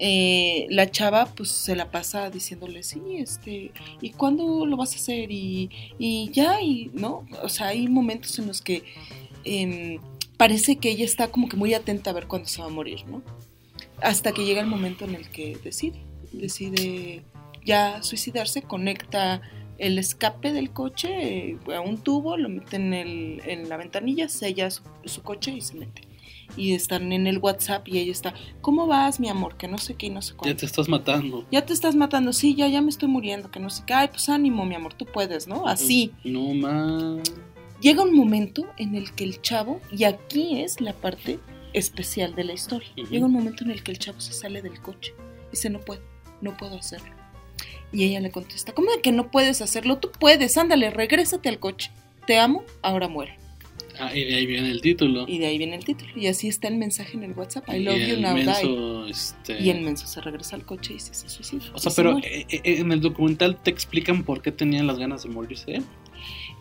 eh, 0.00 0.66
la 0.70 0.90
chava 0.90 1.26
pues 1.26 1.50
se 1.50 1.74
la 1.74 1.90
pasa 1.90 2.30
diciéndole, 2.30 2.82
sí, 2.82 3.00
este, 3.16 3.72
¿y 4.00 4.10
cuándo 4.10 4.64
lo 4.64 4.76
vas 4.76 4.92
a 4.92 4.96
hacer? 4.96 5.30
Y, 5.32 5.70
y 5.98 6.30
ya, 6.32 6.60
y 6.62 6.90
no, 6.94 7.26
o 7.42 7.48
sea, 7.48 7.68
hay 7.68 7.88
momentos 7.88 8.38
en 8.38 8.46
los 8.46 8.62
que 8.62 8.84
em, 9.44 9.98
parece 10.36 10.76
que 10.76 10.90
ella 10.90 11.04
está 11.04 11.28
como 11.28 11.48
que 11.48 11.56
muy 11.56 11.74
atenta 11.74 12.10
a 12.10 12.14
ver 12.14 12.28
cuándo 12.28 12.48
se 12.48 12.60
va 12.60 12.68
a 12.68 12.70
morir, 12.70 13.04
¿no? 13.06 13.22
Hasta 14.00 14.32
que 14.32 14.44
llega 14.44 14.60
el 14.60 14.68
momento 14.68 15.04
en 15.04 15.16
el 15.16 15.28
que 15.30 15.56
decide, 15.64 15.98
decide 16.32 17.22
ya 17.64 18.02
suicidarse, 18.02 18.62
conecta 18.62 19.42
el 19.78 19.98
escape 19.98 20.52
del 20.52 20.70
coche 20.70 21.08
eh, 21.10 21.58
a 21.74 21.80
un 21.80 21.98
tubo, 21.98 22.36
lo 22.36 22.48
mete 22.48 22.76
en, 22.76 22.94
el, 22.94 23.42
en 23.46 23.68
la 23.68 23.76
ventanilla, 23.76 24.28
sella 24.28 24.70
su, 24.70 24.82
su 25.04 25.22
coche 25.22 25.52
y 25.52 25.60
se 25.60 25.74
mete. 25.74 26.07
Y 26.58 26.74
están 26.74 27.12
en 27.12 27.26
el 27.28 27.38
WhatsApp 27.38 27.86
y 27.88 27.98
ella 27.98 28.10
está, 28.12 28.34
¿cómo 28.60 28.86
vas, 28.88 29.20
mi 29.20 29.28
amor? 29.28 29.56
Que 29.56 29.68
no 29.68 29.78
sé 29.78 29.94
qué 29.94 30.06
y 30.06 30.10
no 30.10 30.20
sé 30.22 30.32
Ya 30.32 30.36
cuánto. 30.36 30.56
te 30.58 30.66
estás 30.66 30.88
matando. 30.88 31.46
Ya 31.52 31.64
te 31.64 31.72
estás 31.72 31.94
matando, 31.94 32.32
sí, 32.32 32.54
ya, 32.56 32.66
ya 32.68 32.82
me 32.82 32.90
estoy 32.90 33.08
muriendo, 33.08 33.50
que 33.50 33.60
no 33.60 33.70
sé 33.70 33.84
qué. 33.86 33.94
Ay, 33.94 34.08
pues 34.08 34.28
ánimo, 34.28 34.64
mi 34.64 34.74
amor, 34.74 34.92
tú 34.94 35.06
puedes, 35.06 35.46
¿no? 35.46 35.68
Así. 35.68 36.12
No 36.24 36.52
más. 36.54 37.22
Llega 37.80 38.02
un 38.02 38.14
momento 38.16 38.66
en 38.76 38.96
el 38.96 39.12
que 39.12 39.22
el 39.22 39.40
chavo, 39.40 39.80
y 39.96 40.02
aquí 40.02 40.60
es 40.60 40.80
la 40.80 40.92
parte 40.94 41.38
especial 41.74 42.34
de 42.34 42.42
la 42.42 42.54
historia, 42.54 42.88
llega 43.08 43.26
un 43.26 43.32
momento 43.32 43.62
en 43.62 43.70
el 43.70 43.82
que 43.84 43.92
el 43.92 43.98
chavo 44.00 44.20
se 44.20 44.32
sale 44.32 44.60
del 44.62 44.80
coche. 44.80 45.14
Dice, 45.52 45.70
no 45.70 45.78
puedo, 45.80 46.00
no 46.40 46.56
puedo 46.56 46.76
hacerlo. 46.76 47.14
Y 47.92 48.02
ella 48.04 48.20
le 48.20 48.30
contesta, 48.32 48.72
¿cómo 48.74 48.90
de 48.90 49.00
que 49.00 49.12
no 49.12 49.30
puedes 49.30 49.62
hacerlo? 49.62 49.98
Tú 49.98 50.10
puedes, 50.18 50.56
ándale, 50.58 50.90
regrésate 50.90 51.48
al 51.48 51.58
coche. 51.60 51.92
Te 52.26 52.38
amo, 52.38 52.64
ahora 52.82 53.06
muere. 53.08 53.38
Ah, 54.00 54.14
y 54.14 54.24
de 54.24 54.34
ahí 54.36 54.46
viene 54.46 54.70
el 54.70 54.80
título. 54.80 55.24
Y 55.28 55.38
de 55.38 55.46
ahí 55.46 55.58
viene 55.58 55.76
el 55.76 55.84
título. 55.84 56.10
Y 56.16 56.26
así 56.26 56.48
está 56.48 56.68
el 56.68 56.76
mensaje 56.76 57.16
en 57.16 57.24
el 57.24 57.32
WhatsApp. 57.32 57.68
I 57.68 57.76
Y 57.76 57.84
love 57.84 57.96
you 57.98 58.14
el 58.14 58.22
now, 58.22 58.34
die. 58.36 58.44
menso, 58.44 59.06
este- 59.08 59.60
Y 59.62 59.70
el 59.70 59.80
menso 59.82 60.06
se 60.06 60.20
regresa 60.20 60.56
al 60.56 60.64
coche 60.64 60.94
y 60.94 61.00
se, 61.00 61.14
se 61.14 61.28
suicida. 61.28 61.62
O 61.74 61.78
sea, 61.78 61.90
y 61.90 61.92
se 61.94 61.96
pero 62.02 62.12
muere. 62.12 62.40
eh, 62.40 62.46
eh, 62.50 62.60
en 62.80 62.92
el 62.92 63.00
documental 63.00 63.60
te 63.62 63.70
explican 63.70 64.22
por 64.24 64.42
qué 64.42 64.52
tenían 64.52 64.86
las 64.86 64.98
ganas 64.98 65.22
de 65.24 65.28
morirse. 65.30 65.76
¿eh? 65.76 65.82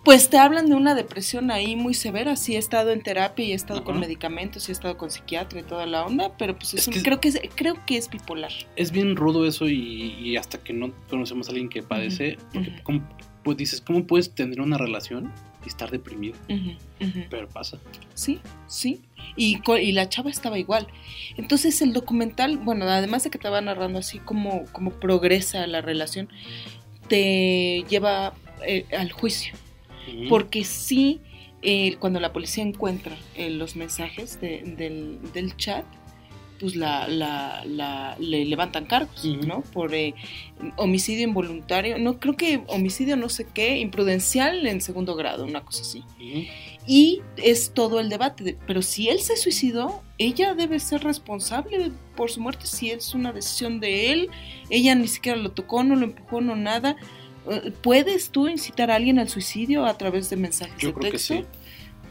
Pues 0.03 0.29
te 0.29 0.37
hablan 0.37 0.67
de 0.69 0.75
una 0.75 0.95
depresión 0.95 1.51
ahí 1.51 1.75
muy 1.75 1.93
severa. 1.93 2.35
Sí 2.37 2.55
he 2.55 2.57
estado 2.59 2.91
en 2.91 3.01
terapia 3.01 3.45
y 3.45 3.51
he 3.51 3.55
estado 3.55 3.83
con 3.83 3.99
medicamentos 3.99 4.67
y 4.67 4.71
he 4.71 4.73
estado 4.73 4.95
con 4.97 5.11
psiquiatra 5.11 5.59
y 5.59 5.63
toda 5.63 5.85
la 5.85 6.05
onda, 6.05 6.31
pero 6.37 6.55
pues 6.55 6.73
es 6.75 6.81
Es 6.81 6.87
un- 6.87 6.93
que- 6.93 7.01
creo 7.03 7.19
que 7.19 7.27
es, 7.29 7.41
creo 7.55 7.75
que 7.85 7.97
es 7.97 8.09
bipolar. 8.09 8.51
Es 8.77 8.91
bien 8.91 9.15
rudo 9.17 9.45
eso 9.45 9.67
y, 9.67 10.15
y 10.21 10.37
hasta 10.37 10.59
que 10.63 10.71
no 10.73 10.93
conocemos 11.09 11.47
a 11.47 11.51
alguien 11.51 11.67
que 11.69 11.83
padece, 11.83 12.37
porque 12.53 12.69
Ujú. 12.69 12.83
¿cómo, 12.83 13.09
pues 13.43 13.57
dices, 13.57 13.81
¿cómo 13.81 14.05
puedes 14.07 14.33
tener 14.33 14.61
una 14.61 14.77
relación 14.77 15.31
estar 15.67 15.91
deprimido. 15.91 16.35
Pero 17.29 17.47
pasa. 17.49 17.77
Sí, 18.13 18.39
sí. 18.67 19.01
Y, 19.35 19.59
la 19.91 20.09
chava 20.09 20.29
estaba 20.29 20.57
igual. 20.57 20.87
Entonces 21.37 21.81
el 21.81 21.93
documental, 21.93 22.57
bueno, 22.57 22.85
además 22.85 23.23
de 23.23 23.29
que 23.29 23.37
te 23.37 23.49
va 23.49 23.61
narrando 23.61 23.99
así 23.99 24.19
como, 24.19 24.65
como 24.71 24.91
progresa 24.91 25.67
la 25.67 25.81
relación, 25.81 26.29
te 27.07 27.83
lleva 27.89 28.33
eh, 28.65 28.85
al 28.97 29.11
juicio. 29.11 29.53
Porque 30.29 30.63
sí, 30.63 31.19
eh, 31.61 31.97
cuando 31.99 32.19
la 32.19 32.31
policía 32.31 32.63
encuentra 32.63 33.15
eh, 33.35 33.49
los 33.49 33.75
mensajes 33.75 34.39
de- 34.39 34.61
del, 34.77 35.19
del 35.33 35.55
chat, 35.57 35.85
pues 36.59 36.75
la, 36.75 37.07
la, 37.07 37.63
la- 37.65 38.15
le 38.19 38.45
levantan 38.45 38.85
cargos, 38.85 39.23
¿no? 39.45 39.61
Por 39.61 39.93
eh, 39.93 40.13
homicidio 40.75 41.23
involuntario, 41.27 41.97
no 41.99 42.19
creo 42.19 42.35
que 42.35 42.61
homicidio 42.67 43.15
no 43.15 43.29
sé 43.29 43.45
qué, 43.53 43.77
imprudencial 43.79 44.65
en 44.65 44.81
segundo 44.81 45.15
grado, 45.15 45.43
una 45.45 45.61
cosa 45.63 45.81
así. 45.83 46.03
Y 46.89 47.21
es 47.35 47.71
todo 47.73 47.99
el 47.99 48.09
debate, 48.09 48.43
de- 48.43 48.57
pero 48.65 48.81
si 48.81 49.09
él 49.09 49.19
se 49.19 49.35
suicidó, 49.37 50.01
ella 50.17 50.53
debe 50.55 50.79
ser 50.79 51.03
responsable 51.03 51.91
por 52.15 52.31
su 52.31 52.39
muerte, 52.41 52.65
si 52.65 52.91
es 52.91 53.13
una 53.13 53.31
decisión 53.33 53.79
de 53.79 54.11
él, 54.13 54.29
ella 54.69 54.95
ni 54.95 55.07
siquiera 55.07 55.37
lo 55.37 55.51
tocó, 55.51 55.83
no 55.83 55.95
lo 55.95 56.05
empujó, 56.05 56.41
no 56.41 56.55
nada. 56.55 56.95
Eh, 57.49 57.71
¿Puedes 57.81 58.29
tú 58.31 58.47
incitar 58.47 58.89
a 58.89 58.95
alguien 58.95 59.19
al 59.19 59.29
suicidio 59.29 59.85
a 59.85 59.97
través 59.97 60.29
de 60.29 60.37
mensajes 60.37 60.77
Yo 60.79 60.89
de 60.89 60.93
creo 60.93 61.11
que 61.11 61.17
texto? 61.17 61.33
sí. 61.35 61.45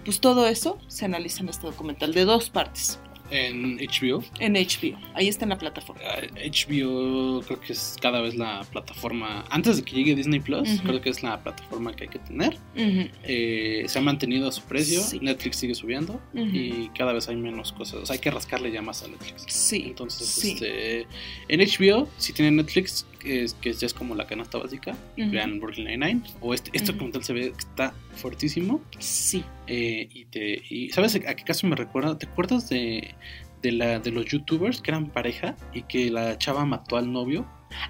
Pues 0.04 0.20
todo 0.20 0.46
eso 0.46 0.78
se 0.86 1.04
analiza 1.04 1.40
en 1.42 1.48
este 1.48 1.66
documental 1.66 2.14
de 2.14 2.24
dos 2.24 2.48
partes, 2.48 3.00
En 3.30 3.76
HBO. 3.78 4.22
en 4.38 4.54
HBO, 4.54 4.98
ahí 5.14 5.28
está 5.28 5.44
en 5.44 5.50
la 5.50 5.58
plataforma. 5.58 6.02
HBO 6.50 7.42
creo 7.46 7.60
que 7.60 7.72
es 7.72 7.96
cada 8.00 8.20
vez 8.20 8.34
la 8.34 8.62
plataforma, 8.70 9.44
antes 9.50 9.76
de 9.78 9.82
que 9.84 9.96
llegue 9.96 10.14
Disney 10.14 10.40
Plus, 10.40 10.80
creo 10.82 11.00
que 11.00 11.10
es 11.10 11.22
la 11.22 11.42
plataforma 11.42 11.94
que 11.94 12.04
hay 12.04 12.10
que 12.10 12.18
tener. 12.20 12.56
Eh, 12.76 13.84
se 13.86 13.98
ha 13.98 14.02
mantenido 14.02 14.48
a 14.48 14.52
su 14.52 14.62
precio, 14.62 15.00
Sí. 15.02 15.18
Netflix 15.20 15.56
sigue 15.56 15.74
subiendo 15.74 16.20
y 16.34 16.88
cada 16.90 17.12
vez 17.12 17.28
hay 17.28 17.36
menos 17.36 17.72
cosas. 17.72 18.00
O 18.02 18.06
sea, 18.06 18.14
hay 18.14 18.20
que 18.20 18.30
rascarle 18.30 18.70
ya 18.70 18.82
más 18.82 19.02
a 19.02 19.08
Netflix. 19.08 19.44
Sí. 19.48 19.84
Entonces, 19.86 20.26
sí. 20.28 20.52
este, 20.52 21.06
en 21.48 21.60
HBO, 21.60 22.08
si 22.18 22.32
tienen 22.32 22.56
Netflix, 22.56 23.06
es, 23.26 23.54
que 23.54 23.72
ya 23.72 23.86
es 23.86 23.94
como 23.94 24.14
la 24.14 24.26
canasta 24.26 24.58
básica, 24.58 24.96
Ujú. 25.18 25.30
vean 25.30 25.60
Brooklyn 25.60 25.86
Nine-Nine. 25.86 26.22
O 26.40 26.54
este, 26.54 26.70
este 26.72 26.90
Ujú. 26.90 26.98
documental 26.98 27.24
se 27.24 27.32
ve 27.32 27.40
que 27.52 27.58
está 27.58 27.94
fuertísimo. 28.16 28.80
Sí. 28.98 29.44
Eh, 29.66 30.08
y, 30.12 30.24
te, 30.26 30.62
y 30.68 30.90
¿sabes 30.90 31.14
a 31.16 31.34
qué 31.34 31.44
caso 31.44 31.66
me 31.66 31.76
recuerda? 31.76 32.18
¿Te 32.18 32.26
acuerdas 32.26 32.68
de, 32.68 33.14
de, 33.62 33.72
la, 33.72 33.98
de 33.98 34.10
los 34.10 34.26
youtubers 34.26 34.80
que 34.80 34.90
eran 34.90 35.10
pareja 35.10 35.56
y 35.74 35.82
que 35.82 36.10
la 36.10 36.38
chava 36.38 36.64
mató 36.64 36.96
al 36.96 37.12
novio? 37.12 37.46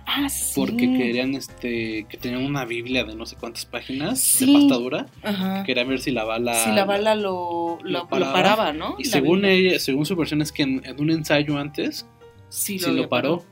Ah, 0.07 0.29
sí. 0.31 0.55
Porque 0.57 0.87
querían 0.97 1.35
este 1.35 2.07
que 2.09 2.17
tenían 2.17 2.45
una 2.47 2.65
biblia 2.65 3.05
de 3.05 3.15
no 3.15 3.27
sé 3.27 3.37
cuántas 3.37 3.67
páginas 3.67 4.19
Sí. 4.21 4.47
de 4.47 4.53
pasta 4.55 4.75
dura. 4.77 5.07
Ajá. 5.23 5.65
Querían 5.65 5.87
ver 5.89 6.01
si 6.01 6.11
la 6.13 6.25
bala 6.25 6.55
si 6.55 6.71
la 6.73 6.87
bala 6.87 7.15
lo, 7.15 7.79
lo, 7.83 7.91
lo 8.01 8.09
paraba. 8.09 8.33
paraba, 8.33 8.73
¿no? 8.73 8.97
Y 8.99 9.05
La 9.05 9.11
según 9.11 9.43
Biblia. 9.43 9.53
ella, 9.53 9.79
según 9.79 10.07
su 10.07 10.17
versión 10.17 10.41
es 10.41 10.51
que 10.51 10.63
en, 10.63 10.83
en 10.85 10.99
un 11.01 11.11
ensayo 11.11 11.59
antes 11.59 12.07
Sí, 12.49 12.79
sí 12.79 12.91
lo 12.91 13.09
paró. 13.09 13.45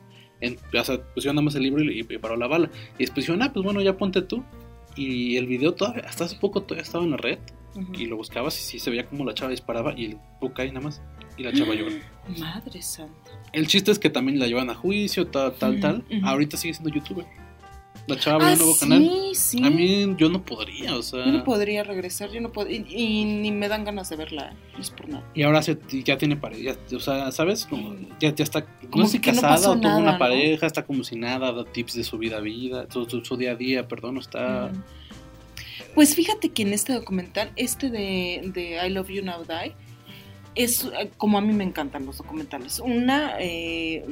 En, 0.44 0.58
o 0.78 0.84
sea, 0.84 1.02
pusieron 1.14 1.36
nada 1.36 1.44
más 1.44 1.54
el 1.54 1.62
libro 1.62 1.82
y, 1.82 2.00
y 2.00 2.18
paró 2.18 2.36
la 2.36 2.46
bala. 2.46 2.70
Y 2.98 3.04
después 3.04 3.26
dijeron, 3.26 3.42
ah, 3.42 3.52
pues 3.52 3.64
bueno, 3.64 3.80
ya 3.80 3.96
ponte 3.96 4.22
tú. 4.22 4.44
Y 4.96 5.36
el 5.36 5.46
video 5.46 5.74
todavía, 5.74 6.04
hasta 6.06 6.24
hace 6.24 6.36
poco 6.36 6.62
todavía 6.62 6.82
estaba 6.82 7.04
en 7.04 7.12
la 7.12 7.16
red. 7.16 7.38
Y 7.92 8.06
lo 8.06 8.16
buscabas 8.16 8.56
y 8.60 8.62
sí 8.62 8.78
se 8.78 8.90
veía 8.90 9.04
como 9.06 9.24
la 9.24 9.34
chava 9.34 9.50
disparaba 9.50 9.94
y 9.96 10.04
el 10.04 10.18
boca 10.40 10.62
ahí 10.62 10.68
nada 10.68 10.82
más. 10.82 11.02
Y 11.36 11.42
la 11.42 11.52
chava 11.52 11.74
lloró. 11.74 11.90
Madre 12.38 12.80
santa. 12.80 13.32
El 13.52 13.66
chiste 13.66 13.90
es 13.90 13.98
que 13.98 14.10
también 14.10 14.38
la 14.38 14.46
llevan 14.46 14.70
a 14.70 14.76
juicio, 14.76 15.26
tal, 15.26 15.54
tal, 15.54 15.80
tal. 15.80 16.04
Ahorita 16.22 16.56
sigue 16.56 16.74
siendo 16.74 16.94
youtuber. 16.94 17.26
La 18.06 18.18
chava 18.18 18.36
abrió 18.36 18.48
Ah, 18.48 18.52
un 18.52 18.58
nuevo 18.58 18.74
sí, 18.74 18.80
canal. 18.80 19.10
sí. 19.34 19.64
A 19.64 19.70
mí 19.70 20.14
yo 20.18 20.28
no 20.28 20.44
podría, 20.44 20.94
o 20.94 21.02
sea. 21.02 21.24
Yo 21.24 21.32
no 21.32 21.42
podría 21.44 21.82
regresar, 21.84 22.30
yo 22.30 22.40
no 22.42 22.52
puedo, 22.52 22.70
y, 22.70 22.84
y 22.88 23.24
ni 23.24 23.50
me 23.50 23.68
dan 23.68 23.84
ganas 23.84 24.10
de 24.10 24.16
verla, 24.16 24.54
no 24.74 24.78
es 24.80 24.90
por 24.90 25.08
nada. 25.08 25.24
Y 25.34 25.42
ahora 25.42 25.62
se, 25.62 25.78
ya 26.04 26.18
tiene 26.18 26.36
pareja, 26.36 26.76
o 26.94 27.00
sea, 27.00 27.32
¿sabes? 27.32 27.64
Como 27.64 27.94
ya, 28.20 28.34
ya 28.34 28.44
está, 28.44 28.66
Como 28.90 29.04
no 29.04 29.06
sé, 29.08 29.20
que 29.22 29.32
no 29.32 29.40
casada, 29.40 29.70
o 29.70 29.74
tuvo 29.76 29.84
nada, 29.88 29.98
una 29.98 30.12
¿no? 30.12 30.18
pareja, 30.18 30.66
está 30.66 30.84
como 30.84 31.02
si 31.02 31.16
nada, 31.16 31.50
da 31.52 31.64
tips 31.64 31.94
de 31.94 32.04
su 32.04 32.18
vida, 32.18 32.40
vida, 32.40 32.86
su, 32.90 33.06
su- 33.08 33.24
su 33.24 33.36
día 33.38 33.52
a 33.52 33.56
día, 33.56 33.88
perdón, 33.88 34.18
está... 34.18 34.70
Pues 35.94 36.14
fíjate 36.14 36.50
que 36.50 36.62
en 36.62 36.72
este 36.72 36.92
documental, 36.92 37.52
este 37.56 37.88
de, 37.88 38.42
de 38.52 38.84
I 38.86 38.90
Love 38.90 39.08
You 39.10 39.22
Now 39.22 39.44
Die, 39.44 39.72
es 40.56 40.84
eh, 40.84 41.10
como 41.16 41.38
a 41.38 41.40
mí 41.40 41.52
me 41.52 41.64
encantan 41.64 42.04
los 42.04 42.18
documentales, 42.18 42.80
una, 42.80 43.36
eh, 43.40 44.04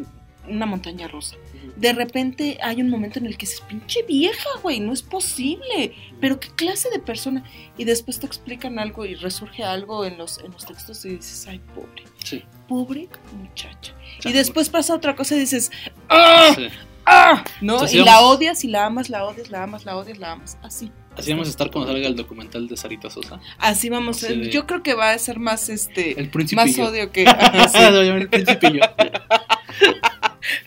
una 0.49 0.67
montaña 0.67 1.09
rusa. 1.09 1.37
De 1.77 1.93
repente 1.93 2.59
hay 2.63 2.81
un 2.81 2.91
momento 2.91 3.19
en 3.19 3.27
el 3.27 3.37
que 3.39 3.47
dices, 3.47 3.61
pinche 3.63 4.03
vieja, 4.03 4.49
güey, 4.63 4.81
no 4.81 4.93
es 4.93 5.03
posible, 5.03 5.95
pero 6.21 6.39
qué 6.41 6.49
clase 6.51 6.91
de 6.91 6.99
persona. 6.99 7.45
Y 7.79 7.85
después 7.85 8.19
te 8.21 8.27
explican 8.27 8.79
algo 8.79 9.05
y 9.05 9.15
resurge 9.15 9.63
algo 9.65 10.05
en 10.05 10.19
los, 10.19 10.39
en 10.39 10.51
los 10.53 10.67
textos 10.67 11.05
y 11.05 11.11
dices, 11.17 11.47
ay, 11.49 11.61
pobre, 11.75 12.05
Sí. 12.25 12.45
pobre 12.69 13.09
muchacha. 13.37 13.95
Y 14.25 14.33
después 14.33 14.69
pasa 14.69 14.95
otra 14.95 15.15
cosa 15.17 15.37
y 15.37 15.41
dices, 15.41 15.71
¡ah! 16.09 16.53
Sí. 16.55 16.69
¡ah! 17.07 17.45
¿No? 17.61 17.75
Entonces, 17.75 18.01
y 18.01 18.05
la 18.05 18.21
odias 18.21 18.65
y 18.65 18.69
la 18.69 18.87
amas, 18.87 19.09
la 19.11 19.25
odias, 19.25 19.51
la 19.51 19.63
amas, 19.63 19.85
la 19.85 19.97
odias, 19.97 20.19
la 20.19 20.33
amas. 20.33 20.59
Así. 20.63 20.91
Así 21.17 21.31
vamos 21.31 21.47
a 21.49 21.51
estar 21.51 21.71
cuando 21.71 21.93
salga 21.93 22.09
el 22.09 22.17
documental 22.17 22.67
de 22.69 22.77
Sarita 22.77 23.11
Sosa. 23.11 23.39
Así 23.59 23.91
vamos. 23.91 24.23
Así 24.25 24.35
de- 24.35 24.51
Yo 24.51 24.67
creo 24.67 24.83
que 24.83 24.95
va 24.95 25.11
a 25.13 25.19
ser 25.19 25.39
más 25.39 25.69
este 25.69 26.19
El 26.19 26.31
más 26.57 26.79
odio 26.79 27.13
que 27.13 27.27
Ajá, 27.29 27.69
sí. 27.69 27.79
El 27.83 28.29
principillo. 28.29 28.81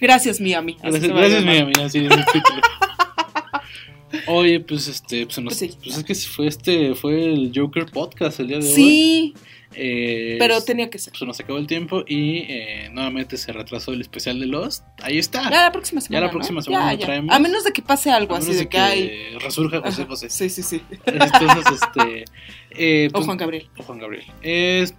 Gracias, 0.01 0.39
Miami. 0.41 0.77
Gracias, 0.81 1.07
gracias 1.07 1.39
llamar. 1.41 1.55
mi 1.55 1.61
amiga, 1.61 1.85
así 1.85 1.99
es 1.99 2.11
el 2.11 2.25
título. 2.25 2.61
Oye, 4.27 4.59
pues 4.61 4.87
este, 4.87 5.25
pues, 5.25 5.37
nos- 5.39 5.57
Pues 5.57 5.71
sí. 5.73 5.77
pues 5.83 5.97
es 5.97 6.03
que 6.03 6.15
fue 6.15 6.47
este, 6.47 6.95
fue 6.95 7.33
el 7.33 7.51
Joker 7.53 7.85
Podcast 7.87 8.39
el 8.39 8.47
día 8.47 8.59
de 8.59 8.65
hoy. 8.67 8.73
Sí, 8.73 9.33
Eh, 9.77 10.37
pero 10.39 10.61
tenía 10.61 10.89
que 10.89 10.97
ser. 10.97 11.11
pues 11.13 11.21
nos 11.27 11.39
acabó 11.39 11.59
el 11.59 11.67
tiempo 11.67 12.03
y 12.07 12.37
eh, 12.47 12.89
nuevamente 12.91 13.37
se 13.37 13.51
retrasó 13.51 13.91
el 13.93 14.01
especial 14.01 14.39
de 14.39 14.45
Lost. 14.45 14.85
Ahí 15.03 15.17
está. 15.17 15.43
Ya 15.49 15.63
la 15.63 15.71
próxima 15.71 16.01
semana. 16.01 16.17
Ya 16.17 16.21
la 16.21 16.27
¿no? 16.27 16.31
próxima 16.31 16.59
Ya, 16.61 16.63
semana 16.63 16.93
lo 16.93 16.99
ya. 16.99 17.05
traemos. 17.05 17.35
A 17.35 17.39
menos 17.39 17.63
de 17.63 17.71
que 17.73 17.81
pase 17.81 18.09
algo 18.11 18.35
así 18.35 18.53
de 18.53 18.67
que, 18.69 18.77
hay. 18.77 19.11
resurja 19.39 19.81
José 19.81 20.01
Ajá, 20.03 20.09
José. 20.09 20.29
Sí, 20.29 20.49
sí, 20.49 20.63
sí. 20.63 20.81
Entonces, 21.05 21.65
este. 21.81 22.25
eh, 22.71 23.07
O 23.09 23.13
pues, 23.13 23.25
Juan 23.25 23.37
Gabriel. 23.37 23.67
o 23.77 23.83
Juan 23.83 23.99
Gabriel. 23.99 24.25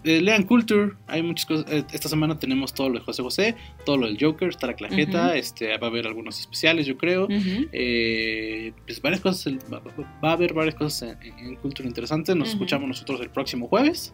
Lean 0.04 0.42
Culture. 0.44 0.92
Hay 1.06 1.22
muchas 1.22 1.46
cosas. 1.46 1.66
esta 1.92 2.08
semana 2.08 2.38
tenemos 2.38 2.74
todo 2.74 2.88
lo 2.90 2.98
de 2.98 3.04
José 3.04 3.22
José, 3.22 3.54
todo 3.84 3.96
lo 3.96 4.06
del 4.06 4.18
Joker, 4.20 4.48
está 4.50 4.66
la 4.66 4.74
claqueta. 4.74 5.28
Ujú. 5.28 5.34
este, 5.36 5.76
va 5.78 5.86
a 5.86 5.90
haber 5.90 6.06
algunos 6.06 6.38
especiales, 6.38 6.86
yo 6.86 6.96
creo. 6.98 7.28
Pues 7.28 9.00
varias 9.02 9.20
cosas. 9.20 9.54
Va, 9.72 10.30
a 10.30 10.32
haber 10.32 10.52
varias 10.54 10.74
cosas 10.74 11.16
en, 11.22 11.38
en 11.38 11.56
Culture 11.56 11.88
interesantes. 11.88 12.34
Nos 12.36 12.50
escuchamos 12.50 12.88
nosotros 12.88 13.20
el 13.20 13.30
próximo 13.30 13.68
jueves 13.68 14.12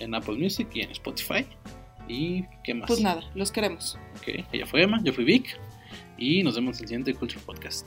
en 0.00 0.14
Apple 0.14 0.36
Music 0.36 0.68
y 0.74 0.80
en 0.80 0.90
Spotify. 0.90 1.46
¿Y 2.08 2.44
qué 2.64 2.74
más? 2.74 2.88
Pues 2.88 3.00
nada, 3.00 3.22
los 3.34 3.52
queremos. 3.52 3.98
Ok, 4.18 4.44
ella 4.52 4.66
fue 4.66 4.82
Emma, 4.82 5.00
yo 5.04 5.12
fui 5.12 5.24
Vic. 5.24 5.58
Y 6.18 6.42
nos 6.42 6.54
vemos 6.54 6.78
en 6.78 6.82
el 6.84 6.88
siguiente 6.88 7.14
Culture 7.14 7.40
Podcast. 7.44 7.86